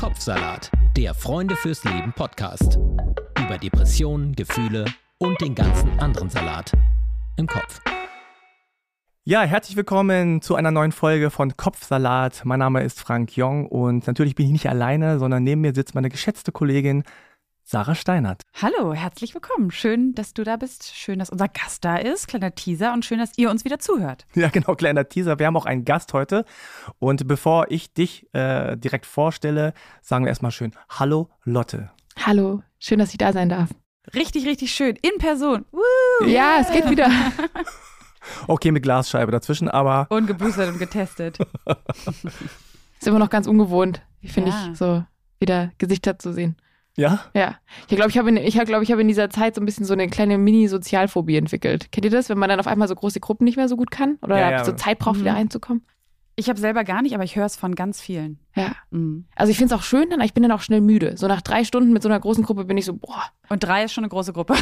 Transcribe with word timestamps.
Kopfsalat, 0.00 0.70
der 0.96 1.12
Freunde 1.12 1.54
fürs 1.56 1.84
Leben 1.84 2.14
Podcast. 2.14 2.78
Über 3.38 3.58
Depressionen, 3.58 4.34
Gefühle 4.34 4.86
und 5.18 5.38
den 5.42 5.54
ganzen 5.54 5.90
anderen 6.00 6.30
Salat 6.30 6.72
im 7.36 7.46
Kopf. 7.46 7.82
Ja, 9.24 9.42
herzlich 9.42 9.76
willkommen 9.76 10.40
zu 10.40 10.54
einer 10.54 10.70
neuen 10.70 10.92
Folge 10.92 11.28
von 11.28 11.54
Kopfsalat. 11.54 12.46
Mein 12.46 12.60
Name 12.60 12.82
ist 12.82 12.98
Frank 12.98 13.36
Jong 13.36 13.66
und 13.66 14.06
natürlich 14.06 14.36
bin 14.36 14.46
ich 14.46 14.52
nicht 14.52 14.70
alleine, 14.70 15.18
sondern 15.18 15.44
neben 15.44 15.60
mir 15.60 15.74
sitzt 15.74 15.94
meine 15.94 16.08
geschätzte 16.08 16.50
Kollegin 16.50 17.04
Sarah 17.64 17.94
Steinert. 17.94 18.42
Hallo, 18.60 18.94
herzlich 18.94 19.34
willkommen. 19.34 19.70
Schön, 19.70 20.14
dass 20.14 20.34
du 20.34 20.42
da 20.42 20.56
bist. 20.56 20.94
Schön, 20.94 21.18
dass 21.18 21.30
unser 21.30 21.48
Gast 21.48 21.84
da 21.84 21.96
ist. 21.96 22.26
Kleiner 22.26 22.54
Teaser 22.54 22.92
und 22.92 23.04
schön, 23.04 23.18
dass 23.18 23.38
ihr 23.38 23.50
uns 23.50 23.64
wieder 23.64 23.78
zuhört. 23.78 24.26
Ja, 24.34 24.48
genau, 24.48 24.74
kleiner 24.74 25.08
Teaser. 25.08 25.38
Wir 25.38 25.46
haben 25.46 25.56
auch 25.56 25.66
einen 25.66 25.84
Gast 25.84 26.12
heute. 26.12 26.44
Und 26.98 27.28
bevor 27.28 27.70
ich 27.70 27.92
dich 27.92 28.26
äh, 28.34 28.76
direkt 28.76 29.06
vorstelle, 29.06 29.72
sagen 30.02 30.24
wir 30.24 30.30
erstmal 30.30 30.50
schön 30.50 30.72
Hallo, 30.88 31.30
Lotte. 31.44 31.90
Hallo, 32.16 32.62
schön, 32.78 32.98
dass 32.98 33.12
ich 33.12 33.18
da 33.18 33.32
sein 33.32 33.48
darf. 33.48 33.70
Richtig, 34.14 34.46
richtig 34.46 34.72
schön. 34.72 34.96
In 34.96 35.18
Person. 35.18 35.64
Woo! 35.70 36.26
Ja, 36.26 36.58
es 36.60 36.72
geht 36.72 36.90
wieder. 36.90 37.08
okay, 38.48 38.72
mit 38.72 38.82
Glasscheibe 38.82 39.30
dazwischen, 39.30 39.68
aber. 39.68 40.06
Und 40.10 40.26
geboostert 40.26 40.68
und 40.72 40.78
getestet. 40.78 41.38
ist 42.98 43.06
immer 43.06 43.18
noch 43.18 43.30
ganz 43.30 43.46
ungewohnt, 43.46 44.02
finde 44.24 44.50
ja. 44.50 44.68
ich, 44.70 44.78
so 44.78 45.04
wieder 45.38 45.72
Gesichter 45.78 46.18
zu 46.18 46.32
sehen. 46.32 46.56
Ja? 47.00 47.20
Ja. 47.34 47.56
Ich 47.88 47.96
glaube, 47.96 48.10
ich 48.10 48.18
habe 48.18 48.28
in, 48.28 48.36
ich 48.36 48.58
glaub, 48.58 48.82
ich 48.82 48.92
hab 48.92 48.98
in 48.98 49.08
dieser 49.08 49.30
Zeit 49.30 49.54
so 49.54 49.60
ein 49.60 49.64
bisschen 49.64 49.86
so 49.86 49.94
eine 49.94 50.08
kleine 50.08 50.36
Mini-Sozialphobie 50.36 51.36
entwickelt. 51.36 51.90
Kennt 51.92 52.04
ihr 52.04 52.10
das, 52.10 52.28
wenn 52.28 52.38
man 52.38 52.50
dann 52.50 52.60
auf 52.60 52.66
einmal 52.66 52.88
so 52.88 52.94
große 52.94 53.20
Gruppen 53.20 53.44
nicht 53.44 53.56
mehr 53.56 53.68
so 53.68 53.76
gut 53.76 53.90
kann? 53.90 54.18
Oder 54.22 54.38
ja, 54.38 54.50
ja. 54.50 54.64
so 54.64 54.72
Zeit 54.72 54.98
braucht, 54.98 55.16
mhm. 55.16 55.22
wieder 55.22 55.34
reinzukommen? 55.34 55.82
Ich 56.40 56.48
habe 56.48 56.58
selber 56.58 56.84
gar 56.84 57.02
nicht, 57.02 57.14
aber 57.14 57.22
ich 57.22 57.36
höre 57.36 57.44
es 57.44 57.56
von 57.56 57.74
ganz 57.74 58.00
vielen. 58.00 58.38
Ja. 58.56 58.72
Mhm. 58.90 59.26
Also 59.36 59.50
ich 59.50 59.58
finde 59.58 59.74
es 59.74 59.78
auch 59.78 59.84
schön, 59.84 60.08
dann 60.08 60.22
ich 60.22 60.32
bin 60.32 60.42
dann 60.42 60.52
auch 60.52 60.62
schnell 60.62 60.80
müde. 60.80 61.18
So 61.18 61.28
nach 61.28 61.42
drei 61.42 61.64
Stunden 61.64 61.92
mit 61.92 62.02
so 62.02 62.08
einer 62.08 62.18
großen 62.18 62.42
Gruppe 62.42 62.64
bin 62.64 62.78
ich 62.78 62.86
so, 62.86 62.94
boah. 62.94 63.24
Und 63.50 63.62
drei 63.62 63.84
ist 63.84 63.92
schon 63.92 64.04
eine 64.04 64.08
große 64.08 64.32
Gruppe. 64.32 64.54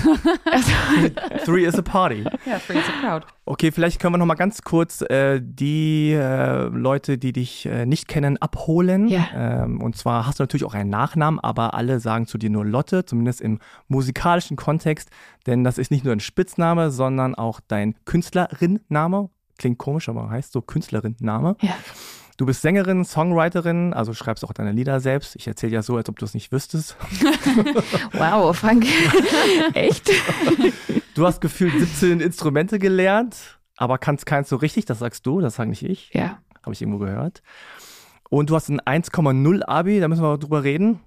Also 0.50 0.72
three 1.44 1.64
is 1.64 1.77
a 1.77 1.83
party. 1.83 2.25
Ja, 2.47 2.58
three 2.58 2.80
is 2.80 2.84
a 2.88 3.00
crowd. 3.00 3.27
Okay, 3.44 3.70
vielleicht 3.70 4.00
können 4.00 4.14
wir 4.14 4.19
noch 4.19 4.27
mal 4.27 4.34
ganz 4.34 4.62
kurz 4.62 5.03
äh, 5.03 5.41
die 5.41 6.11
äh, 6.14 6.64
Leute, 6.64 7.16
die 7.16 7.33
dich 7.33 7.66
äh, 7.66 7.86
nicht 7.86 8.08
kennen, 8.08 8.38
abholen. 8.38 9.06
Ja. 9.06 9.28
Ähm, 9.33 9.81
und 9.81 9.97
zwar 9.97 10.27
hast 10.27 10.41
du 10.41 10.42
natürlich 10.42 10.64
auch 10.64 10.75
einen 10.75 10.91
Nachnamen, 10.91 11.38
aber 11.38 11.75
alle 11.75 12.00
sagen 12.00 12.27
zu 12.27 12.38
dir 12.38 12.50
nur 12.50 12.64
Lotte, 12.64 13.05
zumindest 13.05 13.41
im 13.41 13.60
musikalischen 13.86 14.56
Kontext. 14.56 15.10
Denn 15.47 15.62
das 15.62 15.78
ist 15.78 15.92
nicht 15.92 16.03
nur 16.03 16.12
ein 16.12 16.19
Spitzname, 16.20 16.91
sondern 16.91 17.36
auch 17.36 17.60
dein 17.60 17.94
Künstlerinname 18.05 19.31
klingt 19.59 19.78
komisch, 19.78 20.09
aber 20.09 20.31
heißt 20.31 20.53
so 20.53 20.62
Künstlerin-Name. 20.62 21.56
Ja. 21.61 21.75
Du 22.39 22.47
bist 22.47 22.62
Sängerin, 22.62 23.05
Songwriterin, 23.05 23.92
also 23.92 24.15
schreibst 24.15 24.45
auch 24.45 24.53
deine 24.53 24.70
Lieder 24.70 25.00
selbst. 25.00 25.34
Ich 25.34 25.48
erzähle 25.48 25.73
ja 25.73 25.83
so, 25.83 25.97
als 25.97 26.09
ob 26.09 26.20
du 26.20 26.25
es 26.25 26.34
nicht 26.34 26.53
wüsstest. 26.53 26.97
wow, 28.12 28.56
Frank. 28.56 28.87
Echt? 29.75 30.09
Du 31.15 31.27
hast 31.27 31.41
gefühlt 31.41 31.77
17 31.77 32.20
Instrumente 32.20 32.78
gelernt, 32.78 33.59
aber 33.77 33.98
kannst 33.98 34.25
keins 34.25 34.48
so 34.48 34.55
richtig, 34.55 34.84
das 34.84 35.00
sagst 35.00 35.27
du, 35.27 35.41
das 35.41 35.56
sage 35.56 35.70
nicht 35.70 35.83
ich. 35.83 36.11
Ja. 36.15 36.39
Habe 36.62 36.75
ich 36.75 36.81
irgendwo 36.81 36.98
gehört. 36.98 37.43
Und 38.31 38.50
du 38.50 38.55
hast 38.55 38.69
ein 38.69 38.81
1,0 38.81 39.62
Abi, 39.65 39.98
da 39.98 40.06
müssen 40.06 40.22
wir 40.22 40.39
drüber 40.39 40.62
reden. 40.62 41.00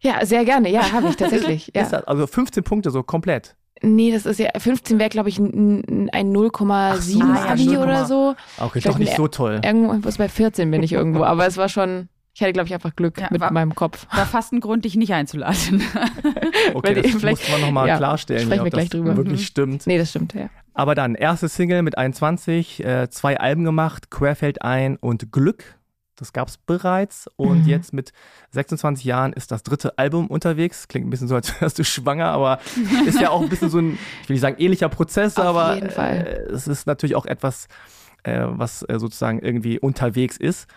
Ja, 0.00 0.24
sehr 0.24 0.44
gerne. 0.44 0.70
Ja, 0.70 0.92
habe 0.92 1.08
ich 1.08 1.16
tatsächlich. 1.16 1.72
Ja. 1.74 1.82
also 1.90 2.26
15 2.26 2.64
Punkte 2.64 2.90
so 2.90 3.02
komplett. 3.02 3.56
Nee, 3.82 4.12
das 4.12 4.26
ist 4.26 4.38
ja, 4.40 4.50
15 4.56 4.98
wäre, 4.98 5.08
glaube 5.08 5.28
ich, 5.28 5.38
ein, 5.38 6.08
ein 6.12 6.32
0,7 6.34 7.00
so, 7.00 7.22
Abi 7.22 7.72
ja, 7.72 7.82
oder 7.82 8.04
so. 8.06 8.34
Okay, 8.58 8.80
doch 8.80 8.98
nicht 8.98 9.14
so 9.14 9.28
toll. 9.28 9.60
Irgendwo 9.64 10.08
bei 10.16 10.28
14 10.28 10.70
bin 10.70 10.82
ich 10.82 10.92
irgendwo, 10.92 11.24
aber 11.24 11.46
es 11.46 11.56
war 11.56 11.68
schon, 11.68 12.08
ich 12.34 12.42
hatte, 12.42 12.52
glaube 12.52 12.66
ich, 12.66 12.74
einfach 12.74 12.96
Glück 12.96 13.20
ja, 13.20 13.28
mit 13.30 13.40
war, 13.40 13.52
meinem 13.52 13.74
Kopf. 13.74 14.06
War 14.14 14.26
fast 14.26 14.52
ein 14.52 14.60
Grund, 14.60 14.84
dich 14.84 14.96
nicht 14.96 15.12
einzuladen. 15.12 15.82
okay, 16.74 16.94
das 16.94 17.12
muss 17.12 17.50
man 17.50 17.60
nochmal 17.60 17.88
ja, 17.88 17.96
klarstellen, 17.96 18.42
sprechen 18.42 18.64
wir 18.64 18.70
gleich 18.70 18.90
drüber. 18.90 19.16
wirklich 19.16 19.40
mhm. 19.40 19.44
stimmt. 19.44 19.86
Nee, 19.86 19.98
das 19.98 20.10
stimmt, 20.10 20.34
ja. 20.34 20.48
Aber 20.74 20.94
dann, 20.94 21.14
erste 21.14 21.48
Single 21.48 21.82
mit 21.82 21.98
21, 21.98 22.84
äh, 22.84 23.10
zwei 23.10 23.38
Alben 23.38 23.64
gemacht, 23.64 24.10
Querfeld 24.10 24.62
ein 24.62 24.96
und 24.96 25.32
Glück 25.32 25.77
das 26.18 26.32
gab 26.32 26.48
es 26.48 26.56
bereits. 26.56 27.28
Und 27.36 27.62
mhm. 27.62 27.68
jetzt 27.68 27.92
mit 27.92 28.12
26 28.50 29.04
Jahren 29.04 29.32
ist 29.32 29.50
das 29.50 29.62
dritte 29.62 29.98
Album 29.98 30.26
unterwegs. 30.26 30.88
Klingt 30.88 31.06
ein 31.06 31.10
bisschen 31.10 31.28
so, 31.28 31.34
als 31.34 31.60
wärst 31.60 31.78
du 31.78 31.84
schwanger, 31.84 32.26
aber 32.26 32.60
ist 33.06 33.20
ja 33.20 33.30
auch 33.30 33.40
ein 33.40 33.48
bisschen 33.48 33.70
so 33.70 33.78
ein, 33.78 33.98
ich 34.22 34.28
will 34.28 34.34
nicht 34.34 34.42
sagen 34.42 34.56
ähnlicher 34.58 34.88
Prozess, 34.88 35.36
Auf 35.36 35.44
aber 35.46 35.74
jeden 35.74 35.90
Fall. 35.90 36.46
Äh, 36.48 36.52
es 36.52 36.68
ist 36.68 36.86
natürlich 36.86 37.16
auch 37.16 37.26
etwas, 37.26 37.68
äh, 38.24 38.44
was 38.46 38.82
äh, 38.88 38.98
sozusagen 38.98 39.38
irgendwie 39.38 39.78
unterwegs 39.78 40.36
ist. 40.36 40.68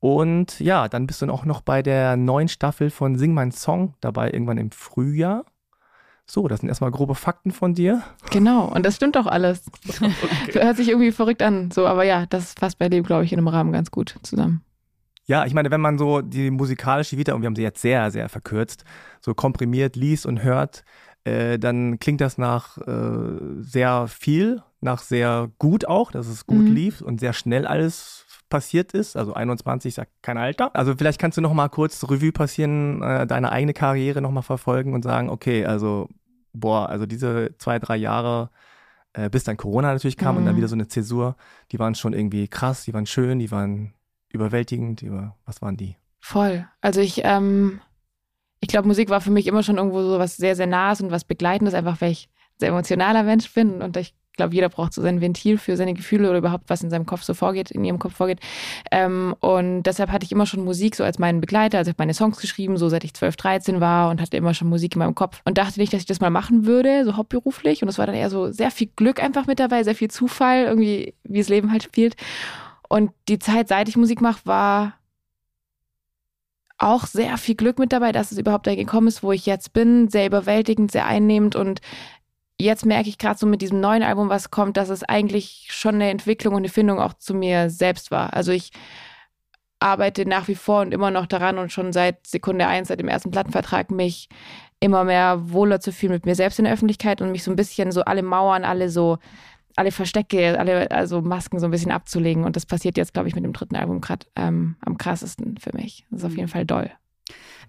Und 0.00 0.60
ja, 0.60 0.88
dann 0.88 1.06
bist 1.06 1.22
du 1.22 1.30
auch 1.30 1.44
noch 1.44 1.62
bei 1.62 1.82
der 1.82 2.16
neuen 2.16 2.48
Staffel 2.48 2.90
von 2.90 3.16
Sing 3.16 3.32
mein 3.34 3.50
Song 3.50 3.94
dabei, 4.00 4.30
irgendwann 4.30 4.58
im 4.58 4.70
Frühjahr. 4.70 5.44
So, 6.28 6.48
das 6.48 6.60
sind 6.60 6.68
erstmal 6.68 6.90
grobe 6.90 7.14
Fakten 7.14 7.52
von 7.52 7.74
dir. 7.74 8.02
Genau, 8.30 8.66
und 8.66 8.84
das 8.84 8.96
stimmt 8.96 9.16
auch 9.16 9.26
alles. 9.26 9.64
Okay. 10.48 10.62
Hört 10.62 10.76
sich 10.76 10.88
irgendwie 10.88 11.12
verrückt 11.12 11.42
an, 11.42 11.70
so, 11.70 11.86
aber 11.86 12.04
ja, 12.04 12.26
das 12.26 12.54
fasst 12.54 12.78
bei 12.78 12.88
dem, 12.88 13.04
glaube 13.04 13.24
ich, 13.24 13.32
in 13.32 13.38
einem 13.38 13.48
Rahmen 13.48 13.72
ganz 13.72 13.90
gut 13.90 14.16
zusammen. 14.22 14.62
Ja, 15.26 15.44
ich 15.44 15.54
meine, 15.54 15.70
wenn 15.70 15.80
man 15.80 15.98
so 15.98 16.22
die 16.22 16.50
musikalische 16.50 17.18
Vita, 17.18 17.34
und 17.34 17.42
wir 17.42 17.46
haben 17.46 17.56
sie 17.56 17.62
jetzt 17.62 17.82
sehr, 17.82 18.10
sehr 18.10 18.28
verkürzt, 18.28 18.84
so 19.20 19.34
komprimiert 19.34 19.96
liest 19.96 20.24
und 20.24 20.42
hört, 20.42 20.84
äh, 21.24 21.58
dann 21.58 21.98
klingt 21.98 22.20
das 22.20 22.38
nach 22.38 22.78
äh, 22.78 23.60
sehr 23.60 24.06
viel, 24.06 24.62
nach 24.80 25.00
sehr 25.00 25.50
gut 25.58 25.86
auch, 25.86 26.12
dass 26.12 26.28
es 26.28 26.46
gut 26.46 26.64
mhm. 26.64 26.74
lief 26.74 27.00
und 27.00 27.18
sehr 27.18 27.32
schnell 27.32 27.66
alles 27.66 28.24
passiert 28.48 28.92
ist. 28.92 29.16
Also 29.16 29.34
21 29.34 29.88
ist 29.88 29.96
ja 29.96 30.04
kein 30.22 30.38
Alter. 30.38 30.74
Also 30.76 30.94
vielleicht 30.96 31.20
kannst 31.20 31.36
du 31.36 31.42
noch 31.42 31.52
mal 31.52 31.68
kurz 31.68 32.04
Revue 32.04 32.30
passieren, 32.30 33.02
äh, 33.02 33.26
deine 33.26 33.50
eigene 33.50 33.72
Karriere 33.72 34.20
noch 34.20 34.30
mal 34.30 34.42
verfolgen 34.42 34.94
und 34.94 35.02
sagen, 35.02 35.28
okay, 35.28 35.66
also 35.66 36.08
boah, 36.52 36.88
also 36.88 37.06
diese 37.06 37.56
zwei, 37.58 37.80
drei 37.80 37.96
Jahre, 37.96 38.50
äh, 39.12 39.28
bis 39.28 39.42
dann 39.42 39.56
Corona 39.56 39.92
natürlich 39.92 40.16
kam 40.16 40.36
mhm. 40.36 40.38
und 40.38 40.44
dann 40.46 40.54
mhm. 40.54 40.58
wieder 40.58 40.68
so 40.68 40.76
eine 40.76 40.86
Zäsur, 40.86 41.36
die 41.72 41.80
waren 41.80 41.96
schon 41.96 42.12
irgendwie 42.12 42.46
krass, 42.46 42.84
die 42.84 42.94
waren 42.94 43.06
schön, 43.06 43.40
die 43.40 43.50
waren 43.50 43.92
überwältigend? 44.30 45.02
Über 45.02 45.36
was 45.44 45.62
waren 45.62 45.76
die? 45.76 45.96
Voll. 46.20 46.66
Also 46.80 47.00
ich, 47.00 47.22
ähm, 47.24 47.80
ich 48.60 48.68
glaube, 48.68 48.88
Musik 48.88 49.10
war 49.10 49.20
für 49.20 49.30
mich 49.30 49.46
immer 49.46 49.62
schon 49.62 49.78
irgendwo 49.78 50.02
so 50.02 50.18
was 50.18 50.36
sehr, 50.36 50.56
sehr 50.56 50.66
Nahes 50.66 51.00
und 51.00 51.10
was 51.10 51.24
Begleitendes, 51.24 51.74
einfach 51.74 52.00
weil 52.00 52.12
ich 52.12 52.28
ein 52.28 52.60
sehr 52.60 52.68
emotionaler 52.70 53.22
Mensch 53.22 53.52
bin 53.52 53.82
und 53.82 53.96
ich 53.96 54.14
glaube, 54.36 54.54
jeder 54.54 54.68
braucht 54.68 54.92
so 54.92 55.02
sein 55.02 55.20
Ventil 55.20 55.58
für 55.58 55.76
seine 55.76 55.94
Gefühle 55.94 56.28
oder 56.28 56.38
überhaupt, 56.38 56.64
was 56.68 56.82
in 56.82 56.90
seinem 56.90 57.06
Kopf 57.06 57.22
so 57.22 57.34
vorgeht, 57.34 57.70
in 57.70 57.84
ihrem 57.84 57.98
Kopf 57.98 58.14
vorgeht. 58.14 58.40
Ähm, 58.92 59.34
und 59.40 59.82
deshalb 59.84 60.12
hatte 60.12 60.24
ich 60.24 60.32
immer 60.32 60.46
schon 60.46 60.64
Musik 60.64 60.94
so 60.94 61.04
als 61.04 61.18
meinen 61.18 61.40
Begleiter. 61.40 61.78
Also 61.78 61.88
ich 61.88 61.94
habe 61.94 62.02
meine 62.02 62.14
Songs 62.14 62.38
geschrieben, 62.38 62.76
so 62.76 62.88
seit 62.88 63.04
ich 63.04 63.14
12, 63.14 63.36
13 63.36 63.80
war 63.80 64.10
und 64.10 64.20
hatte 64.20 64.36
immer 64.36 64.54
schon 64.54 64.68
Musik 64.68 64.94
in 64.94 65.00
meinem 65.00 65.14
Kopf 65.14 65.40
und 65.44 65.58
dachte 65.58 65.80
nicht, 65.80 65.92
dass 65.92 66.00
ich 66.00 66.06
das 66.06 66.20
mal 66.20 66.30
machen 66.30 66.66
würde, 66.66 67.04
so 67.04 67.16
hauptberuflich. 67.16 67.82
Und 67.82 67.88
es 67.88 67.98
war 67.98 68.06
dann 68.06 68.14
eher 68.14 68.30
so 68.30 68.50
sehr 68.52 68.70
viel 68.70 68.88
Glück 68.94 69.22
einfach 69.22 69.46
mit 69.46 69.58
dabei, 69.58 69.82
sehr 69.82 69.94
viel 69.94 70.10
Zufall, 70.10 70.64
irgendwie, 70.64 71.14
wie 71.24 71.40
es 71.40 71.48
Leben 71.48 71.72
halt 71.72 71.82
spielt. 71.82 72.16
Und 72.88 73.12
die 73.28 73.38
Zeit, 73.38 73.68
seit 73.68 73.88
ich 73.88 73.96
Musik 73.96 74.20
mache, 74.20 74.40
war 74.44 74.94
auch 76.78 77.06
sehr 77.06 77.38
viel 77.38 77.54
Glück 77.54 77.78
mit 77.78 77.92
dabei, 77.92 78.12
dass 78.12 78.32
es 78.32 78.38
überhaupt 78.38 78.66
dahin 78.66 78.80
gekommen 78.80 79.08
ist, 79.08 79.22
wo 79.22 79.32
ich 79.32 79.46
jetzt 79.46 79.72
bin. 79.72 80.08
Sehr 80.08 80.26
überwältigend, 80.26 80.92
sehr 80.92 81.06
einnehmend. 81.06 81.56
Und 81.56 81.80
jetzt 82.58 82.84
merke 82.84 83.08
ich 83.08 83.18
gerade 83.18 83.38
so 83.38 83.46
mit 83.46 83.62
diesem 83.62 83.80
neuen 83.80 84.02
Album, 84.02 84.28
was 84.28 84.50
kommt, 84.50 84.76
dass 84.76 84.88
es 84.88 85.02
eigentlich 85.02 85.68
schon 85.70 85.96
eine 85.96 86.10
Entwicklung 86.10 86.54
und 86.54 86.60
eine 86.60 86.68
Findung 86.68 87.00
auch 87.00 87.14
zu 87.14 87.34
mir 87.34 87.70
selbst 87.70 88.10
war. 88.10 88.34
Also 88.34 88.52
ich 88.52 88.72
arbeite 89.78 90.26
nach 90.26 90.48
wie 90.48 90.54
vor 90.54 90.80
und 90.80 90.92
immer 90.92 91.10
noch 91.10 91.26
daran 91.26 91.58
und 91.58 91.72
schon 91.72 91.92
seit 91.92 92.26
Sekunde 92.26 92.66
eins, 92.66 92.88
seit 92.88 93.00
dem 93.00 93.08
ersten 93.08 93.30
Plattenvertrag, 93.30 93.90
mich 93.90 94.28
immer 94.80 95.04
mehr 95.04 95.50
wohler 95.50 95.80
zu 95.80 95.92
fühlen 95.92 96.12
mit 96.12 96.26
mir 96.26 96.34
selbst 96.34 96.58
in 96.58 96.64
der 96.64 96.74
Öffentlichkeit 96.74 97.20
und 97.20 97.32
mich 97.32 97.42
so 97.42 97.50
ein 97.50 97.56
bisschen 97.56 97.92
so 97.92 98.02
alle 98.02 98.22
Mauern, 98.22 98.64
alle 98.64 98.90
so 98.90 99.18
alle 99.76 99.92
Verstecke, 99.92 100.58
alle 100.58 100.90
also 100.90 101.20
Masken 101.20 101.58
so 101.60 101.66
ein 101.66 101.70
bisschen 101.70 101.92
abzulegen. 101.92 102.44
Und 102.44 102.56
das 102.56 102.66
passiert 102.66 102.96
jetzt, 102.96 103.12
glaube 103.12 103.28
ich, 103.28 103.34
mit 103.34 103.44
dem 103.44 103.52
dritten 103.52 103.76
Album 103.76 104.00
gerade 104.00 104.26
ähm, 104.34 104.76
am 104.80 104.96
krassesten 104.96 105.58
für 105.58 105.76
mich. 105.76 106.06
Das 106.10 106.20
ist 106.20 106.26
auf 106.26 106.32
jeden 106.32 106.46
mhm. 106.46 106.52
Fall 106.52 106.64
doll. 106.64 106.90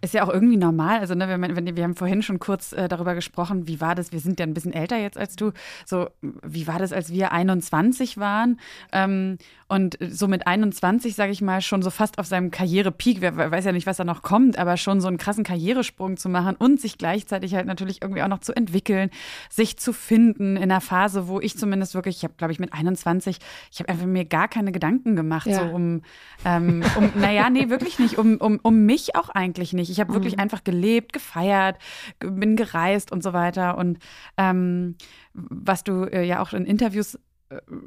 Ist 0.02 0.14
ja 0.14 0.24
auch 0.24 0.30
irgendwie 0.30 0.58
normal. 0.58 1.00
Also, 1.00 1.16
ne, 1.16 1.28
wir, 1.28 1.76
wir 1.76 1.84
haben 1.84 1.96
vorhin 1.96 2.22
schon 2.22 2.40
kurz 2.40 2.74
äh, 2.74 2.88
darüber 2.88 3.16
gesprochen, 3.16 3.68
wie 3.68 3.82
war 3.82 3.96
das? 3.96 4.12
Wir 4.12 4.20
sind 4.20 4.40
ja 4.40 4.46
ein 4.46 4.54
bisschen 4.54 4.74
älter 4.74 4.98
jetzt 4.98 5.18
als 5.18 5.36
du. 5.36 5.52
So, 5.86 6.10
wie 6.22 6.68
war 6.68 6.80
das, 6.80 6.94
als 6.94 7.12
wir 7.12 7.32
21 7.32 8.18
waren? 8.18 8.60
Ähm, 8.92 9.38
und 9.70 9.98
so 10.00 10.30
mit 10.30 10.48
21, 10.48 11.16
sage 11.16 11.32
ich 11.34 11.42
mal, 11.42 11.62
schon 11.62 11.82
so 11.82 11.90
fast 11.90 12.20
auf 12.20 12.26
seinem 12.26 12.52
Karrierepeak, 12.52 13.20
wer 13.20 13.36
weiß 13.36 13.66
ja 13.66 13.74
nicht, 13.74 13.86
was 13.86 13.98
da 13.98 14.06
noch 14.06 14.22
kommt, 14.22 14.58
aber 14.58 14.78
schon 14.78 15.02
so 15.02 15.10
einen 15.10 15.18
krassen 15.18 15.44
Karrieresprung 15.44 16.16
zu 16.16 16.30
machen 16.30 16.56
und 16.58 16.80
sich 16.80 16.98
gleichzeitig 16.98 17.54
halt 17.54 17.66
natürlich 17.66 18.02
irgendwie 18.02 18.24
auch 18.24 18.30
noch 18.30 18.40
zu 18.40 18.56
entwickeln, 18.56 19.10
sich 19.50 19.78
zu 19.78 19.92
finden 19.92 20.56
in 20.56 20.64
einer 20.64 20.80
Phase, 20.80 21.28
wo 21.28 21.42
ich 21.42 21.58
zumindest 21.58 21.96
wirklich, 21.96 22.18
ich 22.18 22.24
habe, 22.24 22.36
glaube 22.38 22.54
ich, 22.54 22.60
mit 22.60 22.72
21, 22.72 23.40
ich 23.72 23.80
habe 23.80 23.90
einfach 23.90 24.06
mir 24.06 24.24
gar 24.24 24.48
keine 24.48 24.72
Gedanken 24.72 25.18
gemacht, 25.18 25.48
ja. 25.48 25.68
so 25.68 25.76
um, 25.76 26.02
ähm, 26.46 26.84
um 26.96 27.12
naja, 27.16 27.50
nee, 27.50 27.68
wirklich 27.68 28.00
nicht, 28.00 28.18
um, 28.18 28.38
um, 28.38 28.60
um 28.62 28.86
mich 28.86 29.18
auch 29.18 29.28
eigentlich 29.28 29.74
nicht. 29.74 29.87
Ich 29.90 30.00
habe 30.00 30.14
wirklich 30.14 30.36
mhm. 30.36 30.42
einfach 30.42 30.64
gelebt, 30.64 31.14
gefeiert, 31.14 31.78
bin 32.20 32.56
gereist 32.56 33.12
und 33.12 33.24
so 33.24 33.34
weiter. 33.34 33.78
Und 33.78 34.00
ähm, 34.38 34.96
was 35.34 35.84
du 35.84 36.04
äh, 36.04 36.24
ja 36.24 36.42
auch 36.42 36.54
in 36.54 36.66
Interviews 36.66 37.20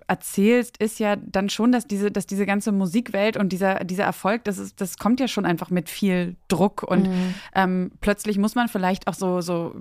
erzählst, 0.06 0.78
ist 0.78 0.98
ja 0.98 1.16
dann 1.16 1.50
schon, 1.50 1.70
dass 1.70 1.86
diese, 1.86 2.10
dass 2.10 2.26
diese 2.26 2.46
ganze 2.46 2.72
Musikwelt 2.72 3.36
und 3.36 3.50
dieser, 3.50 3.84
dieser 3.84 4.04
Erfolg, 4.04 4.44
das, 4.44 4.58
ist, 4.58 4.80
das 4.80 4.96
kommt 4.96 5.20
ja 5.20 5.28
schon 5.28 5.44
einfach 5.44 5.68
mit 5.70 5.90
viel 5.90 6.36
Druck 6.48 6.82
und 6.82 7.08
mhm. 7.08 7.34
ähm, 7.54 7.92
plötzlich 8.00 8.38
muss 8.38 8.54
man 8.54 8.68
vielleicht 8.68 9.06
auch 9.06 9.14
so, 9.14 9.42
so, 9.42 9.74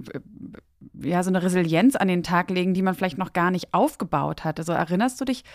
ja, 1.02 1.24
so 1.24 1.30
eine 1.30 1.42
Resilienz 1.42 1.96
an 1.96 2.10
den 2.10 2.24
Tag 2.24 2.50
legen, 2.50 2.74
die 2.74 2.82
man 2.82 2.94
vielleicht 2.94 3.18
noch 3.18 3.32
gar 3.32 3.52
nicht 3.52 3.74
aufgebaut 3.74 4.44
hat. 4.44 4.60
Also 4.60 4.74
erinnerst 4.74 5.20
du 5.22 5.26
dich 5.26 5.46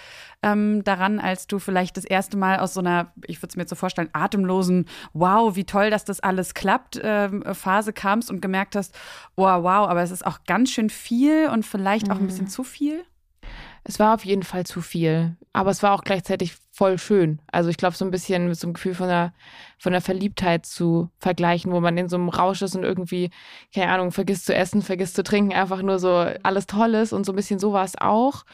ähm, 0.42 0.82
daran, 0.84 1.20
als 1.20 1.46
du 1.46 1.58
vielleicht 1.58 1.98
das 1.98 2.04
erste 2.04 2.38
Mal 2.38 2.60
aus 2.60 2.72
so 2.72 2.80
einer, 2.80 3.12
ich 3.26 3.40
würde 3.40 3.48
es 3.48 3.56
mir 3.56 3.62
jetzt 3.62 3.70
so 3.70 3.76
vorstellen, 3.76 4.08
atemlosen, 4.14 4.86
wow, 5.12 5.54
wie 5.54 5.64
toll, 5.64 5.90
dass 5.90 6.06
das 6.06 6.20
alles 6.20 6.54
klappt, 6.54 6.98
ähm, 7.02 7.42
Phase 7.52 7.92
kamst 7.92 8.30
und 8.30 8.40
gemerkt 8.40 8.74
hast, 8.74 8.94
oh, 9.36 9.44
wow, 9.44 9.88
aber 9.88 10.02
es 10.02 10.10
ist 10.10 10.26
auch 10.26 10.44
ganz 10.46 10.70
schön 10.70 10.88
viel 10.88 11.48
und 11.48 11.66
vielleicht 11.66 12.10
auch 12.10 12.18
ein 12.18 12.26
bisschen 12.26 12.46
mhm. 12.46 12.50
zu 12.50 12.64
viel? 12.64 13.04
Es 13.84 13.98
war 13.98 14.14
auf 14.14 14.24
jeden 14.24 14.42
Fall 14.42 14.64
zu 14.64 14.80
viel, 14.80 15.36
aber 15.52 15.70
es 15.70 15.82
war 15.82 15.92
auch 15.92 16.04
gleichzeitig 16.04 16.56
voll 16.72 16.98
schön. 16.98 17.40
Also 17.52 17.68
ich 17.68 17.76
glaube, 17.76 17.94
so 17.94 18.04
ein 18.04 18.10
bisschen 18.10 18.48
mit 18.48 18.58
so 18.58 18.66
einem 18.66 18.74
Gefühl 18.74 18.94
von 18.94 19.08
der, 19.08 19.34
von 19.78 19.92
der 19.92 20.00
Verliebtheit 20.00 20.64
zu 20.64 21.10
vergleichen, 21.18 21.70
wo 21.70 21.80
man 21.80 21.98
in 21.98 22.08
so 22.08 22.16
einem 22.16 22.30
Rausch 22.30 22.62
ist 22.62 22.74
und 22.74 22.82
irgendwie, 22.82 23.30
keine 23.74 23.92
Ahnung, 23.92 24.10
vergisst 24.10 24.46
zu 24.46 24.54
essen, 24.54 24.80
vergisst 24.80 25.14
zu 25.16 25.22
trinken, 25.22 25.52
einfach 25.52 25.82
nur 25.82 25.98
so 25.98 26.26
alles 26.42 26.66
Tolles 26.66 27.12
und 27.12 27.26
so 27.26 27.32
ein 27.32 27.36
bisschen 27.36 27.58
so 27.58 27.72
war 27.72 27.84
es 27.84 27.96
auch. 28.00 28.44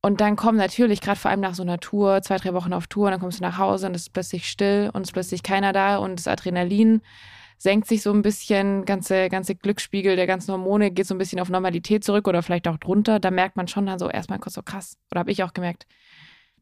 Und 0.00 0.20
dann 0.20 0.36
kommen 0.36 0.56
natürlich, 0.56 1.00
gerade 1.00 1.18
vor 1.18 1.30
allem 1.30 1.40
nach 1.40 1.54
so 1.54 1.62
einer 1.62 1.78
Tour, 1.78 2.22
zwei, 2.22 2.36
drei 2.36 2.54
Wochen 2.54 2.72
auf 2.72 2.86
Tour, 2.86 3.10
dann 3.10 3.20
kommst 3.20 3.40
du 3.40 3.42
nach 3.42 3.58
Hause 3.58 3.86
und 3.86 3.94
es 3.94 4.02
ist 4.02 4.12
plötzlich 4.12 4.48
still 4.48 4.90
und 4.92 5.02
es 5.02 5.08
ist 5.08 5.12
plötzlich 5.12 5.42
keiner 5.42 5.72
da 5.72 5.98
und 5.98 6.16
das 6.16 6.28
Adrenalin 6.28 7.02
senkt 7.58 7.88
sich 7.88 8.02
so 8.02 8.12
ein 8.12 8.22
bisschen, 8.22 8.84
ganze, 8.84 9.28
ganze 9.28 9.54
Glücksspiegel 9.54 10.16
der 10.16 10.26
ganzen 10.26 10.52
Hormone 10.52 10.90
geht 10.90 11.06
so 11.06 11.14
ein 11.14 11.18
bisschen 11.18 11.40
auf 11.40 11.50
Normalität 11.50 12.04
zurück 12.04 12.28
oder 12.28 12.42
vielleicht 12.42 12.68
auch 12.68 12.78
drunter. 12.78 13.18
Da 13.18 13.30
merkt 13.30 13.56
man 13.56 13.68
schon 13.68 13.86
dann 13.86 13.98
so 13.98 14.08
erstmal 14.08 14.38
kurz 14.38 14.54
so 14.54 14.62
krass. 14.62 14.96
Oder 15.10 15.20
habe 15.20 15.32
ich 15.32 15.42
auch 15.42 15.52
gemerkt. 15.52 15.86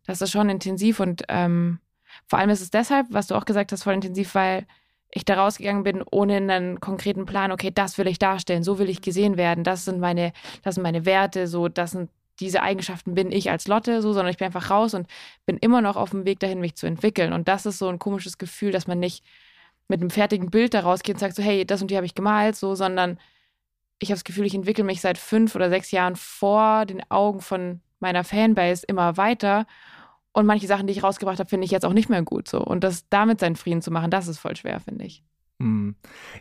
Das 0.07 0.23
ist 0.23 0.31
schon 0.31 0.49
intensiv 0.49 1.01
und 1.01 1.25
ähm, 1.29 1.81
vor 2.27 2.39
allem 2.39 2.51
ist 2.51 2.63
es 2.63 2.71
deshalb, 2.71 3.07
was 3.11 3.27
du 3.27 3.35
auch 3.35 3.45
gesagt 3.45 3.73
hast, 3.73 3.83
voll 3.83 3.95
intensiv, 3.95 4.35
weil 4.35 4.67
ich 5.11 5.25
da 5.25 5.35
rausgegangen 5.35 5.83
bin 5.83 6.03
ohne 6.11 6.37
einen 6.37 6.81
konkreten 6.81 7.27
Plan, 7.27 7.53
okay, 7.53 7.71
das 7.75 7.99
will 7.99 8.07
ich 8.07 8.19
darstellen, 8.19 8.63
so 8.63 8.79
will 8.79 8.89
ich 8.89 9.03
gesehen 9.03 9.37
werden, 9.37 9.65
das 9.65 9.85
sind 9.85 10.01
meine, 10.01 10.33
das 10.63 10.77
sind 10.77 10.83
meine 10.83 11.05
Werte, 11.05 11.47
so, 11.47 11.69
das 11.69 11.93
sind 11.93 12.11
diese 12.41 12.63
Eigenschaften 12.63 13.15
bin 13.15 13.33
ich 13.33 13.51
als 13.51 13.67
Lotte, 13.67 14.03
so, 14.03 14.13
sondern 14.13 14.31
ich 14.31 14.37
bin 14.37 14.47
einfach 14.47 14.71
raus 14.71 14.95
und 14.95 15.07
bin 15.47 15.57
immer 15.57 15.81
noch 15.81 15.97
auf 15.97 16.11
dem 16.11 16.27
Weg 16.27 16.39
dahin, 16.41 16.61
mich 16.61 16.75
zu 16.75 16.87
entwickeln. 16.87 17.33
Und 17.33 17.49
das 17.49 17.65
ist 17.65 17.79
so 17.79 17.89
ein 17.89 17.99
komisches 17.99 18.37
Gefühl, 18.37 18.73
dass 18.73 18.87
man 18.87 18.99
nicht 18.99 19.25
mit 19.89 20.01
einem 20.01 20.11
fertigen 20.11 20.51
Bild 20.51 20.75
da 20.75 20.81
rausgeht 20.81 21.17
und 21.17 21.21
sagt 21.21 21.37
so, 21.37 21.43
hey, 21.43 21.65
das 21.65 21.83
und 21.83 21.91
die 21.91 21.97
habe 21.97 22.07
ich 22.07 22.15
gemalt, 22.15 22.57
so, 22.57 22.75
sondern 22.75 23.19
ich 23.99 24.11
habe 24.11 24.17
das 24.17 24.25
Gefühl, 24.25 24.47
ich 24.47 24.55
entwickle 24.55 24.85
mich 24.85 25.01
seit 25.01 25.19
fünf 25.19 25.55
oder 25.55 25.71
sechs 25.71 25.91
Jahren 25.91 26.17
vor 26.17 26.87
den 26.87 27.03
Augen 27.11 27.41
von 27.41 27.81
meiner 27.99 28.25
Fanbase 28.25 28.85
immer 28.87 29.17
weiter. 29.17 29.67
Und 30.33 30.45
manche 30.45 30.67
Sachen, 30.67 30.87
die 30.87 30.93
ich 30.93 31.03
rausgebracht 31.03 31.39
habe, 31.39 31.49
finde 31.49 31.65
ich 31.65 31.71
jetzt 31.71 31.87
auch 31.87 31.95
nicht 31.95 32.11
mehr 32.11 32.23
gut 32.23 32.49
so. 32.49 32.61
Und 32.61 32.85
das 32.85 33.09
damit 33.09 33.41
seinen 33.41 33.57
Frieden 33.57 33.81
zu 33.81 33.91
machen, 33.91 34.11
das 34.11 34.29
ist 34.29 34.39
voll 34.39 34.55
schwer, 34.55 34.81
finde 34.81 35.07
ich. 35.07 35.23
Hm. 35.59 35.95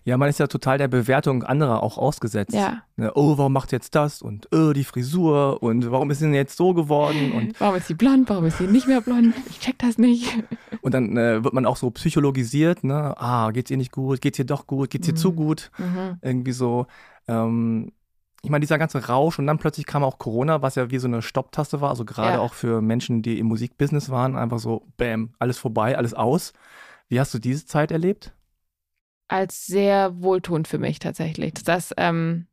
Ja, 0.04 0.18
man 0.18 0.28
ist 0.28 0.40
ja 0.40 0.48
total 0.48 0.78
der 0.78 0.90
Bewertung 0.90 1.44
anderer 1.44 1.82
auch 1.84 1.98
ausgesetzt. 1.98 2.54
Ja. 2.54 2.84
Ne, 2.98 3.14
oh, 3.16 3.38
warum 3.38 3.54
macht 3.54 3.72
jetzt 3.72 3.96
das? 3.96 4.22
Und 4.22 4.50
oh, 4.54 4.74
die 4.74 4.84
Frisur 4.84 5.64
und 5.64 5.90
warum 5.90 6.12
ist 6.12 6.20
sie 6.20 6.26
denn 6.26 6.34
jetzt 6.34 6.58
so 6.58 6.74
geworden? 6.74 7.32
Und 7.32 7.54
warum 7.60 7.76
ist 7.76 7.88
sie 7.88 7.94
blond? 7.94 8.30
Warum 8.30 8.46
ist 8.46 8.58
sie 8.58 8.68
nicht 8.68 8.88
mehr 8.88 9.00
blond? 9.00 9.34
Ich 9.50 9.60
check 9.60 9.80
das 9.80 9.98
nicht. 9.98 10.44
Und 10.82 10.94
dann 10.94 11.18
äh, 11.18 11.44
wird 11.44 11.54
man 11.54 11.66
auch 11.66 11.78
so 11.78 11.90
psychologisiert, 11.90 12.84
ne? 12.84 13.16
Ah, 13.18 13.50
geht's 13.50 13.72
ihr 13.72 13.78
nicht 13.78 13.92
gut? 13.92 14.22
Geht's 14.22 14.38
ihr 14.38 14.46
doch 14.46 14.68
gut? 14.68 14.92
Geht's 14.92 15.08
ihr 15.08 15.14
mhm. 15.14 15.18
zu 15.18 15.34
gut? 15.34 15.72
Mhm. 15.80 16.20
Irgendwie 16.22 16.52
so. 16.52 16.86
Ähm, 17.28 17.92
ich 18.44 18.52
meine, 18.52 18.62
dieser 18.62 18.78
ganze 18.78 19.08
Rausch 19.08 19.40
und 19.40 19.48
dann 19.48 19.58
plötzlich 19.58 19.88
kam 19.88 20.04
auch 20.04 20.20
Corona, 20.20 20.62
was 20.62 20.76
ja 20.76 20.92
wie 20.92 21.00
so 21.00 21.08
eine 21.08 21.24
Stopptaste 21.24 21.82
war, 21.82 21.90
also 21.90 22.06
gerade 22.06 22.34
ja. 22.34 22.40
auch 22.40 22.54
für 22.54 22.82
Menschen, 22.82 23.24
die 23.24 23.40
im 23.40 23.48
Musikbusiness 23.48 24.12
waren, 24.12 24.36
einfach 24.36 24.60
so, 24.60 24.86
bam, 24.98 25.34
alles 25.40 25.58
vorbei, 25.58 25.98
alles 25.98 26.14
aus. 26.14 26.54
Wie 27.08 27.20
hast 27.20 27.34
du 27.34 27.40
diese 27.40 27.66
Zeit 27.66 27.90
erlebt? 27.90 28.35
Als 29.28 29.66
sehr 29.66 30.22
wohltuend 30.22 30.68
für 30.68 30.78
mich 30.78 31.00
tatsächlich. 31.00 31.54
Das 31.66 31.94
ähm, 31.98 32.48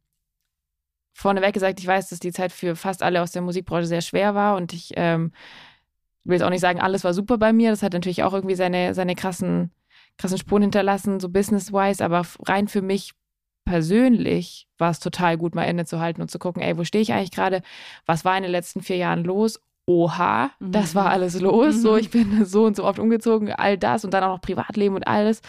vorneweg 1.13 1.53
gesagt, 1.53 1.81
ich 1.81 1.87
weiß, 1.87 2.09
dass 2.09 2.21
die 2.21 2.33
Zeit 2.33 2.53
für 2.53 2.77
fast 2.77 3.03
alle 3.03 3.23
aus 3.23 3.33
der 3.33 3.43
Musikbranche 3.43 3.87
sehr 3.87 4.01
schwer 4.01 4.35
war 4.35 4.57
und 4.57 4.73
ich 4.73 4.93
ähm, 4.97 5.33
will 6.25 6.37
jetzt 6.37 6.45
auch 6.45 6.51
nicht 6.51 6.61
sagen, 6.61 6.81
alles 6.81 7.05
war 7.05 7.15
super 7.15 7.39
bei 7.39 7.53
mir. 7.53 7.71
Das 7.71 7.83
hat 7.83 7.93
natürlich 7.93 8.23
auch 8.23 8.33
irgendwie 8.33 8.55
seine, 8.55 8.95
seine 8.95 9.15
krassen, 9.15 9.73
krassen 10.19 10.39
Spuren 10.39 10.63
hinterlassen, 10.63 11.21
so 11.21 11.29
business-wise, 11.29 12.05
aber 12.05 12.23
rein 12.47 12.69
für 12.69 12.83
mich 12.83 13.13
persönlich 13.65 14.69
war 14.79 14.91
es 14.91 14.99
total 14.99 15.37
gut, 15.37 15.55
mal 15.55 15.65
Ende 15.65 15.85
zu 15.85 16.01
halten 16.01 16.21
und 16.21 16.31
zu 16.31 16.39
gucken, 16.39 16.63
ey, 16.63 16.77
wo 16.77 16.85
stehe 16.85 17.03
ich 17.03 17.13
eigentlich 17.13 17.31
gerade? 17.31 17.63
Was 18.07 18.25
war 18.25 18.37
in 18.37 18.43
den 18.43 18.53
letzten 18.53 18.83
vier 18.83 18.97
Jahren 18.97 19.25
los? 19.25 19.61
Oha, 19.87 20.51
mhm. 20.59 20.73
das 20.73 20.95
war 20.95 21.11
alles 21.11 21.41
los. 21.41 21.77
Mhm. 21.77 21.81
So, 21.81 21.97
ich 21.97 22.11
bin 22.11 22.45
so 22.45 22.65
und 22.65 22.77
so 22.77 22.85
oft 22.85 22.99
umgezogen, 22.99 23.53
all 23.53 23.79
das 23.79 24.05
und 24.05 24.15
dann 24.15 24.25
auch 24.25 24.35
noch 24.35 24.41
Privatleben 24.41 24.97
und 24.97 25.07
alles. 25.07 25.43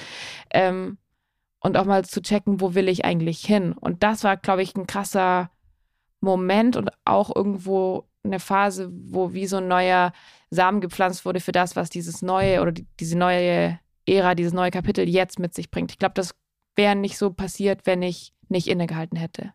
Ähm, 0.52 0.98
und 1.64 1.78
auch 1.78 1.86
mal 1.86 2.06
zu 2.06 2.22
checken, 2.22 2.62
wo 2.62 2.76
will 2.76 2.90
ich 2.90 3.06
eigentlich 3.06 3.40
hin. 3.40 3.74
Und 3.74 4.04
das 4.04 4.24
war, 4.24 4.38
glaube 4.38 4.62
ich, 4.62 4.76
ein 4.76 4.86
krasser 4.86 5.50
Moment 6.20 6.76
und 6.76 6.92
auch 7.06 7.34
irgendwo 7.36 8.08
eine 8.24 8.40
Phase, 8.40 8.92
wo 8.92 9.34
wie 9.34 9.48
so 9.48 9.58
ein 9.58 9.68
neuer 9.68 10.14
Samen 10.50 10.82
gepflanzt 10.82 11.26
wurde 11.26 11.40
für 11.40 11.52
das, 11.52 11.76
was 11.76 11.90
dieses 11.90 12.22
neue 12.22 12.62
oder 12.62 12.72
die, 12.74 12.86
diese 13.00 13.18
neue 13.18 13.80
Ära, 14.06 14.36
dieses 14.36 14.54
neue 14.54 14.72
Kapitel 14.72 15.08
jetzt 15.08 15.40
mit 15.40 15.54
sich 15.54 15.72
bringt. 15.72 15.92
Ich 15.92 15.98
glaube, 15.98 16.14
das 16.16 16.36
wäre 16.76 16.96
nicht 16.96 17.18
so 17.18 17.32
passiert, 17.32 17.86
wenn 17.86 18.02
ich 18.02 18.34
nicht 18.50 18.68
innegehalten 18.68 19.18
hätte. 19.18 19.54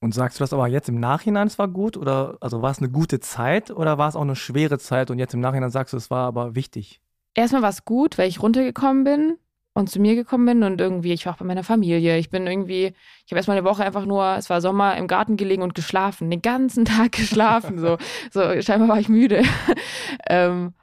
Und 0.00 0.14
sagst 0.14 0.38
du 0.38 0.42
das 0.42 0.52
aber 0.52 0.68
jetzt 0.68 0.88
im 0.88 1.00
Nachhinein, 1.00 1.46
es 1.46 1.58
war 1.58 1.68
gut? 1.68 1.96
Oder 1.96 2.36
also 2.40 2.62
war 2.62 2.70
es 2.70 2.78
eine 2.78 2.90
gute 2.90 3.18
Zeit 3.20 3.70
oder 3.70 3.98
war 3.98 4.08
es 4.08 4.16
auch 4.16 4.22
eine 4.22 4.36
schwere 4.36 4.78
Zeit 4.78 5.10
und 5.10 5.18
jetzt 5.18 5.34
im 5.34 5.40
Nachhinein 5.40 5.70
sagst 5.70 5.92
du, 5.92 5.96
es 5.96 6.10
war 6.10 6.26
aber 6.26 6.54
wichtig? 6.54 7.00
Erstmal 7.34 7.62
war 7.62 7.70
es 7.70 7.84
gut, 7.84 8.18
weil 8.18 8.28
ich 8.28 8.42
runtergekommen 8.42 9.04
bin 9.04 9.38
und 9.78 9.88
zu 9.88 10.00
mir 10.00 10.16
gekommen 10.16 10.44
bin 10.44 10.62
und 10.64 10.80
irgendwie, 10.80 11.12
ich 11.12 11.24
war 11.24 11.34
auch 11.34 11.38
bei 11.38 11.44
meiner 11.44 11.62
Familie. 11.62 12.18
Ich 12.18 12.30
bin 12.30 12.46
irgendwie, 12.46 12.94
ich 13.24 13.30
habe 13.30 13.36
erstmal 13.36 13.56
eine 13.56 13.66
Woche 13.66 13.84
einfach 13.84 14.04
nur, 14.04 14.36
es 14.36 14.50
war 14.50 14.60
Sommer, 14.60 14.96
im 14.96 15.06
Garten 15.06 15.36
gelegen 15.36 15.62
und 15.62 15.74
geschlafen. 15.74 16.30
Den 16.30 16.42
ganzen 16.42 16.84
Tag 16.84 17.12
geschlafen. 17.12 17.78
so, 17.78 17.96
so 18.32 18.60
scheinbar 18.60 18.88
war 18.88 18.98
ich 18.98 19.08
müde. 19.08 19.42
ähm, 20.28 20.74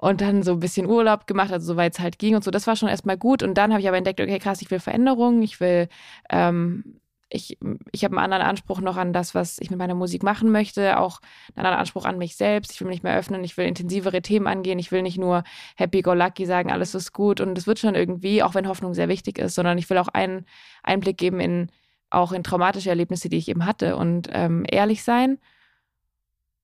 und 0.00 0.20
dann 0.20 0.42
so 0.42 0.52
ein 0.52 0.60
bisschen 0.60 0.86
Urlaub 0.86 1.26
gemacht, 1.26 1.52
also 1.52 1.66
soweit 1.72 1.94
es 1.94 2.00
halt 2.00 2.18
ging 2.18 2.36
und 2.36 2.44
so. 2.44 2.50
Das 2.50 2.66
war 2.66 2.76
schon 2.76 2.88
erstmal 2.88 3.16
gut. 3.16 3.42
Und 3.42 3.54
dann 3.54 3.72
habe 3.72 3.80
ich 3.80 3.88
aber 3.88 3.96
entdeckt, 3.96 4.20
okay, 4.20 4.38
krass, 4.38 4.62
ich 4.62 4.70
will 4.70 4.78
Veränderungen, 4.78 5.42
ich 5.42 5.58
will 5.60 5.88
ähm, 6.30 7.00
ich, 7.30 7.58
ich 7.92 8.04
habe 8.04 8.16
einen 8.16 8.24
anderen 8.24 8.42
Anspruch 8.44 8.80
noch 8.80 8.96
an 8.96 9.12
das, 9.12 9.34
was 9.34 9.58
ich 9.60 9.70
mit 9.70 9.78
meiner 9.78 9.94
Musik 9.94 10.22
machen 10.22 10.50
möchte, 10.50 10.98
auch 10.98 11.20
einen 11.54 11.66
anderen 11.66 11.80
Anspruch 11.80 12.04
an 12.04 12.18
mich 12.18 12.36
selbst. 12.36 12.72
Ich 12.72 12.80
will 12.80 12.88
mich 12.88 13.02
mehr 13.02 13.16
öffnen, 13.16 13.44
ich 13.44 13.56
will 13.56 13.66
intensivere 13.66 14.22
Themen 14.22 14.46
angehen, 14.46 14.78
ich 14.78 14.92
will 14.92 15.02
nicht 15.02 15.18
nur 15.18 15.44
happy 15.76 16.02
go 16.02 16.14
lucky 16.14 16.46
sagen, 16.46 16.72
alles 16.72 16.94
ist 16.94 17.12
gut 17.12 17.40
und 17.40 17.56
es 17.58 17.66
wird 17.66 17.78
schon 17.78 17.94
irgendwie, 17.94 18.42
auch 18.42 18.54
wenn 18.54 18.68
Hoffnung 18.68 18.94
sehr 18.94 19.08
wichtig 19.08 19.38
ist, 19.38 19.54
sondern 19.54 19.76
ich 19.78 19.88
will 19.90 19.98
auch 19.98 20.08
einen 20.08 20.46
Einblick 20.82 21.18
geben 21.18 21.40
in 21.40 21.70
auch 22.10 22.32
in 22.32 22.42
traumatische 22.42 22.88
Erlebnisse, 22.88 23.28
die 23.28 23.36
ich 23.36 23.48
eben 23.48 23.66
hatte 23.66 23.96
und 23.96 24.28
ähm, 24.32 24.64
ehrlich 24.70 25.02
sein. 25.04 25.38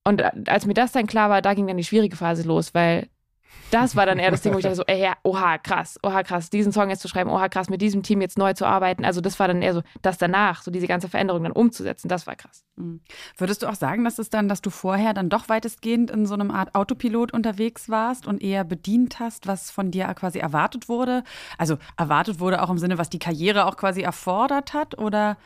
Und 0.02 0.22
als 0.48 0.66
mir 0.66 0.74
das 0.74 0.92
dann 0.92 1.06
klar 1.06 1.30
war, 1.30 1.42
da 1.42 1.54
ging 1.54 1.66
dann 1.66 1.76
die 1.76 1.84
schwierige 1.84 2.16
Phase 2.16 2.42
los, 2.42 2.74
weil 2.74 3.08
das 3.70 3.96
war 3.96 4.06
dann 4.06 4.18
eher 4.18 4.30
das 4.30 4.42
Ding, 4.42 4.54
wo 4.54 4.58
ich 4.58 4.62
dachte 4.62 4.76
so, 4.76 4.84
ey, 4.86 5.02
ja, 5.02 5.14
oha, 5.24 5.58
krass, 5.58 5.98
oha, 6.02 6.22
krass, 6.22 6.48
diesen 6.48 6.72
Song 6.72 6.90
jetzt 6.90 7.00
zu 7.00 7.08
schreiben, 7.08 7.30
oha, 7.30 7.48
krass, 7.48 7.68
mit 7.68 7.82
diesem 7.82 8.02
Team 8.02 8.20
jetzt 8.20 8.38
neu 8.38 8.52
zu 8.52 8.66
arbeiten. 8.66 9.04
Also 9.04 9.20
das 9.20 9.40
war 9.40 9.48
dann 9.48 9.62
eher 9.62 9.74
so, 9.74 9.82
das 10.00 10.16
danach, 10.16 10.62
so 10.62 10.70
diese 10.70 10.86
ganze 10.86 11.08
Veränderung 11.08 11.42
dann 11.42 11.52
umzusetzen, 11.52 12.08
das 12.08 12.26
war 12.26 12.36
krass. 12.36 12.64
Mhm. 12.76 13.00
Würdest 13.36 13.62
du 13.62 13.66
auch 13.66 13.74
sagen, 13.74 14.04
dass 14.04 14.18
es 14.18 14.30
dann, 14.30 14.48
dass 14.48 14.62
du 14.62 14.70
vorher 14.70 15.12
dann 15.12 15.28
doch 15.28 15.48
weitestgehend 15.48 16.10
in 16.10 16.26
so 16.26 16.34
einem 16.34 16.50
Art 16.50 16.74
Autopilot 16.74 17.32
unterwegs 17.32 17.88
warst 17.88 18.26
und 18.26 18.42
eher 18.42 18.64
bedient 18.64 19.18
hast, 19.18 19.46
was 19.48 19.70
von 19.70 19.90
dir 19.90 20.06
quasi 20.14 20.38
erwartet 20.38 20.88
wurde? 20.88 21.24
Also 21.58 21.78
erwartet 21.96 22.38
wurde 22.38 22.62
auch 22.62 22.70
im 22.70 22.78
Sinne, 22.78 22.98
was 22.98 23.10
die 23.10 23.18
Karriere 23.18 23.66
auch 23.66 23.76
quasi 23.76 24.02
erfordert 24.02 24.72
hat 24.72 24.98
oder 24.98 25.36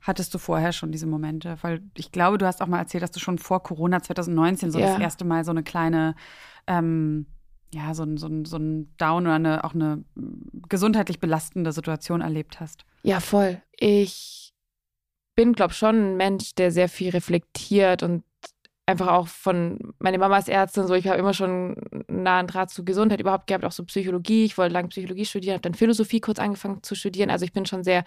Hattest 0.00 0.32
du 0.32 0.38
vorher 0.38 0.72
schon 0.72 0.92
diese 0.92 1.06
Momente? 1.06 1.58
Weil 1.62 1.82
ich 1.94 2.12
glaube, 2.12 2.38
du 2.38 2.46
hast 2.46 2.62
auch 2.62 2.68
mal 2.68 2.78
erzählt, 2.78 3.02
dass 3.02 3.10
du 3.10 3.18
schon 3.18 3.38
vor 3.38 3.62
Corona 3.62 4.00
2019 4.00 4.70
so 4.70 4.78
ja. 4.78 4.92
das 4.92 5.00
erste 5.00 5.24
Mal 5.24 5.44
so 5.44 5.50
eine 5.50 5.64
kleine 5.64 6.14
ähm, 6.68 7.26
ja, 7.72 7.92
so 7.94 8.04
ein, 8.04 8.16
so 8.16 8.28
so 8.44 8.56
ein 8.56 8.94
Down 8.96 9.24
oder 9.24 9.34
eine, 9.34 9.64
auch 9.64 9.74
eine 9.74 10.04
gesundheitlich 10.68 11.20
belastende 11.20 11.72
Situation 11.72 12.20
erlebt 12.20 12.60
hast. 12.60 12.84
Ja, 13.02 13.20
voll. 13.20 13.60
Ich 13.72 14.54
bin, 15.34 15.52
glaube 15.52 15.72
ich, 15.72 15.78
schon 15.78 15.96
ein 15.96 16.16
Mensch, 16.16 16.54
der 16.54 16.70
sehr 16.70 16.88
viel 16.88 17.10
reflektiert 17.10 18.02
und 18.02 18.24
einfach 18.88 19.08
auch 19.08 19.28
von, 19.28 19.78
meine 19.98 20.16
Mama 20.16 20.38
ist 20.38 20.48
Ärztin, 20.48 20.86
so 20.86 20.94
ich 20.94 21.06
habe 21.06 21.18
immer 21.18 21.34
schon 21.34 21.76
einen 22.08 22.22
nahen 22.22 22.46
Draht 22.46 22.70
zu 22.70 22.86
Gesundheit 22.86 23.20
überhaupt 23.20 23.46
gehabt, 23.46 23.66
auch 23.66 23.72
so 23.72 23.84
Psychologie. 23.84 24.46
Ich 24.46 24.56
wollte 24.56 24.72
lange 24.72 24.88
Psychologie 24.88 25.26
studieren, 25.26 25.52
habe 25.52 25.62
dann 25.62 25.74
Philosophie 25.74 26.20
kurz 26.20 26.38
angefangen 26.38 26.82
zu 26.82 26.94
studieren. 26.94 27.28
Also 27.28 27.44
ich 27.44 27.52
bin 27.52 27.66
schon 27.66 27.84
sehr 27.84 28.04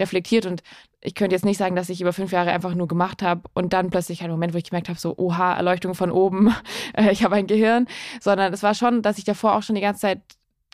reflektiert 0.00 0.46
und 0.46 0.64
ich 1.00 1.14
könnte 1.14 1.36
jetzt 1.36 1.44
nicht 1.44 1.58
sagen, 1.58 1.76
dass 1.76 1.88
ich 1.88 2.00
über 2.00 2.12
fünf 2.12 2.32
Jahre 2.32 2.50
einfach 2.50 2.74
nur 2.74 2.88
gemacht 2.88 3.22
habe 3.22 3.42
und 3.54 3.72
dann 3.72 3.90
plötzlich 3.90 4.24
ein 4.24 4.30
Moment, 4.30 4.54
wo 4.54 4.58
ich 4.58 4.64
gemerkt 4.64 4.88
habe, 4.88 4.98
so, 4.98 5.16
oha, 5.16 5.54
Erleuchtung 5.54 5.94
von 5.94 6.10
oben, 6.10 6.52
äh, 6.96 7.12
ich 7.12 7.22
habe 7.22 7.36
ein 7.36 7.46
Gehirn, 7.46 7.86
sondern 8.20 8.52
es 8.52 8.64
war 8.64 8.74
schon, 8.74 9.02
dass 9.02 9.18
ich 9.18 9.24
davor 9.24 9.54
auch 9.54 9.62
schon 9.62 9.76
die 9.76 9.82
ganze 9.82 10.00
Zeit 10.00 10.20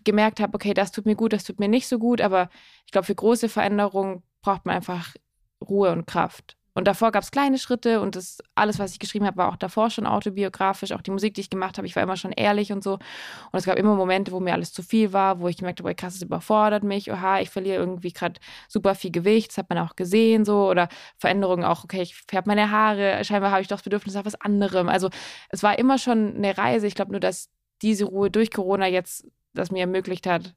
gemerkt 0.05 0.41
habe, 0.41 0.55
okay, 0.55 0.73
das 0.73 0.91
tut 0.91 1.05
mir 1.05 1.17
gut, 1.17 1.35
das 1.35 1.45
tut 1.45 1.61
mir 1.61 1.69
nicht 1.69 1.87
so 1.87 1.99
gut, 1.99 2.23
aber 2.23 2.49
ich 2.87 2.93
glaube, 2.93 3.05
für 3.05 3.15
große 3.15 3.51
Veränderungen 3.51 4.23
braucht 4.41 4.65
man 4.65 4.77
einfach 4.77 5.15
Ruhe 5.63 5.93
und 5.93 6.07
Kraft. 6.07 6.57
Und 6.75 6.87
davor 6.87 7.11
gab 7.13 7.23
es 7.23 7.31
kleine 7.31 7.59
Schritte 7.59 8.01
und 8.01 8.17
das 8.17 8.39
alles, 8.55 8.79
was 8.79 8.93
ich 8.93 8.99
geschrieben 8.99 9.27
habe, 9.27 9.37
war 9.37 9.49
auch 9.49 9.57
davor 9.57 9.91
schon 9.91 10.07
autobiografisch. 10.07 10.93
Auch 10.93 11.03
die 11.03 11.11
Musik, 11.11 11.35
die 11.35 11.41
ich 11.41 11.51
gemacht 11.51 11.79
habe, 11.79 11.87
ich 11.87 11.97
war 11.97 12.03
immer 12.03 12.17
schon 12.17 12.33
ehrlich 12.33 12.73
und 12.73 12.85
so. 12.85 12.95
Und 12.95 13.59
es 13.59 13.65
gab 13.65 13.77
immer 13.77 13.95
Momente, 13.95 14.33
wo 14.33 14.41
mir 14.41 14.53
alles 14.53 14.73
zu 14.73 14.83
viel 14.83 15.13
war, 15.13 15.41
wo 15.41 15.49
ich 15.49 15.57
gemerkt 15.57 15.81
habe, 15.81 15.95
krass, 15.95 16.15
es 16.15 16.23
überfordert 16.23 16.85
mich. 16.85 17.11
Oha, 17.11 17.41
ich 17.41 17.51
verliere 17.51 17.77
irgendwie 17.77 18.13
gerade 18.13 18.41
super 18.69 18.95
viel 18.95 19.11
Gewicht. 19.11 19.51
Das 19.51 19.59
hat 19.59 19.69
man 19.69 19.79
auch 19.79 19.97
gesehen 19.97 20.45
so. 20.45 20.69
Oder 20.69 20.89
Veränderungen 21.19 21.65
auch, 21.65 21.85
okay, 21.85 22.03
ich 22.03 22.15
färbe 22.15 22.49
meine 22.49 22.71
Haare. 22.71 23.25
Scheinbar 23.25 23.51
habe 23.51 23.63
ich 23.63 23.69
doch 23.69 23.77
das 23.77 23.85
Bedürfnis 23.85 24.15
nach 24.15 24.25
was 24.25 24.41
anderem. 24.41 24.89
Also 24.89 25.11
es 25.51 25.63
war 25.63 25.79
immer 25.79 25.99
schon 25.99 26.37
eine 26.37 26.57
Reise. 26.57 26.87
Ich 26.87 26.95
glaube 26.95 27.11
nur, 27.13 27.21
dass 27.21 27.49
diese 27.83 28.05
Ruhe 28.05 28.31
durch 28.31 28.51
Corona 28.51 28.87
jetzt 28.87 29.27
das 29.55 29.71
mir 29.71 29.81
ermöglicht 29.81 30.27
hat, 30.27 30.55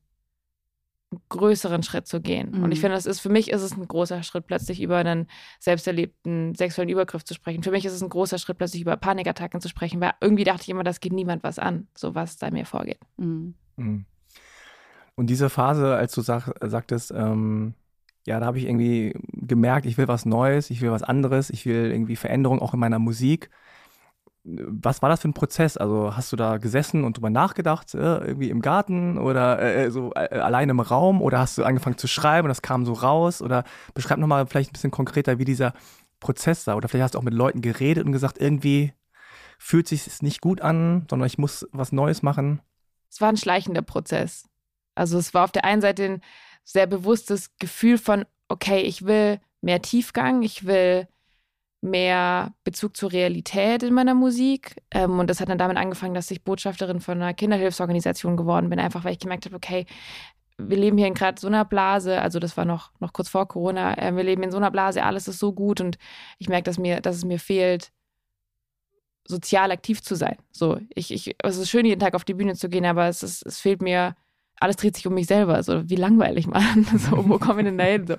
größeren 1.29 1.83
Schritt 1.83 2.07
zu 2.07 2.21
gehen. 2.21 2.51
Mhm. 2.51 2.63
Und 2.63 2.71
ich 2.71 2.79
mhm. 2.79 2.81
finde, 2.81 2.95
das 2.95 3.05
ist 3.05 3.19
für 3.19 3.29
mich 3.29 3.51
ist 3.51 3.61
es 3.61 3.75
ein 3.75 3.87
großer 3.87 4.23
Schritt, 4.23 4.47
plötzlich 4.47 4.81
über 4.81 4.97
einen 4.97 5.27
selbsterlebten 5.59 6.55
sexuellen 6.55 6.89
Übergriff 6.89 7.23
zu 7.23 7.33
sprechen. 7.33 7.63
Für 7.63 7.71
mich 7.71 7.85
ist 7.85 7.93
es 7.93 8.03
ein 8.03 8.09
großer 8.09 8.37
Schritt, 8.37 8.57
plötzlich 8.57 8.81
über 8.81 8.97
Panikattacken 8.97 9.61
zu 9.61 9.69
sprechen, 9.69 10.01
weil 10.01 10.11
irgendwie 10.21 10.43
dachte 10.43 10.63
ich 10.63 10.69
immer, 10.69 10.83
das 10.83 10.99
geht 10.99 11.13
niemand 11.13 11.43
was 11.43 11.59
an, 11.59 11.87
so 11.95 12.15
was 12.15 12.37
da 12.37 12.51
mir 12.51 12.65
vorgeht. 12.65 12.99
Mhm. 13.17 13.55
Mhm. 13.77 14.05
Und 15.15 15.27
diese 15.29 15.49
Phase, 15.49 15.95
als 15.95 16.13
du 16.13 16.21
sag, 16.21 16.51
sagtest, 16.61 17.11
ähm, 17.15 17.75
ja, 18.25 18.39
da 18.39 18.45
habe 18.45 18.57
ich 18.57 18.65
irgendwie 18.65 19.13
gemerkt, 19.33 19.85
ich 19.85 19.97
will 19.97 20.07
was 20.07 20.25
Neues, 20.25 20.69
ich 20.69 20.81
will 20.81 20.91
was 20.91 21.03
anderes, 21.03 21.49
ich 21.49 21.65
will 21.65 21.91
irgendwie 21.91 22.15
Veränderung 22.15 22.59
auch 22.59 22.73
in 22.73 22.79
meiner 22.79 22.99
Musik 22.99 23.49
was 24.45 25.01
war 25.01 25.09
das 25.09 25.21
für 25.21 25.29
ein 25.29 25.33
Prozess? 25.33 25.77
Also 25.77 26.15
hast 26.15 26.31
du 26.31 26.35
da 26.35 26.57
gesessen 26.57 27.03
und 27.05 27.17
drüber 27.17 27.29
nachgedacht, 27.29 27.93
äh, 27.93 28.17
irgendwie 28.17 28.49
im 28.49 28.61
Garten 28.61 29.17
oder 29.17 29.59
äh, 29.59 29.85
äh 29.85 29.89
so 29.89 30.11
äh, 30.15 30.37
allein 30.37 30.69
im 30.69 30.81
Raum 30.81 31.21
oder 31.21 31.39
hast 31.39 31.57
du 31.57 31.63
angefangen 31.63 31.97
zu 31.97 32.07
schreiben 32.07 32.45
und 32.45 32.49
das 32.49 32.61
kam 32.61 32.85
so 32.85 32.93
raus? 32.93 33.41
Oder 33.41 33.63
beschreib 33.93 34.17
nochmal 34.17 34.45
vielleicht 34.45 34.71
ein 34.71 34.73
bisschen 34.73 34.91
konkreter, 34.91 35.39
wie 35.39 35.45
dieser 35.45 35.73
Prozess 36.19 36.65
sah. 36.65 36.75
Oder 36.75 36.89
vielleicht 36.89 37.03
hast 37.03 37.15
du 37.15 37.19
auch 37.19 37.23
mit 37.23 37.33
Leuten 37.33 37.61
geredet 37.61 38.05
und 38.05 38.11
gesagt, 38.11 38.37
irgendwie 38.37 38.93
fühlt 39.57 39.87
sich 39.87 40.07
es 40.07 40.21
nicht 40.21 40.41
gut 40.41 40.59
an, 40.59 41.05
sondern 41.09 41.27
ich 41.27 41.37
muss 41.37 41.65
was 41.71 41.93
Neues 41.93 42.21
machen. 42.21 42.61
Es 43.09 43.21
war 43.21 43.29
ein 43.29 43.37
schleichender 43.37 43.81
Prozess. 43.81 44.49
Also 44.95 45.17
es 45.17 45.33
war 45.33 45.45
auf 45.45 45.51
der 45.51 45.63
einen 45.63 45.81
Seite 45.81 46.03
ein 46.03 46.21
sehr 46.65 46.87
bewusstes 46.87 47.55
Gefühl 47.59 47.97
von, 47.97 48.25
okay, 48.49 48.81
ich 48.81 49.05
will 49.05 49.39
mehr 49.61 49.81
Tiefgang, 49.81 50.41
ich 50.41 50.65
will 50.65 51.07
mehr 51.83 52.53
Bezug 52.63 52.95
zur 52.95 53.11
Realität 53.11 53.83
in 53.83 53.93
meiner 53.93 54.13
Musik. 54.15 54.81
Ähm, 54.91 55.19
und 55.19 55.29
das 55.29 55.41
hat 55.41 55.49
dann 55.49 55.57
damit 55.57 55.77
angefangen, 55.77 56.13
dass 56.13 56.31
ich 56.31 56.43
Botschafterin 56.43 57.01
von 57.01 57.21
einer 57.21 57.33
Kinderhilfsorganisation 57.33 58.37
geworden 58.37 58.69
bin, 58.69 58.79
einfach 58.79 59.03
weil 59.03 59.13
ich 59.13 59.19
gemerkt 59.19 59.45
habe, 59.45 59.55
okay, 59.55 59.85
wir 60.57 60.77
leben 60.77 60.97
hier 60.97 61.07
in 61.07 61.13
gerade 61.13 61.39
so 61.39 61.47
einer 61.47 61.65
Blase, 61.65 62.21
also 62.21 62.39
das 62.39 62.55
war 62.57 62.65
noch, 62.65 62.91
noch 62.99 63.11
kurz 63.11 63.29
vor 63.29 63.47
Corona, 63.47 63.97
äh, 63.97 64.15
wir 64.15 64.23
leben 64.23 64.43
in 64.43 64.51
so 64.51 64.57
einer 64.57 64.71
Blase, 64.71 65.03
alles 65.03 65.27
ist 65.27 65.39
so 65.39 65.51
gut 65.51 65.81
und 65.81 65.97
ich 66.39 66.47
merke, 66.47 66.63
dass 66.63 66.77
mir, 66.77 67.01
dass 67.01 67.17
es 67.17 67.25
mir 67.25 67.39
fehlt, 67.39 67.91
sozial 69.27 69.71
aktiv 69.71 70.01
zu 70.01 70.15
sein. 70.15 70.37
So, 70.51 70.79
ich, 70.95 71.11
ich, 71.11 71.35
es 71.43 71.57
ist 71.57 71.69
schön, 71.69 71.85
jeden 71.85 71.99
Tag 71.99 72.13
auf 72.13 72.23
die 72.25 72.33
Bühne 72.33 72.55
zu 72.55 72.69
gehen, 72.69 72.85
aber 72.85 73.07
es, 73.07 73.23
ist, 73.23 73.45
es 73.45 73.59
fehlt 73.59 73.81
mir 73.81 74.15
alles 74.63 74.77
dreht 74.77 74.95
sich 74.95 75.05
um 75.05 75.13
mich 75.13 75.27
selber. 75.27 75.61
So, 75.61 75.89
wie 75.89 75.95
langweilig, 75.95 76.47
Mann. 76.47 76.87
So, 76.97 77.27
wo 77.27 77.37
kommen 77.37 77.57
wir 77.57 77.63
denn 77.65 77.77
da 77.77 77.83
hin? 77.83 78.07
So, 78.07 78.15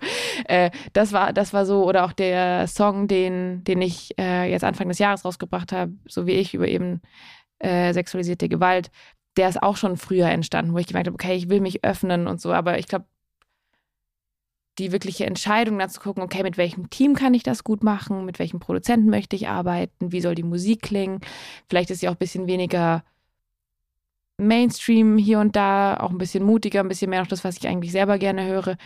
äh, 0.46 0.70
das, 0.92 1.12
war, 1.12 1.32
das 1.32 1.52
war 1.52 1.64
so, 1.64 1.84
oder 1.84 2.04
auch 2.04 2.12
der 2.12 2.66
Song, 2.68 3.08
den, 3.08 3.64
den 3.64 3.80
ich 3.80 4.16
äh, 4.18 4.50
jetzt 4.50 4.64
Anfang 4.64 4.88
des 4.88 4.98
Jahres 4.98 5.24
rausgebracht 5.24 5.72
habe, 5.72 5.92
so 6.06 6.26
wie 6.26 6.32
ich, 6.32 6.54
über 6.54 6.68
eben 6.68 7.00
äh, 7.60 7.92
sexualisierte 7.94 8.48
Gewalt, 8.48 8.90
der 9.36 9.48
ist 9.48 9.62
auch 9.62 9.76
schon 9.76 9.96
früher 9.96 10.28
entstanden, 10.28 10.74
wo 10.74 10.78
ich 10.78 10.86
gemerkt 10.86 11.08
habe, 11.08 11.14
okay, 11.14 11.34
ich 11.34 11.48
will 11.48 11.60
mich 11.60 11.82
öffnen 11.82 12.26
und 12.26 12.40
so, 12.40 12.52
aber 12.52 12.78
ich 12.78 12.86
glaube, 12.86 13.06
die 14.78 14.92
wirkliche 14.92 15.24
Entscheidung 15.24 15.78
dann 15.78 15.88
zu 15.88 16.00
gucken, 16.00 16.22
okay, 16.22 16.42
mit 16.42 16.58
welchem 16.58 16.90
Team 16.90 17.14
kann 17.14 17.32
ich 17.32 17.42
das 17.42 17.64
gut 17.64 17.84
machen, 17.84 18.24
mit 18.24 18.38
welchem 18.38 18.58
Produzenten 18.60 19.08
möchte 19.08 19.36
ich 19.36 19.48
arbeiten, 19.48 20.12
wie 20.12 20.20
soll 20.20 20.34
die 20.34 20.42
Musik 20.42 20.82
klingen. 20.82 21.20
Vielleicht 21.68 21.90
ist 21.90 22.00
sie 22.00 22.08
auch 22.08 22.14
ein 22.14 22.18
bisschen 22.18 22.48
weniger 22.48 23.04
Mainstream 24.38 25.16
hier 25.16 25.38
und 25.38 25.56
da, 25.56 25.96
auch 25.98 26.10
ein 26.10 26.18
bisschen 26.18 26.44
mutiger, 26.44 26.80
ein 26.80 26.88
bisschen 26.88 27.10
mehr 27.10 27.20
noch 27.20 27.28
das, 27.28 27.44
was 27.44 27.56
ich 27.56 27.68
eigentlich 27.68 27.92
selber 27.92 28.18
gerne 28.18 28.46
höre. 28.46 28.76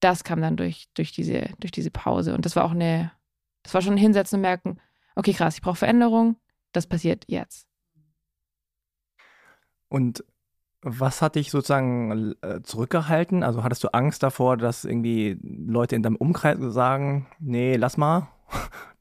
Das 0.00 0.24
kam 0.24 0.40
dann 0.40 0.56
durch, 0.56 0.88
durch, 0.94 1.12
diese, 1.12 1.50
durch 1.58 1.72
diese 1.72 1.90
Pause. 1.90 2.34
Und 2.34 2.44
das 2.44 2.56
war 2.56 2.64
auch 2.64 2.72
eine, 2.72 3.12
das 3.62 3.74
war 3.74 3.82
schon 3.82 3.94
ein 3.94 3.98
Hinsetzen 3.98 4.36
und 4.36 4.42
merken, 4.42 4.78
okay, 5.16 5.32
krass, 5.32 5.56
ich 5.56 5.62
brauche 5.62 5.76
Veränderung, 5.76 6.36
das 6.72 6.86
passiert 6.86 7.24
jetzt. 7.28 7.66
Und 9.88 10.24
was 10.82 11.20
hat 11.22 11.34
dich 11.34 11.50
sozusagen 11.50 12.34
äh, 12.42 12.62
zurückgehalten? 12.62 13.42
Also 13.42 13.64
hattest 13.64 13.82
du 13.82 13.88
Angst 13.88 14.22
davor, 14.22 14.56
dass 14.56 14.84
irgendwie 14.84 15.38
Leute 15.42 15.96
in 15.96 16.02
deinem 16.02 16.16
Umkreis 16.16 16.58
sagen, 16.60 17.26
nee, 17.40 17.76
lass 17.76 17.96
mal, 17.96 18.28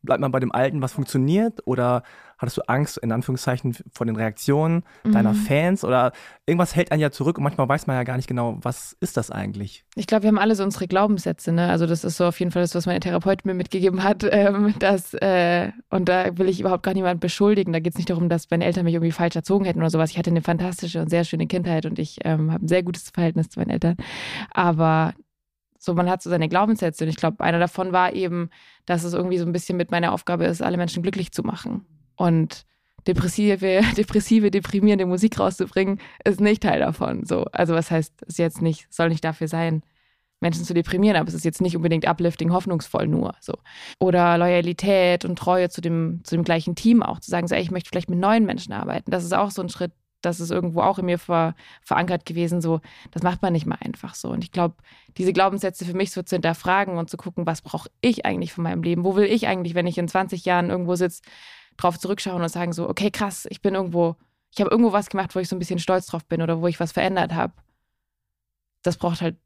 bleib 0.06 0.20
mal 0.20 0.30
bei 0.30 0.40
dem 0.40 0.52
Alten, 0.52 0.82
was 0.82 0.94
funktioniert? 0.94 1.60
Oder 1.66 2.04
hattest 2.38 2.58
du 2.58 2.62
Angst, 2.68 2.98
in 2.98 3.12
Anführungszeichen, 3.12 3.76
vor 3.92 4.06
den 4.06 4.16
Reaktionen 4.16 4.84
mhm. 5.04 5.14
deiner 5.14 5.34
Fans? 5.34 5.84
Oder 5.84 6.12
irgendwas 6.46 6.76
hält 6.76 6.92
einen 6.92 7.02
ja 7.02 7.12
zurück 7.12 7.38
und 7.38 7.44
manchmal 7.44 7.68
weiß 7.68 7.88
man 7.88 7.96
ja 7.96 8.04
gar 8.04 8.18
nicht 8.18 8.28
genau, 8.28 8.58
was 8.62 8.96
ist 9.00 9.18
das 9.18 9.32
eigentlich? 9.32 9.86
Ich 9.96 10.08
glaube, 10.08 10.24
wir 10.24 10.28
haben 10.30 10.38
alle 10.38 10.56
so 10.56 10.64
unsere 10.64 10.88
Glaubenssätze. 10.88 11.52
Ne? 11.52 11.70
Also, 11.70 11.86
das 11.88 12.04
ist 12.04 12.18
so 12.18 12.26
auf 12.26 12.40
jeden 12.40 12.52
Fall 12.52 12.62
das, 12.62 12.76
was 12.76 12.86
meine 12.86 13.00
Therapeutin 13.00 13.50
mir 13.50 13.56
mitgegeben 13.56 14.04
hat. 14.04 14.24
Ähm, 14.36 14.74
dass, 14.80 15.14
äh, 15.14 15.72
und 15.90 16.10
da 16.10 16.38
will 16.38 16.50
ich 16.50 16.60
überhaupt 16.60 16.84
gar 16.84 16.94
niemanden 16.94 17.22
beschuldigen. 17.22 17.72
Da 17.72 17.80
geht 17.80 17.94
es 17.94 17.98
nicht 17.98 18.10
darum, 18.10 18.28
dass 18.28 18.50
meine 18.50 18.66
Eltern 18.66 18.84
mich 18.84 18.94
irgendwie 18.94 19.14
falsch 19.14 19.36
erzogen 19.36 19.64
hätten 19.64 19.80
oder 19.80 19.90
sowas. 19.90 20.12
Ich 20.12 20.18
hatte 20.18 20.30
eine 20.30 20.42
fantastische 20.42 21.02
und 21.02 21.10
sehr 21.10 21.24
schöne 21.24 21.48
Kindheit 21.48 21.86
und 21.86 21.98
ich 21.98 22.18
ähm, 22.26 22.52
habe 22.52 22.66
ein 22.66 22.68
sehr 22.68 22.84
gutes 22.84 23.12
Verhältnis 23.12 23.50
zu 23.50 23.60
meinen 23.60 23.70
Eltern. 23.70 23.96
Aber 24.52 25.14
so, 25.86 25.94
man 25.94 26.10
hat 26.10 26.22
so 26.22 26.30
seine 26.30 26.50
Glaubenssätze 26.50 27.04
und 27.04 27.10
ich 27.10 27.16
glaube, 27.16 27.44
einer 27.44 27.60
davon 27.60 27.92
war 27.92 28.14
eben, 28.14 28.50
dass 28.86 29.04
es 29.04 29.14
irgendwie 29.14 29.38
so 29.38 29.46
ein 29.46 29.54
bisschen 29.54 29.78
mit 29.78 29.92
meiner 29.92 30.12
Aufgabe 30.14 30.46
ist, 30.46 30.62
alle 30.62 30.78
Menschen 30.78 31.04
glücklich 31.04 31.32
zu 31.32 31.44
machen. 31.44 31.86
Und 32.16 32.66
depressive, 33.08 33.82
depressive, 33.98 34.52
deprimierende 34.52 35.06
Musik 35.06 35.40
rauszubringen, 35.40 36.00
ist 36.24 36.42
nicht 36.42 36.64
Teil 36.64 36.80
davon. 36.80 37.26
So, 37.26 37.46
also 37.52 37.74
was 37.76 37.92
heißt, 37.92 38.24
es 38.28 38.38
jetzt 38.38 38.62
nicht, 38.62 38.92
soll 38.94 39.10
nicht 39.10 39.24
dafür 39.24 39.48
sein, 39.48 39.84
Menschen 40.42 40.66
zu 40.66 40.74
deprimieren, 40.74 41.18
aber 41.18 41.30
es 41.30 41.34
ist 41.34 41.46
jetzt 41.46 41.62
nicht 41.62 41.76
unbedingt 41.76 42.08
uplifting, 42.08 42.52
hoffnungsvoll 42.52 43.08
nur. 43.08 43.36
So. 43.40 43.54
Oder 44.00 44.38
Loyalität 44.38 45.24
und 45.24 45.38
Treue 45.38 45.70
zu 45.70 45.82
dem, 45.82 46.22
zu 46.24 46.36
dem 46.36 46.44
gleichen 46.44 46.76
Team 46.76 47.02
auch, 47.02 47.20
zu 47.20 47.32
sagen, 47.32 47.48
so, 47.48 47.56
ey, 47.56 47.62
ich 47.62 47.72
möchte 47.72 47.90
vielleicht 47.90 48.10
mit 48.10 48.20
neuen 48.20 48.46
Menschen 48.46 48.74
arbeiten. 48.74 49.12
Das 49.12 49.24
ist 49.24 49.34
auch 49.34 49.52
so 49.52 49.62
ein 49.62 49.70
Schritt, 49.70 49.94
das 50.26 50.40
ist 50.40 50.52
irgendwo 50.52 50.82
auch 50.82 51.00
in 51.00 51.06
mir 51.06 51.20
ver, 51.20 51.56
verankert 51.82 52.26
gewesen, 52.26 52.62
so, 52.62 52.82
das 53.12 53.24
macht 53.24 53.42
man 53.42 53.54
nicht 53.54 53.66
mal 53.66 53.78
einfach 53.80 54.16
so. 54.16 54.30
Und 54.30 54.44
ich 54.44 54.52
glaube, 54.52 54.76
diese 55.18 55.34
Glaubenssätze 55.34 55.86
für 55.86 55.96
mich 55.96 56.12
so 56.12 56.24
zu 56.24 56.36
hinterfragen 56.36 56.98
und 56.98 57.10
zu 57.10 57.18
gucken, 57.18 57.46
was 57.46 57.62
brauche 57.62 57.90
ich 58.02 58.26
eigentlich 58.26 58.54
von 58.54 58.64
meinem 58.64 58.84
Leben? 58.84 59.04
Wo 59.04 59.16
will 59.16 59.26
ich 59.26 59.48
eigentlich, 59.48 59.76
wenn 59.76 59.88
ich 59.88 59.98
in 59.98 60.08
20 60.08 60.46
Jahren 60.46 60.70
irgendwo 60.70 60.96
sitze, 60.96 61.22
drauf 61.78 62.00
zurückschauen 62.00 62.42
und 62.42 62.50
sagen 62.50 62.74
so, 62.74 62.90
okay, 62.90 63.12
krass, 63.12 63.48
ich 63.50 63.62
bin 63.62 63.76
irgendwo, 63.76 64.16
ich 64.52 64.60
habe 64.60 64.72
irgendwo 64.72 64.92
was 64.92 65.10
gemacht, 65.10 65.36
wo 65.36 65.40
ich 65.40 65.48
so 65.48 65.56
ein 65.56 65.60
bisschen 65.60 65.80
stolz 65.80 66.08
drauf 66.08 66.26
bin 66.26 66.42
oder 66.42 66.62
wo 66.62 66.68
ich 66.68 66.80
was 66.80 66.92
verändert 66.92 67.34
habe. 67.34 67.54
Das 68.82 68.98
braucht 68.98 69.22
halt 69.22 69.38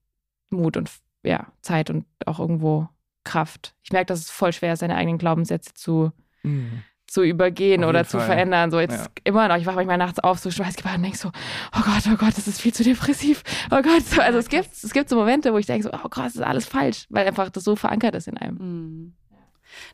Mut 0.50 0.78
und 0.78 0.90
ja, 1.24 1.48
Zeit 1.62 1.90
und 1.90 2.06
auch 2.26 2.40
irgendwo 2.40 2.88
Kraft. 3.24 3.76
Ich 3.84 3.92
merke, 3.92 4.08
dass 4.08 4.20
es 4.20 4.32
voll 4.32 4.54
schwer 4.54 4.74
ist, 4.74 4.80
seine 4.80 4.96
eigenen 4.96 5.18
Glaubenssätze 5.18 5.74
zu, 5.74 6.12
mhm 6.44 6.84
zu 7.10 7.24
übergehen 7.24 7.84
oder 7.84 8.06
zu 8.06 8.18
Fall. 8.18 8.28
verändern. 8.28 8.72
So 8.72 8.80
jetzt 8.80 8.98
ja. 8.98 9.08
immer 9.24 9.48
noch, 9.48 9.58
ich 9.58 9.66
wache 9.66 9.76
manchmal 9.76 9.98
nachts 9.98 10.20
auf, 10.20 10.40
so 10.40 10.52
schweißgebadet 10.52 10.98
und 10.98 11.04
denke 11.04 11.18
so, 11.18 11.30
oh 11.76 11.82
Gott, 11.84 12.04
oh 12.12 12.18
Gott, 12.18 12.38
das 12.38 12.48
ist 12.48 12.62
viel 12.62 12.74
zu 12.74 12.84
depressiv. 12.84 13.44
Oh 13.72 13.82
Gott. 13.82 14.06
So, 14.06 14.22
also 14.22 14.40
es 14.40 14.50
gibt, 14.50 14.70
es 14.72 14.92
gibt 14.94 15.10
so 15.10 15.16
Momente, 15.16 15.54
wo 15.54 15.58
ich 15.58 15.66
denke 15.66 15.84
so, 15.84 15.94
oh 15.94 16.10
Gott, 16.10 16.26
das 16.26 16.36
ist 16.36 16.42
alles 16.42 16.66
falsch, 16.66 17.06
weil 17.10 17.28
einfach 17.28 17.50
das 17.50 17.64
so 17.64 17.76
verankert 17.76 18.16
ist 18.16 18.28
in 18.28 18.38
einem. 18.38 18.56
Mhm. 18.56 19.14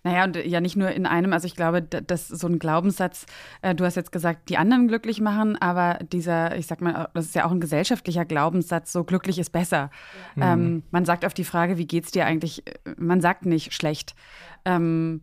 Naja, 0.04 0.24
und 0.24 0.38
ja 0.38 0.62
nicht 0.62 0.76
nur 0.76 0.90
in 0.92 1.06
einem, 1.06 1.34
also 1.34 1.48
ich 1.48 1.56
glaube, 1.56 1.82
dass 1.82 2.28
so 2.28 2.48
ein 2.48 2.60
Glaubenssatz, 2.60 3.26
äh, 3.62 3.76
du 3.76 3.86
hast 3.86 3.96
jetzt 3.96 4.12
gesagt, 4.12 4.50
die 4.50 4.58
anderen 4.58 4.88
glücklich 4.88 5.22
machen, 5.22 5.58
aber 5.62 6.00
dieser, 6.12 6.56
ich 6.58 6.68
sag 6.68 6.82
mal, 6.82 7.10
das 7.14 7.26
ist 7.26 7.36
ja 7.36 7.46
auch 7.46 7.52
ein 7.52 7.60
gesellschaftlicher 7.60 8.26
Glaubenssatz, 8.26 8.92
so 8.92 9.04
glücklich 9.04 9.40
ist 9.40 9.52
besser. 9.52 9.90
Ja. 10.36 10.54
Ähm, 10.54 10.64
mhm. 10.64 10.84
man 10.92 11.06
sagt 11.06 11.26
auf 11.26 11.34
die 11.34 11.44
Frage, 11.44 11.78
wie 11.78 11.88
geht's 11.88 12.12
dir 12.12 12.26
eigentlich, 12.26 12.66
äh, 12.68 12.72
man 12.98 13.22
sagt 13.22 13.46
nicht 13.46 13.74
schlecht. 13.74 14.16
Ähm, 14.64 15.22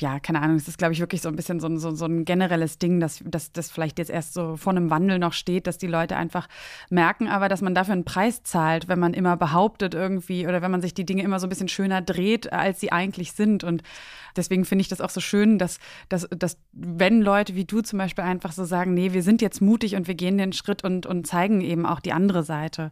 ja, 0.00 0.20
keine 0.20 0.40
Ahnung, 0.40 0.56
es 0.56 0.68
ist, 0.68 0.78
glaube 0.78 0.92
ich, 0.92 1.00
wirklich 1.00 1.22
so 1.22 1.28
ein 1.28 1.36
bisschen 1.36 1.60
so, 1.60 1.74
so, 1.78 1.94
so 1.94 2.04
ein 2.04 2.24
generelles 2.24 2.78
Ding, 2.78 3.00
dass, 3.00 3.22
dass 3.24 3.52
das 3.52 3.70
vielleicht 3.70 3.98
jetzt 3.98 4.10
erst 4.10 4.34
so 4.34 4.56
vor 4.56 4.72
einem 4.72 4.90
Wandel 4.90 5.18
noch 5.18 5.32
steht, 5.32 5.66
dass 5.66 5.78
die 5.78 5.86
Leute 5.86 6.16
einfach 6.16 6.48
merken, 6.90 7.28
aber 7.28 7.48
dass 7.48 7.62
man 7.62 7.74
dafür 7.74 7.94
einen 7.94 8.04
Preis 8.04 8.42
zahlt, 8.42 8.88
wenn 8.88 8.98
man 8.98 9.14
immer 9.14 9.36
behauptet 9.36 9.94
irgendwie 9.94 10.46
oder 10.46 10.62
wenn 10.62 10.70
man 10.70 10.82
sich 10.82 10.94
die 10.94 11.06
Dinge 11.06 11.22
immer 11.22 11.40
so 11.40 11.46
ein 11.46 11.48
bisschen 11.48 11.68
schöner 11.68 12.02
dreht, 12.02 12.52
als 12.52 12.80
sie 12.80 12.92
eigentlich 12.92 13.32
sind. 13.32 13.64
Und 13.64 13.82
deswegen 14.36 14.64
finde 14.64 14.82
ich 14.82 14.88
das 14.88 15.00
auch 15.00 15.10
so 15.10 15.20
schön, 15.20 15.58
dass, 15.58 15.78
dass, 16.08 16.28
dass 16.30 16.58
wenn 16.72 17.22
Leute 17.22 17.54
wie 17.54 17.64
du 17.64 17.80
zum 17.80 17.98
Beispiel 17.98 18.24
einfach 18.24 18.52
so 18.52 18.64
sagen, 18.64 18.94
nee, 18.94 19.12
wir 19.12 19.22
sind 19.22 19.42
jetzt 19.42 19.60
mutig 19.60 19.96
und 19.96 20.06
wir 20.06 20.14
gehen 20.14 20.38
den 20.38 20.52
Schritt 20.52 20.84
und, 20.84 21.06
und 21.06 21.26
zeigen 21.26 21.60
eben 21.60 21.86
auch 21.86 22.00
die 22.00 22.12
andere 22.12 22.42
Seite. 22.42 22.90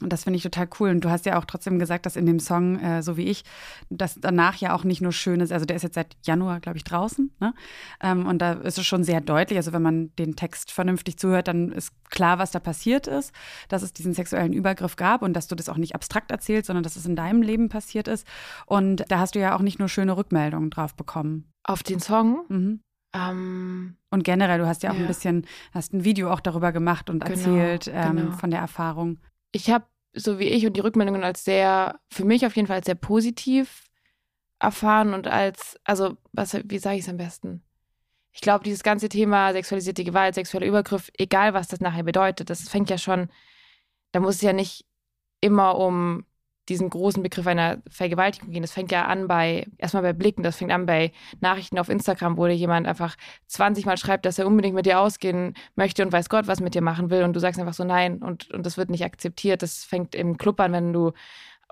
Und 0.00 0.12
das 0.12 0.24
finde 0.24 0.36
ich 0.36 0.42
total 0.42 0.68
cool. 0.78 0.90
Und 0.90 1.00
du 1.02 1.10
hast 1.10 1.26
ja 1.26 1.38
auch 1.38 1.44
trotzdem 1.44 1.78
gesagt, 1.78 2.06
dass 2.06 2.16
in 2.16 2.26
dem 2.26 2.38
Song, 2.38 2.78
äh, 2.80 3.02
so 3.02 3.16
wie 3.16 3.24
ich, 3.24 3.44
dass 3.90 4.18
danach 4.20 4.56
ja 4.56 4.74
auch 4.74 4.84
nicht 4.84 5.00
nur 5.00 5.12
schön 5.12 5.40
ist, 5.40 5.52
also 5.52 5.64
der 5.64 5.76
ist 5.76 5.82
jetzt 5.82 5.94
seit 5.94 6.15
Januar, 6.24 6.60
glaube 6.60 6.78
ich, 6.78 6.84
draußen. 6.84 7.30
Ne? 7.40 7.54
Ähm, 8.00 8.26
und 8.26 8.38
da 8.40 8.54
ist 8.54 8.78
es 8.78 8.86
schon 8.86 9.04
sehr 9.04 9.20
deutlich. 9.20 9.56
Also 9.58 9.72
wenn 9.72 9.82
man 9.82 10.14
den 10.16 10.34
Text 10.36 10.72
vernünftig 10.72 11.18
zuhört, 11.18 11.48
dann 11.48 11.70
ist 11.72 11.92
klar, 12.10 12.38
was 12.38 12.50
da 12.50 12.58
passiert 12.58 13.06
ist, 13.06 13.32
dass 13.68 13.82
es 13.82 13.92
diesen 13.92 14.12
sexuellen 14.14 14.52
Übergriff 14.52 14.96
gab 14.96 15.22
und 15.22 15.34
dass 15.34 15.46
du 15.46 15.54
das 15.54 15.68
auch 15.68 15.76
nicht 15.76 15.94
abstrakt 15.94 16.30
erzählst, 16.30 16.66
sondern 16.66 16.82
dass 16.82 16.96
es 16.96 17.06
in 17.06 17.16
deinem 17.16 17.42
Leben 17.42 17.68
passiert 17.68 18.08
ist. 18.08 18.26
Und 18.66 19.04
da 19.08 19.18
hast 19.18 19.34
du 19.34 19.38
ja 19.40 19.54
auch 19.56 19.62
nicht 19.62 19.78
nur 19.78 19.88
schöne 19.88 20.16
Rückmeldungen 20.16 20.70
drauf 20.70 20.94
bekommen. 20.94 21.52
Auf 21.64 21.82
den 21.82 22.00
Song? 22.00 22.44
Mhm. 22.48 22.80
Ähm, 23.14 23.96
Und 24.10 24.24
generell, 24.24 24.58
du 24.58 24.66
hast 24.66 24.82
ja 24.82 24.90
auch 24.90 24.94
Ja. 24.94 25.00
ein 25.00 25.06
bisschen, 25.06 25.46
hast 25.72 25.92
ein 25.94 26.04
Video 26.04 26.30
auch 26.30 26.40
darüber 26.40 26.72
gemacht 26.72 27.08
und 27.10 27.24
Genau, 27.24 27.32
erzählt 27.56 27.90
ähm, 27.92 28.16
genau. 28.16 28.32
von 28.32 28.50
der 28.50 28.60
Erfahrung. 28.60 29.18
ich 29.52 29.70
habe, 29.70 29.84
so 30.14 30.38
wie 30.38 30.44
ich 30.44 30.66
und 30.66 30.76
die 30.76 30.80
Rückmeldungen 30.80 31.22
als 31.24 31.44
sehr, 31.44 31.98
für 32.12 32.24
mich 32.24 32.44
auf 32.46 32.56
jeden 32.56 32.66
Fall 32.68 32.76
als 32.76 32.86
sehr 32.86 32.94
positiv 32.94 33.85
erfahren 34.58 35.14
und 35.14 35.26
als, 35.26 35.78
also, 35.84 36.16
was, 36.32 36.54
wie 36.64 36.78
sage 36.78 36.96
ich 36.96 37.02
es 37.02 37.08
am 37.08 37.16
besten? 37.16 37.62
Ich 38.32 38.40
glaube, 38.40 38.64
dieses 38.64 38.82
ganze 38.82 39.08
Thema 39.08 39.52
sexualisierte 39.52 40.04
Gewalt, 40.04 40.34
sexueller 40.34 40.66
Übergriff, 40.66 41.10
egal 41.16 41.54
was 41.54 41.68
das 41.68 41.80
nachher 41.80 42.02
bedeutet, 42.02 42.50
das 42.50 42.68
fängt 42.68 42.90
ja 42.90 42.98
schon, 42.98 43.30
da 44.12 44.20
muss 44.20 44.36
es 44.36 44.42
ja 44.42 44.52
nicht 44.52 44.84
immer 45.40 45.78
um 45.78 46.24
diesen 46.68 46.90
großen 46.90 47.22
Begriff 47.22 47.46
einer 47.46 47.78
Vergewaltigung 47.88 48.50
gehen. 48.50 48.62
Das 48.62 48.72
fängt 48.72 48.90
ja 48.90 49.06
an 49.06 49.28
bei, 49.28 49.66
erstmal 49.78 50.02
bei 50.02 50.12
Blicken, 50.12 50.42
das 50.42 50.56
fängt 50.56 50.72
an 50.72 50.86
bei 50.86 51.12
Nachrichten 51.40 51.78
auf 51.78 51.88
Instagram, 51.88 52.36
wo 52.36 52.46
dir 52.46 52.54
jemand 52.56 52.86
einfach 52.86 53.16
20 53.46 53.86
Mal 53.86 53.96
schreibt, 53.96 54.26
dass 54.26 54.38
er 54.38 54.46
unbedingt 54.46 54.74
mit 54.74 54.86
dir 54.86 55.00
ausgehen 55.00 55.54
möchte 55.76 56.02
und 56.02 56.12
weiß 56.12 56.28
Gott, 56.28 56.48
was 56.48 56.60
mit 56.60 56.74
dir 56.74 56.82
machen 56.82 57.10
will 57.10 57.22
und 57.22 57.34
du 57.34 57.40
sagst 57.40 57.60
einfach 57.60 57.74
so 57.74 57.84
nein 57.84 58.18
und, 58.22 58.50
und 58.50 58.66
das 58.66 58.76
wird 58.76 58.90
nicht 58.90 59.04
akzeptiert. 59.04 59.62
Das 59.62 59.84
fängt 59.84 60.14
im 60.14 60.38
Club 60.38 60.58
an, 60.60 60.72
wenn 60.72 60.92
du 60.92 61.12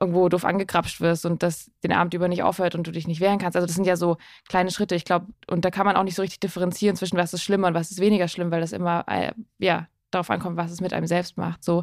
irgendwo 0.01 0.29
doof 0.29 0.45
angekrapscht 0.45 1.01
wirst 1.01 1.25
und 1.25 1.43
das 1.43 1.71
den 1.83 1.93
Abend 1.93 2.15
über 2.15 2.29
nicht 2.29 2.43
aufhört 2.43 2.75
und 2.75 2.87
du 2.87 2.91
dich 2.91 3.07
nicht 3.07 3.21
wehren 3.21 3.39
kannst. 3.39 3.57
Also 3.57 3.67
das 3.67 3.77
sind 3.77 3.87
ja 3.87 3.97
so 3.97 4.17
kleine 4.49 4.71
Schritte, 4.71 4.95
ich 4.95 5.05
glaube, 5.05 5.27
und 5.49 5.65
da 5.65 5.71
kann 5.71 5.87
man 5.87 5.97
auch 5.97 6.03
nicht 6.03 6.17
so 6.17 6.23
richtig 6.23 6.41
differenzieren 6.41 6.97
zwischen 6.97 7.17
was 7.17 7.33
ist 7.33 7.43
schlimmer 7.43 7.69
und 7.69 7.75
was 7.75 7.91
ist 7.91 8.01
weniger 8.01 8.29
schlimm, 8.29 8.51
weil 8.51 8.61
das 8.61 8.73
immer, 8.73 9.05
äh, 9.09 9.33
ja, 9.59 9.87
darauf 10.15 10.31
ankommt, 10.31 10.57
was 10.57 10.71
es 10.71 10.81
mit 10.81 10.93
einem 10.93 11.07
selbst 11.07 11.37
macht. 11.37 11.65
So. 11.65 11.83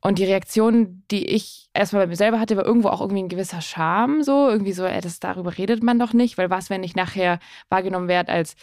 Und 0.00 0.18
die 0.18 0.24
Reaktion, 0.24 1.04
die 1.10 1.26
ich 1.26 1.68
erstmal 1.72 2.02
bei 2.02 2.08
mir 2.08 2.16
selber 2.16 2.40
hatte, 2.40 2.56
war 2.56 2.66
irgendwo 2.66 2.88
auch 2.88 3.00
irgendwie 3.00 3.22
ein 3.22 3.28
gewisser 3.28 3.60
Charme. 3.60 4.22
So, 4.22 4.48
irgendwie 4.48 4.72
so, 4.72 4.84
ey, 4.84 5.00
das, 5.00 5.20
darüber 5.20 5.56
redet 5.56 5.82
man 5.82 5.98
doch 5.98 6.12
nicht, 6.12 6.38
weil 6.38 6.50
was, 6.50 6.70
wenn 6.70 6.82
ich 6.82 6.96
nachher 6.96 7.38
wahrgenommen 7.68 8.08
werde 8.08 8.32
als 8.32 8.56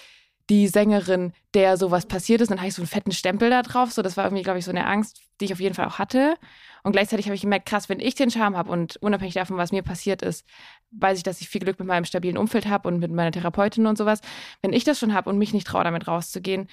die 0.49 0.67
Sängerin, 0.67 1.33
der 1.53 1.77
sowas 1.77 2.05
passiert 2.05 2.41
ist, 2.41 2.51
dann 2.51 2.59
habe 2.59 2.67
ich 2.67 2.75
so 2.75 2.81
einen 2.81 2.87
fetten 2.87 3.11
Stempel 3.11 3.49
da 3.49 3.63
drauf. 3.63 3.91
So, 3.91 4.01
das 4.01 4.15
war 4.15 4.25
irgendwie, 4.25 4.43
glaube 4.43 4.59
ich, 4.59 4.65
so 4.65 4.71
eine 4.71 4.85
Angst, 4.85 5.21
die 5.39 5.45
ich 5.45 5.53
auf 5.53 5.59
jeden 5.59 5.75
Fall 5.75 5.87
auch 5.87 5.97
hatte. 5.97 6.35
Und 6.83 6.91
gleichzeitig 6.91 7.25
habe 7.25 7.35
ich 7.35 7.41
gemerkt, 7.41 7.65
krass, 7.65 7.89
wenn 7.89 7.99
ich 7.99 8.13
den 8.13 8.29
Charme 8.29 8.55
habe 8.55 8.71
und 8.71 8.97
unabhängig 8.97 9.33
davon, 9.33 9.57
was 9.57 9.71
mir 9.71 9.81
passiert 9.81 10.21
ist, 10.21 10.45
weiß 10.91 11.17
ich, 11.17 11.23
dass 11.23 11.41
ich 11.41 11.49
viel 11.49 11.61
Glück 11.61 11.79
mit 11.79 11.87
meinem 11.87 12.05
stabilen 12.05 12.37
Umfeld 12.37 12.67
habe 12.67 12.87
und 12.87 12.99
mit 12.99 13.11
meiner 13.11 13.31
Therapeutin 13.31 13.87
und 13.87 13.97
sowas. 13.97 14.21
Wenn 14.61 14.71
ich 14.71 14.83
das 14.83 14.99
schon 14.99 15.13
habe 15.13 15.29
und 15.29 15.39
mich 15.39 15.53
nicht 15.53 15.65
traue, 15.65 15.83
damit 15.83 16.07
rauszugehen, 16.07 16.67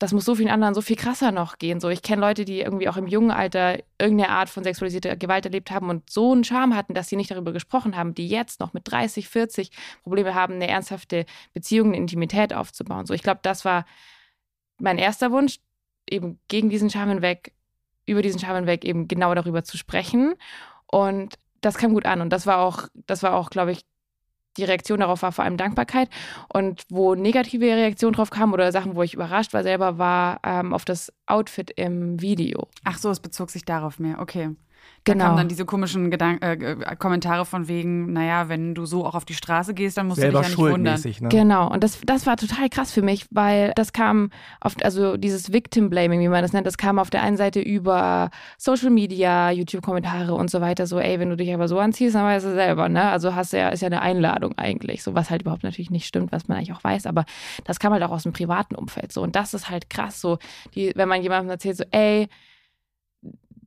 das 0.00 0.12
muss 0.12 0.24
so 0.24 0.34
vielen 0.34 0.48
anderen 0.48 0.72
so 0.72 0.80
viel 0.80 0.96
krasser 0.96 1.30
noch 1.30 1.58
gehen. 1.58 1.78
So, 1.78 1.90
ich 1.90 2.00
kenne 2.00 2.22
Leute, 2.22 2.46
die 2.46 2.60
irgendwie 2.60 2.88
auch 2.88 2.96
im 2.96 3.06
jungen 3.06 3.30
Alter 3.30 3.78
irgendeine 3.98 4.30
Art 4.30 4.48
von 4.48 4.64
sexualisierter 4.64 5.14
Gewalt 5.14 5.44
erlebt 5.44 5.70
haben 5.70 5.90
und 5.90 6.08
so 6.08 6.32
einen 6.32 6.42
Charme 6.42 6.74
hatten, 6.74 6.94
dass 6.94 7.10
sie 7.10 7.16
nicht 7.16 7.30
darüber 7.30 7.52
gesprochen 7.52 7.94
haben, 7.94 8.14
die 8.14 8.26
jetzt 8.26 8.60
noch 8.60 8.72
mit 8.72 8.90
30, 8.90 9.28
40 9.28 9.70
Probleme 10.02 10.34
haben, 10.34 10.54
eine 10.54 10.68
ernsthafte 10.68 11.26
Beziehung, 11.52 11.88
eine 11.88 11.98
Intimität 11.98 12.54
aufzubauen. 12.54 13.04
So, 13.04 13.12
ich 13.12 13.22
glaube, 13.22 13.40
das 13.42 13.66
war 13.66 13.84
mein 14.78 14.96
erster 14.96 15.32
Wunsch, 15.32 15.58
eben 16.08 16.40
gegen 16.48 16.70
diesen 16.70 16.88
Charme 16.88 17.10
hinweg, 17.10 17.52
über 18.06 18.22
diesen 18.22 18.40
Charme 18.40 18.56
hinweg 18.56 18.86
eben 18.86 19.06
genau 19.06 19.34
darüber 19.34 19.64
zu 19.64 19.76
sprechen. 19.76 20.34
Und 20.86 21.34
das 21.60 21.76
kam 21.76 21.92
gut 21.92 22.06
an. 22.06 22.22
Und 22.22 22.30
das 22.30 22.46
war 22.46 22.60
auch, 22.60 22.88
das 22.94 23.22
war 23.22 23.34
auch, 23.34 23.50
glaube 23.50 23.72
ich, 23.72 23.84
die 24.56 24.64
Reaktion 24.64 25.00
darauf 25.00 25.22
war 25.22 25.32
vor 25.32 25.44
allem 25.44 25.56
Dankbarkeit. 25.56 26.08
Und 26.48 26.82
wo 26.88 27.14
negative 27.14 27.64
Reaktionen 27.64 28.14
drauf 28.14 28.30
kamen 28.30 28.52
oder 28.52 28.72
Sachen, 28.72 28.96
wo 28.96 29.02
ich 29.02 29.14
überrascht 29.14 29.52
war 29.52 29.62
selber, 29.62 29.98
war 29.98 30.40
ähm, 30.44 30.72
auf 30.74 30.84
das 30.84 31.12
Outfit 31.26 31.70
im 31.76 32.20
Video. 32.20 32.68
Ach 32.84 32.98
so, 32.98 33.10
es 33.10 33.20
bezog 33.20 33.50
sich 33.50 33.64
darauf 33.64 33.98
mehr. 33.98 34.18
Okay. 34.18 34.50
Da 35.04 35.14
Genau. 35.14 35.24
kamen 35.24 35.36
dann 35.38 35.48
diese 35.48 35.64
komischen 35.64 36.10
Gedank 36.10 36.44
äh, 36.44 36.52
äh, 36.52 36.96
Kommentare 36.96 37.46
von 37.46 37.68
wegen, 37.68 38.12
naja, 38.12 38.50
wenn 38.50 38.74
du 38.74 38.84
so 38.84 39.06
auch 39.06 39.14
auf 39.14 39.24
die 39.24 39.32
Straße 39.34 39.72
gehst, 39.72 39.96
dann 39.96 40.06
musst 40.08 40.20
Selber 40.20 40.40
du 40.40 40.48
dich 40.48 40.56
ja 40.58 40.62
nicht 40.64 40.72
wundern. 40.72 41.00
ne? 41.02 41.28
Genau, 41.30 41.70
und 41.72 41.82
das, 41.82 42.00
das 42.04 42.26
war 42.26 42.36
total 42.36 42.68
krass 42.68 42.92
für 42.92 43.00
mich, 43.00 43.26
weil 43.30 43.72
das 43.76 43.94
kam 43.94 44.30
auf, 44.60 44.74
also 44.82 45.16
dieses 45.16 45.52
Victim-Blaming, 45.52 46.20
wie 46.20 46.28
man 46.28 46.42
das 46.42 46.52
nennt, 46.52 46.66
das 46.66 46.76
kam 46.76 46.98
auf 46.98 47.08
der 47.08 47.22
einen 47.22 47.38
Seite 47.38 47.60
über 47.60 48.30
Social 48.58 48.90
Media, 48.90 49.50
YouTube-Kommentare 49.50 50.34
und 50.34 50.50
so 50.50 50.60
weiter, 50.60 50.86
so, 50.86 50.98
ey, 50.98 51.18
wenn 51.18 51.30
du 51.30 51.36
dich 51.36 51.52
aber 51.54 51.66
so 51.66 51.78
anziehst, 51.78 52.14
dann 52.14 52.24
weißt 52.24 52.44
du 52.44 52.52
selber, 52.52 52.90
ne? 52.90 53.04
Also 53.10 53.34
hast 53.34 53.54
du 53.54 53.58
ja, 53.58 53.70
ist 53.70 53.80
ja 53.80 53.86
eine 53.86 54.02
Einladung 54.02 54.58
eigentlich, 54.58 55.02
so 55.02 55.14
was 55.14 55.30
halt 55.30 55.42
überhaupt 55.42 55.62
natürlich 55.62 55.90
nicht 55.90 56.06
stimmt, 56.06 56.30
was 56.30 56.46
man 56.46 56.58
eigentlich 56.58 56.72
auch 56.74 56.84
weiß, 56.84 57.06
aber 57.06 57.24
das 57.64 57.78
kam 57.80 57.94
halt 57.94 58.02
auch 58.02 58.10
aus 58.10 58.24
dem 58.24 58.32
privaten 58.34 58.74
Umfeld 58.74 59.12
so. 59.12 59.22
Und 59.22 59.34
das 59.34 59.54
ist 59.54 59.70
halt 59.70 59.88
krass, 59.88 60.20
so, 60.20 60.38
die, 60.74 60.92
wenn 60.94 61.08
man 61.08 61.22
jemandem 61.22 61.48
erzählt, 61.50 61.78
so, 61.78 61.84
ey, 61.90 62.28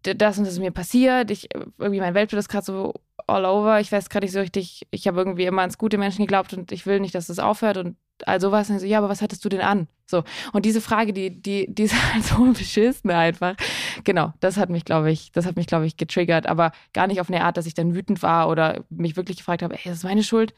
das 0.03 0.37
und 0.37 0.45
das 0.45 0.53
ist 0.53 0.59
mir 0.59 0.71
passiert, 0.71 1.31
ich, 1.31 1.49
irgendwie 1.77 1.99
mein 1.99 2.13
Weltbild 2.13 2.39
ist 2.39 2.49
gerade 2.49 2.65
so 2.65 2.93
all 3.27 3.45
over, 3.45 3.79
ich 3.79 3.91
weiß 3.91 4.09
gerade 4.09 4.25
nicht 4.25 4.33
so 4.33 4.39
richtig, 4.39 4.85
ich 4.91 5.07
habe 5.07 5.19
irgendwie 5.19 5.45
immer 5.45 5.61
ans 5.61 5.77
gute 5.77 5.97
Menschen 5.97 6.25
geglaubt 6.25 6.53
und 6.53 6.71
ich 6.71 6.85
will 6.85 6.99
nicht, 6.99 7.15
dass 7.15 7.27
das 7.27 7.39
aufhört 7.39 7.77
und 7.77 7.95
all 8.25 8.39
sowas. 8.39 8.69
Und 8.69 8.79
so, 8.79 8.85
ja, 8.85 8.97
aber 8.97 9.09
was 9.09 9.21
hattest 9.21 9.43
du 9.45 9.49
denn 9.49 9.61
an? 9.61 9.87
So. 10.05 10.23
Und 10.51 10.65
diese 10.65 10.81
Frage, 10.81 11.13
die, 11.13 11.41
die, 11.41 11.73
die 11.73 11.83
ist 11.83 11.95
halt 12.13 12.23
so 12.23 12.43
beschissen 12.51 13.11
einfach. 13.11 13.55
Genau, 14.03 14.33
das 14.39 14.57
hat 14.57 14.69
mich, 14.69 14.85
glaube 14.85 15.11
ich, 15.11 15.31
das 15.31 15.45
hat 15.45 15.55
mich, 15.55 15.67
glaube 15.67 15.85
ich, 15.85 15.97
getriggert, 15.97 16.47
aber 16.47 16.71
gar 16.93 17.07
nicht 17.07 17.21
auf 17.21 17.29
eine 17.29 17.43
Art, 17.43 17.57
dass 17.57 17.65
ich 17.65 17.73
dann 17.73 17.95
wütend 17.95 18.21
war 18.23 18.49
oder 18.49 18.83
mich 18.89 19.15
wirklich 19.15 19.37
gefragt 19.37 19.61
habe, 19.61 19.75
ey, 19.75 19.81
das 19.85 19.97
ist 19.97 20.03
meine 20.03 20.23
Schuld, 20.23 20.53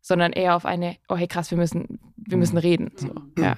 sondern 0.00 0.32
eher 0.32 0.54
auf 0.54 0.66
eine, 0.66 0.96
oh 1.08 1.16
hey 1.16 1.26
krass, 1.26 1.50
wir 1.50 1.58
müssen, 1.58 1.98
wir 2.16 2.36
müssen 2.36 2.58
reden. 2.58 2.92
So. 2.96 3.14
Ja. 3.38 3.56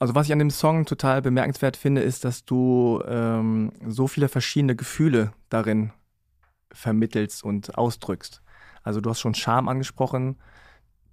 Also 0.00 0.14
was 0.14 0.26
ich 0.26 0.32
an 0.32 0.38
dem 0.38 0.50
Song 0.50 0.86
total 0.86 1.20
bemerkenswert 1.20 1.76
finde, 1.76 2.00
ist, 2.00 2.24
dass 2.24 2.46
du 2.46 3.02
ähm, 3.06 3.70
so 3.86 4.08
viele 4.08 4.28
verschiedene 4.28 4.74
Gefühle 4.74 5.32
darin 5.50 5.92
vermittelst 6.72 7.44
und 7.44 7.76
ausdrückst. 7.76 8.40
Also 8.82 9.02
du 9.02 9.10
hast 9.10 9.20
schon 9.20 9.34
Scham 9.34 9.68
angesprochen, 9.68 10.36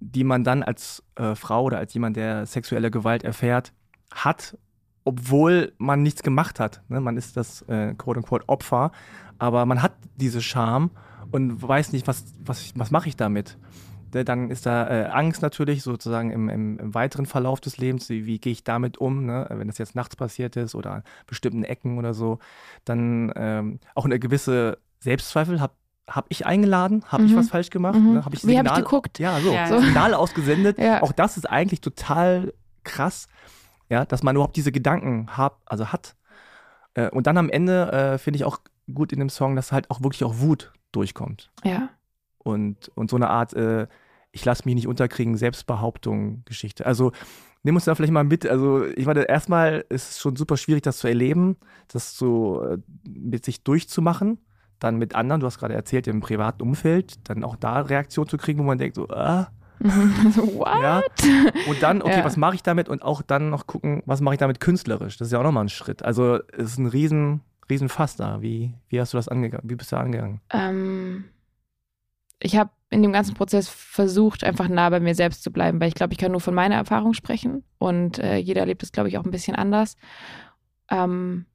die 0.00 0.24
man 0.24 0.42
dann 0.42 0.62
als 0.62 1.04
äh, 1.16 1.34
Frau 1.34 1.64
oder 1.64 1.76
als 1.76 1.92
jemand, 1.92 2.16
der 2.16 2.46
sexuelle 2.46 2.90
Gewalt 2.90 3.24
erfährt, 3.24 3.74
hat, 4.10 4.56
obwohl 5.04 5.74
man 5.76 6.02
nichts 6.02 6.22
gemacht 6.22 6.58
hat. 6.58 6.82
Ne? 6.88 7.02
Man 7.02 7.18
ist 7.18 7.36
das 7.36 7.60
äh, 7.68 7.92
quote-unquote 7.92 8.48
Opfer, 8.48 8.92
aber 9.38 9.66
man 9.66 9.82
hat 9.82 9.92
diese 10.16 10.40
Scham 10.40 10.92
und 11.30 11.60
weiß 11.60 11.92
nicht, 11.92 12.06
was, 12.06 12.24
was, 12.40 12.72
was 12.74 12.90
mache 12.90 13.10
ich 13.10 13.16
damit. 13.16 13.58
Ne, 14.14 14.24
Dann 14.24 14.50
ist 14.50 14.66
da 14.66 14.88
äh, 14.88 15.06
Angst 15.06 15.42
natürlich 15.42 15.82
sozusagen 15.82 16.30
im, 16.30 16.48
im, 16.48 16.78
im 16.78 16.94
weiteren 16.94 17.26
Verlauf 17.26 17.60
des 17.60 17.78
Lebens. 17.78 18.08
Wie, 18.08 18.26
wie 18.26 18.38
gehe 18.38 18.52
ich 18.52 18.64
damit 18.64 18.98
um, 18.98 19.26
ne? 19.26 19.46
wenn 19.50 19.66
das 19.68 19.78
jetzt 19.78 19.94
nachts 19.94 20.16
passiert 20.16 20.56
ist 20.56 20.74
oder 20.74 20.92
an 20.92 21.02
bestimmten 21.26 21.64
Ecken 21.64 21.98
oder 21.98 22.14
so. 22.14 22.38
Dann 22.84 23.32
ähm, 23.36 23.80
auch 23.94 24.04
eine 24.04 24.18
gewisse 24.18 24.78
Selbstzweifel. 25.00 25.60
Habe 25.60 25.74
hab 26.08 26.26
ich 26.30 26.46
eingeladen? 26.46 27.04
Habe 27.08 27.24
ich 27.24 27.32
Mhm. 27.32 27.36
was 27.36 27.48
falsch 27.50 27.70
gemacht? 27.70 27.96
Mhm. 27.98 28.14
Ne? 28.14 28.24
Hab 28.24 28.32
ich 28.32 28.46
Wie 28.46 28.58
habe 28.58 28.68
ich 28.68 28.74
geguckt? 28.74 29.18
Ja, 29.18 29.38
so. 29.40 29.52
Ja, 29.52 29.66
so 29.68 29.74
ja. 29.74 29.80
Signal 29.82 30.14
ausgesendet. 30.14 30.78
Ja. 30.88 31.02
Auch 31.02 31.12
das 31.12 31.36
ist 31.36 31.48
eigentlich 31.48 31.80
total 31.80 32.54
krass, 32.84 33.28
ja, 33.90 34.04
dass 34.06 34.22
man 34.22 34.34
überhaupt 34.36 34.56
diese 34.56 34.72
Gedanken 34.72 35.28
hab, 35.36 35.60
also 35.66 35.92
hat. 35.92 36.14
Äh, 36.94 37.10
und 37.10 37.26
dann 37.26 37.36
am 37.36 37.50
Ende 37.50 37.92
äh, 37.92 38.18
finde 38.18 38.36
ich 38.38 38.44
auch 38.44 38.58
gut 38.94 39.12
in 39.12 39.18
dem 39.18 39.28
Song, 39.28 39.54
dass 39.56 39.70
halt 39.72 39.90
auch 39.90 40.02
wirklich 40.02 40.24
auch 40.24 40.38
Wut 40.38 40.72
durchkommt. 40.92 41.50
Ja. 41.64 41.90
Und, 42.38 42.88
und 42.94 43.10
so 43.10 43.16
eine 43.16 43.28
Art, 43.30 43.52
äh, 43.54 43.86
ich 44.32 44.44
lasse 44.44 44.62
mich 44.64 44.74
nicht 44.74 44.86
unterkriegen, 44.88 45.36
Selbstbehauptung, 45.36 46.42
Geschichte. 46.44 46.86
Also 46.86 47.12
nimm 47.62 47.74
uns 47.74 47.84
da 47.84 47.94
vielleicht 47.94 48.12
mal 48.12 48.24
mit. 48.24 48.46
Also 48.46 48.84
ich 48.84 49.06
meine, 49.06 49.22
erstmal 49.28 49.84
ist 49.88 50.10
es 50.12 50.18
schon 50.20 50.36
super 50.36 50.56
schwierig, 50.56 50.82
das 50.82 50.98
zu 50.98 51.08
erleben, 51.08 51.56
das 51.88 52.16
so 52.16 52.62
äh, 52.64 52.78
mit 53.08 53.44
sich 53.44 53.64
durchzumachen. 53.64 54.38
Dann 54.78 54.96
mit 54.96 55.14
anderen, 55.16 55.40
du 55.40 55.46
hast 55.46 55.58
gerade 55.58 55.74
erzählt, 55.74 56.06
im 56.06 56.20
privaten 56.20 56.62
Umfeld, 56.62 57.28
dann 57.28 57.42
auch 57.42 57.56
da 57.56 57.80
Reaktionen 57.80 58.28
zu 58.28 58.36
kriegen, 58.36 58.60
wo 58.60 58.62
man 58.62 58.78
denkt, 58.78 58.94
so, 58.94 59.08
ah, 59.10 59.48
what? 59.80 60.82
ja. 60.82 61.02
Und 61.68 61.82
dann, 61.82 62.00
okay, 62.02 62.18
Ja. 62.18 62.24
was 62.24 62.36
mache 62.36 62.54
ich 62.54 62.62
damit? 62.62 62.88
Und 62.88 63.02
auch 63.02 63.22
dann 63.22 63.50
noch 63.50 63.66
gucken, 63.66 64.02
was 64.06 64.20
mache 64.20 64.34
ich 64.34 64.38
damit 64.38 64.60
künstlerisch? 64.60 65.16
Das 65.16 65.28
ist 65.28 65.32
ja 65.32 65.40
auch 65.40 65.44
nochmal 65.44 65.64
ein 65.64 65.68
Schritt. 65.68 66.04
Also 66.04 66.38
es 66.56 66.72
ist 66.72 66.78
ein 66.78 66.86
riesen, 66.86 67.40
riesen 67.68 67.88
Fass 67.88 68.14
da. 68.16 68.40
Wie, 68.40 68.74
wie 68.88 69.00
hast 69.00 69.12
du 69.14 69.18
das 69.18 69.28
angegangen? 69.28 69.68
Wie 69.68 69.74
bist 69.74 69.90
du 69.90 69.96
da 69.96 70.02
angegangen? 70.02 70.40
Ähm, 70.50 71.24
ich 72.40 72.56
habe 72.56 72.70
in 72.90 73.02
dem 73.02 73.12
ganzen 73.12 73.34
Prozess 73.34 73.68
versucht, 73.68 74.44
einfach 74.44 74.68
nah 74.68 74.88
bei 74.88 75.00
mir 75.00 75.14
selbst 75.14 75.42
zu 75.42 75.52
bleiben, 75.52 75.80
weil 75.80 75.88
ich 75.88 75.94
glaube, 75.94 76.12
ich 76.12 76.18
kann 76.18 76.32
nur 76.32 76.40
von 76.40 76.54
meiner 76.54 76.76
Erfahrung 76.76 77.12
sprechen 77.12 77.64
und 77.78 78.18
äh, 78.18 78.36
jeder 78.36 78.60
erlebt 78.62 78.82
es, 78.82 78.92
glaube 78.92 79.08
ich, 79.08 79.18
auch 79.18 79.24
ein 79.24 79.30
bisschen 79.30 79.56
anders. 79.56 79.96
Ähm, 80.90 81.46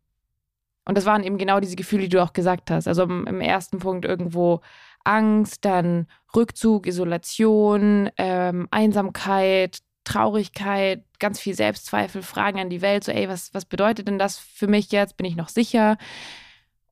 und 0.86 0.98
das 0.98 1.06
waren 1.06 1.24
eben 1.24 1.38
genau 1.38 1.60
diese 1.60 1.76
Gefühle, 1.76 2.04
die 2.04 2.10
du 2.10 2.22
auch 2.22 2.34
gesagt 2.34 2.69
hast. 2.69 2.88
Also 2.88 3.04
im, 3.04 3.26
im 3.26 3.41
ersten 3.41 3.80
Punkt 3.80 4.06
irgendwo 4.06 4.62
Angst, 5.06 5.65
dann 5.65 6.08
Rückzug, 6.36 6.88
Isolation, 6.88 8.10
ähm, 8.17 8.67
Einsamkeit, 8.69 9.80
Traurigkeit, 10.04 11.04
ganz 11.19 11.39
viel 11.39 11.56
Selbstzweifel, 11.56 12.22
Fragen 12.22 12.60
an 12.60 12.69
die 12.69 12.82
Welt, 12.82 13.06
so 13.06 13.12
ey, 13.12 13.30
was, 13.30 13.54
was 13.54 13.65
bedeutet 13.65 14.08
denn 14.08 14.19
das 14.19 14.38
für 14.38 14.67
mich 14.67 14.91
jetzt? 14.91 15.17
Bin 15.17 15.26
ich 15.26 15.36
noch 15.36 15.50
sicher? 15.50 15.98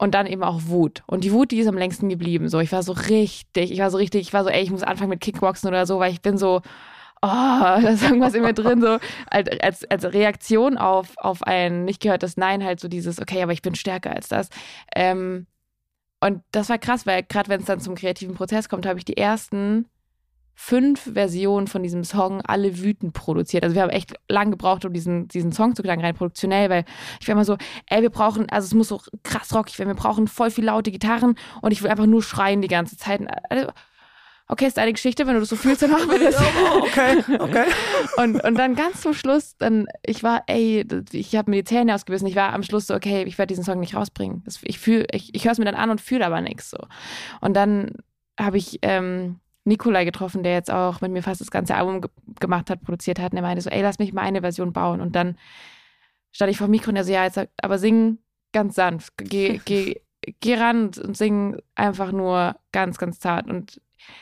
Und 0.01 0.15
dann 0.15 0.25
eben 0.25 0.41
auch 0.41 0.61
Wut. 0.65 1.03
Und 1.05 1.23
die 1.23 1.31
Wut, 1.31 1.51
die 1.51 1.59
ist 1.59 1.67
am 1.67 1.77
längsten 1.77 2.09
geblieben. 2.09 2.49
So, 2.49 2.59
ich 2.59 2.71
war 2.71 2.81
so 2.81 2.91
richtig, 2.91 3.71
ich 3.71 3.77
war 3.77 3.91
so 3.91 3.97
richtig, 3.97 4.21
ich 4.21 4.33
war 4.33 4.43
so, 4.43 4.49
ey, 4.49 4.63
ich 4.63 4.71
muss 4.71 4.81
anfangen 4.81 5.11
mit 5.11 5.21
Kickboxen 5.21 5.67
oder 5.67 5.85
so, 5.85 5.99
weil 5.99 6.11
ich 6.11 6.23
bin 6.23 6.39
so, 6.39 6.63
oh, 7.21 7.21
da 7.21 7.77
ist 7.77 8.01
irgendwas 8.01 8.33
in 8.33 8.41
mir 8.41 8.53
drin, 8.53 8.81
so 8.81 8.97
als, 9.29 9.83
als 9.91 10.11
Reaktion 10.11 10.79
auf, 10.79 11.15
auf 11.17 11.43
ein 11.43 11.85
nicht 11.85 12.01
gehörtes 12.01 12.35
Nein, 12.35 12.63
halt 12.63 12.79
so 12.79 12.87
dieses, 12.87 13.21
okay, 13.21 13.43
aber 13.43 13.53
ich 13.53 13.61
bin 13.61 13.75
stärker 13.75 14.09
als 14.15 14.27
das. 14.27 14.49
Ähm, 14.95 15.45
und 16.19 16.41
das 16.51 16.69
war 16.69 16.79
krass, 16.79 17.05
weil 17.05 17.21
gerade 17.21 17.49
wenn 17.49 17.59
es 17.59 17.67
dann 17.67 17.79
zum 17.79 17.93
kreativen 17.93 18.33
Prozess 18.33 18.69
kommt, 18.69 18.87
habe 18.87 18.97
ich 18.97 19.05
die 19.05 19.17
ersten 19.17 19.85
fünf 20.53 21.13
Versionen 21.13 21.67
von 21.67 21.83
diesem 21.83 22.03
Song 22.03 22.41
alle 22.41 22.79
wütend 22.79 23.13
produziert. 23.13 23.63
Also 23.63 23.75
wir 23.75 23.81
haben 23.81 23.89
echt 23.89 24.13
lang 24.29 24.51
gebraucht, 24.51 24.85
um 24.85 24.93
diesen, 24.93 25.27
diesen 25.27 25.51
Song 25.51 25.75
zu 25.75 25.81
klang, 25.81 26.01
rein 26.01 26.15
produktionell, 26.15 26.69
weil 26.69 26.85
ich 27.19 27.27
war 27.27 27.33
immer 27.33 27.45
so, 27.45 27.57
ey, 27.87 28.01
wir 28.01 28.09
brauchen, 28.09 28.49
also 28.49 28.65
es 28.65 28.73
muss 28.73 28.89
so 28.89 29.01
krass 29.23 29.53
rockig 29.53 29.79
werden, 29.79 29.89
wir 29.89 29.95
brauchen 29.95 30.27
voll 30.27 30.51
viel 30.51 30.65
laute 30.65 30.91
Gitarren 30.91 31.35
und 31.61 31.71
ich 31.71 31.81
will 31.81 31.89
einfach 31.89 32.05
nur 32.05 32.21
schreien 32.21 32.61
die 32.61 32.67
ganze 32.67 32.97
Zeit. 32.97 33.21
Also, 33.49 33.67
okay, 34.47 34.67
ist 34.67 34.77
deine 34.77 34.93
Geschichte, 34.93 35.25
wenn 35.25 35.33
du 35.33 35.39
das 35.39 35.49
so 35.49 35.55
fühlst, 35.55 35.81
dann 35.81 35.91
machen 35.91 36.09
wir 36.09 36.19
das. 36.19 36.35
okay, 36.81 37.23
okay. 37.39 37.65
Und, 38.17 38.43
und 38.43 38.55
dann 38.55 38.75
ganz 38.75 39.01
zum 39.01 39.13
Schluss, 39.13 39.55
dann, 39.57 39.87
ich 40.05 40.23
war, 40.23 40.43
ey, 40.47 40.85
ich 41.11 41.35
habe 41.35 41.49
mir 41.49 41.57
die 41.57 41.63
Zähne 41.63 41.95
ausgebissen, 41.95 42.27
ich 42.27 42.35
war 42.35 42.51
am 42.51 42.63
Schluss 42.63 42.87
so, 42.87 42.93
okay, 42.93 43.23
ich 43.23 43.37
werde 43.37 43.47
diesen 43.47 43.63
Song 43.63 43.79
nicht 43.79 43.95
rausbringen. 43.95 44.43
Das, 44.43 44.59
ich 44.63 44.79
fühl, 44.79 45.07
ich, 45.11 45.33
ich 45.33 45.45
höre 45.45 45.53
es 45.53 45.57
mir 45.57 45.65
dann 45.65 45.75
an 45.75 45.89
und 45.89 46.01
fühle 46.01 46.25
aber 46.25 46.41
nichts 46.41 46.69
so. 46.69 46.77
Und 47.39 47.55
dann 47.55 47.91
habe 48.37 48.57
ich 48.57 48.79
ähm, 48.81 49.39
Nikolai 49.63 50.05
getroffen, 50.05 50.43
der 50.43 50.53
jetzt 50.53 50.71
auch 50.71 51.01
mit 51.01 51.11
mir 51.11 51.21
fast 51.21 51.41
das 51.41 51.51
ganze 51.51 51.75
Album 51.75 52.01
ge 52.01 52.09
gemacht 52.39 52.69
hat, 52.69 52.81
produziert 52.81 53.19
hat. 53.19 53.31
Und 53.31 53.37
er 53.37 53.43
meinte 53.43 53.61
so, 53.61 53.69
ey, 53.69 53.81
lass 53.81 53.99
mich 53.99 54.13
mal 54.13 54.21
eine 54.21 54.41
Version 54.41 54.73
bauen. 54.73 55.01
Und 55.01 55.15
dann 55.15 55.37
stand 56.31 56.51
ich 56.51 56.57
vor 56.57 56.67
dem 56.67 56.71
Mikro 56.71 56.89
und 56.89 56.95
er 56.95 57.03
so, 57.03 57.11
ja, 57.11 57.23
jetzt, 57.23 57.39
aber 57.61 57.77
sing 57.77 58.17
ganz 58.51 58.75
sanft. 58.75 59.13
Geh, 59.17 59.59
geh, 59.65 60.01
geh 60.39 60.55
ran 60.55 60.91
und 61.03 61.15
sing 61.15 61.61
einfach 61.75 62.11
nur 62.11 62.55
ganz, 62.71 62.97
ganz 62.97 63.19
zart. 63.19 63.47
Und 63.47 63.81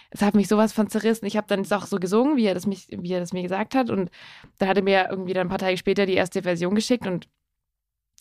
es 0.10 0.22
hat 0.22 0.36
mich 0.36 0.48
sowas 0.48 0.74
von 0.74 0.90
zerrissen. 0.90 1.26
Ich 1.26 1.38
habe 1.38 1.48
dann 1.48 1.70
auch 1.72 1.86
so 1.86 2.00
gesungen, 2.00 2.36
wie 2.36 2.46
er, 2.46 2.54
das 2.54 2.68
mich, 2.68 2.88
wie 2.90 3.14
er 3.14 3.22
das 3.22 3.34
mir 3.34 3.44
gesagt 3.44 3.76
hat. 3.76 3.90
Und 3.90 4.12
dann 4.58 4.70
hat 4.70 4.78
er 4.78 4.84
mir 4.84 5.08
irgendwie 5.10 5.34
dann 5.34 5.48
ein 5.48 5.50
paar 5.50 5.60
Tage 5.60 5.78
später 5.78 6.06
die 6.06 6.16
erste 6.16 6.42
Version 6.42 6.76
geschickt 6.76 7.08
und 7.08 7.30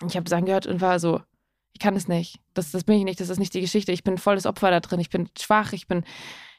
ich 0.07 0.15
habe 0.15 0.25
das 0.25 0.33
angehört 0.33 0.67
und 0.67 0.81
war 0.81 1.01
so, 1.01 1.21
ich 1.73 1.81
kann 1.81 1.97
es 1.97 2.09
nicht. 2.09 2.39
Das, 2.55 2.71
das 2.71 2.85
bin 2.85 2.99
ich 2.99 3.05
nicht, 3.05 3.21
das 3.21 3.29
ist 3.29 3.39
nicht 3.39 3.55
die 3.55 3.61
Geschichte. 3.61 3.93
Ich 3.93 4.05
bin 4.05 4.19
volles 4.19 4.47
Opfer 4.47 4.71
da 4.71 4.81
drin. 4.81 5.01
Ich 5.01 5.11
bin 5.11 5.29
schwach, 5.39 5.73
ich 5.73 5.89
bin 5.89 6.05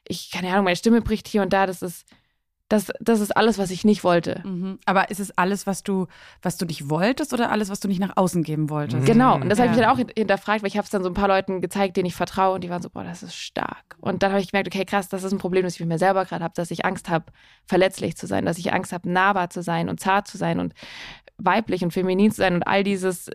ich, 0.07 0.31
keine 0.31 0.49
Ahnung, 0.51 0.65
meine 0.65 0.75
Stimme 0.75 1.01
bricht 1.01 1.27
hier 1.27 1.41
und 1.41 1.53
da, 1.53 1.65
das 1.65 1.81
ist, 1.81 2.05
das, 2.69 2.91
das 2.99 3.19
ist 3.19 3.35
alles, 3.35 3.57
was 3.57 3.71
ich 3.71 3.83
nicht 3.83 4.03
wollte. 4.03 4.43
Mhm. 4.45 4.77
Aber 4.85 5.09
ist 5.09 5.19
es 5.19 5.35
alles, 5.37 5.65
was 5.65 5.81
du, 5.81 6.05
was 6.43 6.55
du 6.57 6.65
nicht 6.65 6.87
wolltest 6.87 7.33
oder 7.33 7.51
alles, 7.51 7.69
was 7.69 7.79
du 7.79 7.87
nicht 7.87 7.99
nach 7.99 8.15
außen 8.15 8.43
geben 8.43 8.69
wolltest? 8.69 9.07
Genau, 9.07 9.35
und 9.35 9.49
das 9.49 9.57
ja. 9.57 9.65
habe 9.65 9.73
ich 9.73 9.81
dann 9.81 9.89
auch 9.89 9.97
hinterfragt, 9.97 10.61
weil 10.61 10.67
ich 10.67 10.77
habe 10.77 10.85
es 10.85 10.91
dann 10.91 11.01
so 11.01 11.09
ein 11.09 11.15
paar 11.15 11.27
Leuten 11.27 11.61
gezeigt, 11.61 11.97
denen 11.97 12.05
ich 12.05 12.15
vertraue 12.15 12.55
und 12.55 12.63
die 12.63 12.69
waren 12.69 12.83
so, 12.83 12.91
boah, 12.91 13.03
das 13.03 13.23
ist 13.23 13.35
stark. 13.35 13.97
Und 13.99 14.21
dann 14.21 14.31
habe 14.31 14.41
ich 14.41 14.51
gemerkt, 14.51 14.67
okay, 14.67 14.85
krass, 14.85 15.09
das 15.09 15.23
ist 15.23 15.31
ein 15.31 15.39
Problem, 15.39 15.63
das 15.63 15.73
ich 15.73 15.79
mit 15.79 15.89
mir 15.89 15.97
selber 15.97 16.25
gerade 16.25 16.43
habe, 16.43 16.53
dass 16.55 16.69
ich 16.69 16.85
Angst 16.85 17.09
habe, 17.09 17.25
verletzlich 17.65 18.15
zu 18.15 18.27
sein, 18.27 18.45
dass 18.45 18.59
ich 18.59 18.71
Angst 18.71 18.93
habe, 18.93 19.09
nahbar 19.09 19.49
zu 19.49 19.63
sein 19.63 19.89
und 19.89 19.99
zart 19.99 20.27
zu 20.27 20.37
sein 20.37 20.59
und 20.59 20.73
weiblich 21.39 21.83
und 21.83 21.91
feminin 21.91 22.29
zu 22.31 22.37
sein 22.37 22.53
und 22.53 22.63
all 22.63 22.83
dieses 22.83 23.31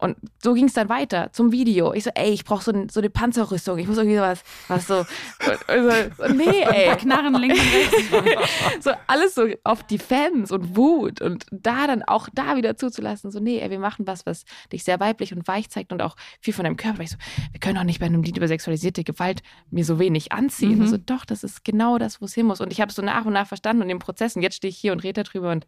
und 0.00 0.16
so 0.42 0.54
ging 0.54 0.64
es 0.64 0.72
dann 0.72 0.88
weiter 0.88 1.30
zum 1.32 1.52
Video. 1.52 1.92
Ich 1.92 2.04
so, 2.04 2.10
ey, 2.14 2.30
ich 2.30 2.44
brauche 2.44 2.64
so, 2.64 2.72
so, 2.90 3.00
eine 3.00 3.10
Panzerrüstung. 3.10 3.78
Ich 3.78 3.86
muss 3.86 3.98
irgendwie 3.98 4.16
sowas, 4.16 4.42
was 4.68 4.86
so, 4.86 5.04
so 5.04 6.32
nee, 6.32 6.62
ey. 6.62 6.96
Knarren 6.96 7.34
links 7.34 7.60
und 7.60 8.24
rechts. 8.24 8.44
so 8.80 8.92
alles 9.06 9.34
so 9.34 9.46
auf 9.62 9.82
Defense 9.82 10.54
und 10.54 10.74
Wut 10.74 11.20
und 11.20 11.44
da 11.50 11.86
dann 11.86 12.02
auch 12.02 12.28
da 12.32 12.56
wieder 12.56 12.78
zuzulassen. 12.78 13.30
So, 13.30 13.40
nee, 13.40 13.58
ey, 13.58 13.70
wir 13.70 13.78
machen 13.78 14.06
was, 14.06 14.24
was 14.24 14.44
dich 14.72 14.84
sehr 14.84 14.98
weiblich 15.00 15.34
und 15.34 15.46
weich 15.46 15.68
zeigt 15.68 15.92
und 15.92 16.00
auch 16.00 16.16
viel 16.40 16.54
von 16.54 16.64
deinem 16.64 16.78
Körper. 16.78 16.98
Weil 16.98 17.04
ich 17.04 17.10
so, 17.10 17.18
wir 17.52 17.60
können 17.60 17.76
doch 17.76 17.84
nicht 17.84 18.00
bei 18.00 18.06
einem 18.06 18.22
Lied 18.22 18.38
über 18.38 18.48
sexualisierte 18.48 19.04
Gewalt 19.04 19.42
mir 19.70 19.84
so 19.84 19.98
wenig 19.98 20.32
anziehen. 20.32 20.76
Mhm. 20.76 20.82
Also 20.82 20.96
doch, 20.96 21.26
das 21.26 21.44
ist 21.44 21.62
genau 21.62 21.98
das, 21.98 22.22
wo 22.22 22.24
es 22.24 22.32
hin 22.32 22.46
muss. 22.46 22.62
Und 22.62 22.72
ich 22.72 22.80
habe 22.80 22.88
es 22.88 22.96
so 22.96 23.02
nach 23.02 23.26
und 23.26 23.34
nach 23.34 23.46
verstanden 23.46 23.82
und 23.82 23.90
im 23.90 23.98
Prozess. 23.98 24.34
Und 24.34 24.40
jetzt 24.40 24.56
stehe 24.56 24.70
ich 24.70 24.78
hier 24.78 24.92
und 24.92 25.00
rede 25.00 25.22
darüber 25.22 25.52
und 25.52 25.66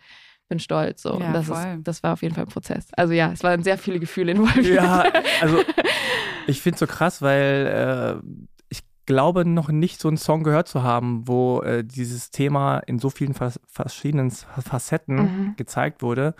bin 0.52 0.60
stolz. 0.60 1.02
So. 1.02 1.18
Ja, 1.18 1.28
und 1.28 1.32
das, 1.32 1.48
ist, 1.48 1.66
das 1.84 2.02
war 2.02 2.12
auf 2.12 2.22
jeden 2.22 2.34
Fall 2.34 2.44
ein 2.44 2.50
Prozess. 2.50 2.88
Also 2.96 3.14
ja, 3.14 3.32
es 3.32 3.42
waren 3.42 3.62
sehr 3.62 3.78
viele 3.78 3.98
Gefühle 3.98 4.32
involviert. 4.32 4.82
Ja, 4.82 5.04
also 5.40 5.62
ich 6.46 6.60
finde 6.60 6.74
es 6.74 6.80
so 6.80 6.86
krass, 6.86 7.22
weil 7.22 8.20
äh, 8.22 8.26
ich 8.68 8.82
glaube 9.06 9.46
noch 9.46 9.70
nicht 9.70 9.98
so 9.98 10.08
einen 10.08 10.18
Song 10.18 10.42
gehört 10.42 10.68
zu 10.68 10.82
haben, 10.82 11.26
wo 11.26 11.62
äh, 11.62 11.82
dieses 11.82 12.30
Thema 12.30 12.78
in 12.80 12.98
so 12.98 13.08
vielen 13.08 13.32
vers 13.32 13.58
verschiedenen 13.66 14.30
Facetten 14.30 15.16
mhm. 15.16 15.54
gezeigt 15.56 16.02
wurde 16.02 16.34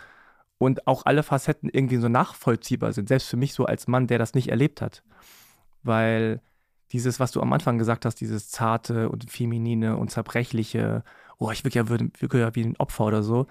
und 0.58 0.86
auch 0.86 1.06
alle 1.06 1.22
Facetten 1.22 1.70
irgendwie 1.72 1.96
so 1.96 2.08
nachvollziehbar 2.08 2.92
sind. 2.92 3.08
Selbst 3.08 3.28
für 3.28 3.38
mich 3.38 3.54
so 3.54 3.64
als 3.64 3.88
Mann, 3.88 4.06
der 4.06 4.18
das 4.18 4.34
nicht 4.34 4.48
erlebt 4.48 4.82
hat. 4.82 5.02
Weil 5.82 6.40
dieses, 6.92 7.18
was 7.18 7.32
du 7.32 7.40
am 7.40 7.52
Anfang 7.52 7.78
gesagt 7.78 8.04
hast, 8.04 8.16
dieses 8.16 8.50
zarte 8.50 9.08
und 9.08 9.30
feminine 9.30 9.96
und 9.96 10.10
zerbrechliche, 10.10 11.02
oh, 11.38 11.50
ich 11.50 11.64
wirke 11.64 11.78
ja, 11.78 11.88
wirke 11.88 12.38
ja 12.38 12.54
wie 12.54 12.64
ein 12.64 12.76
Opfer 12.76 13.06
oder 13.06 13.22
so, 13.22 13.46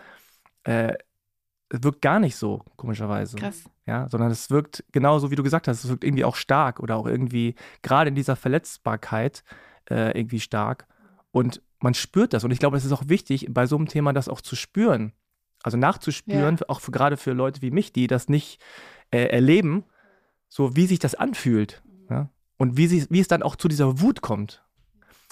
äh, 0.64 0.94
es 1.70 1.84
wirkt 1.84 2.02
gar 2.02 2.20
nicht 2.20 2.36
so, 2.36 2.62
komischerweise. 2.76 3.38
Krass. 3.38 3.64
Ja, 3.88 4.10
sondern 4.10 4.30
es 4.30 4.50
wirkt 4.50 4.84
genauso, 4.92 5.32
wie 5.32 5.36
du 5.36 5.44
gesagt 5.44 5.68
hast, 5.68 5.84
es 5.84 5.90
wirkt 5.90 6.04
irgendwie 6.04 6.26
auch 6.26 6.36
stark 6.36 6.80
oder 6.80 6.98
auch 6.98 7.08
irgendwie 7.08 7.56
gerade 7.82 8.10
in 8.10 8.16
dieser 8.16 8.36
Verletzbarkeit 8.36 9.44
äh, 9.90 10.18
irgendwie 10.18 10.40
stark. 10.40 10.86
Und 11.32 11.62
man 11.80 11.94
spürt 11.94 12.34
das. 12.34 12.44
Und 12.44 12.52
ich 12.52 12.60
glaube, 12.60 12.78
es 12.78 12.86
ist 12.86 12.92
auch 12.92 13.08
wichtig, 13.08 13.48
bei 13.50 13.66
so 13.66 13.78
einem 13.78 13.88
Thema 13.88 14.14
das 14.14 14.28
auch 14.28 14.42
zu 14.42 14.56
spüren. 14.56 15.14
Also 15.64 15.78
nachzuspüren, 15.78 16.58
ja. 16.58 16.66
auch 16.68 16.82
für, 16.82 16.92
gerade 16.92 17.18
für 17.18 17.34
Leute 17.34 17.62
wie 17.62 17.72
mich, 17.72 17.94
die 17.94 18.08
das 18.08 18.28
nicht 18.28 18.62
äh, 19.12 19.26
erleben, 19.26 19.86
so 20.50 20.76
wie 20.76 20.88
sich 20.88 21.00
das 21.00 21.16
anfühlt. 21.16 21.82
Ja? 22.10 22.30
Und 22.58 22.78
wie, 22.78 22.88
sie, 22.88 23.06
wie 23.10 23.20
es 23.20 23.28
dann 23.28 23.44
auch 23.44 23.56
zu 23.56 23.68
dieser 23.68 24.02
Wut 24.02 24.22
kommt. 24.22 24.64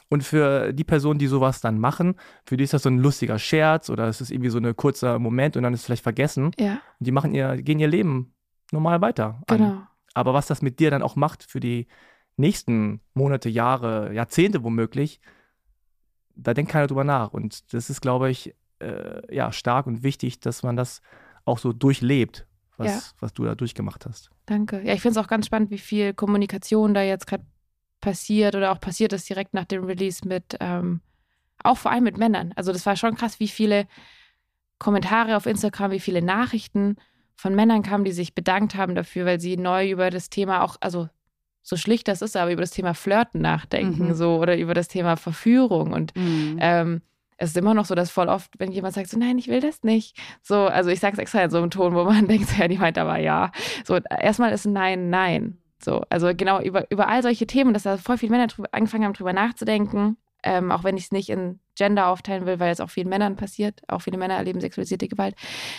Und 0.10 0.24
für 0.24 0.74
die 0.74 0.84
Personen, 0.84 1.19
die 1.19 1.28
sowas 1.28 1.62
dann 1.62 1.80
machen, 1.80 2.15
für 2.43 2.58
die 2.58 2.63
ist 2.63 2.74
das 2.74 2.84
so 2.84 2.89
ein 2.89 2.98
lustiger 2.98 3.38
Scherz 3.38 3.89
oder 3.89 4.08
es 4.08 4.22
ist 4.22 4.32
irgendwie 4.32 4.50
so 4.50 4.58
ein 4.58 4.76
kurzer 4.76 5.19
Moment 5.19 5.56
und 5.56 5.63
dann 5.63 5.74
ist 5.74 5.82
es 5.82 5.86
vielleicht 5.86 6.04
vergessen. 6.04 6.52
Ja. 6.58 6.82
Und 7.00 7.08
die 7.08 7.12
machen 7.12 7.34
ihr, 7.36 7.62
gehen 7.62 7.80
ihr 7.80 7.88
Leben 7.88 8.34
normal 8.72 9.02
weiter. 9.02 9.41
An. 9.48 9.58
Genau. 9.58 9.82
Aber 10.15 10.34
was 10.34 10.48
das 10.48 10.63
mit 10.63 10.80
dir 10.80 10.89
dann 10.89 11.04
auch 11.04 11.15
macht 11.15 11.43
für 11.43 11.60
die 11.60 11.88
nächsten 12.38 13.02
Monate, 13.13 13.50
Jahre, 13.50 14.12
Jahrzehnte 14.13 14.63
womöglich, 14.63 15.19
da 16.36 16.54
denkt 16.54 16.72
keiner 16.72 16.88
drüber 16.88 17.04
nach. 17.04 17.32
Und 17.32 17.74
das 17.74 17.89
ist, 17.89 18.02
glaube 18.02 18.32
ich, 18.32 18.56
äh, 18.80 19.36
ja, 19.36 19.52
stark 19.52 19.86
und 19.86 20.04
wichtig, 20.04 20.39
dass 20.39 20.63
man 20.63 20.76
das 20.76 21.02
auch 21.45 21.60
so 21.60 21.72
durchlebt, 21.74 22.48
was, 22.78 22.88
ja. 22.88 23.00
was 23.19 23.34
du 23.34 23.43
da 23.43 23.56
durchgemacht 23.56 24.06
hast. 24.06 24.32
Danke. 24.45 24.82
Ja, 24.84 24.93
ich 24.93 25.02
finde 25.02 25.19
es 25.19 25.24
auch 25.24 25.30
ganz 25.30 25.45
spannend, 25.45 25.69
wie 25.69 25.78
viel 25.78 26.13
Kommunikation 26.13 26.93
da 26.93 27.04
jetzt 27.04 27.28
gerade 27.28 27.43
passiert 28.02 28.56
oder 28.56 28.72
auch 28.72 28.80
passiert 28.80 29.14
ist 29.14 29.30
direkt 29.30 29.54
nach 29.54 29.66
dem 29.66 29.84
Release 29.84 30.28
mit, 30.28 30.58
ähm, 30.60 31.02
auch 31.64 31.78
vor 31.78 31.92
allem 31.92 32.04
mit 32.04 32.18
Männern. 32.18 32.54
Also 32.56 32.72
das 32.72 32.86
war 32.86 32.96
schon 32.96 33.16
krass, 33.16 33.40
wie 33.40 33.48
viele 33.48 33.88
Kommentare 34.78 35.36
auf 35.36 35.46
Instagram, 35.46 35.92
wie 35.92 36.00
viele 36.00 36.22
Nachrichten 36.22 36.96
von 37.36 37.56
Männern 37.56 37.84
kamen, 37.84 38.04
die 38.04 38.12
sich 38.12 38.34
bedankt 38.34 38.76
haben 38.76 38.96
dafür, 38.96 39.26
weil 39.26 39.40
sie 39.40 39.58
neu 39.58 39.90
über 39.90 40.10
das 40.10 40.30
Thema 40.30 40.64
auch, 40.64 40.78
also 40.80 41.10
so 41.62 41.78
schlicht 41.78 42.08
das 42.08 42.22
ist, 42.22 42.36
aber 42.36 42.52
über 42.52 42.62
das 42.62 42.72
Thema 42.72 42.94
Flirten 42.94 43.42
nachdenken, 43.42 44.08
mhm. 44.08 44.14
so 44.14 44.38
oder 44.38 44.58
über 44.58 44.74
das 44.74 44.88
Thema 44.88 45.18
Verführung. 45.18 45.94
Und 45.94 46.16
mhm. 46.16 46.58
ähm, 46.60 47.02
es 47.38 47.52
ist 47.52 47.58
immer 47.58 47.74
noch 47.74 47.86
so, 47.86 47.96
dass 47.96 48.12
voll 48.12 48.28
oft, 48.28 48.52
wenn 48.60 48.72
jemand 48.72 48.96
sagt, 48.96 49.10
so 49.10 49.18
nein, 49.18 49.38
ich 49.38 49.48
will 49.48 49.62
das 49.62 49.84
nicht. 49.84 50.18
So, 50.42 50.56
also 50.66 50.90
ich 50.90 51.00
sage 51.00 51.14
es 51.14 51.20
extra 51.20 51.42
in 51.44 51.50
so 51.50 51.58
einem 51.58 51.70
Ton, 51.70 51.96
wo 51.96 52.04
man 52.04 52.28
denkt, 52.28 52.58
ja, 52.58 52.68
die 52.68 52.78
meint 52.78 52.98
aber 52.98 53.18
ja. 53.18 53.52
So, 53.86 53.98
erstmal 53.98 54.52
ist 54.52 54.66
Nein, 54.66 55.10
Nein. 55.10 55.59
So, 55.82 56.04
also 56.10 56.34
genau 56.36 56.62
über, 56.62 56.89
über 56.92 57.08
all 57.08 57.24
solche 57.24 57.48
Themen, 57.48 57.74
dass 57.74 57.84
da 57.84 57.98
voll 57.98 58.18
viele 58.18 58.32
Männer 58.32 58.48
angefangen 58.72 59.06
haben, 59.06 59.13
drüber 59.13 59.34
nachzudenken, 59.34 60.18
ähm, 60.43 60.71
auch 60.71 60.84
wenn 60.84 60.97
ich 60.97 61.06
es 61.06 61.12
nicht 61.12 61.30
in 61.30 61.60
Gender 61.80 62.08
aufteilen 62.08 62.45
will, 62.45 62.60
weil 62.60 62.71
es 62.71 62.82
auch 62.82 62.89
vielen 62.89 63.08
Männern 63.08 63.38
passiert. 63.38 63.82
Auch 63.88 64.02
viele 64.02 64.17
Männer 64.17 64.36
erleben 64.36 64.60
sexualisierte 64.60 65.08
Gewalt. 65.08 65.36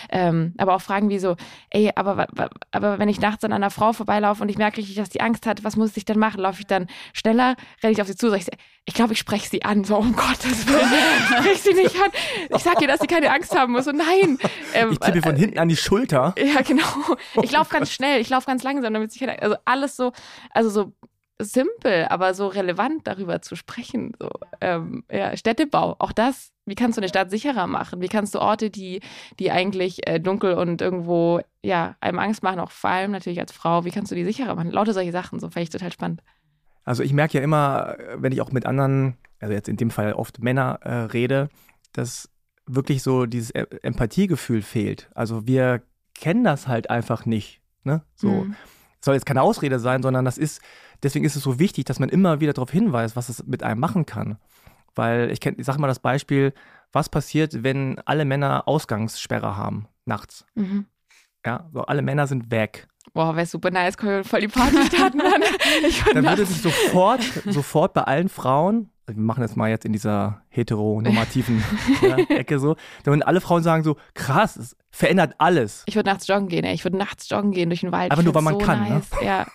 Ähm, 0.09 0.55
aber 0.57 0.75
auch 0.75 0.81
Fragen 0.81 1.09
wie 1.09 1.19
so, 1.19 1.35
ey, 1.69 1.91
aber, 1.95 2.27
aber 2.71 2.97
wenn 2.97 3.07
ich 3.07 3.21
nachts 3.21 3.43
an 3.43 3.53
einer 3.53 3.69
Frau 3.69 3.93
vorbeilaufe 3.93 4.41
und 4.41 4.49
ich 4.49 4.57
merke 4.57 4.77
richtig, 4.77 4.95
dass 4.95 5.09
die 5.09 5.21
Angst 5.21 5.45
hat, 5.45 5.63
was 5.63 5.75
muss 5.75 5.95
ich 5.95 6.05
denn 6.05 6.17
machen? 6.17 6.41
Laufe 6.41 6.59
ich 6.59 6.67
dann 6.67 6.87
schneller? 7.13 7.55
Renne 7.83 7.93
ich 7.93 8.01
auf 8.01 8.07
sie 8.07 8.15
zu? 8.15 8.31
Sag 8.31 8.39
ich, 8.39 8.47
ich 8.85 8.95
glaube, 8.95 9.13
ich 9.13 9.19
spreche 9.19 9.47
sie 9.47 9.63
an. 9.63 9.83
So, 9.83 9.95
um 9.95 10.15
Gottes 10.15 10.67
Willen, 10.67 11.39
sprich 11.43 11.61
sie 11.61 11.73
nicht 11.73 11.95
an. 11.95 12.09
Ich 12.49 12.63
sage 12.63 12.81
ihr, 12.81 12.87
dass 12.87 12.99
sie 12.99 13.07
keine 13.07 13.31
Angst 13.31 13.55
haben 13.55 13.73
muss. 13.73 13.87
Und 13.87 13.97
nein. 13.97 14.39
Ähm, 14.73 14.91
ich 14.91 14.99
tippe 14.99 15.21
von 15.21 15.35
hinten 15.35 15.59
an 15.59 15.69
die 15.69 15.77
Schulter. 15.77 16.33
Ja, 16.37 16.61
genau. 16.61 16.81
Ich 17.43 17.51
laufe 17.51 17.71
ganz 17.71 17.91
schnell, 17.91 18.19
ich 18.19 18.29
laufe 18.29 18.47
ganz 18.47 18.63
langsam, 18.63 18.93
damit 18.93 19.11
sie 19.11 19.19
keine, 19.19 19.41
also 19.41 19.55
alles 19.65 19.95
so, 19.95 20.11
also 20.51 20.69
so 20.69 20.93
simpel, 21.43 22.05
aber 22.09 22.33
so 22.33 22.47
relevant 22.47 23.07
darüber 23.07 23.41
zu 23.41 23.55
sprechen. 23.55 24.13
So, 24.19 24.29
ähm, 24.59 25.03
ja, 25.11 25.35
Städtebau, 25.35 25.95
auch 25.99 26.11
das. 26.11 26.51
Wie 26.65 26.75
kannst 26.75 26.97
du 26.97 27.01
eine 27.01 27.09
Stadt 27.09 27.31
sicherer 27.31 27.67
machen? 27.67 28.01
Wie 28.01 28.07
kannst 28.07 28.35
du 28.35 28.39
Orte, 28.39 28.69
die, 28.69 29.01
die 29.39 29.51
eigentlich 29.51 30.07
äh, 30.07 30.19
dunkel 30.19 30.53
und 30.53 30.81
irgendwo 30.81 31.41
ja, 31.63 31.95
einem 32.01 32.19
Angst 32.19 32.43
machen, 32.43 32.59
auch 32.59 32.71
vor 32.71 32.89
allem 32.89 33.11
natürlich 33.11 33.39
als 33.39 33.51
Frau, 33.51 33.85
wie 33.85 33.91
kannst 33.91 34.11
du 34.11 34.15
die 34.15 34.25
sicherer 34.25 34.55
machen? 34.55 34.71
Lauter 34.71 34.93
solche 34.93 35.11
Sachen, 35.11 35.39
so 35.39 35.49
fände 35.49 35.63
ich 35.63 35.69
total 35.69 35.91
spannend. 35.91 36.21
Also 36.83 37.03
ich 37.03 37.13
merke 37.13 37.37
ja 37.37 37.43
immer, 37.43 37.97
wenn 38.15 38.31
ich 38.31 38.41
auch 38.41 38.51
mit 38.51 38.65
anderen, 38.65 39.17
also 39.39 39.53
jetzt 39.53 39.69
in 39.69 39.77
dem 39.77 39.91
Fall 39.91 40.13
oft 40.13 40.41
Männer 40.41 40.79
äh, 40.81 40.93
rede, 40.93 41.49
dass 41.93 42.29
wirklich 42.65 43.03
so 43.03 43.25
dieses 43.25 43.51
e-, 43.51 43.65
Empathiegefühl 43.81 44.61
fehlt. 44.61 45.09
Also 45.13 45.45
wir 45.47 45.83
kennen 46.15 46.43
das 46.43 46.67
halt 46.67 46.89
einfach 46.89 47.25
nicht. 47.25 47.61
Ne? 47.83 48.03
So. 48.15 48.29
Mhm. 48.29 48.55
Soll 49.03 49.15
jetzt 49.15 49.25
keine 49.25 49.41
Ausrede 49.41 49.79
sein, 49.79 50.03
sondern 50.03 50.25
das 50.25 50.37
ist, 50.37 50.61
deswegen 51.03 51.25
ist 51.25 51.35
es 51.35 51.43
so 51.43 51.59
wichtig, 51.59 51.85
dass 51.85 51.99
man 51.99 52.09
immer 52.09 52.39
wieder 52.39 52.53
darauf 52.53 52.71
hinweist, 52.71 53.15
was 53.15 53.29
es 53.29 53.45
mit 53.45 53.63
einem 53.63 53.79
machen 53.79 54.05
kann. 54.05 54.37
Weil 54.95 55.31
ich, 55.31 55.39
kenn, 55.39 55.55
ich 55.57 55.65
sage 55.65 55.79
mal 55.79 55.87
das 55.87 55.99
Beispiel, 55.99 56.53
was 56.91 57.09
passiert, 57.09 57.63
wenn 57.63 57.99
alle 58.05 58.25
Männer 58.25 58.67
Ausgangssperre 58.67 59.57
haben, 59.57 59.87
nachts. 60.05 60.45
Mhm. 60.55 60.85
Ja, 61.45 61.69
so 61.73 61.81
alle 61.81 62.01
Männer 62.01 62.27
sind 62.27 62.51
weg. 62.51 62.87
Boah, 63.13 63.35
wäre 63.35 63.45
super 63.45 63.71
nice, 63.71 63.97
können 63.97 64.17
wir 64.17 64.23
voll 64.23 64.41
die 64.41 64.47
Party 64.47 64.85
starten 64.85 65.17
dann. 65.19 65.41
Dann 66.13 66.25
würde 66.25 66.45
sich 66.45 66.61
sofort, 66.61 67.23
sofort 67.45 67.93
bei 67.93 68.03
allen 68.03 68.29
Frauen, 68.29 68.89
wir 69.15 69.21
machen 69.23 69.41
das 69.41 69.55
mal 69.55 69.69
jetzt 69.69 69.85
in 69.85 69.93
dieser 69.93 70.41
heteronormativen 70.49 71.63
ja, 72.01 72.17
Ecke 72.29 72.59
so, 72.59 72.75
dann 73.03 73.13
würden 73.13 73.23
alle 73.23 73.41
Frauen 73.41 73.63
sagen 73.63 73.83
so, 73.83 73.97
krass, 74.13 74.55
es 74.57 74.75
verändert 74.91 75.35
alles. 75.37 75.83
Ich 75.85 75.95
würde 75.95 76.09
nachts 76.09 76.27
joggen 76.27 76.47
gehen, 76.47 76.63
ey. 76.65 76.73
Ich 76.73 76.83
würde 76.83 76.97
nachts 76.97 77.29
joggen 77.29 77.51
gehen 77.51 77.69
durch 77.69 77.81
den 77.81 77.91
Wald. 77.91 78.11
Aber 78.11 78.21
Ich 78.21 78.25
nur, 78.25 78.35
weil 78.35 78.41
man 78.43 78.53
so 78.55 78.59
kann, 78.59 78.83
ne? 78.83 78.89
nice. 78.89 79.09
Ja. 79.23 79.45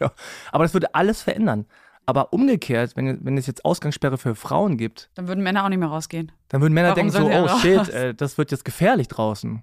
Ja. 0.00 0.12
Aber 0.52 0.64
das 0.64 0.72
würde 0.74 0.94
alles 0.94 1.22
verändern. 1.22 1.66
Aber 2.06 2.32
umgekehrt, 2.32 2.94
wenn, 2.96 3.24
wenn 3.24 3.36
es 3.36 3.46
jetzt 3.46 3.64
Ausgangssperre 3.64 4.16
für 4.16 4.34
Frauen 4.36 4.76
gibt, 4.76 5.10
Dann 5.14 5.26
würden 5.28 5.42
Männer 5.42 5.64
auch 5.64 5.68
nicht 5.68 5.78
mehr 5.78 5.88
rausgehen. 5.88 6.30
dann 6.48 6.60
würden 6.60 6.72
Männer 6.74 6.90
Warum 6.96 7.10
denken 7.10 7.12
so, 7.12 7.26
oh 7.28 7.46
raus? 7.46 7.60
shit, 7.60 7.88
äh, 7.88 8.14
das 8.14 8.38
wird 8.38 8.50
jetzt 8.52 8.64
gefährlich 8.64 9.08
draußen. 9.08 9.62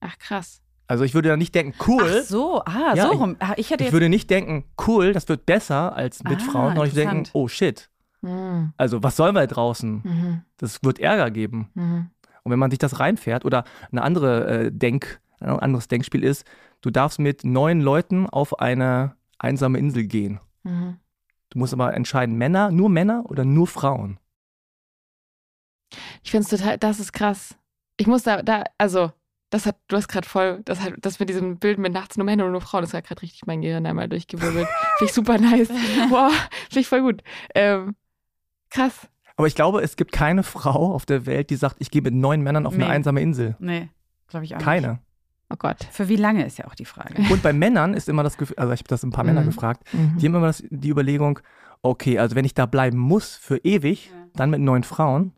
Ach, 0.00 0.18
krass. 0.18 0.62
Also 0.88 1.04
ich 1.04 1.14
würde 1.14 1.28
dann 1.30 1.38
nicht 1.38 1.54
denken, 1.54 1.74
cool. 1.86 2.20
Ach 2.20 2.22
so, 2.24 2.62
ah, 2.64 2.94
Ja, 2.94 3.06
so 3.06 3.12
ich- 3.12 3.18
rum. 3.18 3.36
Ah, 3.40 3.52
Ich 3.56 3.70
hätte 3.70 3.82
Ich 3.84 3.88
jetzt. 3.88 3.92
würde 3.92 4.08
nicht 4.08 4.30
denken, 4.30 4.64
cool, 4.86 5.12
das 5.12 5.28
wird 5.28 5.44
besser 5.44 5.94
als 5.96 6.22
mit 6.24 6.38
Ah, 6.40 6.50
Frauen, 6.50 6.68
sondern 6.68 6.86
ich 6.86 6.94
würde 6.94 7.10
denken, 7.10 7.30
oh 7.34 7.48
shit. 7.48 7.90
Mhm. 8.26 8.72
Also 8.76 9.02
was 9.02 9.16
sollen 9.16 9.34
wir 9.34 9.46
draußen? 9.46 10.02
Mhm. 10.02 10.42
Das 10.56 10.82
wird 10.82 10.98
Ärger 10.98 11.30
geben. 11.30 11.70
Mhm. 11.74 12.10
Und 12.42 12.52
wenn 12.52 12.58
man 12.58 12.70
sich 12.70 12.78
das 12.78 13.00
reinfährt 13.00 13.44
oder 13.44 13.64
eine 13.90 14.02
andere 14.02 14.46
äh, 14.46 14.72
Denk, 14.72 15.20
ein 15.40 15.50
anderes 15.50 15.88
Denkspiel 15.88 16.24
ist, 16.24 16.44
du 16.80 16.90
darfst 16.90 17.18
mit 17.18 17.44
neun 17.44 17.80
Leuten 17.80 18.28
auf 18.28 18.60
eine 18.60 19.14
einsame 19.38 19.78
Insel 19.78 20.04
gehen. 20.04 20.40
Mhm. 20.62 20.98
Du 21.50 21.58
musst 21.58 21.72
aber 21.72 21.94
entscheiden, 21.94 22.36
Männer, 22.36 22.70
nur 22.70 22.88
Männer 22.88 23.24
oder 23.26 23.44
nur 23.44 23.66
Frauen. 23.66 24.18
Ich 26.22 26.30
finde 26.30 26.44
es 26.44 26.50
total, 26.50 26.78
das 26.78 26.98
ist 26.98 27.12
krass. 27.12 27.56
Ich 27.96 28.06
muss 28.06 28.24
da, 28.24 28.42
da, 28.42 28.64
also, 28.78 29.12
das 29.50 29.66
hat, 29.66 29.76
du 29.88 29.96
hast 29.96 30.08
gerade 30.08 30.28
voll, 30.28 30.62
das 30.64 30.80
hat, 30.80 30.94
das 30.98 31.20
mit 31.20 31.28
diesem 31.28 31.58
Bild 31.58 31.78
mit 31.78 31.92
nachts 31.92 32.16
nur 32.16 32.24
Männer 32.24 32.44
und 32.46 32.52
nur 32.52 32.60
Frauen, 32.60 32.82
das 32.82 32.94
hat 32.94 33.06
gerade 33.06 33.22
richtig 33.22 33.46
mein 33.46 33.60
Gehirn 33.62 33.86
einmal 33.86 34.08
durchgewirbelt. 34.08 34.66
finde 34.98 35.10
ich 35.10 35.12
super 35.12 35.38
nice. 35.38 35.68
Wow, 36.10 36.32
finde 36.68 36.80
ich 36.80 36.88
voll 36.88 37.02
gut. 37.02 37.22
Ähm, 37.54 37.94
krass. 38.76 39.08
Aber 39.36 39.46
ich 39.46 39.54
glaube, 39.54 39.82
es 39.82 39.96
gibt 39.96 40.12
keine 40.12 40.42
Frau 40.42 40.94
auf 40.94 41.04
der 41.04 41.26
Welt, 41.26 41.50
die 41.50 41.56
sagt, 41.56 41.76
ich 41.78 41.90
gehe 41.90 42.00
mit 42.02 42.14
neun 42.14 42.40
Männern 42.40 42.66
auf 42.66 42.74
eine 42.74 42.84
Nee. 42.84 42.90
einsame 42.90 43.20
Insel. 43.20 43.54
Nee, 43.58 43.88
glaube 44.28 44.44
ich 44.46 44.54
auch 44.54 44.58
nicht. 44.58 44.64
Keine. 44.64 45.00
Oh 45.50 45.56
Gott. 45.58 45.86
Für 45.92 46.08
wie 46.08 46.16
lange 46.16 46.44
ist 46.46 46.58
ja 46.58 46.66
auch 46.66 46.74
die 46.74 46.86
Frage. 46.86 47.14
Und 47.30 47.42
bei 47.42 47.52
Männern 47.52 47.94
ist 47.94 48.08
immer 48.08 48.22
das 48.22 48.36
Gefühl, 48.38 48.56
also 48.58 48.72
ich 48.72 48.80
habe 48.80 48.88
das 48.88 49.02
ein 49.04 49.10
paar 49.10 49.24
Männer 49.24 49.42
Mhm. 49.42 49.46
gefragt, 49.46 49.82
Mhm. 49.92 50.16
die 50.18 50.26
haben 50.26 50.34
immer 50.34 50.46
das, 50.46 50.62
die 50.70 50.88
Überlegung, 50.88 51.38
okay, 51.82 52.18
also 52.18 52.34
wenn 52.34 52.44
ich 52.44 52.54
da 52.54 52.66
bleiben 52.66 52.98
muss 52.98 53.36
für 53.36 53.58
ewig, 53.58 54.10
dann 54.34 54.50
mit 54.50 54.60
neun 54.60 54.82
Frauen. 54.82 55.32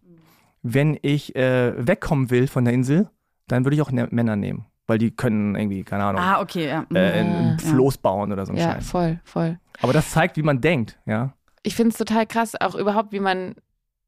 Wenn 0.62 0.98
ich 1.02 1.36
äh, 1.36 1.74
wegkommen 1.86 2.30
will 2.30 2.46
von 2.46 2.64
der 2.64 2.74
Insel, 2.74 3.08
dann 3.48 3.64
würde 3.64 3.76
ich 3.76 3.82
auch 3.82 3.90
ne 3.92 4.08
Männer 4.10 4.36
nehmen, 4.36 4.66
weil 4.86 4.98
die 4.98 5.10
können 5.10 5.54
irgendwie, 5.54 5.84
keine 5.84 6.04
Ahnung, 6.04 6.20
Ah, 6.22 6.40
okay, 6.40 6.68
ja. 6.68 6.84
Mhm. 6.88 6.96
äh, 6.96 7.12
ein 7.20 7.50
Ja. 7.50 7.58
Floß 7.58 7.98
bauen 7.98 8.32
oder 8.32 8.44
so 8.46 8.52
ein 8.52 8.58
Ja, 8.58 8.72
Scheiß. 8.72 8.88
voll, 8.90 9.20
voll. 9.24 9.58
Aber 9.82 9.92
das 9.92 10.10
zeigt, 10.10 10.36
wie 10.36 10.42
man 10.42 10.60
denkt, 10.60 10.98
ja. 11.06 11.34
Ich 11.62 11.74
finde 11.74 11.90
es 11.90 11.98
total 11.98 12.26
krass, 12.26 12.60
auch 12.60 12.74
überhaupt, 12.74 13.12
wie 13.12 13.20
man, 13.20 13.54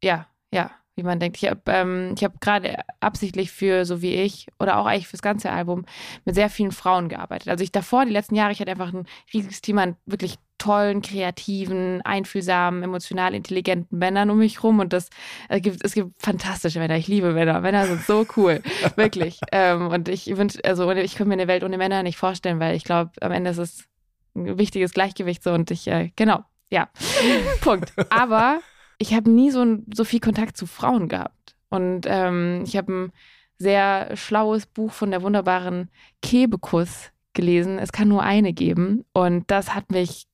ja, 0.03 0.27
ja, 0.53 0.71
wie 1.01 1.03
man 1.03 1.19
denkt. 1.19 1.39
Ich 1.43 1.49
habe 1.49 1.61
ähm, 1.67 2.15
ich 2.17 2.25
hab 2.25 2.41
gerade 2.41 2.77
absichtlich 3.01 3.51
für 3.51 3.85
so 3.85 4.03
wie 4.03 4.15
ich 4.15 4.47
oder 4.59 4.79
auch 4.79 4.87
eigentlich 4.87 5.09
fürs 5.09 5.23
ganze 5.23 5.51
Album 5.51 5.85
mit 6.25 6.35
sehr 6.35 6.51
vielen 6.51 6.73
Frauen 6.73 7.09
gearbeitet. 7.09 7.49
Also 7.49 7.65
ich 7.65 7.73
davor, 7.73 8.05
die 8.05 8.13
letzten 8.13 8.35
Jahre, 8.35 8.53
ich 8.53 8.61
hatte 8.61 8.71
einfach 8.71 8.93
ein 8.93 9.07
riesiges 9.33 9.63
Team 9.63 9.79
an 9.79 9.97
wirklich 10.05 10.37
tollen, 10.59 11.01
kreativen, 11.01 12.03
einfühlsamen, 12.03 12.83
emotional 12.83 13.35
intelligenten 13.35 13.97
Männern 13.97 14.29
um 14.29 14.39
mich 14.39 14.63
rum 14.63 14.79
und 14.79 14.93
das 14.93 15.09
es 15.49 15.63
gibt 15.63 15.83
es 15.83 15.95
gibt 15.95 16.21
fantastische 16.21 16.79
Männer. 16.79 16.97
Ich 16.97 17.09
liebe 17.09 17.33
Männer. 17.33 17.61
Männer 17.61 17.87
sind 17.87 18.03
so 18.03 18.27
cool, 18.37 18.63
wirklich. 18.97 19.41
Ähm, 19.53 19.89
und 19.89 20.09
ich 20.09 20.27
wünsche, 20.37 20.59
also 20.65 20.91
ich 20.91 21.15
könnte 21.15 21.29
mir 21.29 21.35
eine 21.35 21.49
Welt 21.49 21.65
ohne 21.65 21.79
Männer 21.79 22.03
nicht 22.03 22.19
vorstellen, 22.19 22.61
weil 22.61 22.77
ich 22.77 22.85
glaube, 22.85 23.13
am 23.23 23.33
Ende 23.33 23.51
ist 23.51 23.59
es 23.59 23.85
ein 24.35 24.59
wichtiges 24.59 24.93
Gleichgewicht 24.93 25.43
so 25.43 25.53
und 25.53 25.71
ich 25.71 25.89
äh, 25.89 26.11
genau, 26.15 26.45
ja, 26.71 26.89
Punkt. 27.61 27.93
Aber 28.11 28.61
ich 28.99 29.15
habe 29.15 29.31
nie 29.31 29.51
so, 29.51 29.79
so 29.93 30.05
viel 30.05 30.21
Kontakt 30.21 30.57
zu 30.57 30.67
Frauen 30.67 31.09
gehabt. 31.09 31.57
Und 31.69 32.03
ähm, 32.07 32.63
ich 32.67 32.77
habe 32.77 32.93
ein 32.93 33.13
sehr 33.59 34.17
schlaues 34.17 34.67
Buch 34.67 34.93
von 34.93 35.11
der 35.11 35.23
wunderbaren 35.23 35.91
Kebekus 36.23 37.11
gelesen. 37.33 37.79
Es 37.79 37.93
kann 37.93 38.09
nur 38.09 38.23
eine 38.23 38.53
geben. 38.53 39.05
Und 39.13 39.51
das 39.51 39.75
hat 39.75 39.91
mich, 39.91 40.27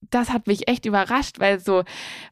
das 0.00 0.30
hat 0.30 0.46
mich 0.46 0.68
echt 0.68 0.86
überrascht, 0.86 1.40
weil 1.40 1.58
so, 1.60 1.84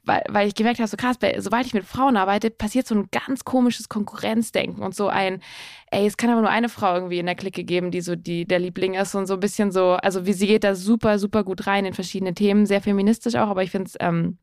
weil, 0.05 0.23
weil 0.29 0.49
ich 0.49 0.55
gemerkt 0.55 0.79
habe, 0.79 0.89
so 0.89 0.97
krass, 0.97 1.17
weil, 1.21 1.41
sobald 1.41 1.67
ich 1.67 1.75
mit 1.75 1.85
Frauen 1.85 2.17
arbeite, 2.17 2.51
passiert 2.51 2.87
so 2.87 2.95
ein 2.95 3.09
ganz 3.11 3.45
komisches 3.45 3.89
Konkurrenzdenken 3.89 4.83
und 4.83 4.95
so 4.95 5.09
ein, 5.09 5.43
ey, 5.91 6.07
es 6.07 6.17
kann 6.17 6.31
aber 6.31 6.41
nur 6.41 6.51
eine 6.51 6.69
Frau 6.69 6.95
irgendwie 6.95 7.19
in 7.19 7.27
der 7.27 7.35
Clique 7.35 7.65
geben, 7.65 7.91
die 7.91 8.01
so 8.01 8.17
die, 8.17 8.47
der 8.47 8.61
Liebling 8.61 8.95
ist 8.95 9.15
und 9.15 9.27
so 9.27 9.35
ein 9.35 9.41
bisschen 9.41 9.73
so, 9.73 9.93
also 9.93 10.27
wie 10.27 10.33
sie 10.33 10.47
geht 10.47 10.65
da 10.65 10.75
super, 10.75 11.19
super 11.19 11.45
gut 11.45 11.67
rein 11.67 11.85
in 11.85 11.95
verschiedene 11.95 12.35
Themen, 12.35 12.67
sehr 12.67 12.81
feministisch 12.81 13.35
auch, 13.35 13.49
aber 13.49 13.63
ich 13.63 13.71
finde 13.71 13.89
es, 13.89 13.97
ähm, 14.01 14.39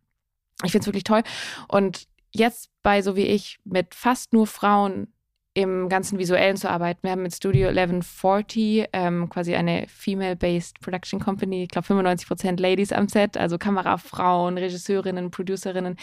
ich 0.63 0.71
finde 0.71 0.83
es 0.83 0.87
wirklich 0.87 1.03
toll. 1.03 1.23
Und 1.67 2.07
jetzt 2.33 2.69
bei 2.81 3.01
so 3.01 3.15
wie 3.15 3.25
ich 3.25 3.59
mit 3.63 3.95
fast 3.95 4.33
nur 4.33 4.47
Frauen 4.47 5.12
im 5.53 5.87
ganzen 5.87 6.17
Visuellen 6.17 6.57
zu 6.57 6.69
arbeiten. 6.69 6.99
Wir 7.03 7.11
haben 7.11 7.21
mit 7.21 7.35
Studio 7.35 7.67
1140 7.69 8.87
ähm, 8.91 9.29
quasi 9.29 9.53
eine 9.55 9.85
female-based 9.87 10.79
Production 10.79 11.19
Company. 11.19 11.63
Ich 11.63 11.69
glaube 11.69 11.85
95 11.85 12.27
Prozent 12.27 12.59
Ladies 12.59 12.91
am 12.91 13.07
Set, 13.07 13.37
also 13.37 13.57
Kamerafrauen, 13.57 14.57
Regisseurinnen, 14.57 15.29
Producerinnen, 15.29 15.97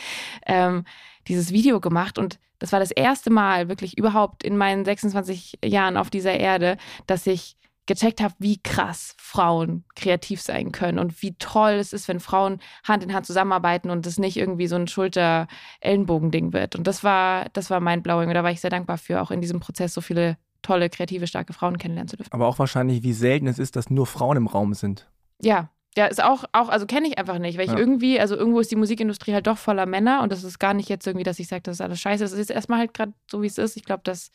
ähm, 0.47 0.85
dieses 1.27 1.53
Video 1.53 1.81
gemacht. 1.81 2.19
Und 2.19 2.39
das 2.61 2.73
war 2.73 2.79
das 2.79 2.93
erste 2.93 3.31
Mal 3.31 3.69
wirklich 3.69 3.99
überhaupt 3.99 4.45
in 4.45 4.57
meinen 4.57 4.85
26 4.85 5.59
Jahren 5.65 5.97
auf 5.97 6.11
dieser 6.11 6.35
Erde, 6.39 6.77
dass 7.07 7.27
ich 7.27 7.57
gecheckt 7.91 8.21
habe, 8.21 8.35
wie 8.39 8.59
krass 8.63 9.15
Frauen 9.19 9.83
kreativ 9.97 10.41
sein 10.41 10.71
können 10.71 11.01
und 11.01 11.23
wie 11.23 11.35
toll 11.35 11.73
es 11.73 11.93
ist, 11.93 12.07
wenn 12.07 12.21
Frauen 12.21 12.61
Hand 12.85 13.03
in 13.03 13.13
Hand 13.13 13.27
zusammenarbeiten 13.27 13.91
und 13.91 14.07
es 14.07 14.17
nicht 14.17 14.37
irgendwie 14.37 14.69
so 14.69 14.77
ein 14.77 14.87
Schulter-Ellenbogen-Ding 14.87 16.53
wird. 16.53 16.77
Und 16.77 16.87
das 16.87 17.03
war, 17.03 17.47
das 17.53 17.69
war 17.69 17.81
mein 17.81 18.03
Blowing. 18.03 18.29
Und 18.29 18.35
da 18.35 18.45
war 18.45 18.51
ich 18.53 18.61
sehr 18.61 18.71
dankbar 18.71 18.97
für, 18.97 19.21
auch 19.21 19.33
in 19.33 19.41
diesem 19.41 19.59
Prozess 19.59 19.93
so 19.93 20.01
viele 20.01 20.37
tolle, 20.63 20.89
kreative, 20.89 21.27
starke 21.27 21.53
Frauen 21.53 21.79
kennenlernen 21.79 22.09
zu 22.09 22.17
dürfen. 22.17 22.33
Aber 22.33 22.47
auch 22.47 22.59
wahrscheinlich, 22.59 23.03
wie 23.03 23.13
selten 23.13 23.49
es 23.49 23.59
ist, 23.59 23.75
dass 23.77 23.91
nur 23.91 24.07
Frauen 24.07 24.37
im 24.37 24.47
Raum 24.47 24.73
sind. 24.75 25.09
Ja. 25.43 25.71
Ja, 25.97 26.07
ist 26.07 26.23
auch, 26.23 26.45
auch 26.53 26.69
also 26.69 26.87
kenne 26.87 27.09
ich 27.09 27.19
einfach 27.19 27.41
nicht, 27.41 27.59
weil 27.59 27.65
ich 27.65 27.73
Ja. 27.73 27.79
irgendwie, 27.79 28.21
also 28.21 28.37
irgendwo 28.37 28.61
ist 28.61 28.71
die 28.71 28.77
Musikindustrie 28.77 29.35
halt 29.35 29.49
doch 29.49 29.59
voller 29.59 29.87
Männer 29.87 30.23
und 30.23 30.31
das 30.31 30.45
ist 30.45 30.61
gar 30.61 30.73
nicht 30.73 30.89
jetzt 30.89 31.05
irgendwie, 31.05 31.25
dass 31.25 31.41
ich 31.41 31.49
sage, 31.49 31.63
das 31.63 31.79
ist 31.79 31.81
alles 31.81 31.99
scheiße. 32.01 32.23
Es 32.23 32.31
ist 32.33 32.51
erstmal 32.51 32.79
halt 32.79 32.95
gerade 32.95 33.13
so, 33.29 33.43
wie 33.43 33.49
es 33.49 33.59
ist. 33.59 33.77
Ich 33.77 33.85
glaube, 33.85 34.03
das, 34.05 34.31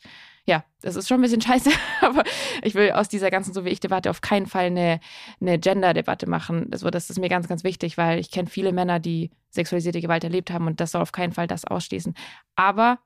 ja, 0.46 0.64
das 0.80 0.94
ist 0.94 1.08
schon 1.08 1.18
ein 1.18 1.22
bisschen 1.22 1.40
scheiße, 1.40 1.70
aber 2.00 2.22
ich 2.62 2.74
will 2.74 2.92
aus 2.92 3.08
dieser 3.08 3.30
ganzen 3.30 3.52
so 3.52 3.64
wie 3.64 3.70
ich 3.70 3.80
Debatte 3.80 4.10
auf 4.10 4.20
keinen 4.20 4.46
Fall 4.46 4.66
eine, 4.66 5.00
eine 5.40 5.58
Gender-Debatte 5.58 6.28
machen. 6.28 6.68
Also 6.72 6.88
das 6.90 7.10
ist 7.10 7.18
mir 7.18 7.28
ganz, 7.28 7.48
ganz 7.48 7.64
wichtig, 7.64 7.98
weil 7.98 8.20
ich 8.20 8.30
kenne 8.30 8.48
viele 8.48 8.72
Männer, 8.72 9.00
die 9.00 9.30
sexualisierte 9.50 10.00
Gewalt 10.00 10.24
erlebt 10.24 10.50
haben 10.50 10.66
und 10.66 10.80
das 10.80 10.92
soll 10.92 11.02
auf 11.02 11.12
keinen 11.12 11.32
Fall 11.32 11.48
das 11.48 11.64
ausschließen. 11.64 12.14
Aber 12.54 13.00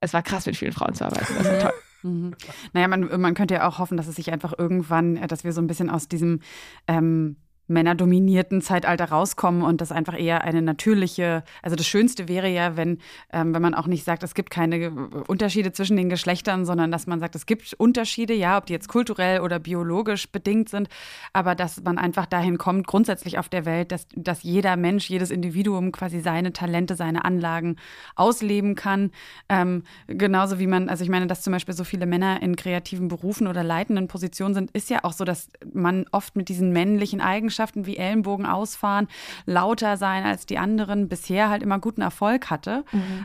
es 0.00 0.14
war 0.14 0.22
krass, 0.22 0.46
mit 0.46 0.56
vielen 0.56 0.72
Frauen 0.72 0.94
zu 0.94 1.04
arbeiten. 1.04 1.34
Das 1.36 1.46
ist 1.46 1.62
toll. 1.62 1.72
Mhm. 2.02 2.34
Naja, 2.72 2.88
man, 2.88 3.20
man 3.20 3.34
könnte 3.34 3.54
ja 3.54 3.68
auch 3.68 3.78
hoffen, 3.78 3.96
dass 3.96 4.06
es 4.06 4.16
sich 4.16 4.32
einfach 4.32 4.54
irgendwann, 4.56 5.16
äh, 5.16 5.26
dass 5.26 5.44
wir 5.44 5.52
so 5.52 5.60
ein 5.60 5.66
bisschen 5.66 5.90
aus 5.90 6.08
diesem 6.08 6.40
ähm, 6.86 7.36
männerdominierten 7.66 8.60
Zeitalter 8.60 9.06
rauskommen 9.06 9.62
und 9.62 9.80
das 9.80 9.90
einfach 9.90 10.18
eher 10.18 10.44
eine 10.44 10.60
natürliche, 10.60 11.44
also 11.62 11.76
das 11.76 11.86
Schönste 11.86 12.28
wäre 12.28 12.48
ja, 12.48 12.76
wenn, 12.76 12.98
ähm, 13.32 13.54
wenn 13.54 13.62
man 13.62 13.74
auch 13.74 13.86
nicht 13.86 14.04
sagt, 14.04 14.22
es 14.22 14.34
gibt 14.34 14.50
keine 14.50 14.76
äh, 14.76 14.90
Unterschiede 15.26 15.72
zwischen 15.72 15.96
den 15.96 16.10
Geschlechtern, 16.10 16.66
sondern 16.66 16.90
dass 16.90 17.06
man 17.06 17.20
sagt, 17.20 17.34
es 17.34 17.46
gibt 17.46 17.72
Unterschiede, 17.74 18.34
ja, 18.34 18.58
ob 18.58 18.66
die 18.66 18.74
jetzt 18.74 18.88
kulturell 18.88 19.40
oder 19.40 19.58
biologisch 19.58 20.30
bedingt 20.30 20.68
sind, 20.68 20.88
aber 21.32 21.54
dass 21.54 21.82
man 21.82 21.96
einfach 21.96 22.26
dahin 22.26 22.58
kommt, 22.58 22.86
grundsätzlich 22.86 23.38
auf 23.38 23.48
der 23.48 23.64
Welt, 23.64 23.92
dass, 23.92 24.06
dass 24.14 24.42
jeder 24.42 24.76
Mensch, 24.76 25.08
jedes 25.08 25.30
Individuum 25.30 25.90
quasi 25.90 26.20
seine 26.20 26.52
Talente, 26.52 26.96
seine 26.96 27.24
Anlagen 27.24 27.76
ausleben 28.14 28.74
kann. 28.74 29.10
Ähm, 29.48 29.84
genauso 30.06 30.58
wie 30.58 30.66
man, 30.66 30.90
also 30.90 31.02
ich 31.02 31.10
meine, 31.10 31.26
dass 31.26 31.40
zum 31.40 31.52
Beispiel 31.52 31.74
so 31.74 31.84
viele 31.84 32.04
Männer 32.04 32.42
in 32.42 32.56
kreativen 32.56 33.08
Berufen 33.08 33.46
oder 33.46 33.64
leitenden 33.64 34.06
Positionen 34.06 34.54
sind, 34.54 34.70
ist 34.72 34.90
ja 34.90 34.98
auch 35.02 35.14
so, 35.14 35.24
dass 35.24 35.48
man 35.72 36.04
oft 36.12 36.36
mit 36.36 36.50
diesen 36.50 36.70
männlichen 36.70 37.22
Eigenschaften 37.22 37.53
wie 37.86 37.96
Ellenbogen 37.96 38.46
ausfahren, 38.46 39.08
lauter 39.46 39.96
sein 39.96 40.24
als 40.24 40.46
die 40.46 40.58
anderen, 40.58 41.08
bisher 41.08 41.48
halt 41.48 41.62
immer 41.62 41.78
guten 41.78 42.02
Erfolg 42.02 42.50
hatte. 42.50 42.84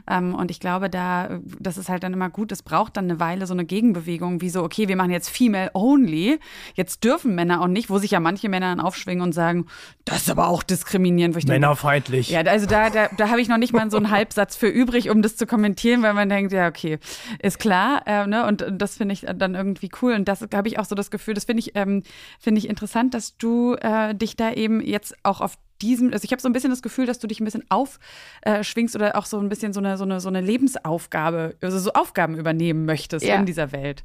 Ähm, 0.09 0.35
und 0.35 0.51
ich 0.51 0.59
glaube, 0.59 0.89
da, 0.89 1.39
das 1.59 1.77
ist 1.77 1.89
halt 1.89 2.03
dann 2.03 2.13
immer 2.13 2.29
gut. 2.29 2.51
Es 2.51 2.63
braucht 2.63 2.97
dann 2.97 3.05
eine 3.05 3.19
Weile 3.19 3.47
so 3.47 3.53
eine 3.53 3.65
Gegenbewegung, 3.65 4.41
wie 4.41 4.49
so, 4.49 4.63
okay, 4.63 4.87
wir 4.87 4.95
machen 4.95 5.11
jetzt 5.11 5.29
Female 5.29 5.71
Only. 5.73 6.39
Jetzt 6.75 7.03
dürfen 7.03 7.35
Männer 7.35 7.61
auch 7.61 7.67
nicht, 7.67 7.89
wo 7.89 7.97
sich 7.97 8.11
ja 8.11 8.19
manche 8.19 8.49
Männer 8.49 8.67
dann 8.67 8.79
aufschwingen 8.79 9.23
und 9.23 9.33
sagen, 9.33 9.65
das 10.05 10.23
ist 10.23 10.29
aber 10.29 10.47
auch 10.47 10.63
diskriminierend. 10.63 11.35
Wo 11.35 11.39
ich 11.39 11.45
denke, 11.45 11.59
Männerfeindlich. 11.59 12.29
ja, 12.29 12.41
also 12.41 12.65
da, 12.65 12.89
da, 12.89 13.09
da 13.15 13.29
habe 13.29 13.41
ich 13.41 13.49
noch 13.49 13.57
nicht 13.57 13.73
mal 13.73 13.89
so 13.91 13.97
einen 13.97 14.09
Halbsatz 14.11 14.55
für 14.55 14.67
übrig, 14.67 15.09
um 15.09 15.21
das 15.21 15.35
zu 15.35 15.45
kommentieren, 15.45 16.01
weil 16.01 16.13
man 16.13 16.29
denkt, 16.29 16.51
ja, 16.51 16.67
okay, 16.67 16.99
ist 17.39 17.59
klar. 17.59 18.03
Äh, 18.05 18.27
ne? 18.27 18.45
Und 18.45 18.69
und 18.69 18.77
das 18.79 18.97
finde 18.97 19.13
ich 19.13 19.25
dann 19.35 19.55
irgendwie 19.55 19.89
cool. 20.01 20.13
Und 20.13 20.27
das 20.27 20.45
habe 20.53 20.67
ich 20.67 20.79
auch 20.79 20.85
so 20.85 20.95
das 20.95 21.11
Gefühl, 21.11 21.33
das 21.33 21.45
finde 21.45 21.61
ich, 21.61 21.75
ähm, 21.75 22.03
finde 22.39 22.59
ich 22.59 22.69
interessant, 22.69 23.13
dass 23.13 23.37
du 23.37 23.75
äh, 23.75 24.13
dich 24.19 24.35
da 24.35 24.51
eben 24.53 24.81
jetzt 24.81 25.15
auch 25.23 25.41
auf 25.41 25.57
diesem, 25.81 26.11
also 26.11 26.25
ich 26.25 26.31
habe 26.31 26.41
so 26.41 26.49
ein 26.49 26.53
bisschen 26.53 26.69
das 26.71 26.81
Gefühl, 26.81 27.05
dass 27.05 27.19
du 27.19 27.27
dich 27.27 27.39
ein 27.39 27.45
bisschen 27.45 27.63
aufschwingst 27.69 28.95
oder 28.95 29.15
auch 29.15 29.25
so 29.25 29.39
ein 29.39 29.49
bisschen 29.49 29.73
so 29.73 29.79
eine, 29.79 29.97
so 29.97 30.03
eine, 30.03 30.19
so 30.19 30.27
eine 30.29 30.41
Lebensaufgabe, 30.41 31.55
also 31.61 31.79
so 31.79 31.93
Aufgaben 31.93 32.35
übernehmen 32.37 32.85
möchtest 32.85 33.25
Ja. 33.25 33.35
in 33.35 33.45
dieser 33.45 33.71
Welt. 33.71 34.03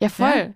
Ja, 0.00 0.08
voll. 0.08 0.28
Ja. 0.36 0.50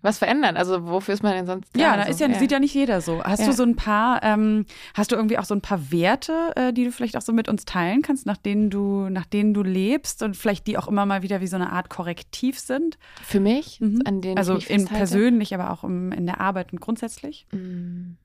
Was 0.00 0.18
verändern? 0.18 0.58
Also 0.58 0.86
wofür 0.86 1.14
ist 1.14 1.22
man 1.22 1.32
denn 1.32 1.46
sonst 1.46 1.74
Ja, 1.74 1.92
da? 1.92 1.96
da 1.96 2.04
So, 2.04 2.10
ist 2.10 2.20
ja, 2.20 2.38
sieht 2.38 2.52
ja 2.52 2.58
nicht 2.60 2.74
jeder 2.74 3.00
so. 3.00 3.22
Hast 3.24 3.40
Ja. 3.40 3.46
du 3.46 3.52
so 3.54 3.62
ein 3.62 3.74
paar, 3.74 4.22
ähm, 4.22 4.66
hast 4.92 5.10
du 5.10 5.16
irgendwie 5.16 5.38
auch 5.38 5.46
so 5.46 5.54
ein 5.54 5.62
paar 5.62 5.90
Werte, 5.90 6.52
äh, 6.56 6.72
die 6.74 6.84
du 6.84 6.92
vielleicht 6.92 7.16
auch 7.16 7.22
so 7.22 7.32
mit 7.32 7.48
uns 7.48 7.64
teilen 7.64 8.02
kannst, 8.02 8.26
nach 8.26 8.36
denen 8.36 8.68
du, 8.68 9.08
nach 9.08 9.24
denen 9.24 9.54
du 9.54 9.62
lebst 9.62 10.22
und 10.22 10.36
vielleicht 10.36 10.66
die 10.66 10.76
auch 10.76 10.88
immer 10.88 11.06
mal 11.06 11.22
wieder 11.22 11.40
wie 11.40 11.46
so 11.46 11.56
eine 11.56 11.72
Art 11.72 11.88
Korrektiv 11.88 12.58
sind? 12.58 12.98
Für 13.22 13.40
mich, 13.40 13.80
Mhm. 13.80 14.02
an 14.04 14.20
denen 14.20 14.36
Also 14.36 14.58
ich 14.58 14.68
mich 14.68 14.78
in 14.78 14.84
persönlich, 14.86 15.54
aber 15.54 15.70
auch 15.70 15.84
im, 15.84 16.12
in 16.12 16.26
der 16.26 16.38
Arbeit 16.38 16.72
und 16.74 16.82
grundsätzlich? 16.82 17.46
Mm. 17.52 18.16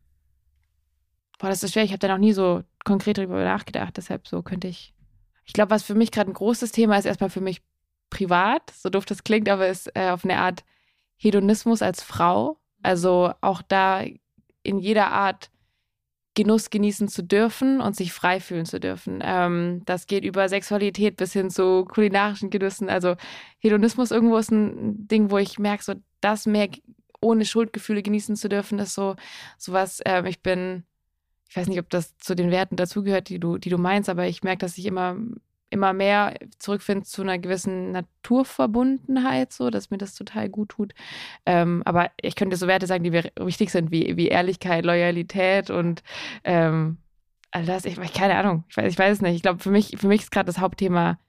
Boah, 1.40 1.50
das 1.50 1.64
ist 1.64 1.74
schwer. 1.74 1.84
Ich 1.84 1.92
habe 1.92 2.00
da 2.00 2.10
noch 2.10 2.18
nie 2.20 2.34
so 2.34 2.64
konkret 2.86 3.18
darüber 3.18 3.44
nachgedacht. 3.44 3.98
Deshalb 3.98 4.28
so 4.28 4.44
könnte 4.44 4.68
ich. 4.68 4.94
Ich 5.46 5.54
glaube, 5.54 5.72
was 5.72 5.82
für 5.82 5.96
mich 5.96 6.12
gerade 6.12 6.30
ein 6.30 6.36
großes 6.36 6.72
Thema 6.72 6.98
ist, 6.98 7.06
erstmal 7.06 7.32
für 7.32 7.42
mich 7.42 7.62
privat, 8.12 8.72
so 8.76 8.90
doof 8.90 9.06
das 9.06 9.24
klingt, 9.24 9.50
aber 9.50 9.68
ist 9.68 9.90
äh, 9.96 10.10
auf 10.10 10.24
eine 10.24 10.38
Art 10.38 10.64
Hedonismus 11.18 11.82
als 11.82 12.04
Frau. 12.04 12.60
Also 12.84 13.34
auch 13.42 13.62
da 13.62 14.04
in 14.64 14.78
jeder 14.78 15.12
Art 15.12 15.50
Genuss 16.36 16.70
genießen 16.70 17.08
zu 17.08 17.24
dürfen 17.24 17.82
und 17.82 17.96
sich 17.96 18.14
frei 18.14 18.40
fühlen 18.40 18.66
zu 18.66 18.80
dürfen. 18.80 19.20
Ähm, 19.24 19.82
das 19.86 20.08
geht 20.08 20.24
über 20.24 20.48
Sexualität 20.48 21.18
bis 21.18 21.34
hin 21.34 21.50
zu 21.50 21.86
kulinarischen 21.86 22.50
Genüssen. 22.50 22.90
Also 22.90 23.16
Hedonismus 23.58 24.12
irgendwo 24.12 24.38
ist 24.38 24.52
ein 24.52 25.08
Ding, 25.08 25.32
wo 25.32 25.38
ich 25.38 25.60
merke, 25.60 25.84
so 25.84 25.96
das 26.22 26.46
mehr 26.46 26.70
ohne 27.22 27.46
Schuldgefühle 27.46 28.04
genießen 28.04 28.36
zu 28.36 28.48
dürfen, 28.48 28.80
ist 28.80 28.94
so 28.94 29.16
sowas. 29.58 30.02
Ähm, 30.06 30.26
ich 30.26 30.42
bin, 30.42 30.84
ich 31.50 31.58
weiß 31.58 31.68
nicht, 31.68 31.80
ob 31.80 31.90
das 31.90 32.18
zu 32.18 32.36
den 32.36 32.52
Werten 32.52 32.76
dazugehört, 32.76 33.30
die 33.30 33.40
du, 33.40 33.58
die 33.58 33.70
du 33.70 33.78
meinst, 33.78 34.10
aber 34.10 34.28
ich 34.28 34.44
merke, 34.44 34.60
dass 34.60 34.78
ich 34.78 34.86
immer 34.86 35.18
immer 35.72 35.94
mehr 35.94 36.36
zurückfinde 36.58 37.06
zu 37.06 37.22
einer 37.22 37.38
gewissen 37.38 37.92
Naturverbundenheit, 37.92 39.54
so, 39.54 39.70
dass 39.70 39.92
mir 39.92 39.98
das 39.98 40.16
total 40.16 40.50
gut 40.50 40.70
tut. 40.70 40.94
Ähm, 41.46 41.84
aber 41.86 42.12
ich 42.22 42.36
könnte 42.36 42.58
so 42.58 42.68
Werte 42.68 42.88
sagen, 42.88 43.04
die 43.04 43.12
mir 43.12 43.32
wichtig 43.40 43.70
sind, 43.70 43.92
wie, 43.92 44.18
wie 44.18 44.30
Ehrlichkeit, 44.30 44.84
Loyalität 44.86 45.70
und 45.70 46.04
ähm, 46.44 46.98
all 47.52 47.66
das. 47.66 47.86
Ich, 47.86 47.98
keine 48.14 48.36
Ahnung, 48.36 48.64
ich 48.70 48.78
weiß, 48.78 48.92
ich 48.92 49.00
weiß 49.00 49.18
es 49.18 49.22
nicht. 49.22 49.36
Ich 49.36 49.42
glaube, 49.42 49.60
für 49.60 49.72
mich, 49.72 49.96
für 49.98 50.08
mich 50.08 50.22
ist 50.22 50.32
gerade 50.32 50.48
das 50.48 50.60
Hauptthema 50.60 51.20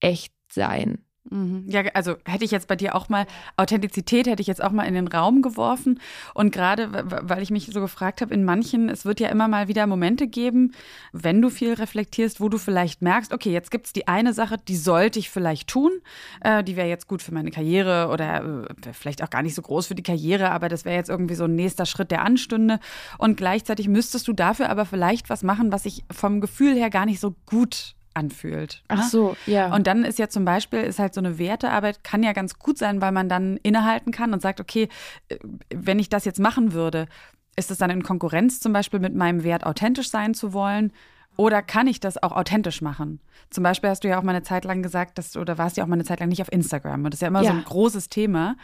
echt 0.00 0.34
sein. 0.48 1.05
Mhm. 1.30 1.64
Ja, 1.66 1.82
also 1.94 2.16
hätte 2.24 2.44
ich 2.44 2.50
jetzt 2.50 2.68
bei 2.68 2.76
dir 2.76 2.94
auch 2.94 3.08
mal 3.08 3.26
Authentizität 3.56 4.26
hätte 4.26 4.40
ich 4.40 4.46
jetzt 4.46 4.62
auch 4.62 4.70
mal 4.70 4.84
in 4.84 4.94
den 4.94 5.08
Raum 5.08 5.42
geworfen. 5.42 6.00
Und 6.34 6.52
gerade 6.52 7.04
weil 7.06 7.42
ich 7.42 7.50
mich 7.50 7.66
so 7.66 7.80
gefragt 7.80 8.20
habe, 8.20 8.32
in 8.32 8.44
manchen, 8.44 8.88
es 8.88 9.04
wird 9.04 9.20
ja 9.20 9.28
immer 9.28 9.48
mal 9.48 9.68
wieder 9.68 9.86
Momente 9.86 10.26
geben, 10.28 10.72
wenn 11.12 11.42
du 11.42 11.50
viel 11.50 11.74
reflektierst, 11.74 12.40
wo 12.40 12.48
du 12.48 12.58
vielleicht 12.58 13.02
merkst, 13.02 13.32
okay, 13.32 13.52
jetzt 13.52 13.70
gibt 13.70 13.86
es 13.86 13.92
die 13.92 14.08
eine 14.08 14.32
Sache, 14.32 14.56
die 14.56 14.76
sollte 14.76 15.18
ich 15.18 15.30
vielleicht 15.30 15.68
tun, 15.68 15.92
äh, 16.40 16.62
die 16.62 16.76
wäre 16.76 16.88
jetzt 16.88 17.08
gut 17.08 17.22
für 17.22 17.34
meine 17.34 17.50
Karriere 17.50 18.08
oder 18.12 18.64
äh, 18.64 18.92
vielleicht 18.92 19.22
auch 19.22 19.30
gar 19.30 19.42
nicht 19.42 19.54
so 19.54 19.62
groß 19.62 19.86
für 19.88 19.94
die 19.94 20.02
Karriere, 20.02 20.50
aber 20.50 20.68
das 20.68 20.84
wäre 20.84 20.96
jetzt 20.96 21.10
irgendwie 21.10 21.34
so 21.34 21.44
ein 21.44 21.54
nächster 21.54 21.86
Schritt, 21.86 22.10
der 22.10 22.22
anstünde. 22.22 22.78
Und 23.18 23.36
gleichzeitig 23.36 23.88
müsstest 23.88 24.28
du 24.28 24.32
dafür 24.32 24.70
aber 24.70 24.86
vielleicht 24.86 25.30
was 25.30 25.42
machen, 25.42 25.72
was 25.72 25.82
sich 25.82 26.04
vom 26.10 26.40
Gefühl 26.40 26.74
her 26.74 26.90
gar 26.90 27.06
nicht 27.06 27.20
so 27.20 27.34
gut 27.46 27.95
anfühlt. 28.16 28.82
Ach 28.88 28.98
ne? 28.98 29.04
so, 29.08 29.36
ja. 29.46 29.74
Und 29.74 29.86
dann 29.86 30.04
ist 30.04 30.18
ja 30.18 30.28
zum 30.28 30.44
Beispiel, 30.44 30.80
ist 30.80 30.98
halt 30.98 31.14
so 31.14 31.20
eine 31.20 31.38
Wertearbeit, 31.38 32.02
kann 32.02 32.22
ja 32.22 32.32
ganz 32.32 32.58
gut 32.58 32.78
sein, 32.78 33.00
weil 33.00 33.12
man 33.12 33.28
dann 33.28 33.58
innehalten 33.58 34.10
kann 34.12 34.32
und 34.32 34.42
sagt, 34.42 34.60
okay, 34.60 34.88
äh, 35.28 35.36
wenn 35.74 35.98
ich 35.98 36.08
das 36.08 36.24
jetzt 36.24 36.40
machen 36.40 36.72
würde, 36.72 37.06
ist 37.56 37.70
es 37.70 37.78
dann 37.78 37.90
in 37.90 38.02
Konkurrenz 38.02 38.60
zum 38.60 38.72
Beispiel 38.72 39.00
mit 39.00 39.14
meinem 39.14 39.44
Wert, 39.44 39.64
authentisch 39.64 40.10
sein 40.10 40.34
zu 40.34 40.52
wollen? 40.52 40.92
Oder 41.38 41.60
kann 41.60 41.86
ich 41.86 42.00
das 42.00 42.22
auch 42.22 42.32
authentisch 42.32 42.80
machen? 42.80 43.20
Zum 43.50 43.62
Beispiel 43.62 43.90
hast 43.90 44.04
du 44.04 44.08
ja 44.08 44.18
auch 44.18 44.22
mal 44.22 44.30
eine 44.34 44.42
Zeit 44.42 44.64
lang 44.64 44.82
gesagt, 44.82 45.18
dass, 45.18 45.36
oder 45.36 45.58
warst 45.58 45.76
ja 45.76 45.84
auch 45.84 45.88
mal 45.88 45.94
eine 45.94 46.04
Zeit 46.04 46.20
lang 46.20 46.30
nicht 46.30 46.40
auf 46.40 46.50
Instagram. 46.50 47.04
Und 47.04 47.12
das 47.12 47.18
ist 47.18 47.22
ja 47.22 47.28
immer 47.28 47.40
so 47.40 47.46
Ja. 47.46 47.52
ein 47.52 47.64
großes 47.64 48.08
Thema, 48.08 48.56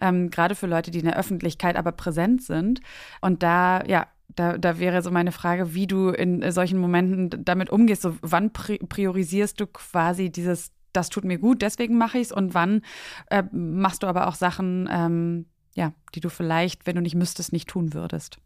ähm, 0.00 0.30
gerade 0.30 0.56
für 0.56 0.66
Leute, 0.66 0.90
die 0.90 0.98
in 0.98 1.04
der 1.04 1.16
Öffentlichkeit 1.16 1.76
aber 1.76 1.92
präsent 1.92 2.42
sind. 2.42 2.80
Und 3.20 3.44
da, 3.44 3.84
ja, 3.86 4.08
da, 4.28 4.58
da 4.58 4.78
wäre 4.78 5.02
so 5.02 5.10
meine 5.10 5.32
Frage, 5.32 5.74
wie 5.74 5.86
du 5.86 6.10
in 6.10 6.42
äh, 6.42 6.52
solchen 6.52 6.78
Momenten 6.78 7.44
damit 7.44 7.70
umgehst. 7.70 8.02
So, 8.02 8.16
wann 8.22 8.52
pri 8.52 8.78
priorisierst 8.78 9.60
du 9.60 9.66
quasi 9.66 10.30
dieses, 10.30 10.72
das 10.92 11.08
tut 11.08 11.24
mir 11.24 11.38
gut, 11.38 11.62
deswegen 11.62 11.96
mache 11.98 12.18
ich 12.18 12.28
es 12.28 12.32
und 12.32 12.54
wann 12.54 12.82
äh, 13.30 13.44
machst 13.52 14.02
du 14.02 14.06
aber 14.06 14.26
auch 14.26 14.34
Sachen, 14.34 14.88
ähm, 14.90 15.46
ja, 15.74 15.92
die 16.14 16.20
du 16.20 16.28
vielleicht, 16.30 16.86
wenn 16.86 16.96
du 16.96 17.02
nicht 17.02 17.14
müsstest, 17.14 17.52
nicht 17.52 17.68
tun 17.68 17.92
würdest? 17.94 18.38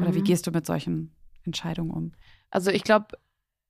Oder 0.00 0.14
wie 0.14 0.20
Mhm. 0.20 0.24
gehst 0.24 0.46
du 0.46 0.50
mit 0.50 0.66
solchen 0.66 1.14
Entscheidungen 1.44 1.90
um? 1.90 2.12
Also 2.50 2.70
ich 2.70 2.84
glaube, 2.84 3.16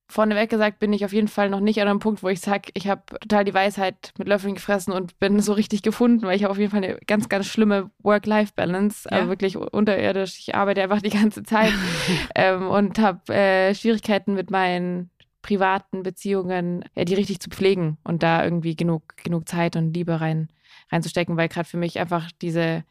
vorneweg 0.09 0.49
gesagt 0.49 0.79
bin 0.79 0.93
ich 0.93 1.03
auf 1.03 1.11
jeden 1.13 1.27
Fall 1.27 1.49
noch 1.49 1.59
nicht 1.59 1.81
an 1.81 1.87
einem 1.87 1.99
Punkt, 1.99 2.23
wo 2.23 2.29
ich 2.29 2.39
sage, 2.39 2.69
ich 2.73 2.87
habe 2.87 3.01
total 3.19 3.43
die 3.43 3.53
Weisheit 3.53 4.13
mit 4.17 4.27
Löffeln 4.27 4.55
gefressen 4.55 4.93
und 4.93 5.19
bin 5.19 5.39
so 5.41 5.53
richtig 5.53 5.81
gefunden, 5.81 6.25
weil 6.25 6.35
ich 6.37 6.43
habe 6.43 6.51
auf 6.51 6.57
jeden 6.57 6.71
Fall 6.71 6.83
eine 6.83 6.97
ganz, 7.07 7.27
ganz 7.29 7.47
schlimme 7.47 7.91
Work-Life-Balance, 8.03 9.09
Ja. 9.11 9.17
also 9.17 9.29
wirklich 9.29 9.57
unterirdisch. 9.57 10.39
Ich 10.39 10.55
arbeite 10.55 10.81
einfach 10.81 11.01
die 11.01 11.09
ganze 11.09 11.43
Zeit 11.43 11.73
ähm, 12.35 12.67
und 12.69 12.99
habe 12.99 13.33
äh, 13.33 13.75
Schwierigkeiten 13.75 14.33
mit 14.33 14.49
meinen 14.51 15.09
privaten 15.41 16.03
Beziehungen, 16.03 16.83
ja, 16.95 17.05
die 17.05 17.13
richtig 17.13 17.39
zu 17.39 17.49
pflegen 17.49 17.97
und 18.03 18.23
da 18.23 18.43
irgendwie 18.43 18.75
genug, 18.75 19.03
genug 19.23 19.47
Zeit 19.47 19.75
und 19.75 19.93
Liebe 19.93 20.19
rein, 20.19 20.49
reinzustecken, 20.91 21.37
weil 21.37 21.47
gerade 21.49 21.67
für 21.67 21.77
mich 21.77 21.99
einfach 21.99 22.29
diese 22.41 22.83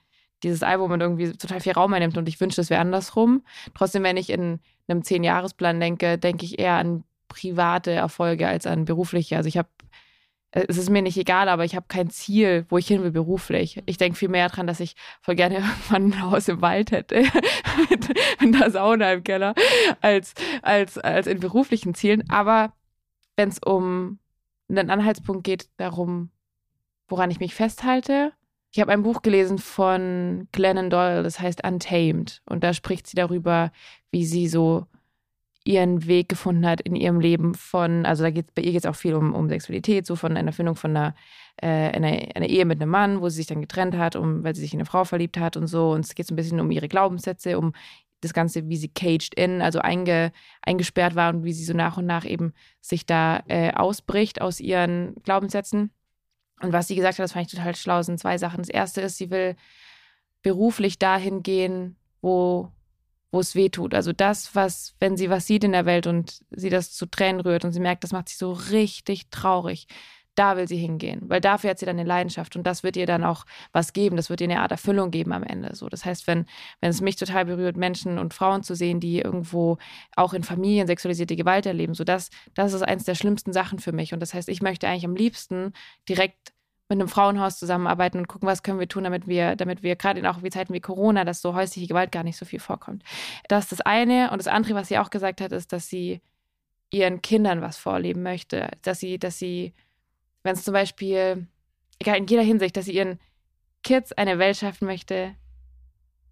dieses 0.43 0.63
Album 0.63 0.91
und 0.93 1.01
irgendwie 1.01 1.33
total 1.33 1.61
viel 1.61 1.73
Raum 1.73 1.95
einnimmt 1.95 2.19
und 2.19 2.29
ich 2.29 2.39
wünschte, 2.41 2.61
es 2.61 2.69
wäre 2.69 2.83
andersrum. 2.83 3.43
Trotzdem, 3.75 4.03
wenn 4.03 4.19
ich 4.19 4.29
in 4.29 4.61
einem 4.89 5.03
Zehn-Jahres-Plan 5.03 5.81
denke, 5.81 6.19
denke 6.19 6.45
ich 6.45 6.59
eher 6.59 6.75
an 6.75 7.05
private 7.29 7.91
Erfolge 7.91 8.47
als 8.49 8.67
an 8.67 8.85
berufliche. 8.85 9.37
Also 9.37 9.49
ich 9.49 9.59
habe, 9.59 9.69
es 10.51 10.79
ist 10.79 10.91
mir 10.91 11.03
nicht 11.03 11.19
egal, 11.19 11.49
aber 11.49 11.65
ich 11.65 11.77
habe 11.77 11.87
kein 11.89 12.11
Ziel, 12.11 12.67
wo 12.69 12.79
ich 12.79 12.87
hin 12.87 13.03
will 13.03 13.11
beruflich. 13.11 13.83
Ich 13.87 13.99
denke 13.99 14.19
viel 14.19 14.29
mehr 14.29 14.49
daran, 14.49 14.67
dass 14.67 14.81
ich 14.81 14.97
voll 15.21 15.35
gerne 15.35 15.57
irgendwann 15.89 16.05
ein 16.05 16.23
Haus 16.23 16.49
im 16.49 16.63
Wald 16.63 16.93
hätte, 16.93 17.25
mit, 17.91 18.09
mit 18.41 18.55
einer 18.55 18.71
Sauna 18.71 19.13
im 19.13 19.25
Keller, 19.25 19.55
als, 20.01 20.35
als, 20.63 20.99
als 20.99 21.27
in 21.27 21.41
beruflichen 21.41 21.95
Zielen. 21.95 22.29
Aber 22.31 22.73
wenn 23.37 23.49
es 23.49 23.59
um 23.59 24.19
einen 24.69 24.91
Anhaltspunkt 24.91 25.45
geht, 25.45 25.69
darum, 25.77 26.31
woran 27.09 27.31
ich 27.31 27.41
mich 27.41 27.55
festhalte, 27.55 28.33
ich 28.73 28.81
habe 28.81 28.93
ein 28.93 29.03
Buch 29.03 29.23
gelesen 29.23 29.59
von 29.59 30.49
Glennon 30.53 30.91
Doyle, 30.91 31.23
das 31.23 31.41
heißt 31.41 31.67
Untamed. 31.67 32.43
Und 32.45 32.63
da 32.63 32.75
spricht 32.75 33.07
sie 33.07 33.17
darüber, 33.17 33.73
wie 34.17 34.25
sie 34.25 34.49
so 34.49 34.87
ihren 35.65 36.07
Weg 36.07 36.31
gefunden 36.31 36.67
hat 36.67 36.81
in 36.81 36.97
ihrem 36.97 37.21
Leben 37.21 37.55
von, 37.55 38.07
also 38.07 38.23
da 38.23 38.31
geht 38.31 38.55
bei 38.55 38.63
ihr 38.63 38.73
geht 38.73 38.85
es 38.85 38.87
auch 38.87 38.95
viel 38.95 39.15
um, 39.15 39.35
um 39.35 39.51
Sexualität, 39.51 40.07
so 40.07 40.17
von 40.17 40.35
einer 40.35 40.47
Erfindung 40.47 40.75
von 40.75 40.97
einer, 40.97 41.15
äh, 41.57 41.67
einer, 41.67 42.35
einer 42.35 42.47
Ehe 42.47 42.65
mit 42.65 42.81
einem 42.81 42.91
Mann, 42.91 43.21
wo 43.21 43.29
sie 43.29 43.37
sich 43.37 43.47
dann 43.47 43.61
getrennt 43.61 43.95
hat, 43.95 44.17
um, 44.17 44.43
weil 44.43 44.55
sie 44.55 44.63
sich 44.63 44.73
in 44.73 44.79
eine 44.79 44.87
Frau 44.87 45.05
verliebt 45.05 45.37
hat 45.37 45.59
und 45.59 45.67
so. 45.67 45.91
Und 45.91 46.07
es 46.07 46.15
geht 46.15 46.27
so 46.27 46.33
ein 46.33 46.37
bisschen 46.37 46.61
um 46.61 46.71
ihre 46.71 46.89
Glaubenssätze, 46.89 47.59
um 47.59 47.75
das 48.23 48.33
Ganze, 48.33 48.71
wie 48.71 48.77
sie 48.79 48.89
caged 48.89 49.35
in, 49.35 49.61
also 49.61 49.81
einge, 49.81 50.33
eingesperrt 50.63 51.15
war 51.15 51.35
und 51.35 51.45
wie 51.45 51.53
sie 51.53 51.65
so 51.65 51.75
nach 51.75 51.99
und 51.99 52.07
nach 52.07 52.25
eben 52.25 52.55
sich 52.81 53.05
da 53.05 53.43
äh, 53.49 53.73
ausbricht 53.73 54.41
aus 54.41 54.61
ihren 54.61 55.15
Glaubenssätzen. 55.25 55.91
Und 56.63 56.73
was 56.73 56.89
sie 56.89 56.95
gesagt 56.95 57.19
hat, 57.19 57.25
das 57.25 57.33
fand 57.33 57.49
ich 57.49 57.53
total 57.53 57.77
schlau, 57.77 58.01
sind 58.01 58.19
zwei 58.19 58.39
Sachen. 58.39 58.59
Das 58.61 58.71
erste 58.71 59.03
ist, 59.03 59.19
sie 59.19 59.31
will 59.31 59.57
beruflich 60.41 60.99
dahin 60.99 61.43
gehen, 61.43 61.97
wo, 62.23 62.73
wo 63.33 63.41
es 63.41 63.55
weh 63.55 63.69
tut. 63.69 63.95
Also 63.95 64.13
das, 64.13 64.55
was, 64.55 64.95
wenn 65.01 65.17
sie 65.17 65.31
was 65.31 65.47
sieht 65.47 65.65
in 65.65 65.73
der 65.73 65.87
Welt 65.87 66.07
und 66.07 66.41
sie 66.51 66.71
das 66.71 66.93
zu 66.93 67.07
Tränen 67.07 67.41
rührt 67.41 67.65
und 67.65 67.73
sie 67.73 67.81
merkt, 67.81 68.05
das 68.05 68.13
macht 68.13 68.29
sie 68.29 68.37
so 68.37 68.53
richtig 68.53 69.31
traurig, 69.31 69.89
da 70.37 70.57
will 70.57 70.69
sie 70.69 70.77
hingehen, 70.77 71.23
weil 71.25 71.41
dafür 71.41 71.71
hat 71.71 71.79
sie 71.79 71.87
dann 71.87 71.99
eine 71.99 72.07
Leidenschaft 72.07 72.57
und 72.57 72.67
das 72.67 72.83
wird 72.83 72.97
ihr 72.97 73.07
dann 73.07 73.25
auch 73.25 73.47
was 73.73 73.95
geben, 73.95 74.17
das 74.17 74.29
wird 74.29 74.43
ihr 74.43 74.49
eine 74.49 74.61
Art 74.61 74.71
Erfüllung 74.71 75.11
geben 75.11 75.33
am 75.33 75.43
Ende. 75.43 75.75
So, 75.75 75.89
das 75.89 76.05
heißt, 76.05 76.27
wenn, 76.27 76.45
wenn 76.81 76.91
es 76.91 77.01
mich 77.01 77.17
total 77.17 77.47
berührt, 77.47 77.77
Menschen 77.77 78.19
und 78.19 78.35
Frauen 78.35 78.63
zu 78.63 78.75
sehen, 78.75 79.01
die 79.01 79.21
irgendwo 79.21 79.79
auch 80.15 80.35
in 80.35 80.43
Familien 80.43 80.87
sexualisierte 80.87 81.37
Gewalt 81.37 81.65
erleben, 81.65 81.95
so 81.95 82.05
das, 82.05 82.29
das 82.55 82.75
ist 82.75 82.83
eins 82.83 83.05
der 83.05 83.15
schlimmsten 83.15 83.55
Sachen 83.55 83.79
für 83.79 83.93
mich. 83.93 84.13
Und 84.13 84.21
das 84.21 84.35
heißt, 84.35 84.51
ich 84.51 84.61
möchte 84.61 84.87
eigentlich 84.87 85.07
am 85.07 85.17
liebsten 85.17 85.73
direkt 86.07 86.53
mit 86.89 87.01
einem 87.01 87.09
Frauenhaus 87.09 87.59
zusammenarbeiten 87.59 88.19
und 88.19 88.29
gucken, 88.29 88.49
was 88.49 88.63
können 88.63 88.79
wir 88.79 88.89
tun, 88.89 89.05
damit 89.05 89.27
wir, 89.27 89.57
damit 89.57 89.83
wir 89.83 89.97
gerade 89.97 90.21
in 90.21 90.27
auch 90.27 90.43
wie 90.43 90.51
Zeiten 90.51 90.73
wie 90.73 90.81
Corona, 90.81 91.25
dass 91.25 91.43
so 91.43 91.55
häusliche 91.55 91.89
Gewalt 91.89 92.13
gar 92.13 92.23
nicht 92.23 92.37
so 92.37 92.45
viel 92.45 92.61
vorkommt. 92.61 93.03
Das 93.49 93.65
ist 93.65 93.73
das 93.73 93.81
eine. 93.81 94.31
Und 94.31 94.39
das 94.39 94.47
andere, 94.47 94.75
was 94.75 94.89
sie 94.89 94.99
auch 94.99 95.11
gesagt 95.11 95.41
hat, 95.41 95.53
ist, 95.53 95.73
dass 95.73 95.89
sie 95.89 96.21
ihren 96.91 97.23
Kindern 97.23 97.61
was 97.61 97.77
vorleben 97.77 98.23
möchte. 98.23 98.69
Dass 98.83 99.01
sie, 99.01 99.19
dass 99.19 99.39
sie, 99.39 99.75
wenn 100.45 100.55
es 100.55 100.65
zum 100.65 100.75
Beispiel, 100.75 101.49
egal 101.99 102.19
in 102.19 102.27
jeder 102.27 102.43
Hinsicht, 102.43 102.77
dass 102.77 102.85
sie 102.85 102.95
ihren 102.95 103.19
Kids 103.83 104.13
eine 104.13 104.39
Welt 104.39 104.57
schaffen 104.57 104.87
möchte, 104.87 105.35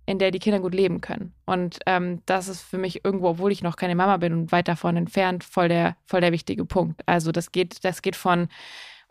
in 0.07 0.19
der 0.19 0.31
die 0.31 0.39
Kinder 0.39 0.61
gut 0.61 0.75
leben 0.75 1.01
können. 1.01 1.33
Und 1.47 1.79
ähm, 1.87 2.23
das 2.27 2.49
ist 2.49 2.61
für 2.61 2.79
mich 2.79 3.05
irgendwo, 3.05 3.29
obwohl 3.29 3.53
ich 3.53 3.63
noch 3.63 3.77
keine 3.77 3.95
Mama 3.95 4.19
bin 4.19 4.33
und 4.33 4.53
weit 4.53 4.69
davon 4.69 4.97
entfernt, 4.97 5.45
voll 5.45 5.69
der, 5.69 5.97
voll 6.05 6.21
der 6.21 6.33
wichtige 6.33 6.65
Punkt. 6.65 7.03
Also 7.07 7.33
das 7.33 7.53
geht, 7.53 7.85
das 7.85 8.03
geht 8.03 8.17
von 8.17 8.49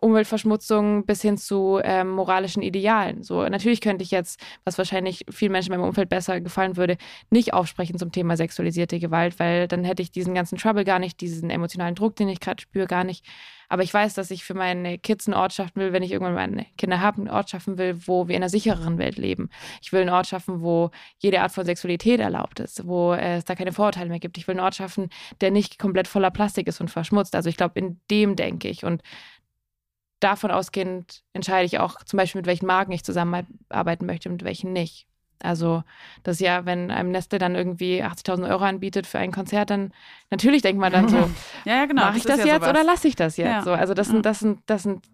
Umweltverschmutzung 0.04 1.06
bis 1.06 1.22
hin 1.22 1.38
zu 1.38 1.80
ähm, 1.84 2.10
moralischen 2.10 2.62
Idealen. 2.62 3.24
So, 3.24 3.44
natürlich 3.48 3.82
könnte 3.82 4.04
ich 4.04 4.12
jetzt, 4.12 4.40
was 4.66 4.78
wahrscheinlich 4.78 5.26
vielen 5.30 5.52
Menschen 5.52 5.74
in 5.74 5.80
meinem 5.80 5.88
Umfeld 5.88 6.10
besser 6.10 6.42
gefallen 6.42 6.78
würde, 6.78 6.98
nicht 7.30 7.54
aufsprechen 7.54 7.98
zum 7.98 8.12
Thema 8.12 8.38
sexualisierte 8.38 9.00
Gewalt, 9.00 9.40
weil 9.40 9.68
dann 9.68 9.84
hätte 9.84 10.02
ich 10.02 10.12
diesen 10.12 10.34
ganzen 10.34 10.58
Trouble 10.58 10.84
gar 10.84 11.00
nicht, 11.00 11.22
diesen 11.22 11.50
emotionalen 11.50 11.96
Druck, 11.96 12.16
den 12.16 12.30
ich 12.30 12.40
gerade 12.40 12.62
spüre, 12.62 12.88
gar 12.88 13.04
nicht. 13.04 13.26
Aber 13.70 13.82
ich 13.82 13.92
weiß, 13.92 14.14
dass 14.14 14.30
ich 14.30 14.44
für 14.44 14.54
meine 14.54 15.00
Kids 15.00 15.28
einen 15.28 15.34
Ort 15.34 15.54
schaffen 15.54 15.78
will, 15.78 15.94
wenn 15.94 16.04
ich 16.04 16.12
irgendwann 16.12 16.36
meine 16.36 16.68
Kinder 16.78 17.02
habe, 17.02 17.18
einen 17.18 17.30
Ort 17.30 17.50
schaffen 17.50 17.80
will, 17.80 17.98
wo 18.06 18.28
wir 18.28 18.36
in 18.36 18.44
einer 18.44 18.50
sichereren 18.50 19.00
Welt 19.00 19.18
leben. 19.18 19.50
Ich 19.82 19.92
will 19.92 20.02
einen 20.02 20.12
Ort 20.12 20.28
schaffen, 20.28 20.62
wo 20.62 20.92
jede 21.18 21.42
Art 21.42 21.52
von 21.52 21.66
Sexualität 21.66 22.20
erlaubt 22.20 22.60
ist, 22.60 22.86
wo 22.86 23.14
es 23.14 23.46
da 23.46 23.56
keine 23.56 23.72
Vorurteile 23.72 24.10
mehr 24.10 24.20
gibt. 24.20 24.38
Ich 24.38 24.48
will 24.48 24.54
einen 24.54 24.64
Ort 24.64 24.76
schaffen, 24.76 25.10
der 25.42 25.50
nicht 25.50 25.80
komplett 25.80 26.08
voller 26.08 26.30
Plastik 26.30 26.68
ist 26.68 26.82
und 26.82 26.92
verschmutzt. 26.92 27.36
Also 27.36 27.50
ich 27.50 27.58
glaube, 27.58 27.80
in 27.80 28.00
dem 28.12 28.36
denke 28.36 28.68
ich. 28.68 28.84
Und 28.86 29.02
davon 30.24 30.52
ausgehend 30.52 31.24
entscheide 31.34 31.66
ich 31.66 31.80
auch 31.80 32.04
zum 32.04 32.18
Beispiel, 32.18 32.40
mit 32.40 32.46
welchen 32.48 32.66
Marken 32.66 32.92
ich 32.92 33.04
zusammenarbeiten 33.04 34.06
möchte 34.06 34.30
und 34.30 34.34
mit 34.36 34.44
welchen 34.44 34.74
nicht. 34.74 35.08
Also, 35.42 35.84
das 36.24 36.40
ja, 36.40 36.66
wenn 36.66 36.90
einem 36.90 37.12
Nestle 37.12 37.38
dann 37.38 37.56
irgendwie 37.56 38.02
80.000 38.02 38.50
Euro 38.50 38.64
anbietet 38.64 39.06
für 39.06 39.20
ein 39.20 39.34
Konzert, 39.34 39.70
dann 39.72 39.92
natürlich 40.30 40.62
denkt 40.62 40.80
man 40.80 40.92
dann 40.94 41.10
so, 41.10 41.18
ja, 41.66 41.78
ja, 41.78 41.86
genau, 41.86 42.04
mache 42.04 42.18
ich 42.18 42.24
das, 42.24 42.38
das, 42.38 42.46
ja 42.46 42.54
jetzt 42.54 42.64
sowas. 42.64 42.70
oder 42.70 42.84
lasse 42.86 43.08
ich 43.10 43.16
das 43.16 43.36
jetzt? 43.36 43.48
Ja. 43.48 43.62
So, 43.64 43.74
also 43.74 43.94
das 43.94 44.08
sind, 44.08 44.26
das 44.26 44.40
sind, 44.40 44.62
das 44.68 44.84
sind, 44.84 45.06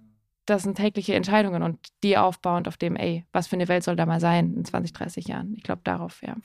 das 0.46 0.62
sind 0.64 0.76
tägliche 0.76 1.16
Entscheidungen 1.16 1.64
und 1.64 1.80
die 2.04 2.16
aufbauend 2.18 2.68
auf 2.68 2.78
dem, 2.78 2.96
ey, 2.96 3.26
was 3.34 3.48
für 3.48 3.56
eine 3.56 3.68
Welt 3.68 3.84
soll 3.84 3.96
da 3.96 4.06
mal 4.06 4.20
sein 4.20 4.54
in 4.54 4.66
20, 4.66 4.94
30 4.94 5.28
Jahren? 5.28 5.54
Ich 5.56 5.64
glaube 5.64 5.82
darauf, 5.84 6.22
ja. 6.22 6.36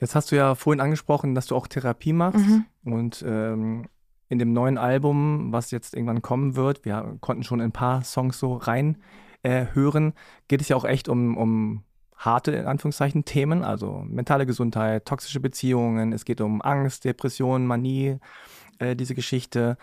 Jetzt 0.00 0.14
hast 0.14 0.30
du 0.30 0.36
ja 0.36 0.54
vorhin 0.54 0.80
angesprochen, 0.80 1.34
dass 1.34 1.46
du 1.46 1.56
auch 1.56 1.66
Therapie 1.66 2.12
machst 2.12 2.46
Mhm. 2.46 2.66
und 2.84 3.24
ähm, 3.26 3.88
in 4.28 4.38
dem 4.38 4.52
neuen 4.52 4.78
Album, 4.78 5.52
was 5.52 5.70
jetzt 5.70 5.94
irgendwann 5.94 6.22
kommen 6.22 6.56
wird, 6.56 6.84
wir 6.84 7.16
konnten 7.20 7.42
schon 7.42 7.60
ein 7.60 7.72
paar 7.72 8.04
Songs 8.04 8.38
so 8.38 8.54
rein 8.54 8.98
äh, 9.42 9.66
hören, 9.72 10.12
geht 10.48 10.60
es 10.60 10.68
ja 10.68 10.76
auch 10.76 10.84
echt 10.84 11.08
um, 11.08 11.36
um 11.36 11.84
harte, 12.16 12.52
in 12.52 12.66
Anführungszeichen, 12.66 13.24
Themen, 13.24 13.62
also 13.62 14.04
mentale 14.06 14.44
Gesundheit, 14.44 15.06
toxische 15.06 15.40
Beziehungen, 15.40 16.12
es 16.12 16.24
geht 16.24 16.40
um 16.40 16.60
Angst, 16.60 17.04
Depression, 17.04 17.66
Manie, 17.66 18.18
äh, 18.78 18.96
diese 18.96 19.14
Geschichte. 19.14 19.78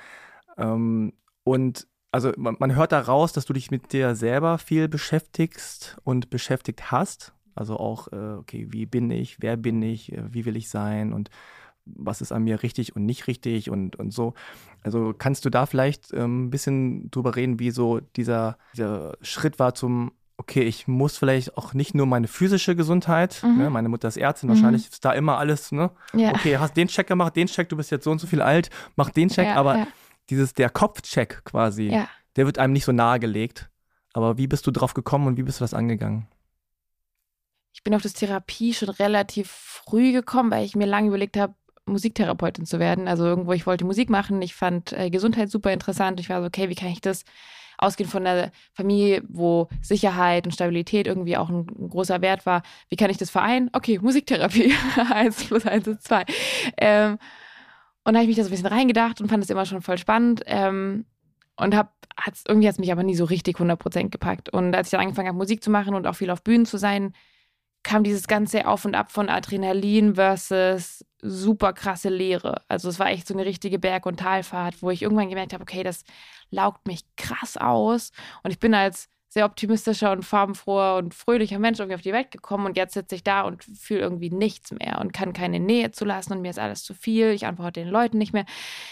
Ähm, 0.57 1.13
und 1.43 1.87
also 2.11 2.31
man, 2.37 2.57
man 2.59 2.75
hört 2.75 2.91
da 2.91 2.99
raus, 2.99 3.33
dass 3.33 3.45
du 3.45 3.53
dich 3.53 3.71
mit 3.71 3.93
dir 3.93 4.15
selber 4.15 4.57
viel 4.57 4.87
beschäftigst 4.87 5.97
und 6.03 6.29
beschäftigt 6.29 6.91
hast. 6.91 7.33
Also 7.55 7.77
auch, 7.77 8.11
äh, 8.11 8.33
okay, 8.33 8.67
wie 8.69 8.85
bin 8.85 9.09
ich, 9.11 9.41
wer 9.41 9.55
bin 9.55 9.81
ich, 9.81 10.11
äh, 10.11 10.33
wie 10.33 10.45
will 10.45 10.57
ich 10.57 10.69
sein 10.69 11.13
und 11.13 11.29
was 11.85 12.21
ist 12.21 12.31
an 12.31 12.43
mir 12.43 12.63
richtig 12.63 12.95
und 12.95 13.05
nicht 13.05 13.27
richtig 13.27 13.69
und, 13.69 13.95
und 13.95 14.11
so. 14.11 14.33
Also 14.83 15.13
kannst 15.17 15.45
du 15.45 15.49
da 15.49 15.65
vielleicht 15.65 16.13
ähm, 16.13 16.45
ein 16.45 16.49
bisschen 16.49 17.09
drüber 17.11 17.35
reden, 17.35 17.59
wie 17.59 17.71
so 17.71 17.99
dieser, 18.15 18.57
dieser 18.75 19.13
Schritt 19.21 19.59
war 19.59 19.75
zum, 19.75 20.11
okay, 20.37 20.63
ich 20.63 20.87
muss 20.87 21.17
vielleicht 21.17 21.57
auch 21.57 21.73
nicht 21.73 21.95
nur 21.95 22.05
meine 22.05 22.27
physische 22.27 22.75
Gesundheit, 22.75 23.41
Mhm. 23.43 23.57
ne, 23.57 23.69
meine 23.69 23.89
Mutter 23.89 24.07
ist 24.07 24.17
Ärztin, 24.17 24.49
Mhm. 24.49 24.53
wahrscheinlich 24.55 24.89
ist 24.89 25.05
da 25.05 25.13
immer 25.13 25.37
alles, 25.37 25.71
ne? 25.71 25.91
Ja. 26.13 26.31
Okay, 26.31 26.57
hast 26.57 26.75
den 26.75 26.87
Check 26.87 27.07
gemacht, 27.07 27.35
den 27.35 27.47
Check, 27.47 27.69
du 27.69 27.77
bist 27.77 27.91
jetzt 27.91 28.03
so 28.03 28.11
und 28.11 28.19
so 28.19 28.27
viel 28.27 28.41
alt, 28.41 28.69
mach 28.95 29.09
den 29.11 29.29
Check, 29.29 29.47
ja, 29.47 29.55
aber 29.55 29.77
ja, 29.77 29.87
dieses, 30.29 30.53
der 30.53 30.69
Kopfcheck 30.69 31.43
quasi, 31.45 31.87
der 32.35 32.45
wird 32.45 32.57
einem 32.57 32.73
nicht 32.73 32.85
so 32.85 32.91
nahegelegt. 32.91 33.69
Aber 34.13 34.37
wie 34.37 34.47
bist 34.47 34.65
du 34.65 34.71
drauf 34.71 34.93
gekommen 34.93 35.27
und 35.27 35.37
wie 35.37 35.43
bist 35.43 35.59
du 35.59 35.63
das 35.63 35.73
angegangen? 35.73 36.27
Ich 37.73 37.83
bin 37.83 37.93
auf 37.93 38.01
das 38.01 38.13
Therapie 38.13 38.73
schon 38.73 38.89
relativ 38.89 39.51
früh 39.51 40.11
gekommen, 40.13 40.51
weil 40.51 40.63
ich 40.65 40.75
mir 40.75 40.85
lange 40.85 41.09
überlegt 41.09 41.37
habe, 41.37 41.53
Musiktherapeutin 41.85 42.65
zu 42.65 42.79
werden. 42.79 43.07
Also 43.07 43.25
irgendwo, 43.25 43.53
ich 43.53 43.67
wollte 43.67 43.85
Musik 43.85 44.09
machen. 44.09 44.41
Ich 44.41 44.55
fand 44.55 44.93
äh, 44.93 45.09
Gesundheit 45.09 45.49
super 45.49 45.71
interessant. 45.71 46.19
Ich 46.19 46.29
war 46.29 46.41
so, 46.41 46.47
okay, 46.47 46.69
wie 46.69 46.75
kann 46.75 46.89
ich 46.89 47.01
das 47.01 47.23
ausgehend 47.77 48.11
von 48.11 48.25
einer 48.25 48.51
Familie, 48.73 49.23
wo 49.27 49.67
Sicherheit 49.81 50.45
und 50.45 50.53
Stabilität 50.53 51.07
irgendwie 51.07 51.37
auch 51.37 51.49
ein, 51.49 51.67
ein 51.77 51.89
großer 51.89 52.21
Wert 52.21 52.45
war. 52.45 52.63
Wie 52.89 52.95
kann 52.95 53.09
ich 53.09 53.17
das 53.17 53.29
vereinen? 53.29 53.69
Okay, 53.73 53.99
Musiktherapie. 53.99 54.73
eins 55.11 55.43
plus 55.43 55.65
eins 55.65 55.87
ist 55.87 56.03
zwei. 56.03 56.25
Ähm, 56.77 57.17
und 58.03 58.13
da 58.13 58.19
habe 58.19 58.23
ich 58.23 58.27
mich 58.27 58.37
da 58.37 58.43
so 58.43 58.49
ein 58.49 58.51
bisschen 58.51 58.67
reingedacht 58.67 59.19
und 59.19 59.29
fand 59.29 59.43
es 59.43 59.49
immer 59.49 59.65
schon 59.65 59.81
voll 59.81 59.97
spannend. 59.97 60.43
Ähm, 60.45 61.05
und 61.57 61.75
hab, 61.75 61.93
hat's, 62.17 62.43
irgendwie 62.47 62.67
hat 62.67 62.73
es 62.73 62.79
mich 62.79 62.91
aber 62.91 63.03
nie 63.03 63.15
so 63.15 63.25
richtig 63.25 63.57
100% 63.57 64.09
gepackt. 64.09 64.49
Und 64.49 64.75
als 64.75 64.87
ich 64.87 64.91
dann 64.91 65.01
angefangen 65.01 65.27
habe, 65.27 65.37
Musik 65.37 65.63
zu 65.63 65.71
machen 65.71 65.95
und 65.95 66.05
auch 66.07 66.15
viel 66.15 66.29
auf 66.29 66.43
Bühnen 66.43 66.65
zu 66.65 66.77
sein, 66.77 67.13
kam 67.85 68.03
dieses 68.03 68.27
ganze 68.27 68.67
Auf 68.67 68.83
und 68.83 68.95
Ab 68.95 69.11
von 69.11 69.29
Adrenalin 69.29 70.15
versus 70.15 71.05
super 71.21 71.71
krasse 71.71 72.09
Leere. 72.09 72.63
Also 72.67 72.89
es 72.89 72.97
war 72.97 73.11
echt 73.11 73.27
so 73.27 73.35
eine 73.35 73.45
richtige 73.45 73.77
Berg- 73.77 74.07
und 74.07 74.19
Talfahrt, 74.19 74.81
wo 74.81 74.89
ich 74.89 75.03
irgendwann 75.03 75.29
gemerkt 75.29 75.53
habe, 75.53 75.61
okay, 75.61 75.83
das 75.83 76.03
laugt 76.49 76.87
mich 76.87 77.03
krass 77.15 77.57
aus. 77.57 78.11
Und 78.41 78.49
ich 78.49 78.59
bin 78.59 78.73
als 78.73 79.07
sehr 79.35 79.45
optimistischer 79.45 80.13
und 80.13 80.23
farbenfroher 80.23 80.95
und 80.95 81.13
fröhlicher 81.13 81.59
Mensch 81.59 81.79
irgendwie 81.79 81.95
auf 81.95 82.01
die 82.01 82.13
Welt 82.13 82.31
gekommen 82.31 82.65
und 82.65 82.77
jetzt 82.77 82.93
sitze 82.93 83.15
ich 83.15 83.23
da 83.23 83.41
und 83.41 83.65
fühle 83.65 83.99
irgendwie 83.99 84.29
nichts 84.29 84.71
mehr 84.71 84.97
und 85.01 85.11
kann 85.11 85.33
keine 85.33 85.59
Nähe 85.59 85.91
zulassen 85.91 86.31
und 86.31 86.41
mir 86.41 86.51
ist 86.51 86.57
alles 86.57 86.83
zu 86.83 86.93
viel. 86.93 87.31
Ich 87.31 87.45
antworte 87.45 87.81
den 87.81 87.89
Leuten 87.89 88.17
nicht 88.17 88.31
mehr. 88.31 88.45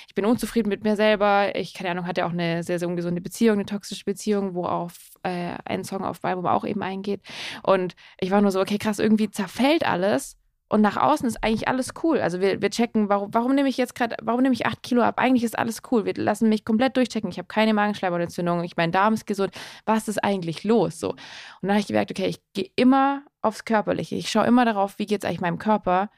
Ich 0.10 0.16
bin 0.16 0.26
unzufrieden 0.26 0.68
mit 0.68 0.84
mir 0.84 0.98
selber. 0.98 1.56
Ich, 1.56 1.74
keine 1.74 1.92
Ahnung, 1.92 2.08
hatte 2.08 2.26
auch 2.26 2.34
eine 2.34 2.62
sehr, 2.62 2.78
sehr 2.78 2.90
ungesunde 2.90 3.22
Beziehung, 3.22 3.54
eine 3.54 3.66
toxische 3.66 4.04
Beziehung, 4.04 4.54
wo 4.54 4.66
auf 4.66 5.14
äh, 5.24 5.56
ein 5.64 5.86
Song 5.86 6.04
auf 6.04 6.26
Album 6.26 6.46
auch 6.46 6.66
eben 6.66 6.84
eingeht. 6.84 7.22
Und 7.64 7.96
ich 8.20 8.30
war 8.30 8.42
nur 8.42 8.52
so, 8.52 8.60
okay, 8.60 8.78
krass, 8.78 9.00
irgendwie 9.00 9.32
zerfällt 9.32 9.88
alles. 9.88 10.38
Und 10.74 10.82
nach 10.82 10.98
außen 10.98 11.28
ist 11.28 11.44
eigentlich 11.44 11.68
alles 11.68 11.94
cool. 12.02 12.20
Also 12.20 12.42
wir, 12.42 12.60
wir 12.60 12.72
checken, 12.72 13.08
warum, 13.08 13.32
warum 13.32 13.54
nehme 13.54 13.70
ich 13.70 13.78
jetzt 13.78 13.94
gerade, 13.94 14.16
warum 14.24 14.42
nehme 14.42 14.56
ich 14.56 14.66
acht 14.66 14.82
Kilo 14.82 15.04
ab? 15.04 15.20
Eigentlich 15.20 15.44
ist 15.44 15.56
alles 15.56 15.84
cool. 15.92 16.06
Wir 16.06 16.16
lassen 16.16 16.50
mich 16.50 16.66
komplett 16.66 16.98
durchchecken. 16.98 17.30
Ich 17.30 17.38
habe 17.38 17.48
keine 17.48 17.76
Magenschleimhautentzündung. 17.76 18.64
Ich 18.64 18.76
mein 18.76 18.92
Darm 18.92 19.14
ist 19.14 19.28
gesund. 19.28 19.54
Was 19.86 20.08
ist 20.08 20.24
eigentlich 20.24 20.64
los? 20.64 21.00
So. 21.00 21.12
Und 21.12 21.20
dann 21.62 21.74
habe 21.74 21.82
ich 21.82 21.86
gemerkt, 21.86 22.10
okay, 22.10 22.26
ich 22.26 22.42
gehe 22.54 22.72
immer 22.76 23.22
aufs 23.44 23.66
Körperliche. 23.66 24.16
Ich 24.16 24.32
schaue 24.32 24.48
immer 24.48 24.66
darauf, 24.66 24.98
wie 24.98 25.06
geht 25.06 25.24
es 25.24 25.30
eigentlich 25.30 25.42
meinem 25.42 25.60
Körper. 25.60 26.10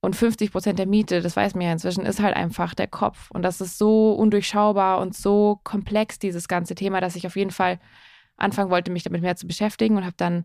Und 0.00 0.14
50 0.14 0.52
Prozent 0.52 0.78
der 0.78 0.86
Miete, 0.86 1.20
das 1.20 1.34
weiß 1.34 1.56
man 1.56 1.62
ja 1.64 1.72
inzwischen, 1.72 2.06
ist 2.06 2.22
halt 2.22 2.36
einfach 2.36 2.74
der 2.74 2.86
Kopf. 2.86 3.32
Und 3.32 3.42
das 3.42 3.60
ist 3.60 3.78
so 3.78 4.12
undurchschaubar 4.12 5.00
und 5.00 5.16
so 5.16 5.58
komplex, 5.64 6.20
dieses 6.20 6.46
ganze 6.46 6.76
Thema, 6.76 7.00
dass 7.00 7.16
ich 7.16 7.26
auf 7.26 7.34
jeden 7.34 7.50
Fall 7.50 7.80
anfangen 8.36 8.70
wollte, 8.70 8.92
mich 8.92 9.02
damit 9.02 9.22
mehr 9.22 9.34
zu 9.34 9.48
beschäftigen 9.48 9.96
und 9.96 10.04
habe 10.04 10.14
dann 10.16 10.44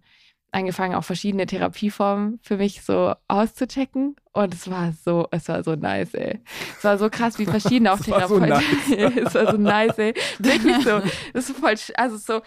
angefangen, 0.54 0.96
auch 0.96 1.04
verschiedene 1.04 1.46
Therapieformen 1.46 2.40
für 2.44 2.58
mich 2.58 2.82
so 2.84 3.14
auszuchecken. 3.28 4.16
Und 4.32 4.54
es 4.54 4.70
war 4.70 4.92
so, 4.94 5.28
es 5.32 5.48
war 5.50 5.64
so 5.64 5.76
nice, 5.76 6.14
ey. 6.14 6.40
Es 6.78 6.84
war 6.84 6.98
so 6.98 7.10
krass, 7.10 7.40
wie 7.40 7.46
verschiedene 7.46 7.92
auch 7.92 8.00
Es 8.00 8.10
war 8.10 8.28
so 8.28 8.40
Therapeuten. 8.40 9.18
es 9.26 9.36
war 9.36 9.52
so 9.52 9.58
nice, 9.58 9.98
ey. 9.98 10.14
Wirklich 10.40 10.84
so. 10.84 11.02
Das 11.34 11.50
ist 11.50 11.58
voll, 11.58 11.76
also 11.96 12.18
so, 12.18 12.42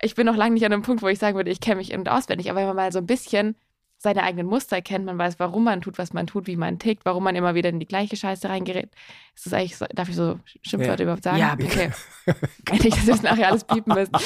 ich 0.00 0.14
bin 0.14 0.26
noch 0.26 0.36
lange 0.36 0.54
nicht 0.54 0.64
an 0.66 0.72
einem 0.72 0.82
Punkt, 0.82 1.02
wo 1.02 1.08
ich 1.08 1.18
sagen 1.18 1.36
würde, 1.36 1.50
ich 1.50 1.60
kenne 1.60 1.76
mich 1.76 1.92
in- 1.92 2.00
und 2.00 2.08
auswendig, 2.08 2.50
aber 2.50 2.60
wenn 2.60 2.66
man 2.68 2.76
mal 2.76 2.92
so 2.92 2.98
ein 2.98 3.06
bisschen 3.06 3.56
seine 3.98 4.22
eigenen 4.24 4.46
Muster 4.46 4.82
kennt, 4.82 5.06
man 5.06 5.16
weiß, 5.18 5.38
warum 5.38 5.64
man 5.64 5.80
tut, 5.80 5.96
was 5.96 6.12
man 6.12 6.26
tut, 6.26 6.46
wie 6.46 6.56
man 6.56 6.78
tickt, 6.78 7.06
warum 7.06 7.24
man 7.24 7.34
immer 7.34 7.54
wieder 7.54 7.70
in 7.70 7.80
die 7.80 7.86
gleiche 7.86 8.14
Scheiße 8.16 8.46
reingerät. 8.48 8.90
Ist 9.34 9.46
das 9.46 9.54
eigentlich, 9.54 9.76
so, 9.78 9.86
darf 9.94 10.10
ich 10.10 10.16
so 10.16 10.38
Schimpfwörter 10.62 11.00
Ja. 11.00 11.04
überhaupt 11.04 11.24
sagen? 11.24 11.38
Ja, 11.38 11.54
bitte. 11.54 11.92
Okay. 12.26 12.36
Wenn 12.66 12.86
ich 12.86 12.94
das 12.94 13.06
jetzt 13.06 13.22
nachher 13.22 13.48
alles 13.48 13.64
piepen 13.64 13.94
müsste. 13.94 14.18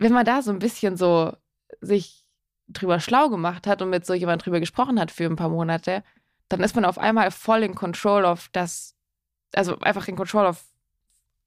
Wenn 0.00 0.14
man 0.14 0.24
da 0.24 0.40
so 0.40 0.50
ein 0.50 0.58
bisschen 0.58 0.96
so 0.96 1.34
sich 1.82 2.24
drüber 2.68 3.00
schlau 3.00 3.28
gemacht 3.28 3.66
hat 3.66 3.82
und 3.82 3.90
mit 3.90 4.06
so 4.06 4.14
jemand 4.14 4.44
drüber 4.44 4.60
gesprochen 4.60 5.00
hat 5.00 5.10
für 5.10 5.24
ein 5.24 5.36
paar 5.36 5.48
Monate, 5.48 6.02
dann 6.48 6.60
ist 6.60 6.74
man 6.74 6.84
auf 6.84 6.98
einmal 6.98 7.30
voll 7.30 7.62
in 7.62 7.74
Control 7.74 8.24
of 8.24 8.48
das, 8.52 8.94
also 9.54 9.78
einfach 9.80 10.08
in 10.08 10.16
Control 10.16 10.46
of, 10.46 10.64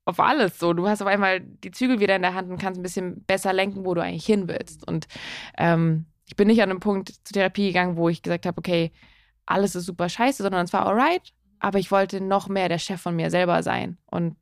auf 0.05 0.19
alles 0.19 0.59
so. 0.59 0.73
Du 0.73 0.87
hast 0.87 1.01
auf 1.01 1.07
einmal 1.07 1.39
die 1.39 1.71
Zügel 1.71 1.99
wieder 1.99 2.15
in 2.15 2.21
der 2.21 2.33
Hand 2.33 2.49
und 2.49 2.59
kannst 2.59 2.79
ein 2.79 2.83
bisschen 2.83 3.23
besser 3.25 3.53
lenken, 3.53 3.85
wo 3.85 3.93
du 3.93 4.01
eigentlich 4.01 4.25
hin 4.25 4.47
willst. 4.47 4.87
Und 4.87 5.07
ähm, 5.57 6.05
ich 6.25 6.35
bin 6.35 6.47
nicht 6.47 6.61
an 6.61 6.69
einem 6.69 6.79
Punkt 6.79 7.09
zur 7.09 7.33
Therapie 7.33 7.67
gegangen, 7.67 7.97
wo 7.97 8.09
ich 8.09 8.21
gesagt 8.21 8.45
habe, 8.45 8.57
okay, 8.57 8.91
alles 9.45 9.75
ist 9.75 9.85
super 9.85 10.09
scheiße, 10.09 10.43
sondern 10.43 10.65
es 10.65 10.73
war 10.73 10.85
alright, 10.85 11.33
aber 11.59 11.79
ich 11.79 11.91
wollte 11.91 12.21
noch 12.21 12.47
mehr 12.47 12.69
der 12.69 12.79
Chef 12.79 13.01
von 13.01 13.15
mir 13.15 13.29
selber 13.29 13.63
sein. 13.63 13.97
Und 14.05 14.35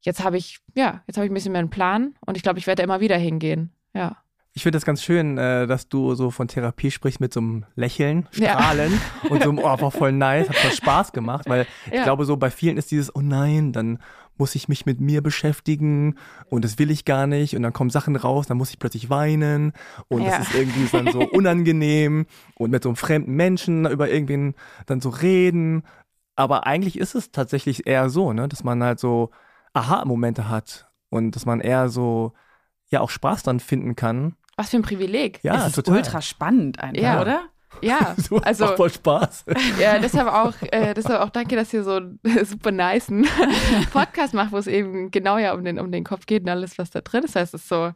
jetzt 0.00 0.24
habe 0.24 0.36
ich, 0.36 0.60
ja, 0.74 1.02
jetzt 1.06 1.16
habe 1.16 1.26
ich 1.26 1.30
ein 1.30 1.34
bisschen 1.34 1.52
mehr 1.52 1.60
einen 1.60 1.70
Plan 1.70 2.14
und 2.24 2.36
ich 2.36 2.42
glaube, 2.42 2.58
ich 2.58 2.66
werde 2.66 2.82
immer 2.82 3.00
wieder 3.00 3.16
hingehen. 3.16 3.72
Ja. 3.94 4.22
Ich 4.54 4.62
finde 4.62 4.76
das 4.76 4.84
ganz 4.84 5.02
schön, 5.02 5.38
äh, 5.38 5.66
dass 5.66 5.88
du 5.88 6.14
so 6.14 6.30
von 6.30 6.48
Therapie 6.48 6.90
sprichst 6.90 7.20
mit 7.20 7.32
so 7.32 7.40
einem 7.40 7.64
Lächeln, 7.76 8.26
Ja. 8.34 8.54
Strahlen 8.54 9.00
und 9.28 9.42
so 9.42 9.50
einem, 9.50 9.58
oh, 9.58 9.62
war 9.80 9.90
voll 9.90 10.10
nice, 10.12 10.48
hat 10.48 10.56
voll 10.56 10.72
Spaß 10.72 11.12
gemacht, 11.12 11.48
weil 11.48 11.66
ich 11.86 11.92
Ja. 11.94 12.02
glaube, 12.04 12.24
so 12.24 12.36
bei 12.36 12.50
vielen 12.50 12.76
ist 12.76 12.90
dieses, 12.90 13.14
oh 13.14 13.20
nein, 13.20 13.72
dann 13.72 13.98
muss 14.36 14.54
ich 14.54 14.68
mich 14.68 14.86
mit 14.86 15.00
mir 15.00 15.20
beschäftigen 15.22 16.16
und 16.48 16.64
das 16.64 16.78
will 16.78 16.90
ich 16.90 17.04
gar 17.04 17.26
nicht 17.26 17.54
und 17.56 17.62
dann 17.62 17.72
kommen 17.72 17.90
Sachen 17.90 18.16
raus, 18.16 18.46
dann 18.46 18.56
muss 18.56 18.70
ich 18.70 18.78
plötzlich 18.78 19.10
weinen 19.10 19.72
und 20.08 20.22
Ja. 20.22 20.30
das 20.38 20.48
ist 20.48 20.54
irgendwie 20.54 20.86
dann 20.90 21.10
so 21.12 21.20
unangenehm 21.32 22.26
und 22.56 22.70
mit 22.70 22.82
so 22.82 22.88
einem 22.88 22.96
fremden 22.96 23.34
Menschen 23.34 23.86
über 23.86 24.08
irgendwen 24.08 24.54
dann 24.86 25.00
so 25.00 25.08
reden. 25.10 25.82
Aber 26.36 26.66
eigentlich 26.66 26.98
ist 26.98 27.14
es 27.16 27.30
tatsächlich 27.32 27.86
eher 27.86 28.10
so, 28.10 28.32
ne, 28.32 28.48
dass 28.48 28.62
man 28.64 28.82
halt 28.82 28.98
so 29.00 29.30
Aha-Momente 29.72 30.48
hat 30.48 30.88
und 31.10 31.32
dass 31.36 31.44
man 31.46 31.60
eher 31.60 31.88
so 31.88 32.32
ja 32.90 33.00
auch 33.00 33.10
Spaß 33.10 33.42
dann 33.42 33.60
finden 33.60 33.96
kann. 33.96 34.34
Was 34.56 34.70
für 34.70 34.76
ein 34.76 34.82
Privileg. 34.82 35.40
Ja, 35.42 35.56
es 35.62 35.68
ist 35.68 35.74
total. 35.76 35.96
ultra 35.96 36.20
spannend 36.22 36.80
einfach, 36.80 37.02
Ja. 37.02 37.20
oder? 37.20 37.42
Ja, 37.82 38.14
so, 38.28 38.38
also 38.38 38.64
macht 38.64 38.76
voll 38.76 38.90
Spaß. 38.90 39.44
ja, 39.80 39.98
deshalb 39.98 40.26
auch, 40.28 40.54
äh, 40.72 40.94
deshalb 40.94 41.20
auch 41.20 41.30
danke, 41.30 41.54
dass 41.54 41.72
ihr 41.72 41.84
so 41.84 41.96
einen 41.96 42.18
super 42.44 42.72
nice 42.72 43.08
Podcast 43.92 44.34
macht, 44.34 44.52
wo 44.52 44.56
es 44.56 44.66
eben 44.66 45.10
genau 45.10 45.38
ja 45.38 45.52
um 45.54 45.64
den, 45.64 45.78
um 45.78 45.92
den 45.92 46.04
Kopf 46.04 46.26
geht 46.26 46.42
und 46.42 46.48
alles, 46.48 46.78
was 46.78 46.90
da 46.90 47.00
drin 47.00 47.24
ist. 47.24 47.34
Das 47.36 47.42
heißt, 47.42 47.54
es 47.54 47.62
ist 47.62 47.68
so, 47.68 47.92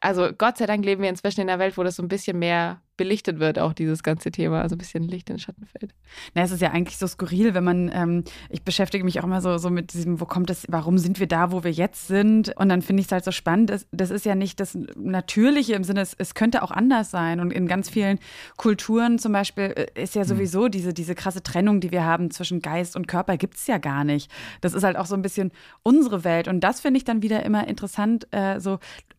also 0.00 0.30
Gott 0.36 0.56
sei 0.58 0.66
Dank 0.66 0.84
leben 0.84 1.02
wir 1.02 1.10
inzwischen 1.10 1.40
in 1.42 1.50
einer 1.50 1.58
Welt, 1.58 1.76
wo 1.76 1.82
das 1.82 1.96
so 1.96 2.02
ein 2.02 2.08
bisschen 2.08 2.38
mehr 2.38 2.80
belichtet 2.98 3.38
wird, 3.38 3.58
auch 3.58 3.72
dieses 3.72 4.02
ganze 4.02 4.30
Thema, 4.30 4.60
also 4.60 4.74
ein 4.74 4.78
bisschen 4.78 5.04
Licht 5.04 5.30
in 5.30 5.36
den 5.36 5.40
Schatten 5.40 5.64
fällt. 5.64 5.94
Na, 6.34 6.42
es 6.42 6.50
ist 6.50 6.60
ja 6.60 6.72
eigentlich 6.72 6.98
so 6.98 7.06
skurril, 7.06 7.54
wenn 7.54 7.64
man, 7.64 7.90
ähm, 7.94 8.24
ich 8.50 8.62
beschäftige 8.62 9.02
mich 9.04 9.18
auch 9.20 9.24
immer 9.24 9.40
so, 9.40 9.56
so 9.56 9.70
mit 9.70 9.94
diesem, 9.94 10.20
wo 10.20 10.26
kommt 10.26 10.50
das, 10.50 10.66
warum 10.68 10.98
sind 10.98 11.18
wir 11.18 11.26
da, 11.26 11.50
wo 11.50 11.64
wir 11.64 11.70
jetzt 11.70 12.08
sind? 12.08 12.54
Und 12.56 12.68
dann 12.68 12.82
finde 12.82 13.00
ich 13.00 13.06
es 13.06 13.12
halt 13.12 13.24
so 13.24 13.32
spannend, 13.32 13.70
das, 13.70 13.86
das 13.92 14.10
ist 14.10 14.26
ja 14.26 14.34
nicht 14.34 14.60
das 14.60 14.76
Natürliche 14.96 15.72
im 15.72 15.84
Sinne, 15.84 16.02
es, 16.02 16.14
es 16.18 16.34
könnte 16.34 16.62
auch 16.62 16.70
anders 16.70 17.10
sein. 17.10 17.40
Und 17.40 17.52
in 17.52 17.66
ganz 17.66 17.88
vielen 17.88 18.18
Kulturen 18.58 19.18
zum 19.18 19.32
Beispiel 19.32 19.72
äh, 19.76 20.02
ist 20.02 20.14
ja 20.14 20.22
hm. 20.22 20.28
sowieso 20.28 20.64
mhm. 20.64 20.70
diese, 20.72 20.92
diese 20.92 21.14
krasse 21.14 21.42
Trennung, 21.42 21.80
die 21.80 21.90
wir 21.90 22.04
haben 22.04 22.30
zwischen 22.30 22.60
Geist 22.60 22.96
und 22.96 23.08
Körper, 23.08 23.38
gibt 23.38 23.56
es 23.56 23.66
ja 23.66 23.78
gar 23.78 24.04
nicht. 24.04 24.30
Das 24.60 24.74
ist 24.74 24.82
halt 24.82 24.96
auch 24.96 25.06
so 25.06 25.14
ein 25.14 25.22
bisschen 25.22 25.52
unsere 25.82 26.24
Welt. 26.24 26.48
Und 26.48 26.60
das 26.60 26.80
finde 26.80 26.98
ich 26.98 27.04
dann 27.04 27.22
wieder 27.22 27.44
immer 27.44 27.66
interessant, 27.66 28.26
äh, 28.32 28.60
so 28.60 28.78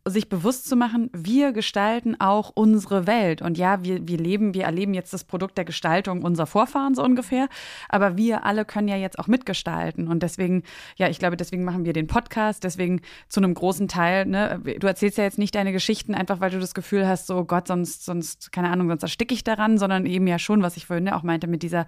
sich 0.10 0.30
bewusst 0.30 0.68
zu 0.68 0.76
machen, 0.76 1.10
wir 1.14 1.52
gestalten 1.52 2.20
auch 2.20 2.52
unsere 2.54 3.08
Welt. 3.08 3.42
Und 3.42 3.58
ja, 3.58 3.84
wir, 3.84 4.08
wir 4.08 4.18
leben, 4.18 4.54
wir 4.54 4.66
erleben 4.66 4.94
jetzt 4.94 5.14
das 5.14 5.24
Produkt 5.24 5.58
der 5.58 5.66
Gestaltung 5.66 6.24
unserer 6.24 6.48
Vorfahren 6.48 6.96
so 6.96 7.04
ungefähr, 7.04 7.48
aber 7.88 8.18
wir 8.18 8.46
alle 8.46 8.66
können 8.66 8.88
ja 8.88 8.96
jetzt 8.96 9.20
auch 9.20 9.28
mitgestalten. 9.28 10.08
Und 10.08 10.24
deswegen, 10.24 10.64
ja, 10.96 11.10
ich 11.10 11.20
glaube, 11.20 11.38
deswegen 11.38 11.64
machen 11.64 11.86
wir 11.86 11.94
den 11.94 12.08
Podcast, 12.08 12.64
deswegen 12.64 13.02
zu 13.28 13.40
einem 13.40 13.54
großen 13.54 13.88
Teil, 13.88 14.26
ne, 14.26 14.62
du 14.80 14.88
erzählst 14.88 15.18
ja 15.18 15.24
jetzt 15.24 15.38
nicht 15.38 15.56
deine 15.56 15.72
Geschichten 15.72 16.14
einfach, 16.14 16.40
weil 16.40 16.52
du 16.52 16.60
das 16.60 16.74
Gefühl 16.74 17.08
hast, 17.08 17.28
so 17.28 17.46
Gott, 17.46 17.68
sonst, 17.68 18.06
sonst, 18.06 18.52
keine 18.52 18.70
Ahnung, 18.70 18.90
sonst 18.90 19.04
ersticke 19.04 19.34
ich 19.34 19.44
daran, 19.44 19.78
sondern 19.78 20.06
eben 20.06 20.28
ja 20.28 20.40
schon, 20.40 20.62
was 20.62 20.78
ich 20.78 20.86
vorhin 20.86 21.10
auch 21.10 21.24
meinte, 21.24 21.48
mit 21.48 21.64
dieser 21.64 21.86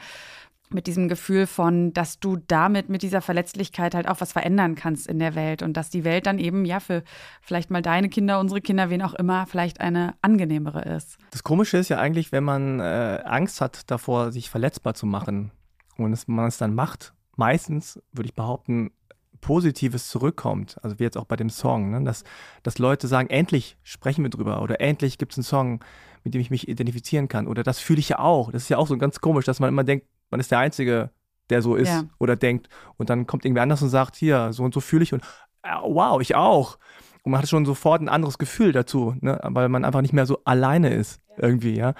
mit 0.73 0.87
diesem 0.87 1.07
Gefühl 1.07 1.47
von, 1.47 1.93
dass 1.93 2.19
du 2.19 2.37
damit 2.47 2.89
mit 2.89 3.01
dieser 3.01 3.21
Verletzlichkeit 3.21 3.95
halt 3.95 4.07
auch 4.07 4.21
was 4.21 4.31
verändern 4.31 4.75
kannst 4.75 5.07
in 5.07 5.19
der 5.19 5.35
Welt 5.35 5.61
und 5.63 5.77
dass 5.77 5.89
die 5.89 6.03
Welt 6.03 6.25
dann 6.25 6.39
eben 6.39 6.65
ja 6.65 6.79
für 6.79 7.03
vielleicht 7.41 7.71
mal 7.71 7.81
deine 7.81 8.09
Kinder, 8.09 8.39
unsere 8.39 8.61
Kinder, 8.61 8.89
wen 8.89 9.01
auch 9.01 9.13
immer, 9.13 9.45
vielleicht 9.45 9.81
eine 9.81 10.15
angenehmere 10.21 10.83
ist. 10.83 11.17
Das 11.31 11.43
Komische 11.43 11.77
ist 11.77 11.89
ja 11.89 11.99
eigentlich, 11.99 12.31
wenn 12.31 12.43
man 12.43 12.79
äh, 12.79 13.21
Angst 13.25 13.61
hat 13.61 13.89
davor, 13.91 14.31
sich 14.31 14.49
verletzbar 14.49 14.93
zu 14.93 15.05
machen 15.05 15.51
und 15.97 16.13
es, 16.13 16.27
man 16.27 16.47
es 16.47 16.57
dann 16.57 16.73
macht, 16.75 17.13
meistens 17.35 18.01
würde 18.11 18.27
ich 18.27 18.35
behaupten, 18.35 18.91
Positives 19.41 20.07
zurückkommt. 20.07 20.77
Also 20.83 20.99
wie 20.99 21.03
jetzt 21.03 21.17
auch 21.17 21.25
bei 21.25 21.35
dem 21.35 21.49
Song, 21.49 21.91
ne? 21.91 22.03
dass, 22.03 22.23
dass 22.63 22.77
Leute 22.77 23.07
sagen, 23.07 23.29
endlich 23.29 23.77
sprechen 23.83 24.23
wir 24.23 24.29
drüber 24.29 24.61
oder 24.61 24.79
endlich 24.79 25.17
gibt 25.17 25.33
es 25.33 25.37
einen 25.37 25.43
Song, 25.43 25.83
mit 26.23 26.33
dem 26.33 26.41
ich 26.41 26.51
mich 26.51 26.67
identifizieren 26.67 27.27
kann. 27.27 27.47
Oder 27.47 27.63
das 27.63 27.79
fühle 27.79 27.99
ich 27.99 28.09
ja 28.09 28.19
auch. 28.19 28.51
Das 28.51 28.63
ist 28.63 28.69
ja 28.69 28.77
auch 28.77 28.87
so 28.87 28.97
ganz 28.97 29.19
komisch, 29.19 29.45
dass 29.45 29.59
man 29.59 29.69
immer 29.69 29.83
denkt, 29.83 30.07
man 30.29 30.39
ist 30.39 30.51
der 30.51 30.59
Einzige, 30.59 31.09
der 31.49 31.61
so 31.61 31.75
ist 31.75 31.89
ja. 31.89 32.03
oder 32.19 32.35
denkt. 32.35 32.69
Und 32.97 33.09
dann 33.09 33.27
kommt 33.27 33.43
irgendwer 33.45 33.63
anders 33.63 33.81
und 33.81 33.89
sagt, 33.89 34.15
hier, 34.15 34.53
so 34.53 34.63
und 34.63 34.73
so 34.73 34.79
fühle 34.79 35.03
ich 35.03 35.13
und 35.13 35.23
äh, 35.63 35.75
wow, 35.83 36.21
ich 36.21 36.35
auch. 36.35 36.77
Und 37.23 37.31
man 37.31 37.41
hat 37.41 37.49
schon 37.49 37.65
sofort 37.65 38.01
ein 38.01 38.09
anderes 38.09 38.37
Gefühl 38.37 38.71
dazu, 38.71 39.15
ne? 39.21 39.39
weil 39.43 39.69
man 39.69 39.85
einfach 39.85 40.01
nicht 40.01 40.13
mehr 40.13 40.25
so 40.25 40.39
alleine 40.43 40.93
ist 40.93 41.21
irgendwie, 41.37 41.75
ja. 41.75 41.93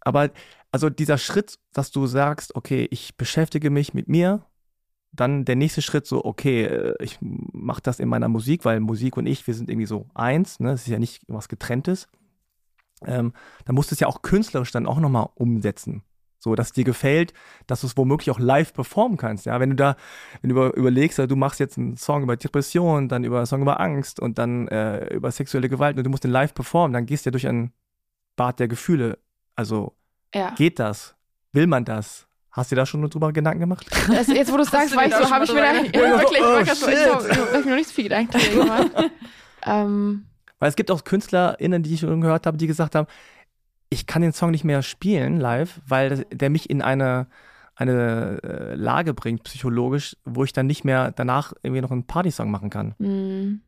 Aber 0.00 0.30
also 0.72 0.90
dieser 0.90 1.18
Schritt, 1.18 1.58
dass 1.72 1.90
du 1.90 2.06
sagst, 2.06 2.54
okay, 2.54 2.86
ich 2.90 3.16
beschäftige 3.16 3.70
mich 3.70 3.94
mit 3.94 4.08
mir, 4.08 4.44
dann 5.12 5.44
der 5.44 5.56
nächste 5.56 5.82
Schritt 5.82 6.06
so, 6.06 6.24
okay, 6.24 6.64
äh, 6.64 6.94
ich 7.02 7.18
mache 7.20 7.82
das 7.82 8.00
in 8.00 8.08
meiner 8.08 8.28
Musik, 8.28 8.64
weil 8.64 8.80
Musik 8.80 9.16
und 9.16 9.26
ich, 9.26 9.46
wir 9.46 9.54
sind 9.54 9.70
irgendwie 9.70 9.86
so 9.86 10.06
eins, 10.14 10.60
ne? 10.60 10.72
Es 10.72 10.82
ist 10.82 10.88
ja 10.88 10.98
nicht 10.98 11.22
was 11.28 11.48
getrenntes. 11.48 12.08
Ähm, 13.04 13.32
dann 13.64 13.74
musst 13.74 13.90
du 13.90 13.94
es 13.94 14.00
ja 14.00 14.08
auch 14.08 14.22
künstlerisch 14.22 14.72
dann 14.72 14.86
auch 14.86 14.98
nochmal 14.98 15.28
umsetzen. 15.34 16.02
So, 16.40 16.54
dass 16.54 16.72
dir 16.72 16.84
gefällt, 16.84 17.32
dass 17.66 17.80
du 17.80 17.88
es 17.88 17.96
womöglich 17.96 18.30
auch 18.30 18.38
live 18.38 18.72
performen 18.72 19.16
kannst. 19.16 19.46
Ja, 19.46 19.58
wenn 19.58 19.70
du 19.70 19.76
da, 19.76 19.96
wenn 20.40 20.50
du 20.50 20.54
über, 20.54 20.76
überlegst, 20.76 21.18
du 21.18 21.36
machst 21.36 21.58
jetzt 21.58 21.78
einen 21.78 21.96
Song 21.96 22.22
über 22.22 22.36
Depression, 22.36 23.08
dann 23.08 23.24
über 23.24 23.38
einen 23.38 23.46
Song 23.46 23.62
über 23.62 23.80
Angst 23.80 24.20
und 24.20 24.38
dann 24.38 24.68
äh, 24.68 25.12
über 25.14 25.32
sexuelle 25.32 25.68
Gewalt 25.68 25.96
und 25.96 26.04
du 26.04 26.10
musst 26.10 26.24
den 26.24 26.30
live 26.30 26.54
performen, 26.54 26.92
dann 26.92 27.06
gehst 27.06 27.26
du 27.26 27.28
ja 27.28 27.32
durch 27.32 27.48
ein 27.48 27.72
Bad 28.36 28.60
der 28.60 28.68
Gefühle. 28.68 29.18
Also, 29.56 29.96
ja. 30.32 30.54
geht 30.54 30.78
das? 30.78 31.16
Will 31.52 31.66
man 31.66 31.84
das? 31.84 32.27
Hast 32.58 32.72
du 32.72 32.76
da 32.76 32.84
schon 32.86 33.08
drüber 33.08 33.32
Gedanken 33.32 33.60
gemacht? 33.60 33.86
Das, 34.08 34.26
jetzt, 34.26 34.50
wo 34.50 34.56
du 34.56 34.64
es 34.64 34.70
sagst, 34.72 34.96
war 34.96 35.06
ich 35.06 35.14
so, 35.14 35.30
habe 35.30 35.44
ich 35.44 35.52
mir 35.52 35.60
da, 35.60 35.74
ja, 35.74 36.18
wirklich, 36.18 36.42
oh, 36.42 36.58
ich 36.60 36.68
habe 36.68 37.60
mir 37.60 37.70
noch 37.70 37.76
nicht 37.76 37.86
so 37.86 37.94
viel 37.94 38.04
Gedanken 38.04 38.36
gemacht. 38.36 38.90
ähm. 39.64 40.26
Weil 40.58 40.68
es 40.68 40.74
gibt 40.74 40.90
auch 40.90 41.04
KünstlerInnen, 41.04 41.84
die 41.84 41.94
ich 41.94 42.00
schon 42.00 42.20
gehört 42.20 42.46
habe, 42.46 42.56
die 42.56 42.66
gesagt 42.66 42.96
haben, 42.96 43.06
ich 43.90 44.08
kann 44.08 44.22
den 44.22 44.32
Song 44.32 44.50
nicht 44.50 44.64
mehr 44.64 44.82
spielen 44.82 45.38
live, 45.38 45.80
weil 45.86 46.26
der 46.32 46.50
mich 46.50 46.68
in 46.68 46.82
eine, 46.82 47.28
eine 47.76 48.40
äh, 48.42 48.74
Lage 48.74 49.14
bringt, 49.14 49.44
psychologisch, 49.44 50.16
wo 50.24 50.42
ich 50.42 50.52
dann 50.52 50.66
nicht 50.66 50.84
mehr 50.84 51.12
danach 51.12 51.52
irgendwie 51.62 51.82
noch 51.82 51.92
einen 51.92 52.08
Partysong 52.08 52.50
machen 52.50 52.70
kann. 52.70 52.96
Mhm. 52.98 53.60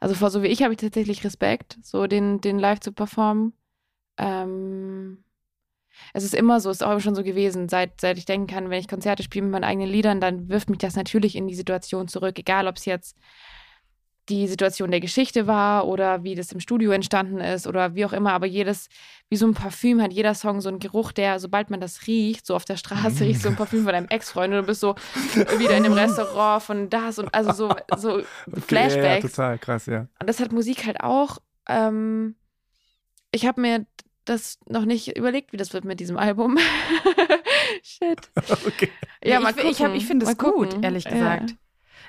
Also 0.00 0.16
vor 0.16 0.30
so 0.30 0.42
wie 0.42 0.48
ich 0.48 0.64
habe 0.64 0.74
ich 0.74 0.80
tatsächlich 0.80 1.22
Respekt, 1.22 1.78
so 1.82 2.08
den, 2.08 2.40
den 2.40 2.58
live 2.58 2.80
zu 2.80 2.90
performen. 2.90 3.52
Ähm, 4.18 5.18
es 6.12 6.24
ist 6.24 6.34
immer 6.34 6.60
so, 6.60 6.70
es 6.70 6.78
ist 6.78 6.82
auch 6.82 7.00
schon 7.00 7.14
so 7.14 7.22
gewesen, 7.22 7.68
seit, 7.68 8.00
seit 8.00 8.18
ich 8.18 8.24
denken 8.24 8.46
kann, 8.46 8.70
wenn 8.70 8.80
ich 8.80 8.88
Konzerte 8.88 9.22
spiele 9.22 9.44
mit 9.44 9.52
meinen 9.52 9.64
eigenen 9.64 9.88
Liedern, 9.88 10.20
dann 10.20 10.48
wirft 10.48 10.70
mich 10.70 10.78
das 10.78 10.96
natürlich 10.96 11.36
in 11.36 11.48
die 11.48 11.54
Situation 11.54 12.08
zurück, 12.08 12.38
egal 12.38 12.66
ob 12.66 12.76
es 12.76 12.84
jetzt 12.84 13.16
die 14.28 14.46
Situation 14.46 14.90
der 14.90 15.00
Geschichte 15.00 15.46
war 15.46 15.86
oder 15.88 16.22
wie 16.22 16.34
das 16.34 16.52
im 16.52 16.60
Studio 16.60 16.92
entstanden 16.92 17.38
ist 17.38 17.66
oder 17.66 17.94
wie 17.94 18.04
auch 18.04 18.12
immer. 18.12 18.32
Aber 18.32 18.46
jedes, 18.46 18.88
wie 19.28 19.36
so 19.36 19.46
ein 19.46 19.54
Parfüm, 19.54 20.00
hat 20.00 20.12
jeder 20.12 20.34
Song 20.34 20.60
so 20.60 20.68
einen 20.68 20.78
Geruch, 20.78 21.10
der, 21.10 21.40
sobald 21.40 21.70
man 21.70 21.80
das 21.80 22.06
riecht, 22.06 22.46
so 22.46 22.54
auf 22.54 22.64
der 22.64 22.76
Straße 22.76 23.24
riecht 23.24 23.42
so 23.42 23.48
ein 23.48 23.56
Parfüm 23.56 23.82
von 23.82 23.92
deinem 23.92 24.08
Ex-Freund 24.08 24.52
und 24.54 24.60
du 24.60 24.66
bist 24.66 24.80
so 24.80 24.94
wieder 25.58 25.76
in 25.76 25.82
dem 25.82 25.92
Restaurant 25.92 26.62
von 26.62 26.88
das 26.88 27.18
und 27.18 27.34
also 27.34 27.52
so, 27.52 27.74
so 27.96 28.10
okay, 28.46 28.60
Flashbacks. 28.60 29.24
Ja, 29.24 29.28
total 29.28 29.58
krass, 29.58 29.86
ja. 29.86 30.06
Und 30.20 30.28
das 30.28 30.38
hat 30.38 30.52
Musik 30.52 30.86
halt 30.86 31.00
auch. 31.00 31.38
Ähm, 31.68 32.36
ich 33.32 33.46
habe 33.46 33.60
mir 33.60 33.86
das 34.32 34.58
noch 34.66 34.84
nicht 34.84 35.16
überlegt, 35.16 35.52
wie 35.52 35.56
das 35.56 35.72
wird 35.72 35.84
mit 35.84 36.00
diesem 36.00 36.16
Album. 36.16 36.58
Shit. 37.82 38.30
Okay. 38.66 38.90
Ja, 39.24 39.40
ja 39.40 39.50
ich, 39.50 39.56
ich, 39.56 39.80
ich 39.80 40.06
finde 40.06 40.26
es 40.26 40.36
gut, 40.36 40.82
ehrlich 40.82 41.04
gesagt. 41.04 41.50
Ja. 41.50 41.56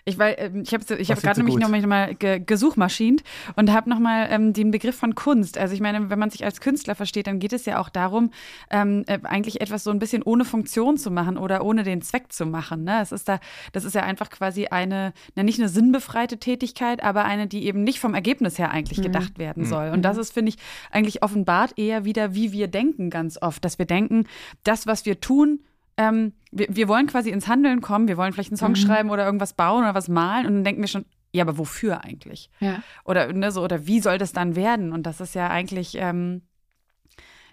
Ich, 0.06 0.18
weil, 0.18 0.36
ähm, 0.38 0.64
ich 0.64 0.74
habe 0.74 0.84
ich 0.95 1.12
hab 1.12 1.22
gerade 1.22 1.39
nämlich 1.39 1.58
nochmal 1.58 1.82
noch 1.82 1.88
mal 1.88 2.16
ge 2.16 2.39
gesuchmaschint 2.39 3.24
und 3.56 3.72
habe 3.72 3.89
nochmal 3.89 4.28
ähm, 4.30 4.51
den 4.51 4.72
Begriff 4.72 4.95
von 4.95 5.16
Kunst. 5.16 5.58
Also 5.58 5.74
ich 5.74 5.80
meine, 5.80 6.10
wenn 6.10 6.20
man 6.20 6.30
sich 6.30 6.43
als 6.43 6.60
Künstler 6.60 6.95
versteht, 6.95 7.28
dann 7.28 7.39
geht 7.39 7.54
es 7.54 7.66
ja 7.66 7.80
auch 7.80 7.89
darum, 7.89 8.32
ähm, 8.70 9.04
äh, 9.08 9.20
eigentlich 9.24 9.62
etwas 9.62 9.84
so 9.84 9.91
ein 9.91 9.99
bisschen 9.99 10.22
ohne 10.24 10.43
Funktion 10.43 10.97
zu 10.97 11.10
machen 11.10 11.38
oder 11.38 11.64
ohne 11.64 11.84
den 11.84 12.01
Zweck 12.01 12.34
zu 12.34 12.45
machen. 12.45 12.84
Ne? 12.84 13.01
Es 13.01 13.12
ist 13.12 13.30
da, 13.30 13.39
das 13.72 13.86
ist 13.86 13.95
ja 13.95 14.04
einfach 14.04 14.30
quasi 14.30 14.68
eine, 14.68 15.14
na, 15.36 15.43
nicht 15.43 15.60
eine 15.60 15.70
sinnbefreite 15.70 16.38
Tätigkeit, 16.38 17.01
aber 17.01 17.24
eine, 17.24 17.47
die 17.47 17.66
eben 17.66 17.84
nicht 17.84 17.99
vom 17.99 18.14
Ergebnis 18.14 18.60
her 18.60 18.72
eigentlich 18.72 18.99
mhm. 18.99 19.04
gedacht 19.04 19.39
werden 19.39 19.64
mhm. 19.64 19.68
soll. 19.68 19.89
Und 19.89 20.01
das 20.01 20.18
mhm. 20.18 20.22
ist, 20.22 20.34
finde 20.34 20.49
ich, 20.49 20.58
eigentlich 20.91 21.24
offenbart 21.24 21.78
eher 21.78 22.04
wieder, 22.04 22.36
wie 22.36 22.51
wir 22.51 22.68
denken 22.68 23.10
ganz 23.10 23.41
oft, 23.41 23.64
dass 23.64 23.80
wir 23.80 23.86
denken, 23.86 24.26
das, 24.64 24.86
was 24.86 25.06
wir 25.06 25.22
tun, 25.22 25.60
ähm, 25.98 26.34
wir, 26.52 26.68
wir, 26.70 26.88
wollen 26.88 27.08
quasi 27.08 27.30
ins 27.30 27.48
Handeln 27.48 27.82
kommen, 27.82 28.08
wir 28.08 28.18
wollen 28.18 28.34
vielleicht 28.34 28.52
einen 28.52 28.58
Song 28.58 28.72
mhm. 28.72 28.76
schreiben 28.76 29.10
oder 29.10 29.26
irgendwas 29.26 29.54
bauen 29.54 29.84
oder 29.84 29.96
was 29.96 30.08
malen 30.08 30.46
und 30.46 30.54
dann 30.56 30.64
denken 30.64 30.82
wir 30.82 30.88
schon, 30.88 31.06
ja, 31.32 31.44
aber 31.44 31.58
wofür 31.58 32.04
eigentlich? 32.04 32.50
Ja. 32.60 32.84
Oder, 33.06 33.34
ne, 33.34 33.52
so, 33.52 33.64
oder 33.64 33.88
wie 33.88 34.00
soll 34.00 34.20
das 34.20 34.34
dann 34.34 34.56
werden? 34.56 34.94
Und 34.94 35.04
das 35.04 35.20
ist 35.20 35.34
ja 35.34 35.50
eigentlich, 35.50 35.96
ähm, 35.96 36.44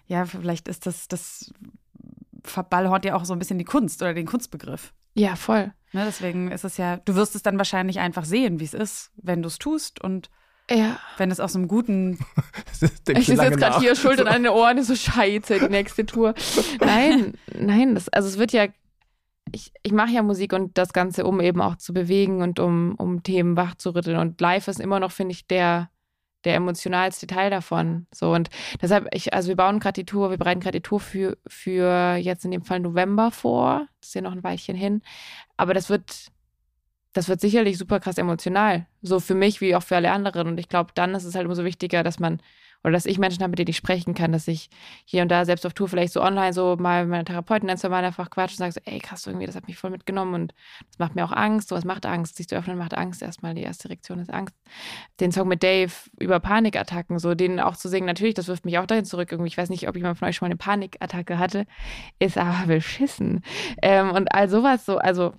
ja, 0.05 0.25
vielleicht 0.25 0.67
ist 0.67 0.85
das, 0.85 1.07
das 1.07 1.51
verballhort 2.43 3.05
ja 3.05 3.15
auch 3.15 3.25
so 3.25 3.33
ein 3.33 3.39
bisschen 3.39 3.57
die 3.57 3.65
Kunst 3.65 4.01
oder 4.01 4.13
den 4.13 4.27
Kunstbegriff. 4.27 4.93
Ja, 5.15 5.35
voll. 5.35 5.73
Ne, 5.93 6.05
deswegen 6.05 6.51
ist 6.51 6.63
es 6.63 6.77
ja, 6.77 6.97
du 6.97 7.15
wirst 7.15 7.35
es 7.35 7.43
dann 7.43 7.57
wahrscheinlich 7.57 7.99
einfach 7.99 8.23
sehen, 8.23 8.59
wie 8.59 8.65
es 8.65 8.73
ist, 8.73 9.11
wenn 9.15 9.41
du 9.41 9.47
es 9.47 9.57
tust 9.57 10.01
und 10.01 10.29
ja. 10.73 10.99
Wenn 11.17 11.31
es 11.31 11.39
aus 11.39 11.55
einem 11.55 11.67
guten. 11.67 12.19
ich 12.71 12.77
sitze 13.25 13.43
jetzt 13.43 13.57
gerade 13.57 13.79
hier, 13.79 13.95
Schultern 13.95 14.27
so. 14.27 14.33
an 14.33 14.43
den 14.43 14.51
Ohren, 14.51 14.83
so 14.83 14.95
scheiße, 14.95 15.59
die 15.59 15.69
nächste 15.69 16.05
Tour. 16.05 16.33
Nein, 16.79 17.33
nein, 17.53 17.95
das, 17.95 18.09
also 18.09 18.27
es 18.27 18.37
wird 18.37 18.51
ja. 18.51 18.67
Ich, 19.53 19.73
ich 19.81 19.91
mache 19.91 20.11
ja 20.11 20.21
Musik 20.21 20.53
und 20.53 20.77
das 20.77 20.93
Ganze, 20.93 21.25
um 21.25 21.41
eben 21.41 21.61
auch 21.61 21.75
zu 21.75 21.93
bewegen 21.93 22.41
und 22.41 22.59
um, 22.59 22.95
um 22.95 23.21
Themen 23.21 23.57
wachzurütteln. 23.57 24.17
Und 24.17 24.39
live 24.39 24.67
ist 24.67 24.79
immer 24.79 24.99
noch, 24.99 25.11
finde 25.11 25.33
ich, 25.33 25.45
der, 25.45 25.89
der 26.45 26.55
emotionalste 26.55 27.27
Teil 27.27 27.49
davon. 27.49 28.07
So 28.13 28.31
und 28.33 28.49
deshalb, 28.81 29.07
ich, 29.13 29.33
also 29.33 29.49
wir 29.49 29.55
bauen 29.57 29.79
gerade 29.79 30.01
die 30.01 30.05
Tour, 30.05 30.29
wir 30.29 30.37
bereiten 30.37 30.61
gerade 30.61 30.79
die 30.79 30.83
Tour 30.83 30.99
für, 31.01 31.37
für 31.47 32.15
jetzt 32.15 32.45
in 32.45 32.51
dem 32.51 32.63
Fall 32.63 32.79
November 32.79 33.31
vor. 33.31 33.87
Das 33.99 34.09
ist 34.09 34.15
ja 34.15 34.21
noch 34.21 34.31
ein 34.31 34.43
Weilchen 34.43 34.75
hin. 34.75 35.01
Aber 35.57 35.73
das 35.73 35.89
wird, 35.89 36.31
das 37.13 37.27
wird 37.29 37.41
sicherlich 37.41 37.77
super 37.77 37.99
krass 37.99 38.17
emotional. 38.17 38.85
So 39.01 39.19
für 39.19 39.35
mich 39.35 39.61
wie 39.61 39.75
auch 39.75 39.83
für 39.83 39.95
alle 39.95 40.11
anderen. 40.11 40.47
Und 40.47 40.59
ich 40.59 40.69
glaube, 40.69 40.91
dann 40.95 41.13
ist 41.13 41.25
es 41.25 41.35
halt 41.35 41.47
umso 41.47 41.63
wichtiger, 41.63 42.03
dass 42.03 42.19
man 42.19 42.41
oder 42.83 42.93
dass 42.93 43.05
ich 43.05 43.19
Menschen 43.19 43.43
habe, 43.43 43.51
mit 43.51 43.59
denen 43.59 43.69
ich 43.69 43.77
sprechen 43.77 44.13
kann, 44.13 44.31
dass 44.31 44.47
ich 44.47 44.69
hier 45.05 45.21
und 45.21 45.29
da 45.29 45.45
selbst 45.45 45.65
auf 45.65 45.73
Tour 45.73 45.87
vielleicht 45.87 46.13
so 46.13 46.21
online 46.21 46.53
so 46.53 46.77
mal 46.77 47.03
mit 47.03 47.11
meiner 47.11 47.25
Therapeutin 47.25 47.69
ein, 47.69 47.77
zwei 47.77 47.89
Mal 47.89 48.03
einfach 48.03 48.29
quatsch 48.29 48.53
und 48.53 48.57
sage 48.57 48.71
so, 48.71 48.79
ey 48.85 48.99
krass, 48.99 49.27
irgendwie, 49.27 49.45
das 49.45 49.55
hat 49.55 49.67
mich 49.67 49.77
voll 49.77 49.91
mitgenommen 49.91 50.33
und 50.33 50.53
das 50.89 50.99
macht 50.99 51.15
mir 51.15 51.23
auch 51.23 51.31
Angst. 51.31 51.69
Sowas 51.69 51.85
macht 51.85 52.05
Angst. 52.05 52.37
Siehst 52.37 52.51
du 52.51 52.55
öffnen 52.55 52.77
macht 52.77 52.95
Angst. 52.95 53.21
Erstmal 53.21 53.53
die 53.53 53.61
erste 53.61 53.89
Reaktion 53.89 54.19
ist 54.19 54.33
Angst. 54.33 54.55
Den 55.19 55.31
Song 55.31 55.47
mit 55.47 55.61
Dave 55.63 55.91
über 56.19 56.39
Panikattacken, 56.39 57.19
so 57.19 57.35
den 57.35 57.59
auch 57.59 57.75
zu 57.75 57.87
singen, 57.87 58.07
natürlich, 58.07 58.33
das 58.33 58.47
wirft 58.47 58.65
mich 58.65 58.79
auch 58.79 58.87
dahin 58.87 59.05
zurück. 59.05 59.31
Irgendwie, 59.31 59.49
ich 59.49 59.57
weiß 59.57 59.69
nicht, 59.69 59.87
ob 59.87 59.95
jemand 59.95 60.17
von 60.17 60.27
euch 60.27 60.35
schon 60.35 60.47
mal 60.47 60.51
eine 60.51 60.57
Panikattacke 60.57 61.37
hatte, 61.37 61.65
ist 62.19 62.37
aber 62.37 62.65
beschissen. 62.67 63.41
Ähm, 63.83 64.11
und 64.11 64.33
all 64.33 64.49
sowas 64.49 64.85
so, 64.85 64.97
also 64.97 65.33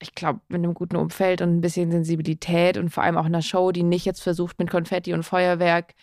ich 0.00 0.14
glaube, 0.14 0.40
mit 0.48 0.58
einem 0.58 0.74
guten 0.74 0.96
Umfeld 0.96 1.40
und 1.40 1.56
ein 1.56 1.60
bisschen 1.60 1.90
Sensibilität 1.90 2.76
und 2.76 2.90
vor 2.90 3.02
allem 3.02 3.16
auch 3.16 3.26
in 3.26 3.34
einer 3.34 3.42
Show, 3.42 3.72
die 3.72 3.82
nicht 3.82 4.04
jetzt 4.04 4.22
versucht, 4.22 4.58
mit 4.58 4.70
Konfetti 4.70 5.14
und 5.14 5.22
Feuerwerk 5.22 5.94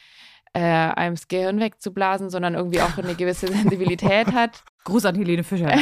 äh, 0.53 0.59
einem 0.59 1.15
das 1.15 1.27
Gehirn 1.27 1.59
wegzublasen, 1.59 2.29
sondern 2.29 2.53
irgendwie 2.53 2.81
auch 2.81 2.97
eine 2.97 3.15
gewisse 3.15 3.47
Sensibilität 3.47 4.27
hat. 4.33 4.63
Gruß 4.83 5.05
an 5.05 5.15
Helene 5.15 5.43
Fischer. 5.43 5.73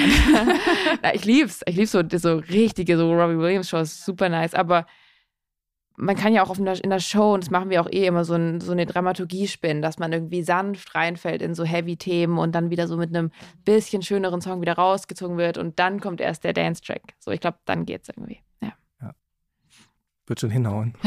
Na, 1.01 1.14
ich 1.14 1.26
lieb's. 1.26 1.62
Ich 1.66 1.76
lieb's 1.76 1.91
so, 1.91 2.01
so 2.09 2.36
richtige, 2.38 2.97
so 2.97 3.12
Robbie 3.14 3.38
Williams-Shows, 3.38 4.05
super 4.05 4.30
nice. 4.30 4.53
Aber 4.53 4.86
man 6.02 6.16
kann 6.16 6.34
ja 6.34 6.43
auch 6.43 6.58
in 6.58 6.66
der, 6.66 6.84
in 6.84 6.89
der 6.89 6.99
Show, 6.99 7.36
und 7.36 7.43
das 7.43 7.52
machen 7.52 7.70
wir 7.70 7.80
auch 7.80 7.89
eh 7.89 8.08
immer, 8.08 8.26
so, 8.26 8.34
ein, 8.34 8.60
so 8.60 8.72
eine 8.72 8.88
Dramaturgie 8.88 9.47
spinnen, 9.47 9.84
dass 9.84 9.99
man 9.99 10.12
irgendwie 10.12 10.41
sanft 10.41 10.95
reinfällt 10.95 11.43
in 11.43 11.54
so 11.54 11.64
Heavy-Themen 11.64 12.39
und 12.39 12.56
dann 12.56 12.72
wieder 12.72 12.88
so 12.88 12.97
mit 12.97 13.16
einem 13.16 13.30
bisschen 13.66 14.02
schöneren 14.02 14.41
Song 14.41 14.62
wieder 14.62 14.74
rausgezogen 14.74 15.38
wird 15.38 15.60
und 15.60 15.78
dann 15.78 15.99
kommt 16.02 16.20
erst 16.20 16.43
der 16.43 16.54
Dance-Track. 16.54 17.14
So, 17.20 17.30
ich 17.30 17.39
glaube, 17.39 17.58
dann 17.66 17.86
geht's 17.86 18.10
irgendwie. 18.10 18.39
Ja. 18.64 18.74
ja. 18.99 19.12
Wird 20.26 20.39
schon 20.39 20.49
hinhauen. 20.49 20.95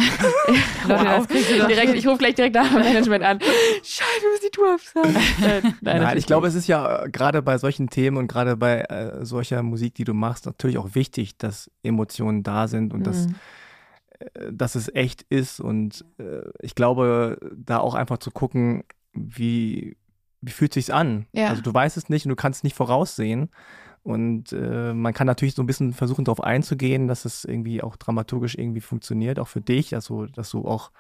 wow. 0.87 1.27
direkt, 1.27 1.95
ich 1.97 2.07
rufe 2.07 2.19
gleich 2.19 2.37
direkt 2.37 2.55
nach 2.55 2.69
dem 2.69 2.79
Management 2.79 3.25
an. 3.25 3.41
Scheiße, 3.41 4.23
wir 4.23 4.31
müssen 4.31 4.45
die 4.45 4.51
Tour 4.51 4.75
absagen. 4.75 5.75
Nein, 5.81 6.03
Nein 6.03 6.19
ich 6.19 6.27
glaube, 6.27 6.47
es 6.47 6.55
ist 6.55 6.69
ja 6.69 7.03
äh, 7.03 7.11
gerade 7.11 7.43
bei 7.43 7.59
solchen 7.59 7.91
Themen 7.91 8.17
und 8.17 8.29
gerade 8.29 8.57
bei 8.57 8.83
äh, 8.83 9.25
solcher 9.25 9.65
Musik, 9.65 9.97
die 9.97 10.05
du 10.05 10.15
machst, 10.15 10.47
natürlich 10.47 10.79
auch 10.79 10.95
wichtig, 10.95 11.37
dass 11.37 11.69
Emotionen 11.83 12.45
da 12.45 12.69
sind 12.69 12.95
und 12.95 13.01
mhm. 13.01 13.05
dass 13.05 13.27
dass 14.51 14.75
es 14.75 14.95
echt 14.95 15.23
ist 15.23 15.61
und 15.61 16.05
äh, 16.19 16.43
ich 16.61 16.75
glaube, 16.75 17.39
da 17.57 17.79
auch 17.79 17.95
einfach 17.95 18.19
zu 18.19 18.31
gucken, 18.31 18.85
wie, 19.13 19.97
wie 20.41 20.51
fühlt 20.51 20.75
sich's 20.75 20.91
an? 20.91 21.27
Ja. 21.33 21.49
Also 21.49 21.63
du 21.63 21.73
weißt 21.73 21.97
es 21.97 22.09
nicht 22.09 22.27
und 22.27 22.31
du 22.31 22.37
kannst 22.37 22.59
es 22.59 22.65
nicht 22.65 22.77
voraussehen. 22.77 23.51
Und 24.03 24.53
äh, 24.53 24.93
man 24.93 25.15
kann 25.15 25.27
natürlich 25.27 25.55
so 25.55 25.63
ein 25.63 25.67
bisschen 25.67 25.95
versuchen, 25.95 26.27
darauf 26.27 26.43
einzugehen, 26.45 27.09
dass 27.09 27.25
es 27.25 27.47
irgendwie 27.47 27.83
auch 27.83 27.97
dramaturgisch 27.97 28.55
irgendwie 28.55 28.83
funktioniert, 28.83 29.39
auch 29.39 29.49
für 29.49 29.63
dich, 29.63 29.95
also 29.95 30.27
dass 30.27 30.51
du 30.51 30.67
auch 30.67 30.91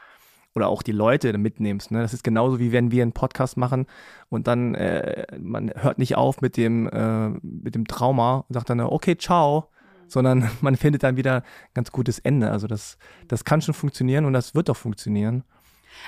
oder 0.54 0.68
auch 0.68 0.82
die 0.82 0.92
Leute 0.92 1.36
mitnimmst. 1.36 1.90
Ne? 1.90 2.00
Das 2.00 2.14
ist 2.14 2.24
genauso 2.24 2.58
wie 2.60 2.72
wenn 2.72 2.90
wir 2.90 3.02
einen 3.02 3.12
Podcast 3.12 3.56
machen 3.56 3.86
und 4.30 4.46
dann 4.46 4.74
äh, 4.74 5.26
man 5.38 5.70
hört 5.74 5.98
nicht 5.98 6.16
auf 6.16 6.40
mit 6.40 6.56
dem 6.56 6.88
äh, 6.88 7.28
mit 7.42 7.74
dem 7.74 7.86
Trauma 7.86 8.44
und 8.48 8.54
sagt 8.54 8.70
dann 8.70 8.80
okay 8.80 9.16
ciao 9.18 9.68
sondern 10.14 10.50
man 10.62 10.76
findet 10.76 11.02
dann 11.02 11.18
wieder 11.18 11.42
ein 11.42 11.74
ganz 11.74 11.92
gutes 11.92 12.18
Ende. 12.18 12.50
Also 12.50 12.66
das, 12.66 12.96
das 13.28 13.44
kann 13.44 13.60
schon 13.60 13.74
funktionieren 13.74 14.24
und 14.24 14.32
das 14.32 14.54
wird 14.54 14.70
auch 14.70 14.76
funktionieren. 14.76 15.44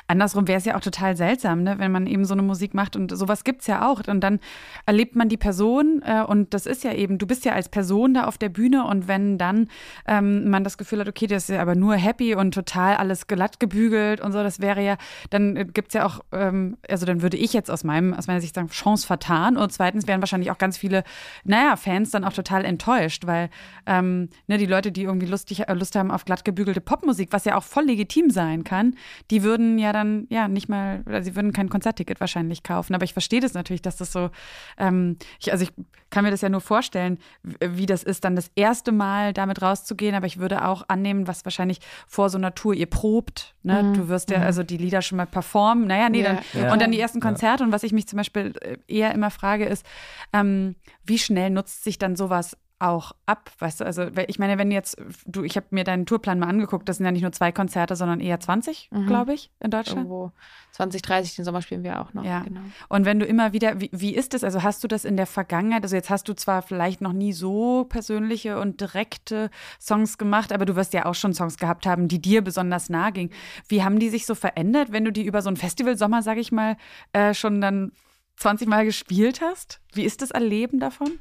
Andersrum 0.07 0.49
wäre 0.49 0.59
es 0.59 0.65
ja 0.65 0.77
auch 0.77 0.81
total 0.81 1.17
seltsam, 1.17 1.63
ne? 1.63 1.79
wenn 1.79 1.93
man 1.93 2.07
eben 2.07 2.25
so 2.25 2.35
eine 2.35 2.43
Musik 2.43 2.75
macht 2.75 2.97
und 2.97 3.17
sowas 3.17 3.45
gibt 3.45 3.63
es 3.63 3.67
ja 3.67 3.89
auch. 3.89 4.03
Und 4.07 4.21
dann 4.21 4.41
erlebt 4.87 5.17
man 5.17 5.29
die 5.29 5.37
Person 5.37 6.03
äh, 6.05 6.23
und 6.23 6.55
das 6.55 6.67
ist 6.67 6.85
ja 6.85 6.93
eben, 6.93 7.19
du 7.19 7.27
bist 7.27 7.45
ja 7.45 7.53
als 7.53 7.69
Person 7.69 8.15
da 8.15 8.25
auf 8.25 8.39
der 8.39 8.49
Bühne 8.49 8.85
und 8.85 9.09
wenn 9.09 9.39
dann 9.39 9.69
ähm, 10.07 10.49
man 10.51 10.65
das 10.65 10.79
Gefühl 10.79 11.01
hat, 11.01 11.09
okay, 11.09 11.27
das 11.27 11.45
ist 11.45 11.55
ja 11.55 11.63
aber 11.63 11.75
nur 11.75 11.95
happy 11.95 12.35
und 12.35 12.53
total 12.53 12.97
alles 12.97 13.27
glatt 13.27 13.61
gebügelt 13.61 14.21
und 14.21 14.33
so, 14.33 14.43
das 14.43 14.61
wäre 14.61 14.83
ja, 14.83 14.97
dann 15.31 15.57
äh, 15.57 15.65
gibt 15.65 15.89
es 15.89 15.95
ja 15.95 16.07
auch, 16.07 16.21
ähm, 16.33 16.77
also 16.89 17.07
dann 17.07 17.23
würde 17.23 17.37
ich 17.37 17.53
jetzt 17.53 17.71
aus 17.71 17.85
meinem, 17.85 18.15
aus 18.15 18.27
meiner 18.27 18.41
Sicht 18.41 18.55
sagen, 18.55 18.69
Chance 18.69 19.07
vertan. 19.07 19.57
Und 19.57 19.73
zweitens 19.73 20.07
wären 20.07 20.21
wahrscheinlich 20.21 20.51
auch 20.51 20.59
ganz 20.59 20.77
viele, 20.77 21.05
naja, 21.45 21.77
Fans 21.77 22.11
dann 22.11 22.25
auch 22.25 22.33
total 22.33 22.65
enttäuscht, 22.65 23.27
weil 23.27 23.51
ähm, 23.87 24.29
ne, 24.47 24.59
die 24.59 24.67
Leute, 24.67 24.93
die 24.93 25.03
irgendwie 25.03 25.27
lustig, 25.27 25.69
äh, 25.69 25.75
Lust 25.75 25.95
haben 25.97 26.11
auf 26.11 26.25
glatt 26.25 26.45
gebügelte 26.45 26.81
Popmusik, 26.81 27.33
was 27.33 27.45
ja 27.45 27.57
auch 27.57 27.63
voll 27.63 27.85
legitim 27.85 28.31
sein 28.31 28.65
kann, 28.65 28.95
die 29.31 29.43
würden 29.43 29.76
ja 29.79 29.93
dann 29.93 30.27
ja 30.31 30.49
nicht 30.49 30.69
mal, 30.69 31.03
oder 31.07 31.23
sie 31.23 31.35
würden 31.37 31.53
kein 31.53 31.69
Konzertticket 31.69 32.21
wahrscheinlich 32.21 32.63
kaufen. 32.63 32.95
Aber 32.95 33.05
ich 33.05 33.13
verstehe 33.13 33.41
das 33.41 33.55
natürlich, 33.55 33.83
dass 33.83 33.97
das 33.97 34.13
so, 34.13 34.31
ähm, 34.79 35.17
ich, 35.41 35.53
also 35.53 35.65
ich 35.65 35.73
kann 36.11 36.25
mir 36.25 36.31
das 36.31 36.41
ja 36.41 36.49
nur 36.49 36.61
vorstellen, 36.61 37.19
wie 37.43 37.87
das 37.87 38.03
ist, 38.03 38.25
dann 38.25 38.37
das 38.37 38.51
erste 38.55 38.93
Mal 38.93 39.33
damit 39.33 39.63
rauszugehen. 39.63 40.15
Aber 40.15 40.27
ich 40.27 40.39
würde 40.39 40.65
auch 40.65 40.85
annehmen, 40.89 41.27
was 41.27 41.45
wahrscheinlich 41.45 41.81
vor 42.07 42.31
so 42.31 42.39
einer 42.39 42.55
Tour 42.55 42.75
ihr 42.75 42.87
probt. 42.87 43.55
Ne? 43.63 43.83
Mhm. 43.83 43.95
Du 43.95 44.09
wirst 44.09 44.31
ja 44.31 44.39
mhm. 44.39 44.45
also 44.45 44.63
die 44.63 44.77
Lieder 44.77 45.03
schon 45.03 45.17
mal 45.17 45.27
performen. 45.27 45.87
Naja, 45.87 46.09
nee, 46.09 46.23
ja, 46.23 46.35
dann, 46.35 46.63
ja. 46.63 46.73
und 46.73 46.81
dann 46.81 46.93
die 46.93 47.01
ersten 47.01 47.21
Konzerte. 47.21 47.65
Und 47.65 47.73
was 47.73 47.83
ich 47.83 47.93
mich 47.93 48.07
zum 48.07 48.17
Beispiel 48.17 48.55
äh, 48.61 48.77
eher 48.89 49.13
immer 49.15 49.31
frage, 49.31 49.65
ist, 49.65 49.85
ähm, 50.33 50.77
wie 51.05 51.19
schnell 51.19 51.51
nutzt 51.51 51.85
sich 51.85 51.99
dann 51.99 52.17
sowas 52.17 52.57
auch 52.79 53.13
ab, 53.25 53.51
weißt 53.59 53.81
du? 53.81 53.87
Also 53.87 54.09
ich 54.29 54.39
meine, 54.39 54.59
wenn 54.59 54.71
jetzt 54.71 54.97
du, 55.25 55.45
ich 55.45 55.57
habe 55.57 55.67
mir 55.71 55.85
deinen 55.85 56.05
Tourplan 56.05 56.39
mal 56.39 56.49
angeguckt, 56.49 56.89
das 56.89 56.99
sind 56.99 57.07
ja 57.07 57.13
nicht 57.13 57.23
nur 57.23 57.33
zwei 57.33 57.51
Konzerte, 57.51 57.97
sondern 57.97 58.21
eher 58.21 58.39
20, 58.39 58.91
mhm. 58.93 59.07
glaube 59.07 59.33
ich, 59.33 59.51
in 59.61 59.71
Deutschland. 59.71 60.01
Irgendwo 60.01 60.33
20, 60.73 61.01
30, 61.01 61.37
den 61.37 61.45
Sommer 61.47 61.63
spielen 61.63 61.85
wir 61.85 62.01
auch 62.01 62.13
noch. 62.13 62.25
Ja. 62.25 62.41
Genau. 62.41 62.61
Und 62.89 63.07
wenn 63.07 63.19
du 63.19 63.25
immer 63.25 63.55
wieder, 63.55 63.81
wie, 63.81 63.89
wie 63.93 64.15
ist 64.15 64.35
es? 64.35 64.45
Also 64.45 64.63
hast 64.63 64.85
du 64.85 64.89
das 64.89 65.07
in 65.07 65.17
der 65.17 65.27
Vergangenheit? 65.27 65.85
Also 65.85 65.97
jetzt 65.97 66.11
hast 66.11 66.29
du 66.29 66.35
zwar 66.35 66.61
vielleicht 66.61 67.01
noch 67.01 67.15
nie 67.15 67.33
so 67.33 67.85
persönliche 67.89 68.61
und 68.61 68.81
direkte 68.81 69.51
Songs 69.81 70.19
gemacht, 70.19 70.53
aber 70.53 70.67
du 70.67 70.77
wirst 70.77 70.93
ja 70.93 71.07
auch 71.07 71.15
schon 71.15 71.33
Songs 71.33 71.57
gehabt 71.57 71.87
haben, 71.87 72.09
die 72.09 72.21
dir 72.21 72.43
besonders 72.43 72.91
nahe 72.91 73.13
gingen. 73.13 73.31
Wie 73.69 73.83
haben 73.83 73.99
die 73.99 74.11
sich 74.11 74.27
so 74.27 74.35
verändert, 74.35 74.93
wenn 74.93 75.05
du 75.05 75.13
die 75.13 75.25
über 75.25 75.41
so 75.41 75.49
einen 75.49 75.57
Festivalsommer, 75.57 76.23
sage 76.23 76.41
ich 76.41 76.53
mal, 76.53 76.77
äh, 77.15 77.33
schon 77.33 77.63
dann 77.63 77.93
20 78.37 78.69
Mal 78.69 78.85
gespielt 78.85 79.41
hast? 79.41 79.81
Wie 79.95 80.05
ist 80.05 80.21
das 80.21 80.31
Erleben 80.31 80.79
davon? 80.79 81.19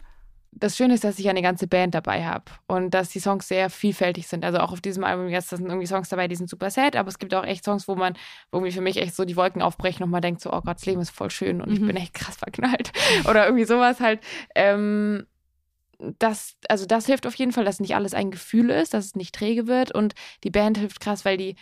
Das 0.58 0.78
Schöne 0.78 0.94
ist, 0.94 1.04
dass 1.04 1.20
ich 1.20 1.30
eine 1.30 1.42
ganze 1.42 1.68
Band 1.68 1.94
dabei 1.94 2.26
habe 2.26 2.46
und 2.68 2.94
dass 2.94 3.10
die 3.10 3.20
Songs 3.20 3.48
sehr 3.48 3.70
vielfältig 3.70 4.28
sind. 4.28 4.46
Also 4.46 4.60
auch 4.60 4.72
auf 4.72 4.82
diesem 4.82 5.04
Album 5.04 5.28
jetzt 5.28 5.50
sind 5.50 5.66
irgendwie 5.66 5.86
Songs 5.86 6.10
dabei, 6.10 6.28
die 6.28 6.36
sind 6.36 6.50
super 6.50 6.70
sad, 6.70 6.96
aber 6.96 7.10
es 7.10 7.20
gibt 7.20 7.34
auch 7.34 7.44
echt 7.44 7.66
Songs, 7.66 7.88
wo 7.88 7.96
man 7.96 8.14
wo 8.52 8.58
irgendwie 8.58 8.72
für 8.72 8.82
mich 8.82 8.98
echt 8.98 9.16
so 9.16 9.26
die 9.26 9.36
Wolken 9.36 9.62
aufbrechen 9.62 10.04
und 10.04 10.10
man 10.10 10.22
denkt 10.22 10.42
so, 10.42 10.52
oh 10.52 10.62
Gott, 10.62 10.78
das 10.78 10.86
Leben 10.86 11.02
ist 11.02 11.10
voll 11.10 11.30
schön 11.30 11.62
und 11.62 11.70
mhm. 11.70 11.74
ich 11.74 11.82
bin 11.82 11.96
echt 11.98 12.14
krass 12.14 12.38
verknallt 12.38 12.92
oder 13.30 13.46
irgendwie 13.46 13.66
sowas 13.66 14.00
halt. 14.00 14.22
Ähm, 14.56 15.26
das, 16.20 16.56
also 16.68 16.86
das 16.86 17.06
hilft 17.06 17.26
auf 17.28 17.36
jeden 17.36 17.52
Fall, 17.52 17.66
dass 17.66 17.80
nicht 17.80 17.96
alles 17.96 18.14
ein 18.14 18.32
Gefühl 18.32 18.70
ist, 18.70 18.94
dass 18.94 19.06
es 19.06 19.16
nicht 19.16 19.36
träge 19.36 19.68
wird 19.68 19.92
und 19.92 20.14
die 20.44 20.50
Band 20.50 20.78
hilft 20.78 21.00
krass, 21.00 21.26
weil 21.26 21.38
die 21.38 21.56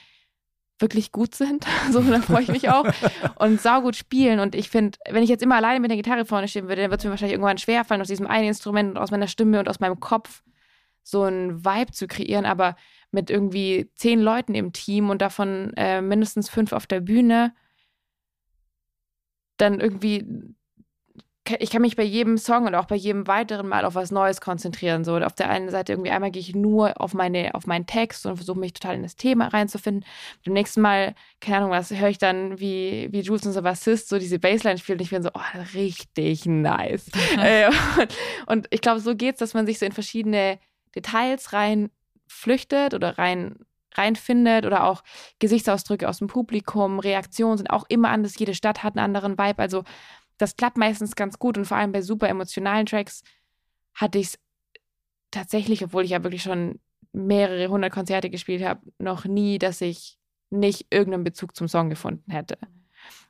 wirklich 0.83 1.11
gut 1.11 1.33
sind. 1.33 1.65
So, 1.91 2.01
da 2.01 2.21
freue 2.21 2.43
ich 2.43 2.49
mich 2.49 2.69
auch. 2.69 2.85
Und 3.39 3.61
saugut 3.61 3.95
spielen. 3.95 4.39
Und 4.39 4.55
ich 4.55 4.69
finde, 4.69 4.97
wenn 5.09 5.23
ich 5.23 5.29
jetzt 5.29 5.43
immer 5.43 5.55
alleine 5.55 5.79
mit 5.79 5.89
der 5.89 5.97
Gitarre 5.97 6.25
vorne 6.25 6.47
stehen 6.47 6.67
würde, 6.67 6.81
dann 6.81 6.91
wird 6.91 6.99
es 6.99 7.05
mir 7.05 7.11
wahrscheinlich 7.11 7.33
irgendwann 7.33 7.57
schwerfallen, 7.57 8.01
aus 8.01 8.07
diesem 8.07 8.27
einen 8.27 8.47
Instrument 8.49 8.91
und 8.91 8.97
aus 8.97 9.11
meiner 9.11 9.27
Stimme 9.27 9.59
und 9.59 9.69
aus 9.69 9.79
meinem 9.79 9.99
Kopf 9.99 10.43
so 11.03 11.23
einen 11.23 11.65
Vibe 11.65 11.91
zu 11.91 12.07
kreieren. 12.07 12.45
Aber 12.45 12.75
mit 13.11 13.29
irgendwie 13.29 13.91
zehn 13.95 14.19
Leuten 14.19 14.55
im 14.55 14.73
Team 14.73 15.09
und 15.09 15.21
davon 15.21 15.73
äh, 15.75 16.01
mindestens 16.01 16.49
fünf 16.49 16.73
auf 16.73 16.87
der 16.87 16.99
Bühne, 16.99 17.53
dann 19.57 19.79
irgendwie 19.79 20.25
ich 21.59 21.69
kann 21.71 21.81
mich 21.81 21.97
bei 21.97 22.03
jedem 22.03 22.37
Song 22.37 22.67
und 22.67 22.75
auch 22.75 22.85
bei 22.85 22.95
jedem 22.95 23.27
weiteren 23.27 23.67
Mal 23.67 23.83
auf 23.83 23.95
was 23.95 24.11
Neues 24.11 24.39
konzentrieren. 24.39 25.03
So, 25.03 25.17
auf 25.17 25.33
der 25.33 25.49
einen 25.49 25.69
Seite 25.69 25.91
irgendwie 25.91 26.11
einmal 26.11 26.31
gehe 26.31 26.39
ich 26.39 26.55
nur 26.55 27.01
auf 27.01 27.13
meine, 27.13 27.53
auf 27.53 27.67
meinen 27.67 27.85
Text 27.85 28.25
und 28.25 28.37
versuche 28.37 28.59
mich 28.59 28.73
total 28.73 28.95
in 28.95 29.03
das 29.03 29.17
Thema 29.17 29.49
reinzufinden. 29.49 30.05
Beim 30.45 30.53
nächsten 30.53 30.79
Mal, 30.79 31.15
keine 31.41 31.57
Ahnung 31.57 31.71
was, 31.71 31.91
höre 31.91 32.07
ich 32.07 32.17
dann, 32.17 32.59
wie, 32.61 33.09
wie 33.11 33.19
Jules, 33.19 33.45
unser 33.45 33.61
Bassist, 33.61 34.07
so 34.07 34.19
diese 34.19 34.39
Bassline 34.39 34.77
spielt 34.77 34.99
und 34.99 35.03
ich 35.03 35.09
bin 35.09 35.21
so, 35.21 35.31
oh, 35.33 35.59
richtig 35.73 36.45
nice. 36.45 37.09
Äh, 37.37 37.67
und, 37.67 38.15
und, 38.45 38.67
ich 38.69 38.79
glaube, 38.79 38.99
so 38.99 39.15
geht 39.15 39.35
es, 39.35 39.39
dass 39.39 39.53
man 39.53 39.65
sich 39.65 39.79
so 39.79 39.85
in 39.85 39.91
verschiedene 39.91 40.59
Details 40.95 41.51
rein 41.51 41.89
flüchtet 42.27 42.93
oder 42.93 43.17
rein 43.17 43.55
reinfindet 43.95 44.65
oder 44.65 44.85
auch 44.85 45.03
Gesichtsausdrücke 45.39 46.07
aus 46.07 46.19
dem 46.19 46.27
Publikum, 46.27 46.99
Reaktionen 46.99 47.57
sind 47.57 47.69
auch 47.69 47.85
immer 47.89 48.09
anders. 48.09 48.37
Jede 48.37 48.55
Stadt 48.55 48.83
hat 48.83 48.97
einen 48.97 49.05
anderen 49.05 49.37
Vibe. 49.37 49.59
Also 49.59 49.83
das 50.43 50.57
klappt 50.57 50.77
meistens 50.77 51.15
ganz 51.15 51.39
gut 51.39 51.57
und 51.57 51.65
vor 51.65 51.77
allem 51.77 51.93
bei 51.93 52.01
super 52.01 52.27
emotionalen 52.27 52.85
Tracks 52.85 53.23
hatte 53.93 54.19
ich 54.19 54.27
es 54.27 54.39
tatsächlich, 55.31 55.83
obwohl 55.83 56.03
ich 56.03 56.11
ja 56.11 56.23
wirklich 56.23 56.43
schon 56.43 56.79
mehrere 57.13 57.69
hundert 57.69 57.93
Konzerte 57.93 58.29
gespielt 58.29 58.63
habe, 58.63 58.81
noch 58.99 59.25
nie, 59.25 59.57
dass 59.57 59.81
ich 59.81 60.17
nicht 60.49 60.87
irgendeinen 60.89 61.23
Bezug 61.23 61.55
zum 61.55 61.67
Song 61.67 61.89
gefunden 61.89 62.29
hätte. 62.31 62.57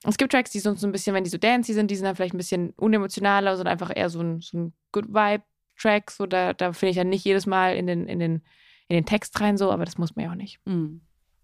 Es 0.04 0.18
gibt 0.18 0.32
Tracks, 0.32 0.52
die 0.52 0.60
sind 0.60 0.80
so 0.80 0.88
ein 0.88 0.92
bisschen, 0.92 1.14
wenn 1.14 1.24
die 1.24 1.30
so 1.30 1.38
dancey 1.38 1.74
sind, 1.74 1.92
die 1.92 1.96
sind 1.96 2.06
dann 2.06 2.16
vielleicht 2.16 2.34
ein 2.34 2.38
bisschen 2.38 2.72
unemotionaler, 2.72 3.56
sondern 3.56 3.72
einfach 3.72 3.92
eher 3.96 4.10
so 4.10 4.22
ein, 4.22 4.42
so 4.42 4.58
ein 4.58 4.74
Good 4.92 5.10
Vibe-Track. 5.10 6.12
So, 6.12 6.26
da, 6.26 6.54
da 6.54 6.74
finde 6.74 6.92
ich 6.92 6.98
dann 6.98 7.10
nicht 7.10 7.26
jedes 7.26 7.46
Mal 7.46 7.76
in 7.76 7.88
den, 7.88 8.08
in, 8.08 8.20
den, 8.20 8.42
in 8.88 8.96
den 8.96 9.06
Text 9.06 9.40
rein 9.40 9.58
so, 9.58 9.72
aber 9.72 9.86
das 9.86 9.98
muss 9.98 10.16
man 10.16 10.26
ja 10.26 10.32
auch 10.32 10.36
nicht. 10.36 10.60
Mhm. 10.66 11.02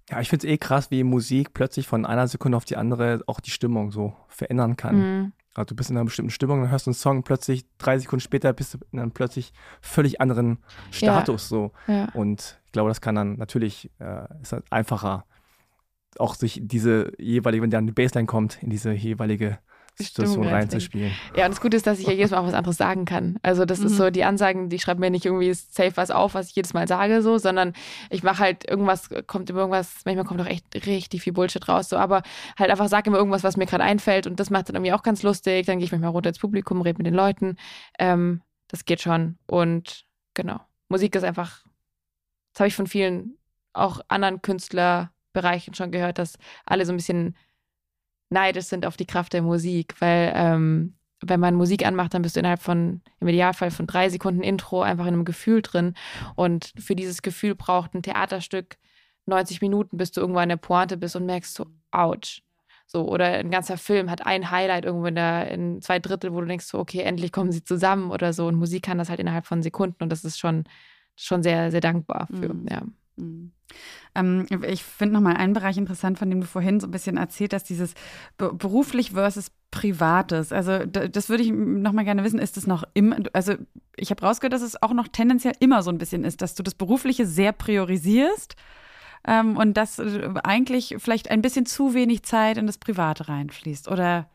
Ja, 0.10 0.20
ich 0.20 0.30
finde 0.30 0.48
es 0.48 0.54
eh 0.54 0.58
krass, 0.58 0.90
wie 0.92 1.04
Musik 1.04 1.54
plötzlich 1.54 1.88
von 1.88 2.06
einer 2.06 2.28
Sekunde 2.28 2.58
auf 2.58 2.66
die 2.66 2.78
andere 2.78 3.22
auch 3.28 3.40
die 3.40 3.52
Stimmung 3.52 3.92
so 3.92 4.16
verändern 4.28 4.76
kann. 4.76 4.96
Mhm. 4.98 5.34
Also 5.56 5.66
du 5.70 5.76
bist 5.76 5.90
in 5.90 5.98
einer 5.98 6.06
bestimmten 6.06 6.32
Stimmung, 6.32 6.62
dann 6.62 6.72
hörst 6.72 6.86
du 6.86 6.92
einen 6.92 6.96
Song, 6.96 7.24
plötzlich 7.24 7.66
drei 7.78 7.98
Sekunden 7.98 8.22
später 8.22 8.54
bist 8.54 8.74
du 8.74 8.78
in 8.92 9.00
einem 9.00 9.12
plötzlich 9.12 9.52
völlig 9.82 10.22
anderen 10.22 10.60
Status 10.92 11.44
ja. 11.44 11.48
so. 11.50 11.72
Ja. 11.88 12.10
Und 12.14 12.60
ich 12.66 12.72
glaube, 12.72 12.90
das 12.90 13.02
kann 13.02 13.16
dann 13.16 13.36
natürlich, 13.38 13.92
äh, 14.00 14.26
ist 14.42 14.54
halt 14.54 14.66
einfacher 14.70 15.26
auch 16.18 16.36
sich 16.36 16.60
diese 16.64 17.12
jeweilige, 17.20 17.64
wenn 17.64 17.70
dann 17.70 17.88
die 17.88 17.94
Bassline 17.94 18.26
kommt, 18.26 18.62
in 18.64 18.70
diese 18.70 18.92
jeweilige 18.92 19.60
Situation 20.06 20.44
Stimmung 20.44 20.48
reinzuspielen. 20.54 21.12
Ja, 21.36 21.46
und 21.46 21.52
das 21.52 21.62
Gute 21.62 21.78
ist, 21.78 21.86
dass 21.88 22.00
ich 22.00 22.08
ja 22.08 22.14
jedes 22.14 22.32
Mal 22.32 22.40
auch 22.40 22.48
was 22.48 22.54
anderes 22.54 22.78
sagen 22.78 23.06
kann. 23.06 23.38
Also 23.44 23.66
das 23.66 23.80
ist 23.80 23.94
Mhm. 23.94 23.98
so, 23.98 24.10
die 24.10 24.24
Ansagen, 24.24 24.70
die 24.70 24.80
schreiben 24.80 25.00
mir 25.00 25.10
nicht 25.10 25.26
irgendwie 25.26 25.54
safe 25.54 25.92
was 25.96 26.12
auf, 26.12 26.34
was 26.34 26.50
ich 26.50 26.56
jedes 26.56 26.74
Mal 26.74 26.88
sage, 26.88 27.22
so, 27.22 27.38
sondern 27.38 27.74
ich 28.10 28.24
mache 28.24 28.40
halt 28.40 28.68
irgendwas, 28.68 29.10
kommt 29.28 29.50
immer 29.50 29.60
irgendwas, 29.60 30.02
manchmal 30.06 30.26
kommt 30.26 30.42
auch 30.42 30.46
echt 30.46 30.66
richtig 30.86 31.22
viel 31.22 31.34
Bullshit 31.34 31.68
raus, 31.68 31.90
so, 31.90 31.98
aber 31.98 32.24
halt 32.58 32.72
einfach 32.72 32.88
sage 32.88 33.10
immer 33.10 33.18
irgendwas, 33.18 33.44
was 33.44 33.58
mir 33.58 33.66
gerade 33.66 33.84
einfällt 33.84 34.28
und 34.28 34.40
das 34.40 34.50
macht 34.50 34.70
dann 34.70 34.76
irgendwie 34.76 34.94
auch 34.94 35.04
ganz 35.04 35.24
lustig. 35.24 35.66
Dann 35.66 35.78
gehe 35.80 35.86
ich 35.86 35.92
manchmal 35.92 36.12
runter 36.12 36.30
ins 36.30 36.40
Publikum, 36.40 36.82
rede 36.82 36.98
mit 36.98 37.06
den 37.08 37.14
Leuten. 37.14 37.56
Ähm, 37.98 38.42
das 38.68 38.86
geht 38.86 39.02
schon. 39.02 39.38
Und 39.48 40.06
genau. 40.34 40.60
Musik 40.90 41.16
ist 41.16 41.24
einfach, 41.24 41.64
das 42.54 42.62
habe 42.62 42.68
ich 42.68 42.76
von 42.76 42.88
vielen 42.88 43.38
auch 43.74 44.02
anderen 44.08 44.42
Künstlerbereichen 44.42 45.74
schon 45.74 45.92
gehört, 45.92 46.18
dass 46.18 46.38
alle 46.66 46.86
so 46.86 46.92
ein 46.94 46.98
bisschen 46.98 47.36
neidisch 48.30 48.66
sind 48.66 48.86
auf 48.86 48.98
die 48.98 49.06
Kraft 49.06 49.34
der 49.34 49.42
Musik, 49.42 49.96
weil 50.00 50.32
ähm, 50.36 50.96
wenn 51.22 51.40
man 51.40 51.56
Musik 51.56 51.86
anmacht, 51.86 52.14
dann 52.14 52.22
bist 52.22 52.36
du 52.36 52.40
innerhalb 52.40 52.62
von, 52.62 53.02
im 53.20 53.28
Idealfall 53.28 53.72
von 53.72 53.88
drei 53.88 54.10
Sekunden 54.10 54.42
Intro 54.42 54.82
einfach 54.82 55.06
in 55.06 55.14
einem 55.14 55.26
Gefühl 55.26 55.62
drin. 55.62 55.94
Und 56.36 56.74
für 56.78 56.96
dieses 56.96 57.22
Gefühl 57.22 57.56
braucht 57.56 57.94
ein 57.94 58.04
Theaterstück 58.04 58.78
90 59.26 59.62
Minuten, 59.62 59.98
bis 59.98 60.12
du 60.12 60.22
irgendwo 60.22 60.40
an 60.40 60.50
der 60.50 60.58
Pointe 60.58 60.98
bist 60.98 61.16
und 61.16 61.26
merkst 61.26 61.54
so, 61.54 61.66
ouch. 61.92 62.42
So, 62.92 63.08
oder 63.08 63.26
ein 63.26 63.52
ganzer 63.52 63.78
Film 63.78 64.10
hat 64.10 64.26
ein 64.26 64.50
Highlight 64.50 64.86
irgendwo 64.86 65.06
in, 65.08 65.16
der, 65.16 65.52
in 65.52 65.80
zwei 65.82 66.00
Drittel, 66.00 66.34
wo 66.34 66.42
du 66.42 66.48
denkst, 66.48 66.66
so, 66.66 66.80
okay, 66.80 67.02
endlich 67.02 67.32
kommen 67.32 67.52
sie 67.52 67.64
zusammen 67.64 68.10
oder 68.10 68.34
so. 68.34 68.48
Und 68.48 68.56
Musik 68.56 68.84
kann 68.84 68.98
das 68.98 69.10
halt 69.10 69.20
innerhalb 69.20 69.46
von 69.46 69.62
Sekunden 69.62 70.02
und 70.02 70.10
das 70.10 70.24
ist 70.24 70.40
schon, 70.40 70.64
schon 71.16 71.44
sehr, 71.44 71.70
sehr 71.70 71.82
dankbar 71.82 72.28
für. 72.28 72.54
Mhm. 72.54 72.66
Ja. 72.68 72.82
Mhm. 73.20 73.52
Ähm, 74.16 74.46
ich 74.68 74.84
finde 74.84 75.14
nochmal 75.14 75.38
einen 75.38 75.54
Bereich 75.54 75.78
interessant, 75.78 76.18
von 76.18 76.30
dem 76.30 76.42
du 76.42 76.48
vorhin 76.48 76.80
so 76.80 76.88
ein 76.88 76.92
bisschen 76.92 77.18
erzählt 77.18 77.54
hast, 77.54 77.66
dieses 77.66 77.94
be 78.38 78.54
beruflich 78.54 79.12
versus 79.12 79.52
Privates. 79.72 80.52
Also 80.52 80.86
das 80.86 81.30
würde 81.30 81.44
ich 81.44 81.52
nochmal 81.52 82.06
gerne 82.06 82.24
wissen, 82.24 82.40
ist 82.40 82.58
es 82.58 82.66
noch 82.66 82.84
immer, 82.96 83.18
also 83.34 83.54
ich 83.96 84.10
habe 84.10 84.26
rausgehört, 84.26 84.54
dass 84.54 84.64
es 84.64 84.82
auch 84.82 84.94
noch 84.94 85.08
tendenziell 85.08 85.54
immer 85.60 85.84
so 85.84 85.92
ein 85.92 86.00
bisschen 86.00 86.24
ist, 86.24 86.42
dass 86.42 86.56
du 86.56 86.64
das 86.64 86.74
Berufliche 86.74 87.28
sehr 87.28 87.52
priorisierst 87.52 88.56
ähm, 89.28 89.58
und 89.58 89.76
dass 89.76 90.00
äh, 90.00 90.34
eigentlich 90.44 90.96
vielleicht 90.98 91.30
ein 91.30 91.42
bisschen 91.42 91.66
zu 91.66 91.94
wenig 91.94 92.24
Zeit 92.24 92.58
in 92.58 92.66
das 92.66 92.80
Private 92.80 93.30
reinfließt, 93.30 93.90
oder? 93.90 94.30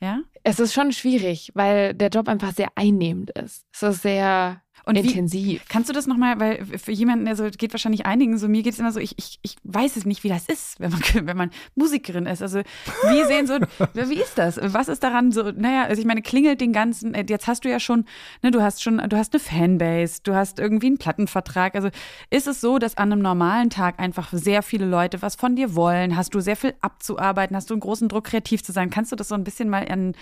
Ja? 0.00 0.20
Es 0.42 0.58
ist 0.60 0.72
schon 0.72 0.92
schwierig, 0.92 1.50
weil 1.54 1.94
der 1.94 2.08
Job 2.08 2.28
einfach 2.28 2.52
sehr 2.54 2.68
einnehmend 2.74 3.30
ist. 3.30 3.66
Es 3.72 3.82
ist 3.82 4.02
sehr 4.02 4.62
Und 4.86 4.94
wie, 4.96 5.00
intensiv. 5.00 5.62
Kannst 5.68 5.90
du 5.90 5.92
das 5.92 6.06
nochmal, 6.06 6.40
weil 6.40 6.64
für 6.64 6.92
jemanden, 6.92 7.28
also 7.28 7.48
geht 7.50 7.72
wahrscheinlich 7.74 8.06
einigen 8.06 8.38
so, 8.38 8.48
mir 8.48 8.62
geht 8.62 8.72
es 8.72 8.78
immer 8.78 8.92
so, 8.92 9.00
ich, 9.00 9.14
ich, 9.18 9.38
ich 9.42 9.56
weiß 9.64 9.96
es 9.96 10.06
nicht, 10.06 10.24
wie 10.24 10.30
das 10.30 10.46
ist, 10.46 10.80
wenn 10.80 10.90
man, 10.90 11.00
wenn 11.26 11.36
man 11.36 11.50
Musikerin 11.74 12.24
ist. 12.24 12.40
Also 12.40 12.60
wie 12.60 13.24
sehen 13.24 13.46
so, 13.46 13.54
wie 13.94 14.20
ist 14.20 14.38
das? 14.38 14.58
Was 14.62 14.88
ist 14.88 15.02
daran 15.02 15.32
so, 15.32 15.50
naja, 15.50 15.84
also 15.84 16.00
ich 16.00 16.06
meine, 16.06 16.22
klingelt 16.22 16.60
den 16.62 16.72
ganzen, 16.72 17.12
äh, 17.14 17.24
jetzt 17.28 17.46
hast 17.46 17.64
du 17.64 17.68
ja 17.68 17.78
schon, 17.78 18.06
ne, 18.42 18.50
du 18.50 18.62
hast 18.62 18.82
schon, 18.82 18.96
du 18.96 19.16
hast 19.18 19.34
eine 19.34 19.40
Fanbase, 19.40 20.20
du 20.22 20.34
hast 20.34 20.58
irgendwie 20.58 20.86
einen 20.86 20.98
Plattenvertrag. 20.98 21.74
Also 21.74 21.90
ist 22.30 22.46
es 22.46 22.62
so, 22.62 22.78
dass 22.78 22.96
an 22.96 23.12
einem 23.12 23.20
normalen 23.20 23.68
Tag 23.68 24.00
einfach 24.00 24.32
sehr 24.32 24.62
viele 24.62 24.86
Leute 24.86 25.20
was 25.20 25.34
von 25.34 25.56
dir 25.56 25.74
wollen? 25.74 26.16
Hast 26.16 26.34
du 26.34 26.40
sehr 26.40 26.56
viel 26.56 26.74
abzuarbeiten? 26.80 27.54
Hast 27.54 27.68
du 27.68 27.74
einen 27.74 27.80
großen 27.80 28.08
Druck, 28.08 28.24
kreativ 28.24 28.62
zu 28.62 28.72
sein? 28.72 28.88
Kannst 28.88 29.12
du 29.12 29.16
das 29.16 29.28
so 29.28 29.34
ein 29.34 29.44
bisschen 29.44 29.68
mal 29.68 29.86
an 29.90 30.14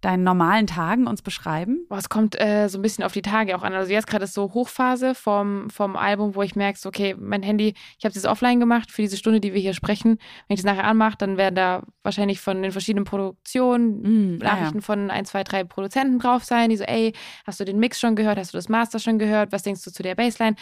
deinen 0.00 0.24
normalen 0.24 0.66
Tagen 0.66 1.06
uns 1.06 1.22
beschreiben? 1.22 1.86
Boah, 1.88 1.98
es 1.98 2.08
kommt 2.08 2.40
äh, 2.40 2.68
so 2.68 2.78
ein 2.78 2.82
bisschen 2.82 3.04
auf 3.04 3.12
die 3.12 3.22
Tage 3.22 3.56
auch 3.56 3.62
an. 3.62 3.74
Also 3.74 3.92
jetzt 3.92 4.06
gerade 4.06 4.24
ist 4.24 4.34
so 4.34 4.52
Hochphase 4.54 5.14
vom, 5.14 5.70
vom 5.70 5.96
Album, 5.96 6.34
wo 6.34 6.42
ich 6.42 6.56
merke, 6.56 6.78
so, 6.78 6.88
okay, 6.88 7.14
mein 7.18 7.42
Handy, 7.42 7.74
ich 7.98 8.04
habe 8.04 8.14
das 8.14 8.24
offline 8.24 8.60
gemacht 8.60 8.90
für 8.90 9.02
diese 9.02 9.16
Stunde, 9.16 9.40
die 9.40 9.54
wir 9.54 9.60
hier 9.60 9.74
sprechen. 9.74 10.18
Wenn 10.48 10.54
ich 10.54 10.62
das 10.62 10.64
nachher 10.64 10.84
anmache, 10.88 11.16
dann 11.18 11.36
werden 11.36 11.54
da 11.54 11.82
wahrscheinlich 12.02 12.40
von 12.40 12.62
den 12.62 12.72
verschiedenen 12.72 13.04
Produktionen 13.04 14.00
Mm, 14.02 14.38
Nachrichten 14.38 14.82
von 14.82 15.10
ein, 15.10 15.24
zwei, 15.24 15.44
drei 15.44 15.64
Produzenten 15.64 16.18
drauf 16.18 16.44
sein, 16.44 16.70
die 16.70 16.76
so, 16.76 16.84
ey, 16.84 17.12
hast 17.46 17.60
du 17.60 17.64
den 17.64 17.78
Mix 17.78 18.00
schon 18.00 18.16
gehört? 18.16 18.38
Hast 18.38 18.52
du 18.52 18.58
das 18.58 18.68
Master 18.68 18.98
schon 18.98 19.18
gehört? 19.18 19.52
Was 19.52 19.62
denkst 19.62 19.82
du 19.84 19.90
zu 19.90 20.02
der 20.02 20.14
Bassline? 20.14 20.56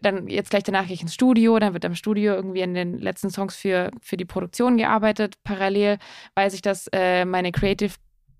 Dann 0.00 0.26
jetzt 0.28 0.50
gleich 0.50 0.64
danach 0.64 0.86
gehe 0.86 0.94
ich 0.94 1.02
ins 1.02 1.14
Studio, 1.14 1.58
dann 1.58 1.72
wird 1.72 1.84
am 1.84 1.94
Studio 1.94 2.34
irgendwie 2.34 2.62
an 2.62 2.74
den 2.74 2.98
letzten 2.98 3.30
Songs 3.30 3.56
für, 3.56 3.90
für 4.02 4.16
die 4.16 4.24
Produktion 4.24 4.76
gearbeitet. 4.76 5.36
Parallel 5.44 5.98
weiß 6.34 6.54
ich, 6.54 6.62
dass 6.62 6.88
äh, 6.92 7.24
meine 7.24 7.52
Creative 7.52 7.94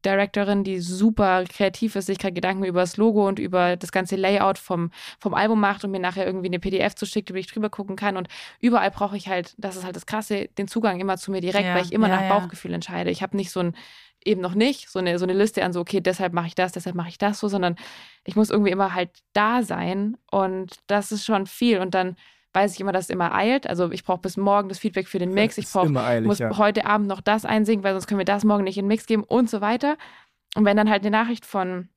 Directorin, 0.05 0.65
die 0.65 0.81
super 0.81 1.45
kreativ 1.45 1.97
ist, 1.97 2.07
sich 2.07 2.19
gerade 2.19 2.35
Gedanken 2.35 2.65
über 2.65 2.81
das 2.81 2.97
Logo 2.97 3.27
und 3.27 3.39
über 3.39 3.77
das 3.77 3.93
ganze 3.93 4.17
Layout 4.17 4.59
vom, 4.59 4.91
vom 5.19 5.35
Album 5.35 5.61
macht 5.61 5.85
und 5.85 5.91
mir 5.91 6.01
nachher 6.01 6.27
irgendwie 6.27 6.47
eine 6.49 6.59
PDF 6.59 6.95
zuschickt, 6.95 7.31
über 7.31 7.39
die 7.39 7.47
ich 7.47 7.53
drüber 7.53 7.71
gucken 7.71 7.97
kann. 7.97 8.17
Und 8.17 8.29
überall 8.61 8.91
brauche 8.91 9.17
ich 9.17 9.29
halt, 9.29 9.55
das 9.59 9.77
ist 9.77 9.85
halt 9.85 9.97
das 9.97 10.07
Krasse, 10.07 10.49
den 10.59 10.69
Zugang 10.69 11.01
immer 11.01 11.17
zu 11.17 11.31
mir 11.31 11.41
direkt, 11.41 11.67
Ja, 11.67 11.75
weil 11.75 11.85
ich 11.85 11.93
immer 11.93 12.09
ja, 12.09 12.17
nach 12.17 12.23
ja. 12.23 12.39
Bauchgefühl 12.39 12.73
entscheide. 12.75 13.11
Ich 13.11 13.23
habe 13.23 13.37
nicht 13.37 13.51
so 13.51 13.61
ein, 13.61 13.77
eben 14.25 14.41
noch 14.41 14.55
nicht, 14.55 14.89
so 14.91 14.99
eine, 14.99 15.19
so 15.19 15.25
eine 15.25 15.35
Liste 15.35 15.65
an 15.65 15.73
so, 15.73 15.81
okay, 15.81 16.01
deshalb 16.01 16.33
mache 16.33 16.47
ich 16.47 16.55
das, 16.55 16.73
deshalb 16.73 16.97
mache 16.97 17.09
ich 17.09 17.19
das 17.19 17.39
so, 17.39 17.49
sondern 17.49 17.77
ich 18.25 18.37
muss 18.37 18.51
irgendwie 18.51 18.71
immer 18.71 18.95
halt 18.95 19.11
da 19.33 19.63
sein 19.63 20.17
und 20.31 20.77
das 20.87 21.13
ist 21.13 21.25
schon 21.25 21.47
viel. 21.47 21.79
Und 21.81 21.95
dann 21.95 22.17
weiß 22.55 22.73
ich 22.75 22.81
immer, 22.81 22.93
dass 22.93 23.05
es 23.05 23.11
immer 23.11 23.35
eilt. 23.35 23.67
Also 23.67 23.91
ich 23.91 24.05
brauche 24.05 24.21
bis 24.21 24.37
morgen 24.37 24.69
das 24.69 24.79
Feedback 24.79 25.09
für 25.09 25.19
den 25.19 25.35
Mix. 25.35 25.59
Ich 25.59 25.75
immer 25.75 26.05
eilig, 26.05 26.27
muss 26.27 26.39
ja. 26.39 26.57
heute 26.57 26.87
Abend 26.87 27.09
noch 27.09 27.21
das 27.21 27.45
einsingen, 27.45 27.85
weil 27.85 27.93
sonst 27.93 28.07
können 28.07 28.19
wir 28.19 28.25
das 28.25 28.45
morgen 28.45 28.65
nicht 28.65 28.79
in 28.79 28.85
den 28.85 28.89
Mix 28.89 29.07
geben 29.07 29.25
und 29.25 29.51
so 29.51 29.61
weiter. 29.61 29.97
Und 30.55 30.65
wenn 30.65 30.77
dann 30.77 30.89
halt 30.89 31.03
eine 31.03 31.11
Nachricht 31.11 31.45
von 31.45 31.89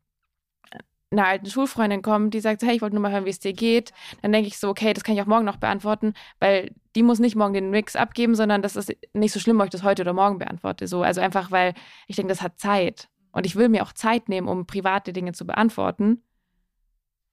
einer 1.11 1.27
alten 1.27 1.45
Schulfreundin 1.45 2.01
kommt, 2.01 2.33
die 2.33 2.41
sagt, 2.41 2.63
hey, 2.63 2.75
ich 2.75 2.81
wollte 2.81 2.95
nur 2.95 3.01
mal 3.01 3.11
hören, 3.11 3.25
wie 3.25 3.29
es 3.29 3.39
dir 3.39 3.53
geht, 3.53 3.93
dann 4.21 4.33
denke 4.33 4.47
ich 4.47 4.57
so, 4.57 4.67
okay, 4.67 4.93
das 4.93 5.03
kann 5.03 5.15
ich 5.15 5.21
auch 5.21 5.27
morgen 5.27 5.45
noch 5.45 5.57
beantworten, 5.57 6.13
weil 6.39 6.71
die 6.95 7.03
muss 7.03 7.19
nicht 7.19 7.35
morgen 7.35 7.53
den 7.53 7.69
Mix 7.69 7.95
abgeben, 7.95 8.35
sondern 8.35 8.61
das 8.61 8.75
ist 8.75 8.93
nicht 9.13 9.31
so 9.31 9.39
schlimm, 9.39 9.59
ob 9.59 9.65
ich 9.65 9.71
das 9.71 9.83
heute 9.83 10.01
oder 10.01 10.13
morgen 10.13 10.37
beantworte. 10.37 10.87
So, 10.87 11.03
also 11.03 11.21
einfach, 11.21 11.51
weil 11.51 11.73
ich 12.07 12.17
denke, 12.17 12.29
das 12.29 12.41
hat 12.41 12.59
Zeit. 12.59 13.07
Und 13.31 13.45
ich 13.45 13.55
will 13.55 13.69
mir 13.69 13.83
auch 13.83 13.93
Zeit 13.93 14.29
nehmen, 14.29 14.47
um 14.47 14.65
private 14.65 15.13
Dinge 15.13 15.31
zu 15.31 15.45
beantworten. 15.45 16.23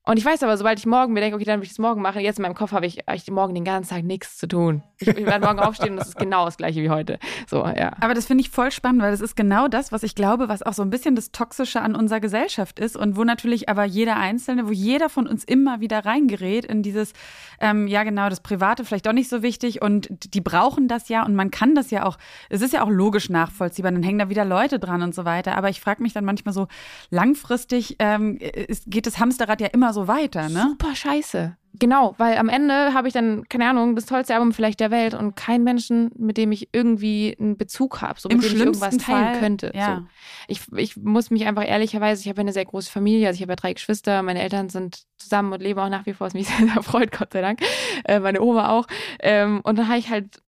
Und 0.07 0.19
ich 0.19 0.25
weiß 0.25 0.43
aber, 0.43 0.55
sobald 0.59 0.79
ich 0.79 0.85
morgen 0.85 1.15
mir 1.15 1.21
denke, 1.21 1.37
okay, 1.37 1.47
dann 1.47 1.61
will 1.61 1.65
ich 1.65 1.71
das 1.71 1.79
morgen 1.79 2.03
machen, 2.03 2.21
jetzt 2.21 2.39
in 2.39 2.43
meinem 2.43 2.55
Kopf 2.55 2.73
habe 2.73 2.85
ich, 2.85 2.99
ich 3.11 3.31
morgen 3.31 3.55
den 3.55 3.65
ganzen 3.65 3.89
Tag 3.89 4.05
nichts 4.05 4.37
zu 4.37 4.47
tun. 4.47 4.83
Ich, 4.99 5.09
ich 5.09 5.25
werde 5.25 5.47
morgen 5.47 5.61
aufstehen 5.61 5.93
und 5.93 5.97
das 5.97 6.09
ist 6.09 6.19
genau 6.19 6.45
das 6.45 6.59
gleiche 6.59 6.83
wie 6.83 6.91
heute. 6.91 7.19
So, 7.49 7.65
ja. 7.65 7.93
Aber 8.01 8.13
das 8.13 8.27
finde 8.27 8.43
ich 8.43 8.51
voll 8.51 8.71
spannend, 8.71 9.01
weil 9.01 9.13
das 9.13 9.23
ist 9.23 9.35
genau 9.35 9.67
das, 9.67 9.93
was 9.93 10.03
ich 10.03 10.15
glaube, 10.15 10.51
was 10.51 10.63
auch 10.63 10.75
so 10.75 10.83
ein 10.83 10.91
bisschen 10.91 11.17
das 11.17 11.33
Toxische 11.33 11.81
an 11.81 11.95
unserer 11.95 12.21
Gesellschaft 12.21 12.79
ist 12.79 12.99
und 12.99 13.17
wo 13.17 13.25
natürlich 13.25 13.71
aber 13.71 13.85
jeder 13.85 14.17
Einzelne, 14.17 14.69
wo 14.69 14.73
jeder 14.73 15.09
von 15.09 15.27
uns 15.27 15.43
immer 15.43 15.81
wieder 15.81 16.05
reingerät 16.05 16.67
in 16.67 16.83
dieses, 16.83 17.15
ähm, 17.59 17.87
ja 17.87 18.03
genau, 18.03 18.29
das 18.29 18.41
Private 18.41 18.85
vielleicht 18.85 19.07
doch 19.07 19.15
nicht 19.15 19.31
so 19.31 19.43
wichtig 19.43 19.81
und 19.81 20.09
die 20.35 20.43
brauchen 20.43 20.87
das 20.87 21.09
ja 21.09 21.25
und 21.25 21.35
man 21.35 21.51
kann 21.51 21.75
das 21.75 21.91
ja 21.91 22.05
auch, 22.05 22.19
es 22.51 22.61
ist 22.61 22.75
ja 22.75 22.83
auch 22.83 22.91
logisch 22.91 23.31
nachvollziehbar, 23.31 23.91
dann 23.91 24.03
hängen 24.03 24.19
da 24.19 24.29
wieder 24.29 24.45
Leute 24.45 24.79
dran 24.79 25.01
und 25.01 25.15
so 25.15 25.25
weiter. 25.25 25.57
Aber 25.57 25.71
ich 25.71 25.81
frage 25.81 26.03
mich 26.03 26.13
dann 26.13 26.27
manchmal 26.27 26.53
so, 26.53 26.69
langfristig 27.09 27.97
ähm, 28.01 28.37
ist, 28.37 28.85
geht 28.87 29.07
das 29.07 29.19
Hamsterrad 29.19 29.63
ja 29.63 29.69
immer 29.69 29.94
so 29.95 30.07
weiter, 30.09 30.51
ne? 30.51 30.67
Super 30.71 30.95
scheiße. 30.95 31.57
Genau, 31.77 32.15
weil 32.19 32.39
am 32.39 32.49
Ende 32.49 32.95
habe 32.95 33.09
ich 33.09 33.15
dann, 33.15 33.49
keine 33.49 33.69
Ahnung, 33.69 33.97
das 33.97 34.07
tollste 34.07 34.35
Album 34.35 34.53
vielleicht 34.53 34.79
der 34.79 34.93
Welt 34.93 35.13
und 35.13 35.35
keinen 35.35 35.65
Menschen, 35.65 36.13
mit 36.17 36.37
dem 36.37 36.53
ich 36.53 36.69
irgendwie 36.73 37.37
einen 37.41 37.57
Bezug 37.57 38.01
habe, 38.01 38.21
so 38.21 38.29
Im 38.29 38.37
mit 38.37 38.47
dem 38.47 38.55
ich 38.55 38.61
irgendwas 38.61 38.97
teilen 38.99 39.33
Fall, 39.33 39.41
könnte. 39.41 39.73
ja. 39.75 39.97
So. 39.97 40.07
Ich, 40.47 40.61
ich 40.77 40.97
muss 40.97 41.31
mich 41.31 41.47
einfach 41.47 41.67
ehrlicherweise, 41.67 42.23
ich 42.23 42.29
habe 42.29 42.41
eine 42.43 42.53
sehr 42.53 42.65
große 42.65 42.91
Familie, 42.91 43.27
also 43.27 43.39
ich 43.39 43.43
habe 43.43 43.53
ja 43.53 43.57
drei 43.57 43.73
Geschwister, 43.73 44.23
meine 44.23 44.41
Eltern 44.43 44.69
sind 44.69 45.03
zusammen 45.17 45.53
und 45.53 45.63
leben 45.63 45.81
auch 45.81 45.89
nach 45.89 46.07
wie 46.07 46.13
vor, 46.13 46.29
was 46.29 46.35
mich 46.35 46.47
sehr, 46.57 46.65
sehr 46.65 46.83
freut, 46.83 47.11
Gott 47.11 47.33
sei 47.33 47.41
Dank. 47.41 47.61
Äh, 48.05 48.21
meine 48.21 48.41
Oma 48.41 48.69
auch. 48.69 48.87
Ähm, 49.21 49.61
und 49.65 49.77
dann 49.77 49.89
habe 49.89 49.99
ich 49.99 50.11
halt 50.11 50.43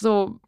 so 0.00 0.38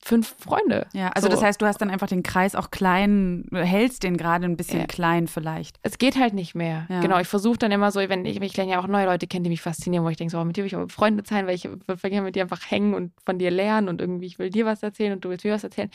fünf 0.00 0.36
Freunde. 0.38 0.86
Ja, 0.92 1.08
also 1.08 1.26
so. 1.26 1.32
das 1.32 1.42
heißt, 1.42 1.60
du 1.60 1.66
hast 1.66 1.78
dann 1.80 1.90
einfach 1.90 2.06
den 2.06 2.22
Kreis 2.22 2.54
auch 2.54 2.70
klein, 2.70 3.46
hältst 3.52 4.02
den 4.04 4.16
gerade 4.16 4.44
ein 4.44 4.56
bisschen 4.56 4.80
Ja. 4.80 4.86
klein 4.86 5.26
vielleicht. 5.26 5.78
es 5.82 5.98
geht 5.98 6.18
halt 6.18 6.34
nicht 6.34 6.54
mehr. 6.54 6.86
Ja. 6.88 7.00
Genau, 7.00 7.18
ich 7.18 7.26
versuche 7.28 7.58
dann 7.58 7.72
immer 7.72 7.90
so, 7.90 8.00
wenn 8.00 8.24
ich, 8.24 8.40
ich 8.40 8.56
lerne 8.56 8.72
ja 8.72 8.80
auch 8.80 8.86
neue 8.86 9.06
Leute 9.06 9.26
kennen, 9.26 9.44
die 9.44 9.50
mich 9.50 9.60
faszinieren, 9.62 10.04
wo 10.04 10.08
ich 10.08 10.16
denke, 10.16 10.30
so, 10.30 10.38
oh, 10.40 10.44
mit 10.44 10.56
dir 10.56 10.62
will 10.62 10.68
ich 10.68 10.76
auch 10.76 10.88
Freunde 10.90 11.24
sein, 11.26 11.46
weil 11.46 11.54
ich 11.54 11.64
will 11.64 11.96
gerne 11.96 12.22
mit 12.22 12.36
dir 12.36 12.42
einfach 12.42 12.70
hängen 12.70 12.94
und 12.94 13.12
von 13.26 13.38
dir 13.38 13.50
lernen 13.50 13.88
und 13.88 14.00
irgendwie, 14.00 14.26
ich 14.26 14.38
will 14.38 14.50
dir 14.50 14.66
was 14.66 14.82
erzählen 14.82 15.12
und 15.12 15.24
du 15.24 15.30
willst 15.30 15.44
mir 15.44 15.52
was 15.52 15.64
erzählen. 15.64 15.90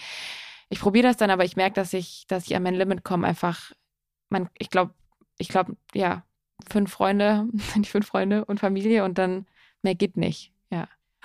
Ich 0.69 0.79
probiere 0.79 1.07
das 1.07 1.17
dann, 1.17 1.29
aber 1.29 1.45
ich 1.45 1.55
merke, 1.55 1.75
dass 1.75 1.93
ich, 1.93 2.25
dass 2.27 2.45
ich 2.45 2.55
an 2.55 2.63
mein 2.63 2.75
Limit 2.75 3.03
komme, 3.03 3.27
einfach, 3.27 3.71
man, 4.29 4.49
ich 4.57 4.69
glaube, 4.69 4.93
ich 5.37 5.47
glaube, 5.49 5.75
ja, 5.93 6.23
fünf 6.69 6.91
Freunde, 6.91 7.47
sind 7.73 7.87
fünf 7.87 8.07
Freunde 8.07 8.45
und 8.45 8.59
Familie 8.59 9.03
und 9.03 9.17
dann 9.17 9.45
mehr 9.81 9.95
geht 9.95 10.17
nicht. 10.17 10.52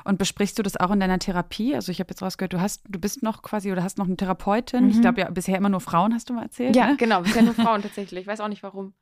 Und 0.04 0.18
besprichst 0.18 0.58
du 0.58 0.62
das 0.62 0.76
auch 0.76 0.90
in 0.90 1.00
deiner 1.00 1.18
Therapie? 1.18 1.74
Also 1.74 1.90
ich 1.92 2.00
habe 2.00 2.10
jetzt 2.10 2.22
rausgehört, 2.22 2.52
du 2.52 2.60
hast, 2.60 2.82
du 2.88 2.98
bist 2.98 3.22
noch 3.22 3.42
quasi 3.42 3.72
oder 3.72 3.82
hast 3.82 3.98
noch 3.98 4.06
eine 4.06 4.16
Therapeutin. 4.16 4.88
Ich 4.90 4.96
Mhm. 4.96 5.00
glaube 5.02 5.20
ja 5.20 5.30
bisher 5.30 5.56
immer 5.56 5.68
nur 5.68 5.80
Frauen, 5.80 6.14
hast 6.14 6.28
du 6.30 6.34
mal 6.34 6.42
erzählt. 6.44 6.76
Ja, 6.76 6.86
ne? 6.88 6.96
genau, 6.96 7.22
bisher 7.22 7.42
nur 7.42 7.54
Frauen 7.54 7.82
tatsächlich. 7.82 8.20
Ich 8.22 8.26
weiß 8.26 8.40
auch 8.40 8.48
nicht 8.48 8.62
warum. 8.62 8.94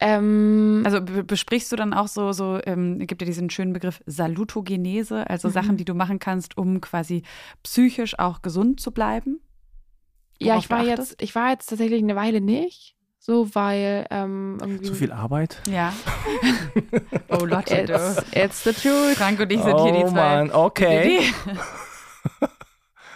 Ähm, 0.00 0.82
Also 0.84 1.00
be- 1.00 1.24
besprichst 1.24 1.70
du 1.70 1.76
dann 1.76 1.94
auch 1.94 2.08
so, 2.08 2.32
so 2.32 2.60
ähm, 2.64 2.98
gibt 3.06 3.22
ja 3.22 3.26
diesen 3.26 3.48
schönen 3.50 3.72
Begriff 3.72 4.02
Salutogenese, 4.06 5.28
also 5.30 5.48
Mhm. 5.48 5.52
Sachen, 5.52 5.76
die 5.76 5.84
du 5.84 5.94
machen 5.94 6.18
kannst, 6.18 6.58
um 6.58 6.80
quasi 6.80 7.22
psychisch 7.62 8.18
auch 8.18 8.42
gesund 8.42 8.80
zu 8.80 8.90
bleiben? 8.90 9.40
ja, 10.40 10.58
ich 10.58 10.68
war 10.68 10.82
jetzt, 10.82 11.22
ich 11.22 11.34
war 11.34 11.50
jetzt 11.50 11.66
tatsächlich 11.70 12.02
eine 12.02 12.16
Weile 12.16 12.40
nicht. 12.40 12.93
So, 13.26 13.54
weil 13.54 14.06
ähm, 14.10 14.58
irgendwie. 14.60 14.84
Zu 14.84 14.94
viel 14.94 15.10
Arbeit? 15.10 15.58
Ja. 15.66 15.94
oh 17.30 17.46
Lotte, 17.46 17.74
It's, 17.74 18.22
it's 18.32 18.64
the 18.64 18.72
truth. 18.74 19.16
Frank 19.16 19.40
und 19.40 19.50
ich 19.50 19.62
sind 19.62 19.80
hier 19.80 19.92
die 19.92 20.04
oh 20.04 20.08
zwei. 20.08 20.44
Mann, 20.44 20.50
okay. 20.52 21.20
Die, 21.22 21.54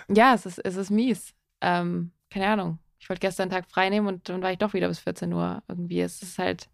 Ja, 0.16 0.32
es 0.32 0.46
ist, 0.46 0.60
es 0.64 0.76
ist 0.76 0.88
mies. 0.90 1.34
Ähm, 1.60 2.12
keine 2.30 2.46
Ahnung. 2.48 2.78
Ich 2.98 3.10
wollte 3.10 3.20
gestern 3.20 3.50
einen 3.50 3.50
Tag 3.50 3.70
frei 3.70 3.90
nehmen 3.90 4.06
und 4.06 4.30
dann 4.30 4.40
war 4.40 4.50
ich 4.50 4.56
doch 4.56 4.72
wieder 4.72 4.88
bis 4.88 5.00
14 5.00 5.30
Uhr 5.30 5.62
irgendwie. 5.68 6.00
Es 6.00 6.22
ist 6.22 6.38
halt, 6.38 6.70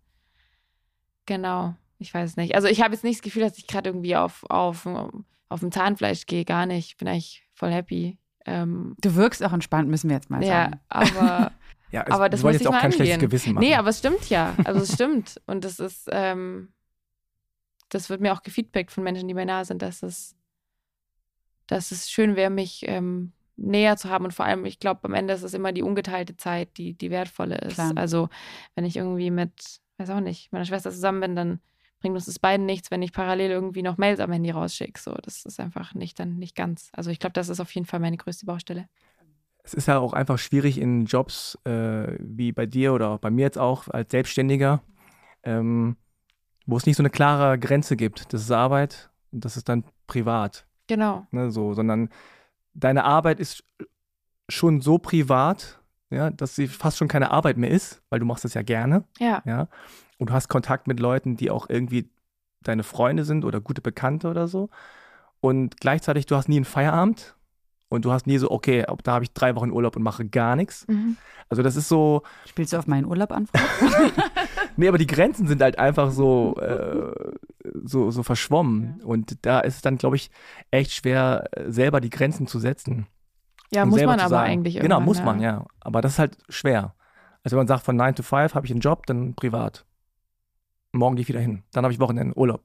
genau, 1.27 1.75
ich 1.99 2.15
weiß 2.15 2.31
es 2.31 2.37
nicht. 2.37 2.55
Also 2.55 2.69
ich 2.69 2.83
habe 2.83 2.95
jetzt 2.95 3.03
nicht 3.03 3.17
das 3.19 3.23
Gefühl, 3.23 3.43
dass 3.43 3.59
ich 3.59 3.67
gerade 3.67 3.91
irgendwie 3.91 4.15
auf, 4.15 4.45
auf, 4.49 4.87
auf 5.49 5.59
dem 5.59 5.73
Zahnfleisch 5.73 6.27
gehe, 6.27 6.45
gar 6.45 6.67
nicht. 6.67 6.91
Ich 6.91 6.97
bin 6.99 7.09
eigentlich 7.09 7.43
voll 7.53 7.73
happy. 7.73 8.17
Ähm, 8.47 8.95
Du 9.01 9.17
wirkst 9.17 9.43
auch 9.43 9.53
entspannt, 9.53 9.89
müssen 9.89 10.09
wir 10.09 10.15
jetzt 10.15 10.31
mal 10.31 10.41
ja, 10.45 10.67
sagen. 10.67 10.81
aber 10.89 11.51
Ja, 11.91 12.03
es, 12.07 12.13
Aber 12.13 12.29
das 12.29 12.43
muss 12.43 12.53
jetzt 12.55 12.63
ich 12.63 12.69
auch 12.69 12.73
mal 12.73 12.81
kein 12.81 12.93
schlechtes 12.93 13.15
angehen. 13.15 13.29
Gewissen 13.29 13.55
machen. 13.55 13.65
Nee, 13.65 13.75
aber 13.75 13.89
es 13.89 13.99
stimmt 13.99 14.29
ja. 14.31 14.55
Also 14.65 14.81
es 14.81 14.93
stimmt. 14.95 15.41
Und 15.47 15.65
das 15.65 15.79
ist, 15.79 16.09
ähm, 16.11 16.73
das 17.89 18.11
wird 18.11 18.21
mir 18.21 18.33
auch 18.33 18.43
gefeedbackt 18.43 18.91
von 18.91 19.05
Menschen, 19.05 19.29
die 19.29 19.35
mir 19.35 19.47
nahe 19.47 19.65
sind, 19.65 19.83
dass 19.83 20.03
es, 20.03 20.37
dass 21.67 21.93
es 21.93 22.11
schön 22.11 22.37
wäre, 22.37 22.51
mich 22.51 22.85
ähm, 22.87 23.33
näher 23.57 23.97
zu 23.97 24.11
haben. 24.11 24.25
Und 24.25 24.33
vor 24.33 24.45
allem, 24.45 24.65
ich 24.65 24.79
glaube, 24.79 25.01
am 25.05 25.15
Ende 25.15 25.35
ist 25.35 25.43
es 25.43 25.55
immer 25.55 25.73
die 25.73 25.83
ungeteilte 25.83 26.37
Zeit, 26.37 26.77
die, 26.77 26.95
die 26.95 27.11
wertvolle 27.11 27.59
ist. 27.59 27.75
Klar. 27.75 27.93
Also 27.97 28.29
wenn 28.75 28.85
ich 28.85 28.97
irgendwie 28.97 29.31
mit, 29.31 29.81
weiß 29.99 30.11
auch 30.11 30.21
nicht, 30.21 30.53
meiner 30.53 30.65
Schwester 30.65 30.91
zusammen 30.91 31.21
bin, 31.21 31.37
dann 31.37 31.61
bringt 32.01 32.17
uns 32.17 32.27
das 32.27 32.39
beiden 32.39 32.67
nichts, 32.67 32.91
wenn 32.91 33.01
ich 33.03 33.13
parallel 33.13 33.51
irgendwie 33.51 33.83
noch 33.83 33.97
Mails 33.97 34.21
am 34.21 34.33
Handy 34.33 34.51
rausschicke. 34.51 35.01
So, 35.01 35.15
das 35.23 35.45
ist 35.47 35.61
einfach 35.61 35.95
nicht 35.95 36.19
dann 36.19 36.37
nicht 36.39 36.55
ganz. 36.55 36.91
Also 36.93 37.11
ich 37.11 37.19
glaube, 37.19 37.33
das 37.33 37.49
ist 37.49 37.61
auf 37.61 37.75
jeden 37.75 37.87
Fall 37.87 38.01
meine 38.01 38.17
größte 38.17 38.45
Baustelle. 38.47 38.89
Es 39.65 39.75
ist 39.75 39.89
ja 39.89 39.99
auch 39.99 40.13
einfach 40.13 40.39
schwierig 40.39 40.79
in 40.79 41.07
Jobs 41.07 41.59
äh, 41.65 42.17
wie 42.21 42.53
bei 42.53 42.67
dir 42.67 42.93
oder 42.93 43.09
auch 43.09 43.19
bei 43.19 43.31
mir 43.31 43.43
jetzt 43.43 43.59
auch 43.59 43.89
als 43.89 44.11
Selbstständiger, 44.11 44.83
ähm, 45.43 45.97
wo 46.67 46.77
es 46.77 46.87
nicht 46.87 46.97
so 46.97 47.03
eine 47.03 47.11
klare 47.11 47.59
Grenze 47.59 47.97
gibt. 47.97 48.33
Das 48.33 48.43
ist 48.43 48.51
Arbeit 48.51 49.11
und 49.33 49.45
das 49.45 49.57
ist 49.57 49.69
dann 49.69 49.85
privat. 50.07 50.67
Genau. 50.87 51.27
Ne, 51.31 51.51
so, 51.51 51.73
sondern 51.73 52.11
deine 52.75 53.05
Arbeit 53.05 53.41
ist 53.41 53.65
schon 54.51 54.83
so 54.83 54.99
privat, 54.99 55.81
ja, 56.11 56.29
dass 56.29 56.55
sie 56.55 56.69
fast 56.69 56.99
schon 56.99 57.09
keine 57.09 57.31
Arbeit 57.31 57.57
mehr 57.57 57.71
ist, 57.71 58.03
weil 58.11 58.21
du 58.21 58.27
machst 58.27 58.45
das 58.45 58.55
ja 58.55 58.63
gerne, 58.63 59.05
Ja. 59.19 59.43
ja. 59.47 59.69
Und 60.19 60.31
du 60.31 60.35
hast 60.35 60.49
Kontakt 60.49 60.87
mit 60.87 61.01
Leuten, 61.01 61.37
die 61.37 61.51
auch 61.51 61.69
irgendwie 61.69 62.11
deine 62.61 62.83
Freunde 62.83 63.25
sind 63.25 63.45
oder 63.45 63.61
gute 63.61 63.81
Bekannte 63.81 64.29
oder 64.29 64.47
so. 64.47 64.71
Und 65.41 65.79
gleichzeitig, 65.81 66.27
du 66.27 66.37
hast 66.37 66.49
nie 66.49 66.57
einen 66.57 66.65
Feierabend 66.65 67.37
und 67.89 68.05
du 68.05 68.13
hast 68.13 68.27
nie 68.27 68.39
so, 68.39 68.51
okay, 68.51 68.85
da 69.03 69.13
habe 69.13 69.25
ich 69.25 69.33
drei 69.33 69.55
Wochen 69.55 69.71
Urlaub 69.71 69.97
und 69.97 70.03
mache 70.03 70.25
gar 70.25 70.57
nichts. 70.57 70.87
Mhm. 70.89 71.17
Also 71.49 71.63
das 71.63 71.77
ist 71.77 71.89
so, 71.89 72.23
Spielst 72.47 72.73
du 72.73 72.79
auf 72.79 72.87
meinen 72.87 73.05
Urlaub 73.07 73.33
an? 73.33 73.49
Nee, 74.77 74.89
aber 74.89 74.99
die 74.99 75.07
Grenzen 75.07 75.47
sind 75.47 75.63
halt 75.63 75.79
einfach 75.79 76.11
so, 76.11 76.57
äh, 76.57 77.13
so, 77.85 78.11
so 78.11 78.23
verschwommen. 78.23 79.01
Und 79.05 79.45
da 79.47 79.61
ist 79.61 79.77
es 79.77 79.83
dann, 79.83 79.99
glaube 79.99 80.17
ich, 80.17 80.31
echt 80.71 80.93
schwer, 80.93 81.45
äh, 81.53 81.71
selber 81.71 82.01
die 82.01 82.11
Grenzen 82.11 82.47
zu 82.47 82.59
setzen. 82.59 83.07
Ja, 83.71 83.85
muss 83.85 84.03
man 84.03 84.21
aber 84.21 84.29
sagen. 84.29 84.51
eigentlich 84.51 84.79
Genau, 84.79 85.01
muss 85.01 85.23
man, 85.23 85.41
ja. 85.41 85.65
Aber 85.81 86.01
das 86.01 86.13
ist 86.13 86.19
halt 86.19 86.39
schwer. 86.49 86.95
Also 87.43 87.57
wenn 87.57 87.61
man 87.61 87.69
sagt, 87.69 87.85
von 87.85 87.97
9 87.97 88.17
to 88.17 88.23
5 88.23 88.55
habe 88.55 88.67
ich 88.67 88.73
einen 88.73 88.81
Job, 88.81 89.07
dann 89.07 89.35
privat. 89.35 89.85
Morgen 90.93 91.17
gehe 91.17 91.23
ich 91.23 91.29
wieder 91.29 91.41
hin. 91.41 91.63
Dann 91.73 91.85
habe 91.85 91.93
ich 91.93 92.01
Wochenende 92.01 92.37
Urlaub. 92.37 92.63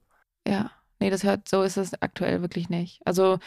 Ja, 0.48 0.72
nee, 1.00 1.10
das 1.10 1.24
hört, 1.24 1.48
so 1.50 1.64
ist 1.64 1.78
es 1.78 2.00
aktuell 2.02 2.42
wirklich 2.42 2.70
nicht. 2.70 3.02
Also, 3.06 3.40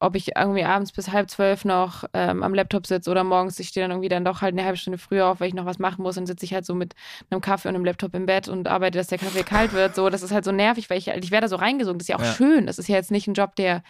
ob 0.00 0.14
ich 0.14 0.36
irgendwie 0.36 0.62
abends 0.64 0.92
bis 0.92 1.10
halb 1.10 1.28
zwölf 1.28 1.64
noch 1.64 2.04
ähm, 2.12 2.42
am 2.44 2.54
Laptop 2.54 2.86
sitze 2.86 3.10
oder 3.10 3.24
morgens, 3.24 3.58
ich 3.58 3.68
stehe 3.68 3.82
dann 3.84 3.90
irgendwie 3.90 4.08
dann 4.08 4.24
doch 4.24 4.42
halt 4.42 4.52
eine 4.54 4.64
halbe 4.64 4.76
Stunde 4.76 4.96
früher 4.98 5.26
auf, 5.26 5.40
weil 5.40 5.48
ich 5.48 5.54
noch 5.54 5.66
was 5.66 5.78
machen 5.80 6.02
muss, 6.02 6.14
dann 6.14 6.26
sitze 6.26 6.44
ich 6.44 6.54
halt 6.54 6.64
so 6.64 6.74
mit 6.74 6.94
einem 7.30 7.40
Kaffee 7.40 7.68
und 7.68 7.74
einem 7.74 7.84
Laptop 7.84 8.14
im 8.14 8.24
Bett 8.26 8.46
und 8.48 8.68
arbeite, 8.68 8.96
dass 8.98 9.08
der 9.08 9.18
Kaffee 9.18 9.42
kalt 9.42 9.72
wird. 9.72 9.96
So, 9.96 10.08
das 10.08 10.22
ist 10.22 10.30
halt 10.32 10.44
so 10.44 10.52
nervig, 10.52 10.88
weil 10.88 10.98
ich, 10.98 11.08
ich 11.08 11.30
werde 11.32 11.46
da 11.46 11.48
so 11.48 11.56
reingesogen. 11.56 11.98
Das 11.98 12.04
ist 12.04 12.08
ja 12.10 12.16
auch 12.16 12.22
Ja. 12.22 12.32
schön. 12.32 12.66
Das 12.66 12.78
ist 12.78 12.88
ja 12.88 12.94
jetzt 12.96 13.10
nicht 13.10 13.26
ein 13.26 13.34
Job, 13.34 13.56
der, 13.56 13.82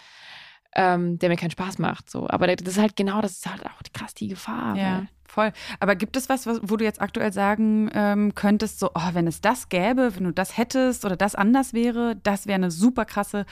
ähm, 0.75 1.19
der 1.19 1.29
mir 1.29 1.37
keinen 1.37 1.51
Spaß 1.51 1.79
macht. 1.79 2.09
So. 2.09 2.27
Aber 2.29 2.47
das 2.47 2.67
ist 2.67 2.79
halt 2.81 2.97
genau, 2.97 3.21
das 3.21 3.33
ist 3.33 3.51
halt 3.51 3.65
auch 3.67 3.81
krass 3.93 4.15
die 4.15 4.29
Gefahr. 4.29 4.77
Ja, 4.77 4.85
weil- 4.99 5.09
voll. 5.27 5.53
Aber 5.79 5.95
gibt 5.95 6.17
es 6.17 6.31
was, 6.31 6.47
was 6.47 6.61
wo 6.63 6.77
du 6.79 6.85
jetzt 6.85 7.03
aktuell 7.03 7.35
sagen 7.35 7.91
ähm, 7.93 8.35
könntest, 8.35 8.81
so, 8.81 8.91
oh, 8.95 9.11
wenn 9.13 9.27
es 9.27 9.43
das 9.43 9.69
gäbe, 9.69 10.17
wenn 10.17 10.25
du 10.25 10.33
das 10.33 10.57
hättest 10.57 11.05
oder 11.05 11.17
das 11.17 11.35
anders 11.35 11.75
wäre, 11.75 12.17
das 12.23 12.47
wäre 12.47 12.55
eine 12.57 12.71
super 12.71 13.05
krasse 13.05 13.45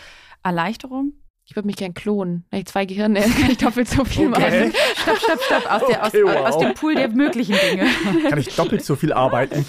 Erleichterung? 0.43 1.13
Ich 1.49 1.55
würde 1.55 1.67
mich 1.67 1.77
gern 1.77 1.95
klonen. 1.95 2.45
Wenn 2.51 2.59
ich 2.61 2.67
zwei 2.67 2.87
Gehirne 2.87 3.21
hätte, 3.21 3.41
kann 3.41 3.51
ich 3.53 3.59
doppelt 3.59 3.89
so 3.89 4.05
viel 4.05 4.29
Okay. 4.33 4.69
machen. 4.69 4.73
Stopp, 4.97 5.17
stopp, 5.19 5.41
stopp, 5.43 5.73
aus, 5.73 5.83
der, 5.89 6.03
aus, 6.03 6.09
Okay, 6.09 6.25
wow. 6.25 6.47
aus 6.49 6.59
dem 6.59 6.75
Pool 6.75 6.95
der 6.97 7.09
möglichen 7.09 7.57
Dinge. 7.71 7.87
Kann 8.29 8.39
ich 8.41 8.55
doppelt 8.57 8.85
so 8.85 8.97
viel 8.97 9.13
arbeiten. 9.13 9.65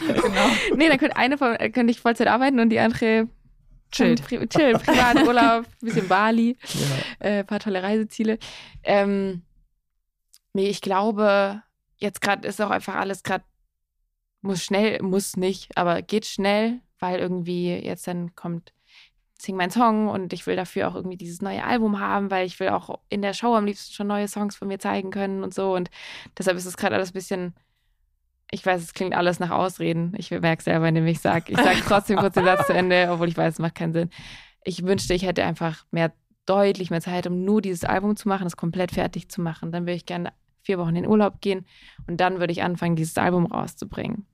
Nee, 0.75 0.89
dann 0.89 0.97
könnte 0.97 1.15
eine 1.15 1.37
von, 1.37 1.55
äh, 1.55 1.69
könnte 1.69 1.91
ich 1.91 1.99
Vollzeit 2.01 2.27
arbeiten 2.27 2.59
und 2.59 2.69
die 2.69 2.79
andere 2.79 3.27
Chillt. 3.91 4.23
Pri 4.23 4.45
chillen, 4.47 4.77
Privaturlaub, 4.79 5.65
bisschen 5.79 6.07
Bali, 6.07 6.57
Ja. 7.21 7.25
äh, 7.27 7.43
paar 7.43 7.59
tolle 7.59 7.81
Reiseziele. 7.83 8.37
Ähm, 8.83 9.43
nee, 10.53 10.67
ich 10.69 10.81
glaube, 10.81 11.61
jetzt 11.97 12.21
gerade 12.21 12.47
ist 12.47 12.59
auch 12.59 12.71
einfach 12.71 12.95
alles 12.95 13.21
gerade, 13.23 13.43
muss 14.41 14.63
schnell, 14.63 15.01
muss 15.03 15.37
nicht, 15.37 15.77
aber 15.77 16.01
geht 16.01 16.25
schnell, 16.25 16.79
weil 16.99 17.19
irgendwie 17.19 17.75
jetzt 17.75 18.07
dann 18.07 18.35
kommt 18.35 18.73
Sing 19.39 19.55
mein 19.55 19.69
Song 19.69 20.07
und 20.07 20.33
ich 20.33 20.47
will 20.47 20.55
dafür 20.55 20.87
auch 20.87 20.95
irgendwie 20.95 21.17
dieses 21.17 21.41
neue 21.41 21.63
Album 21.63 21.99
haben, 21.99 22.31
weil 22.31 22.45
ich 22.45 22.59
will 22.59 22.69
auch 22.69 22.99
in 23.09 23.21
der 23.21 23.33
Show 23.33 23.55
am 23.55 23.65
liebsten 23.65 23.93
schon 23.93 24.07
neue 24.07 24.27
Songs 24.27 24.55
von 24.55 24.67
mir 24.67 24.79
zeigen 24.79 25.11
können 25.11 25.43
und 25.43 25.53
so 25.53 25.75
und 25.75 25.89
deshalb 26.37 26.57
ist 26.57 26.65
es 26.65 26.77
gerade 26.77 26.95
alles 26.95 27.11
ein 27.11 27.13
bisschen 27.13 27.53
ich 28.51 28.65
weiß, 28.65 28.81
es 28.81 28.93
klingt 28.93 29.13
alles 29.13 29.39
nach 29.39 29.49
Ausreden. 29.49 30.13
Ich 30.17 30.31
merke 30.31 30.63
selber, 30.63 30.87
indem 30.87 31.05
ich 31.07 31.19
sage, 31.19 31.51
ich 31.51 31.57
sage 31.57 31.81
trotzdem 31.85 32.17
kurz 32.17 32.35
den 32.35 32.45
Satz 32.45 32.67
zu 32.67 32.73
Ende, 32.73 33.09
obwohl 33.11 33.27
ich 33.27 33.37
weiß, 33.37 33.55
es 33.55 33.59
macht 33.59 33.75
keinen 33.75 33.93
Sinn. 33.93 34.09
Ich 34.63 34.83
wünschte, 34.83 35.13
ich 35.13 35.23
hätte 35.23 35.43
einfach 35.43 35.85
mehr, 35.91 36.13
deutlich 36.45 36.89
mehr 36.89 37.01
Zeit, 37.01 37.27
um 37.27 37.43
nur 37.43 37.61
dieses 37.61 37.83
Album 37.83 38.15
zu 38.15 38.29
machen, 38.29 38.47
es 38.47 38.55
komplett 38.55 38.91
fertig 38.91 39.29
zu 39.29 39.41
machen. 39.41 39.71
Dann 39.71 39.83
würde 39.83 39.95
ich 39.95 40.05
gerne 40.05 40.31
vier 40.61 40.77
Wochen 40.79 40.95
in 40.95 41.03
den 41.03 41.07
Urlaub 41.07 41.41
gehen 41.41 41.65
und 42.07 42.21
dann 42.21 42.39
würde 42.39 42.53
ich 42.53 42.63
anfangen, 42.63 42.95
dieses 42.95 43.17
Album 43.17 43.45
rauszubringen. 43.45 44.25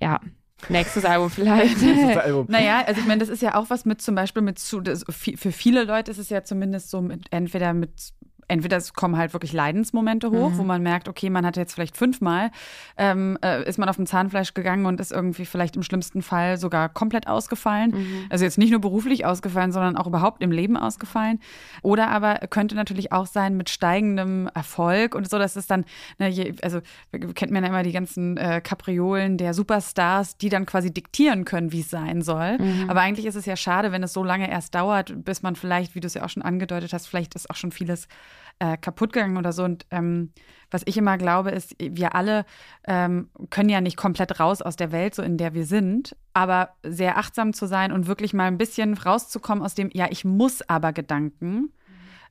Ja, 0.00 0.20
nächstes 0.68 1.04
Album 1.04 1.30
vielleicht. 1.30 1.76
Das 1.82 2.16
Album. 2.16 2.46
Naja, 2.48 2.84
also 2.86 3.00
ich 3.00 3.06
meine, 3.06 3.20
das 3.20 3.28
ist 3.28 3.42
ja 3.42 3.54
auch 3.54 3.70
was 3.70 3.84
mit 3.84 4.02
zum 4.02 4.14
Beispiel 4.14 4.42
mit 4.42 4.58
zu, 4.58 4.80
das, 4.80 5.04
für 5.08 5.52
viele 5.52 5.84
Leute 5.84 6.10
ist 6.10 6.18
es 6.18 6.30
ja 6.30 6.42
zumindest 6.42 6.90
so 6.90 7.00
mit 7.00 7.26
entweder 7.30 7.72
mit 7.74 8.12
Entweder 8.52 8.76
es 8.76 8.92
kommen 8.92 9.16
halt 9.16 9.32
wirklich 9.32 9.54
Leidensmomente 9.54 10.30
hoch, 10.30 10.50
Mhm. 10.50 10.58
wo 10.58 10.62
man 10.62 10.82
merkt, 10.82 11.08
okay, 11.08 11.30
man 11.30 11.46
hat 11.46 11.56
jetzt 11.56 11.72
vielleicht 11.72 11.96
fünfmal, 11.96 12.50
ähm, 12.98 13.38
äh, 13.42 13.66
ist 13.66 13.78
man 13.78 13.88
auf 13.88 13.96
dem 13.96 14.04
Zahnfleisch 14.04 14.52
gegangen 14.52 14.84
und 14.84 15.00
ist 15.00 15.10
irgendwie 15.10 15.46
vielleicht 15.46 15.74
im 15.74 15.82
schlimmsten 15.82 16.20
Fall 16.20 16.58
sogar 16.58 16.90
komplett 16.90 17.28
ausgefallen. 17.28 17.92
Mhm. 17.92 18.26
Also 18.28 18.44
jetzt 18.44 18.58
nicht 18.58 18.70
nur 18.70 18.80
beruflich 18.82 19.24
ausgefallen, 19.24 19.72
sondern 19.72 19.96
auch 19.96 20.06
überhaupt 20.06 20.42
im 20.42 20.50
Leben 20.52 20.76
ausgefallen. 20.76 21.40
Oder 21.80 22.08
aber 22.10 22.34
könnte 22.50 22.74
natürlich 22.74 23.10
auch 23.10 23.24
sein 23.26 23.56
mit 23.56 23.70
steigendem 23.70 24.50
Erfolg 24.54 25.14
und 25.14 25.30
so, 25.30 25.38
dass 25.38 25.56
es 25.56 25.66
dann, 25.66 25.86
ne, 26.18 26.28
je, 26.28 26.52
also 26.60 26.80
kennt 27.34 27.52
man 27.52 27.62
ja 27.62 27.70
immer 27.70 27.82
die 27.82 27.92
ganzen 27.92 28.36
äh, 28.36 28.60
Kapriolen 28.62 29.38
der 29.38 29.54
Superstars, 29.54 30.36
die 30.36 30.50
dann 30.50 30.66
quasi 30.66 30.92
diktieren 30.92 31.46
können, 31.46 31.72
wie 31.72 31.80
es 31.80 31.88
sein 31.88 32.20
soll. 32.20 32.58
Mhm. 32.58 32.90
Aber 32.90 33.00
eigentlich 33.00 33.24
ist 33.24 33.34
es 33.36 33.46
ja 33.46 33.56
schade, 33.56 33.92
wenn 33.92 34.02
es 34.02 34.12
so 34.12 34.22
lange 34.22 34.50
erst 34.50 34.74
dauert, 34.74 35.24
bis 35.24 35.42
man 35.42 35.56
vielleicht, 35.56 35.94
wie 35.94 36.00
du 36.00 36.06
es 36.06 36.12
ja 36.14 36.22
auch 36.24 36.28
schon 36.28 36.42
angedeutet 36.42 36.92
hast, 36.92 37.06
vielleicht 37.06 37.34
ist 37.34 37.48
auch 37.48 37.56
schon 37.56 37.72
vieles 37.72 38.08
äh, 38.58 38.76
kaputt 38.76 39.12
gegangen 39.12 39.36
oder 39.36 39.52
so. 39.52 39.64
Und 39.64 39.86
ähm, 39.90 40.32
was 40.70 40.82
ich 40.86 40.96
immer 40.96 41.18
glaube, 41.18 41.50
ist, 41.50 41.74
wir 41.78 42.14
alle 42.14 42.44
ähm, 42.86 43.28
können 43.50 43.68
ja 43.68 43.80
nicht 43.80 43.96
komplett 43.96 44.40
raus 44.40 44.62
aus 44.62 44.76
der 44.76 44.92
Welt, 44.92 45.14
so 45.14 45.22
in 45.22 45.36
der 45.36 45.54
wir 45.54 45.66
sind, 45.66 46.16
aber 46.34 46.70
sehr 46.82 47.18
achtsam 47.18 47.52
zu 47.52 47.66
sein 47.66 47.92
und 47.92 48.06
wirklich 48.06 48.32
mal 48.34 48.46
ein 48.46 48.58
bisschen 48.58 48.94
rauszukommen 48.94 49.62
aus 49.62 49.74
dem, 49.74 49.90
ja, 49.92 50.06
ich 50.10 50.24
muss 50.24 50.62
aber 50.68 50.92
Gedanken. 50.92 51.72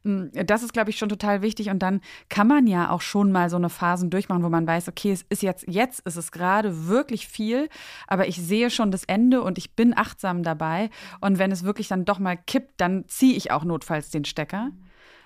Mm, 0.03 0.27
Das 0.45 0.63
ist, 0.63 0.73
glaube 0.73 0.89
ich, 0.89 0.97
schon 0.97 1.09
total 1.09 1.41
wichtig. 1.41 1.69
Und 1.69 1.79
dann 1.79 2.01
kann 2.29 2.47
man 2.47 2.67
ja 2.67 2.89
auch 2.89 3.01
schon 3.01 3.31
mal 3.31 3.49
so 3.49 3.57
eine 3.57 3.69
Phasen 3.69 4.09
durchmachen, 4.09 4.43
wo 4.43 4.49
man 4.49 4.67
weiß, 4.67 4.87
okay, 4.87 5.11
es 5.11 5.23
ist 5.29 5.43
jetzt, 5.43 5.65
jetzt 5.67 5.99
ist 6.01 6.17
es 6.17 6.31
gerade 6.31 6.87
wirklich 6.87 7.27
viel, 7.27 7.69
aber 8.07 8.27
ich 8.27 8.37
sehe 8.37 8.69
schon 8.69 8.91
das 8.91 9.03
Ende 9.03 9.41
und 9.41 9.57
ich 9.57 9.75
bin 9.75 9.95
achtsam 9.95 10.43
dabei. 10.43 10.89
Und 11.19 11.37
wenn 11.37 11.51
es 11.51 11.63
wirklich 11.63 11.87
dann 11.87 12.05
doch 12.05 12.19
mal 12.19 12.37
kippt, 12.37 12.79
dann 12.81 13.07
ziehe 13.07 13.35
ich 13.35 13.51
auch 13.51 13.63
notfalls 13.63 14.09
den 14.09 14.25
Stecker. 14.25 14.71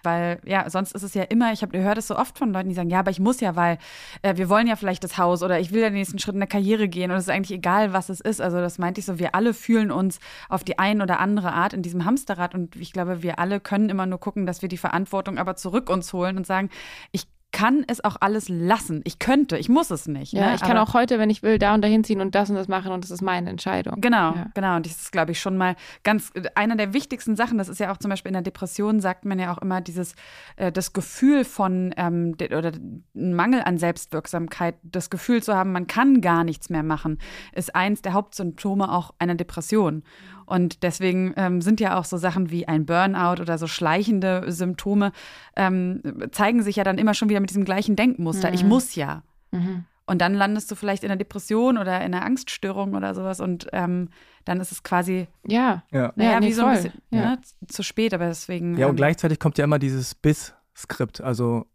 Weil, 0.05 0.39
ja, 0.45 0.69
sonst 0.69 0.93
ist 0.93 1.03
es 1.03 1.13
ja 1.13 1.23
immer, 1.23 1.51
ich 1.51 1.61
habe 1.61 1.77
höre 1.77 1.95
das 1.95 2.07
so 2.07 2.17
oft 2.17 2.37
von 2.37 2.53
Leuten, 2.53 2.69
die 2.69 2.75
sagen, 2.75 2.89
ja, 2.89 2.99
aber 2.99 3.11
ich 3.11 3.19
muss 3.19 3.39
ja, 3.41 3.55
weil 3.55 3.77
äh, 4.21 4.37
wir 4.37 4.49
wollen 4.49 4.67
ja 4.67 4.75
vielleicht 4.75 5.03
das 5.03 5.17
Haus 5.17 5.43
oder 5.43 5.59
ich 5.59 5.71
will 5.71 5.81
ja 5.81 5.89
den 5.89 5.95
nächsten 5.95 6.19
Schritt 6.19 6.35
in 6.35 6.39
der 6.39 6.47
Karriere 6.47 6.87
gehen 6.87 7.11
und 7.11 7.17
es 7.17 7.23
ist 7.23 7.29
eigentlich 7.29 7.57
egal, 7.57 7.93
was 7.93 8.09
es 8.09 8.21
ist. 8.21 8.41
Also 8.41 8.57
das 8.57 8.77
meinte 8.77 8.99
ich 8.99 9.05
so, 9.05 9.19
wir 9.19 9.35
alle 9.35 9.53
fühlen 9.53 9.91
uns 9.91 10.19
auf 10.49 10.63
die 10.63 10.79
ein 10.79 11.01
oder 11.01 11.19
andere 11.19 11.53
Art 11.53 11.73
in 11.73 11.81
diesem 11.81 12.05
Hamsterrad 12.05 12.53
und 12.53 12.75
ich 12.75 12.93
glaube, 12.93 13.23
wir 13.23 13.39
alle 13.39 13.59
können 13.59 13.89
immer 13.89 14.05
nur 14.05 14.19
gucken, 14.19 14.45
dass 14.45 14.61
wir 14.61 14.69
die 14.69 14.77
Verantwortung 14.77 15.37
aber 15.37 15.55
zurück 15.55 15.89
uns 15.89 16.13
holen 16.13 16.37
und 16.37 16.47
sagen, 16.47 16.69
ich 17.11 17.27
kann 17.55 17.85
es 17.87 18.03
auch 18.03 18.17
alles 18.19 18.49
lassen. 18.49 18.99
Ich 19.05 19.17
könnte, 19.17 19.57
ich 19.57 19.69
muss 19.69 19.89
es 19.89 20.09
nicht. 20.09 20.33
Ja, 20.33 20.47
ne? 20.49 20.55
ich 20.55 20.61
kann 20.61 20.75
Aber- 20.75 20.89
auch 20.89 20.93
heute, 20.93 21.19
wenn 21.19 21.29
ich 21.29 21.41
will, 21.41 21.57
da 21.57 21.73
und 21.73 21.81
dahin 21.81 22.03
ziehen 22.03 22.19
und 22.19 22.35
das 22.35 22.49
und 22.49 22.57
das 22.57 22.67
machen 22.67 22.91
und 22.91 23.05
das 23.05 23.11
ist 23.11 23.21
meine 23.21 23.49
Entscheidung. 23.49 24.01
Genau, 24.01 24.35
Ja. 24.35 24.47
genau. 24.53 24.75
Und 24.75 24.85
das 24.85 24.97
ist, 24.97 25.11
glaube 25.13 25.31
ich, 25.31 25.39
schon 25.39 25.55
mal 25.55 25.77
ganz 26.03 26.33
einer 26.55 26.75
der 26.75 26.93
wichtigsten 26.93 27.37
Sachen. 27.37 27.57
Das 27.57 27.69
ist 27.69 27.79
ja 27.79 27.93
auch 27.93 27.97
zum 27.97 28.09
Beispiel 28.09 28.29
in 28.31 28.33
der 28.33 28.41
Depression, 28.41 28.99
sagt 28.99 29.23
man 29.23 29.39
ja 29.39 29.53
auch 29.53 29.59
immer, 29.59 29.79
dieses, 29.79 30.15
äh, 30.57 30.69
das 30.69 30.91
Gefühl 30.91 31.45
von 31.45 31.93
ähm, 31.95 32.35
de, 32.35 32.53
oder 32.53 32.73
ein 32.73 33.33
Mangel 33.33 33.61
an 33.63 33.77
Selbstwirksamkeit, 33.77 34.75
das 34.83 35.09
Gefühl 35.09 35.41
zu 35.41 35.55
haben, 35.55 35.71
man 35.71 35.87
kann 35.87 36.19
gar 36.19 36.43
nichts 36.43 36.69
mehr 36.69 36.83
machen, 36.83 37.19
ist 37.53 37.73
eins 37.73 38.01
der 38.01 38.11
Hauptsymptome 38.11 38.91
auch 38.91 39.11
einer 39.17 39.35
Depression. 39.35 40.03
Und 40.47 40.83
deswegen 40.83 41.33
ähm, 41.37 41.59
sind 41.61 41.79
ja 41.79 41.97
auch 41.97 42.05
so 42.05 42.17
Sachen 42.17 42.51
wie 42.51 42.67
ein 42.67 42.85
Burnout 42.85 43.41
oder 43.41 43.57
so 43.57 43.65
schleichende 43.65 44.43
Symptome, 44.51 45.11
ähm, 45.55 46.03
zeigen 46.31 46.61
sich 46.61 46.75
ja 46.75 46.83
dann 46.83 46.99
immer 46.99 47.15
schon 47.15 47.29
wieder 47.29 47.39
mit 47.45 47.51
diesem 47.51 47.63
gleichen 47.63 47.95
Denkmuster. 47.95 48.51
Ich 48.53 48.63
Mhm. 48.63 48.69
muss 48.69 48.95
ja. 48.95 49.21
Mhm. 49.51 49.85
Und 50.07 50.19
dann 50.19 50.33
landest 50.33 50.69
du 50.71 50.75
vielleicht 50.75 51.03
in 51.03 51.11
einer 51.11 51.17
Depression 51.17 51.77
oder 51.77 51.97
in 52.01 52.13
einer 52.13 52.25
Angststörung 52.25 52.95
oder 52.95 53.13
sowas 53.13 53.39
und 53.39 53.67
ähm, 53.71 54.09
dann 54.45 54.59
ist 54.59 54.71
es 54.71 54.81
quasi, 54.81 55.27
Ja. 55.47 55.83
Ja. 55.91 56.11
naja, 56.15 56.31
Ja, 56.31 56.39
nee, 56.39 56.47
wie 56.47 56.53
so 56.53 56.65
ein 56.65 56.73
bisschen 56.75 56.93
Ja. 57.11 57.21
ne, 57.21 57.39
zu 57.67 57.83
spät, 57.83 58.13
aber 58.15 58.25
deswegen. 58.25 58.77
Ja, 58.77 58.85
und 58.87 58.91
ähm, 58.91 58.95
gleichzeitig 58.97 59.39
kommt 59.39 59.57
ja 59.59 59.63
immer 59.63 59.77
dieses 59.79 60.15
Bis-Skript. 60.15 61.21
Also 61.21 61.65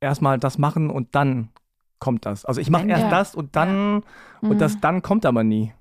erstmal 0.00 0.38
das 0.38 0.58
machen 0.58 0.90
und 0.90 1.14
dann 1.16 1.48
kommt 1.98 2.24
das. 2.24 2.44
Also 2.44 2.60
ich 2.60 2.70
mache 2.70 2.86
erst 2.86 3.02
ja. 3.02 3.10
das 3.10 3.34
und 3.34 3.54
dann 3.56 4.02
und 4.40 4.50
Mhm. 4.54 4.58
das 4.58 4.80
dann 4.80 5.02
kommt 5.02 5.26
aber 5.26 5.42
nie. 5.44 5.72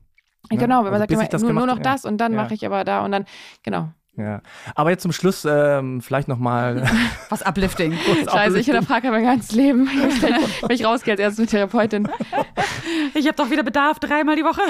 Ne? 0.51 0.57
Genau, 0.57 0.77
wenn 0.83 0.91
man 0.91 1.01
Also 1.01 1.01
sagt 1.01 1.11
immer, 1.11 1.23
ich 1.23 1.41
nur, 1.43 1.53
nur 1.53 1.67
noch 1.67 1.77
ja. 1.77 1.83
das 1.83 2.03
und 2.05 2.17
dann 2.17 2.33
Ja. 2.33 2.41
mache 2.43 2.53
ich 2.55 2.65
aber 2.65 2.83
da 2.83 3.05
und 3.05 3.11
dann, 3.11 3.25
genau. 3.63 3.89
Ja. 4.19 4.41
Aber 4.75 4.89
jetzt 4.89 5.03
zum 5.03 5.11
Schluss 5.13 5.45
ähm, 5.49 6.01
vielleicht 6.01 6.27
nochmal. 6.27 6.83
was 7.29 7.41
uplifting. 7.41 7.93
Scheiße, 8.29 8.59
ich 8.59 8.65
hinterfrage 8.65 9.09
mein 9.11 9.23
ganzes 9.23 9.53
Leben. 9.53 9.87
Wenn 10.61 10.71
ich 10.71 10.85
rausgehe 10.85 11.13
als 11.13 11.21
erste 11.21 11.45
Therapeutin. 11.45 12.07
Ich 13.13 13.25
habe 13.27 13.35
doch 13.35 13.49
wieder 13.49 13.63
Bedarf, 13.63 13.99
dreimal 13.99 14.35
die 14.35 14.43
Woche. 14.43 14.61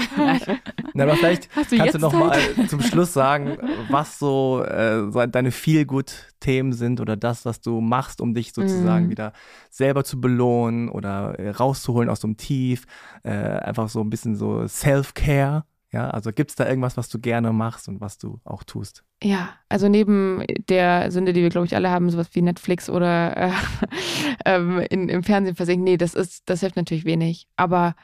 Na, 0.94 1.04
aber 1.04 1.16
vielleicht 1.16 1.50
Hast 1.56 1.72
du 1.72 1.78
kannst 1.78 1.96
du 1.96 2.00
nochmal 2.00 2.38
zum 2.68 2.82
Schluss 2.82 3.14
sagen, 3.14 3.58
was 3.90 4.20
so, 4.20 4.64
äh, 4.64 5.28
deine 5.28 5.52
Feel-Good-Themen 5.52 6.74
sind 6.74 7.02
oder 7.02 7.18
das, 7.18 7.46
was 7.46 7.62
du 7.62 7.82
machst, 7.82 8.22
um 8.22 8.34
dich 8.34 8.54
sozusagen 8.54 9.06
Mhm. 9.06 9.10
wieder 9.10 9.34
selber 9.70 10.04
zu 10.04 10.22
belohnen 10.22 10.90
oder 10.90 11.40
äh, 11.40 11.50
rauszuholen 11.50 12.10
aus 12.10 12.22
so 12.22 12.28
einem 12.28 12.38
Tief. 12.38 12.86
Äh, 13.24 13.32
einfach 13.32 13.90
so 13.90 14.02
ein 14.02 14.10
bisschen 14.10 14.36
so 14.36 14.68
Self-Care. 14.68 15.64
Ja, 15.92 16.10
also 16.12 16.32
gibt 16.32 16.52
es 16.52 16.56
da 16.56 16.68
irgendwas, 16.68 16.98
was 16.98 17.10
du 17.10 17.20
gerne 17.20 17.52
machst 17.52 17.88
und 17.88 18.00
was 18.00 18.20
du 18.20 18.40
auch 18.44 18.64
tust? 18.64 19.04
Ja, 19.24 19.50
also 19.70 19.90
neben 19.90 20.44
der 20.70 21.12
Sünde, 21.12 21.34
die 21.34 21.42
wir, 21.42 21.50
glaube 21.50 21.66
ich, 21.66 21.76
alle 21.76 21.90
haben, 21.90 22.10
sowas 22.12 22.30
wie 22.34 22.44
Netflix 22.44 22.90
oder 22.90 23.36
äh, 23.36 23.52
ähm, 24.46 24.80
in, 24.90 25.10
im 25.10 25.24
Fernsehen 25.24 25.56
versinken, 25.56 25.84
nee, 25.84 25.98
das 25.98 26.14
ist, 26.14 26.48
das 26.48 26.60
hilft 26.60 26.76
natürlich 26.76 27.06
wenig. 27.06 27.48
Aber 27.56 27.96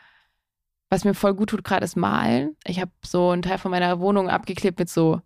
was 0.89 1.05
mir 1.05 1.13
voll 1.13 1.35
gut 1.35 1.49
tut 1.49 1.63
gerade 1.63 1.85
ist 1.85 1.95
Malen. 1.95 2.55
Ich 2.65 2.79
habe 2.79 2.91
so 3.03 3.29
einen 3.29 3.43
Teil 3.43 3.59
von 3.59 3.71
meiner 3.71 3.99
Wohnung 3.99 4.29
abgeklebt 4.29 4.79
mit 4.79 4.89
so 4.89 5.21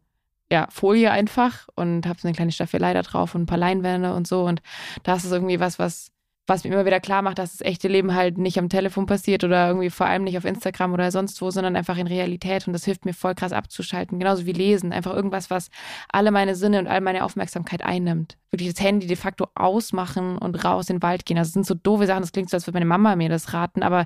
ja, 0.51 0.67
Folie 0.69 1.11
einfach 1.11 1.67
und 1.75 2.07
habe 2.07 2.19
so 2.19 2.27
eine 2.27 2.35
kleine 2.35 2.51
Staffelei 2.51 2.93
da 2.93 3.03
drauf 3.03 3.35
und 3.35 3.43
ein 3.43 3.45
paar 3.45 3.57
Leinwände 3.57 4.13
und 4.13 4.27
so. 4.27 4.45
Und 4.45 4.61
das 5.03 5.23
ist 5.23 5.31
irgendwie 5.31 5.59
was, 5.59 5.79
was, 5.79 6.11
was 6.49 6.63
mir 6.63 6.71
immer 6.71 6.85
wieder 6.85 6.99
klar 6.99 7.21
macht, 7.21 7.37
dass 7.37 7.57
das 7.57 7.61
echte 7.61 7.87
Leben 7.87 8.13
halt 8.15 8.37
nicht 8.37 8.57
am 8.59 8.69
Telefon 8.69 9.05
passiert 9.05 9.43
oder 9.43 9.67
irgendwie 9.67 9.89
vor 9.89 10.07
allem 10.07 10.23
nicht 10.23 10.37
auf 10.37 10.45
Instagram 10.45 10.93
oder 10.93 11.11
sonst 11.11 11.41
wo, 11.41 11.51
sondern 11.51 11.75
einfach 11.75 11.97
in 11.97 12.07
Realität. 12.07 12.67
Und 12.67 12.73
das 12.73 12.85
hilft 12.85 13.05
mir 13.05 13.13
voll 13.13 13.35
krass 13.35 13.53
abzuschalten. 13.53 14.19
Genauso 14.19 14.45
wie 14.45 14.51
Lesen. 14.51 14.91
Einfach 14.91 15.13
irgendwas, 15.13 15.49
was 15.49 15.69
alle 16.11 16.31
meine 16.31 16.55
Sinne 16.55 16.79
und 16.79 16.87
all 16.87 17.01
meine 17.01 17.23
Aufmerksamkeit 17.23 17.83
einnimmt. 17.83 18.37
Wirklich 18.51 18.73
das 18.73 18.83
Handy 18.83 19.07
de 19.07 19.15
facto 19.15 19.47
ausmachen 19.55 20.37
und 20.37 20.65
raus 20.65 20.89
in 20.89 20.97
den 20.97 21.03
Wald 21.03 21.25
gehen. 21.25 21.37
Das 21.37 21.53
sind 21.53 21.65
so 21.65 21.75
doofe 21.75 22.07
Sachen. 22.07 22.21
Das 22.21 22.31
klingt 22.31 22.49
so, 22.49 22.57
als 22.57 22.67
würde 22.67 22.77
meine 22.77 22.85
Mama 22.85 23.15
mir 23.15 23.29
das 23.29 23.53
raten, 23.53 23.83
aber 23.83 24.05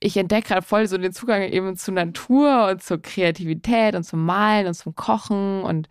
ich 0.00 0.16
entdecke 0.16 0.48
gerade 0.48 0.62
voll 0.62 0.86
so 0.86 0.98
den 0.98 1.12
Zugang 1.12 1.42
eben 1.42 1.76
zur 1.76 1.94
Natur 1.94 2.68
und 2.70 2.82
zur 2.82 3.00
Kreativität 3.00 3.94
und 3.94 4.04
zum 4.04 4.24
Malen 4.24 4.66
und 4.66 4.74
zum 4.74 4.94
Kochen 4.94 5.62
und 5.62 5.88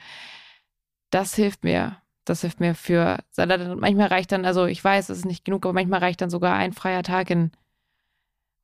das 1.12 1.36
hilft 1.36 1.64
mir. 1.64 2.01
Das 2.32 2.40
hilft 2.40 2.62
mir 2.62 2.76
für 2.76 3.18
Salat. 3.32 3.60
Und 3.60 3.82
manchmal 3.82 4.08
reicht 4.08 4.32
dann, 4.32 4.46
also 4.46 4.66
ich 4.66 4.82
weiß, 4.82 5.10
es 5.10 5.18
ist 5.18 5.26
nicht 5.26 5.44
genug, 5.44 5.66
aber 5.66 5.74
manchmal 5.74 6.00
reicht 6.00 6.22
dann 6.22 6.30
sogar 6.30 6.56
ein 6.56 6.72
freier 6.72 7.04
Tag 7.04 7.30
in 7.30 7.52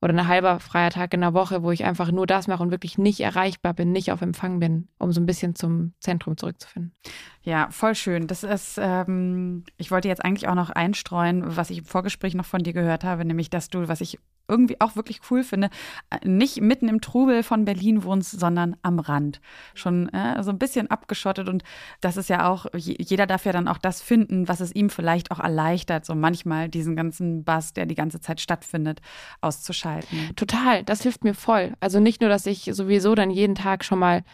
oder 0.00 0.14
ein 0.14 0.26
halber 0.26 0.58
freier 0.58 0.88
Tag 0.88 1.12
in 1.12 1.20
der 1.20 1.34
Woche, 1.34 1.62
wo 1.62 1.70
ich 1.70 1.84
einfach 1.84 2.10
nur 2.10 2.26
das 2.26 2.48
mache 2.48 2.62
und 2.62 2.70
wirklich 2.70 2.96
nicht 2.96 3.20
erreichbar 3.20 3.74
bin, 3.74 3.92
nicht 3.92 4.10
auf 4.10 4.22
Empfang 4.22 4.58
bin, 4.58 4.88
um 4.96 5.12
so 5.12 5.20
ein 5.20 5.26
bisschen 5.26 5.54
zum 5.54 5.92
Zentrum 6.00 6.38
zurückzufinden. 6.38 6.94
Ja, 7.42 7.68
voll 7.70 7.94
schön. 7.94 8.26
Das 8.26 8.42
ist, 8.42 8.78
ähm, 8.80 9.64
ich 9.76 9.90
wollte 9.90 10.08
jetzt 10.08 10.24
eigentlich 10.24 10.48
auch 10.48 10.54
noch 10.54 10.70
einstreuen, 10.70 11.56
was 11.58 11.68
ich 11.68 11.78
im 11.78 11.84
Vorgespräch 11.84 12.32
noch 12.34 12.46
von 12.46 12.62
dir 12.62 12.72
gehört 12.72 13.04
habe, 13.04 13.26
nämlich, 13.26 13.50
dass 13.50 13.68
du, 13.68 13.86
was 13.86 14.00
ich 14.00 14.18
irgendwie 14.48 14.80
auch 14.80 14.96
wirklich 14.96 15.20
cool 15.30 15.44
finde, 15.44 15.68
äh, 16.10 16.26
nicht 16.26 16.60
mitten 16.60 16.88
im 16.88 17.00
Trubel 17.00 17.42
von 17.42 17.64
Berlin 17.64 18.02
wohnst, 18.02 18.38
sondern 18.38 18.76
am 18.82 18.98
Rand. 18.98 19.40
Schon 19.74 20.08
äh, 20.08 20.42
so 20.42 20.50
ein 20.50 20.58
bisschen 20.58 20.90
abgeschottet 20.90 21.48
und 21.48 21.62
das 22.00 22.16
ist 22.16 22.28
ja 22.28 22.48
auch, 22.48 22.66
je- 22.74 22.96
jeder 22.98 23.26
darf 23.26 23.44
ja 23.44 23.52
dann 23.52 23.68
auch 23.68 23.78
das 23.78 24.00
finden, 24.02 24.48
was 24.48 24.60
es 24.60 24.74
ihm 24.74 24.90
vielleicht 24.90 25.30
auch 25.30 25.40
erleichtert, 25.40 26.04
so 26.06 26.14
manchmal 26.14 26.68
diesen 26.68 26.96
ganzen 26.96 27.44
Bass, 27.44 27.72
der 27.74 27.86
die 27.86 27.94
ganze 27.94 28.20
Zeit 28.20 28.40
stattfindet, 28.40 29.00
auszuschalten. 29.40 30.34
Total, 30.36 30.82
das 30.84 31.02
hilft 31.02 31.24
mir 31.24 31.34
voll. 31.34 31.74
Also 31.80 32.00
nicht 32.00 32.20
nur, 32.20 32.30
dass 32.30 32.46
ich 32.46 32.70
sowieso 32.72 33.14
dann 33.14 33.30
jeden 33.30 33.54
Tag 33.54 33.84
schon 33.84 33.98
mal, 33.98 34.24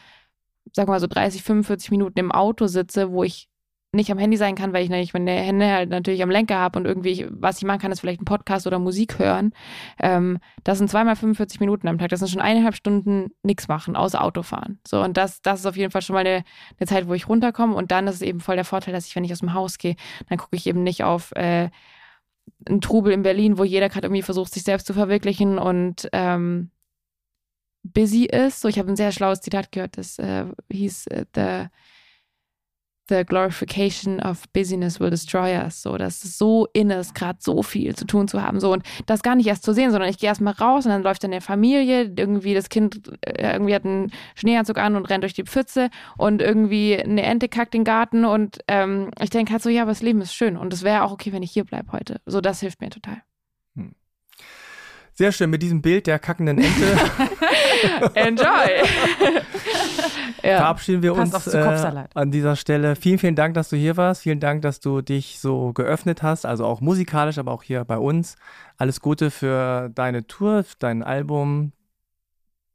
sag 0.72 0.88
mal 0.88 1.00
so 1.00 1.06
30, 1.06 1.42
45 1.42 1.90
Minuten 1.90 2.18
im 2.18 2.32
Auto 2.32 2.66
sitze, 2.66 3.10
wo 3.10 3.24
ich 3.24 3.48
nicht 3.94 4.10
am 4.10 4.18
Handy 4.18 4.36
sein 4.36 4.54
kann, 4.54 4.72
weil 4.72 4.84
ich 4.84 4.90
nämlich 4.90 5.14
meine 5.14 5.30
Hände 5.30 5.66
halt 5.70 5.88
natürlich 5.90 6.22
am 6.22 6.30
Lenker 6.30 6.56
habe 6.58 6.78
und 6.78 6.84
irgendwie, 6.84 7.10
ich- 7.10 7.26
was 7.30 7.58
ich 7.58 7.64
machen 7.64 7.78
kann, 7.80 7.92
ist 7.92 8.00
vielleicht 8.00 8.20
einen 8.20 8.24
Podcast 8.26 8.66
oder 8.66 8.78
Musik 8.78 9.18
hören. 9.18 9.52
Ähm, 9.98 10.38
das 10.64 10.78
sind 10.78 10.90
zweimal 10.90 11.16
45 11.16 11.60
Minuten 11.60 11.88
am 11.88 11.98
Tag. 11.98 12.08
Das 12.10 12.18
sind 12.20 12.28
schon 12.30 12.40
eineinhalb 12.40 12.74
Stunden 12.74 13.30
nichts 13.42 13.68
machen, 13.68 13.96
außer 13.96 14.22
Autofahren. 14.22 14.80
So, 14.86 15.00
und 15.02 15.16
das, 15.16 15.40
das 15.42 15.60
ist 15.60 15.66
auf 15.66 15.76
jeden 15.76 15.90
Fall 15.90 16.02
schon 16.02 16.14
mal 16.14 16.20
eine, 16.26 16.44
eine 16.78 16.86
Zeit, 16.86 17.08
wo 17.08 17.14
ich 17.14 17.28
runterkomme. 17.28 17.74
Und 17.74 17.90
dann 17.90 18.06
ist 18.06 18.16
es 18.16 18.22
eben 18.22 18.40
voll 18.40 18.56
der 18.56 18.64
Vorteil, 18.64 18.92
dass 18.92 19.06
ich, 19.06 19.16
wenn 19.16 19.24
ich 19.24 19.32
aus 19.32 19.40
dem 19.40 19.54
Haus 19.54 19.78
gehe, 19.78 19.96
dann 20.28 20.38
gucke 20.38 20.56
ich 20.56 20.66
eben 20.66 20.82
nicht 20.82 21.04
auf 21.04 21.32
äh, 21.36 21.70
einen 22.68 22.80
Trubel 22.80 23.12
in 23.12 23.22
Berlin, 23.22 23.58
wo 23.58 23.64
jeder 23.64 23.88
gerade 23.88 24.06
irgendwie 24.06 24.22
versucht, 24.22 24.52
sich 24.52 24.64
selbst 24.64 24.86
zu 24.86 24.94
verwirklichen 24.94 25.58
und 25.58 26.08
ähm, 26.12 26.70
busy 27.82 28.24
ist. 28.24 28.60
So, 28.60 28.68
ich 28.68 28.78
habe 28.78 28.90
ein 28.90 28.96
sehr 28.96 29.12
schlaues 29.12 29.40
Zitat 29.40 29.72
gehört, 29.72 29.98
das 29.98 30.18
äh, 30.18 30.46
hieß 30.70 31.06
äh, 31.08 31.24
the, 31.34 31.66
the 33.08 33.24
glorification 33.24 34.20
of 34.20 34.50
busyness 34.52 34.98
will 34.98 35.10
destroy 35.10 35.56
us. 35.56 35.82
So, 35.82 35.96
dass 35.96 36.24
es 36.24 36.38
so 36.38 36.68
in 36.72 36.90
ist, 36.90 37.14
gerade 37.14 37.38
so 37.40 37.62
viel 37.62 37.94
zu 37.94 38.06
tun 38.06 38.28
zu 38.28 38.42
haben. 38.42 38.60
So, 38.60 38.72
und 38.72 38.82
das 39.06 39.22
gar 39.22 39.34
nicht 39.34 39.46
erst 39.46 39.64
zu 39.64 39.72
sehen, 39.72 39.90
sondern 39.90 40.08
ich 40.08 40.18
gehe 40.18 40.28
erstmal 40.28 40.54
raus 40.54 40.86
und 40.86 40.92
dann 40.92 41.02
läuft 41.02 41.24
dann 41.24 41.30
der 41.30 41.40
Familie, 41.40 42.12
irgendwie 42.16 42.54
das 42.54 42.68
Kind 42.68 43.10
äh, 43.22 43.52
irgendwie 43.52 43.74
hat 43.74 43.84
einen 43.84 44.12
Schneeanzug 44.34 44.78
an 44.78 44.96
und 44.96 45.06
rennt 45.06 45.24
durch 45.24 45.34
die 45.34 45.44
Pfütze 45.44 45.90
und 46.16 46.40
irgendwie 46.40 46.98
eine 46.98 47.22
Ente 47.22 47.48
kackt 47.48 47.74
den 47.74 47.84
Garten 47.84 48.24
und 48.24 48.60
ähm, 48.68 49.10
ich 49.20 49.30
denke 49.30 49.52
halt 49.52 49.62
so, 49.62 49.70
ja, 49.70 49.82
aber 49.82 49.90
das 49.90 50.02
Leben 50.02 50.20
ist 50.20 50.34
schön 50.34 50.56
und 50.56 50.72
es 50.72 50.82
wäre 50.82 51.02
auch 51.02 51.12
okay, 51.12 51.32
wenn 51.32 51.42
ich 51.42 51.52
hier 51.52 51.64
bleibe 51.64 51.92
heute. 51.92 52.20
So, 52.26 52.40
das 52.40 52.60
hilft 52.60 52.80
mir 52.80 52.90
total. 52.90 53.22
Sehr 55.16 55.30
schön, 55.30 55.48
mit 55.48 55.62
diesem 55.62 55.80
Bild 55.80 56.08
der 56.08 56.18
kackenden 56.18 56.58
Ente 56.58 56.98
Enjoy! 58.14 58.44
ja. 60.42 60.56
verabschieden 60.58 61.02
wir 61.04 61.14
Passt 61.14 61.46
uns 61.46 61.54
äh, 61.54 62.04
an 62.14 62.32
dieser 62.32 62.56
Stelle. 62.56 62.96
Vielen, 62.96 63.18
vielen 63.18 63.36
Dank, 63.36 63.54
dass 63.54 63.68
du 63.68 63.76
hier 63.76 63.96
warst. 63.96 64.22
Vielen 64.22 64.40
Dank, 64.40 64.62
dass 64.62 64.80
du 64.80 65.02
dich 65.02 65.38
so 65.38 65.72
geöffnet 65.72 66.24
hast, 66.24 66.46
also 66.46 66.64
auch 66.64 66.80
musikalisch, 66.80 67.38
aber 67.38 67.52
auch 67.52 67.62
hier 67.62 67.84
bei 67.84 67.96
uns. 67.96 68.34
Alles 68.76 69.00
Gute 69.00 69.30
für 69.30 69.88
deine 69.94 70.26
Tour, 70.26 70.64
für 70.64 70.76
dein 70.80 71.04
Album. 71.04 71.70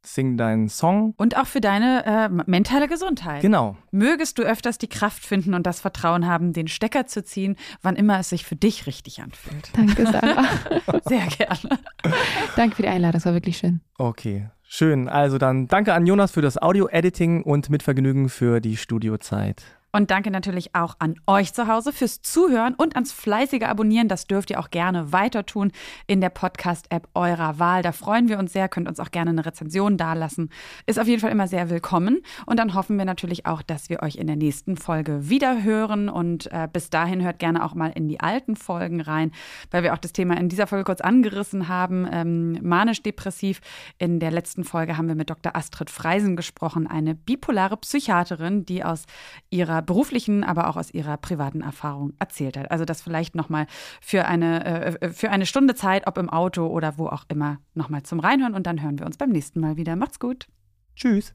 Sing 0.02 0.36
deinen 0.36 0.68
Song. 0.68 1.14
Und 1.16 1.36
auch 1.36 1.46
für 1.46 1.60
deine 1.60 2.06
äh, 2.06 2.28
mentale 2.46 2.88
Gesundheit. 2.88 3.42
Genau. 3.42 3.76
Mögest 3.90 4.38
du 4.38 4.42
öfters 4.42 4.78
die 4.78 4.88
Kraft 4.88 5.24
finden 5.24 5.54
und 5.54 5.66
das 5.66 5.80
Vertrauen 5.80 6.26
haben, 6.26 6.52
den 6.52 6.68
Stecker 6.68 7.06
zu 7.06 7.22
ziehen, 7.22 7.56
wann 7.82 7.96
immer 7.96 8.18
es 8.18 8.30
sich 8.30 8.44
für 8.44 8.56
dich 8.56 8.86
richtig 8.86 9.20
anfühlt. 9.20 9.70
Danke, 9.76 10.06
Sarah. 10.06 10.44
Sehr 11.04 11.26
gerne. 11.26 11.78
Danke 12.56 12.76
für 12.76 12.82
die 12.82 12.88
Einladung, 12.88 13.12
das 13.12 13.26
war 13.26 13.34
wirklich 13.34 13.58
schön. 13.58 13.80
Okay. 13.98 14.48
Schön. 14.72 15.08
Also 15.08 15.36
dann 15.36 15.66
danke 15.66 15.94
an 15.94 16.06
Jonas 16.06 16.30
für 16.30 16.42
das 16.42 16.56
Audio-Editing 16.56 17.42
und 17.42 17.70
mit 17.70 17.82
Vergnügen 17.82 18.28
für 18.28 18.60
die 18.60 18.76
Studiozeit. 18.76 19.64
Und 19.92 20.12
danke 20.12 20.30
natürlich 20.30 20.74
auch 20.76 20.94
an 21.00 21.16
euch 21.26 21.52
zu 21.52 21.66
Hause 21.66 21.92
fürs 21.92 22.22
Zuhören 22.22 22.74
und 22.74 22.94
ans 22.94 23.10
fleißige 23.10 23.64
Abonnieren. 23.64 24.06
Das 24.06 24.28
dürft 24.28 24.50
ihr 24.50 24.60
auch 24.60 24.70
gerne 24.70 25.12
weiter 25.12 25.44
tun 25.46 25.72
in 26.06 26.20
der 26.20 26.30
Podcast-App 26.30 27.08
eurer 27.14 27.58
Wahl. 27.58 27.82
Da 27.82 27.90
freuen 27.90 28.28
wir 28.28 28.38
uns 28.38 28.52
sehr. 28.52 28.68
Könnt 28.68 28.86
uns 28.86 29.00
auch 29.00 29.10
gerne 29.10 29.30
eine 29.30 29.44
Rezension 29.44 29.96
dalassen. 29.96 30.50
Ist 30.86 31.00
auf 31.00 31.08
jeden 31.08 31.20
Fall 31.20 31.32
immer 31.32 31.48
sehr 31.48 31.70
willkommen. 31.70 32.20
Und 32.46 32.60
dann 32.60 32.74
hoffen 32.74 32.98
wir 32.98 33.04
natürlich 33.04 33.46
auch, 33.46 33.62
dass 33.62 33.88
wir 33.90 34.00
euch 34.02 34.14
in 34.14 34.28
der 34.28 34.36
nächsten 34.36 34.76
Folge 34.76 35.28
wieder 35.28 35.64
hören. 35.64 36.08
Und 36.08 36.46
äh, 36.52 36.68
bis 36.72 36.90
dahin 36.90 37.24
hört 37.24 37.40
gerne 37.40 37.64
auch 37.64 37.74
mal 37.74 37.90
in 37.92 38.06
die 38.06 38.20
alten 38.20 38.54
Folgen 38.54 39.00
rein, 39.00 39.32
weil 39.72 39.82
wir 39.82 39.92
auch 39.92 39.98
das 39.98 40.12
Thema 40.12 40.36
in 40.36 40.48
dieser 40.48 40.68
Folge 40.68 40.84
kurz 40.84 41.00
angerissen 41.00 41.66
haben. 41.66 42.08
Ähm, 42.12 42.58
Manisch-depressiv. 42.62 43.60
In 43.98 44.20
der 44.20 44.30
letzten 44.30 44.62
Folge 44.62 44.96
haben 44.96 45.08
wir 45.08 45.16
mit 45.16 45.30
Dr. 45.30 45.56
Astrid 45.56 45.90
Freisen 45.90 46.36
gesprochen, 46.36 46.86
eine 46.86 47.16
bipolare 47.16 47.76
Psychiaterin, 47.76 48.64
die 48.64 48.84
aus 48.84 49.06
beruflichen, 49.82 50.44
aber 50.44 50.68
auch 50.68 50.76
aus 50.76 50.92
ihrer 50.92 51.16
privaten 51.16 51.60
Erfahrung 51.62 52.12
erzählt 52.18 52.56
hat. 52.56 52.70
Also 52.70 52.84
das 52.84 53.02
vielleicht 53.02 53.34
nochmal 53.34 53.66
für 54.00 54.26
eine, 54.26 54.64
äh, 54.64 55.10
für 55.10 55.30
eine 55.30 55.46
Stunde 55.46 55.74
Zeit, 55.74 56.06
ob 56.06 56.18
im 56.18 56.30
Auto 56.30 56.66
oder 56.66 56.98
wo 56.98 57.06
auch 57.06 57.24
immer, 57.28 57.58
nochmal 57.74 58.02
zum 58.02 58.20
Reinhören. 58.20 58.54
Und 58.54 58.66
dann 58.66 58.82
hören 58.82 58.98
wir 58.98 59.06
uns 59.06 59.16
beim 59.16 59.30
nächsten 59.30 59.60
Mal 59.60 59.76
wieder. 59.76 59.96
Macht's 59.96 60.18
gut. 60.18 60.46
Tschüss. 60.96 61.34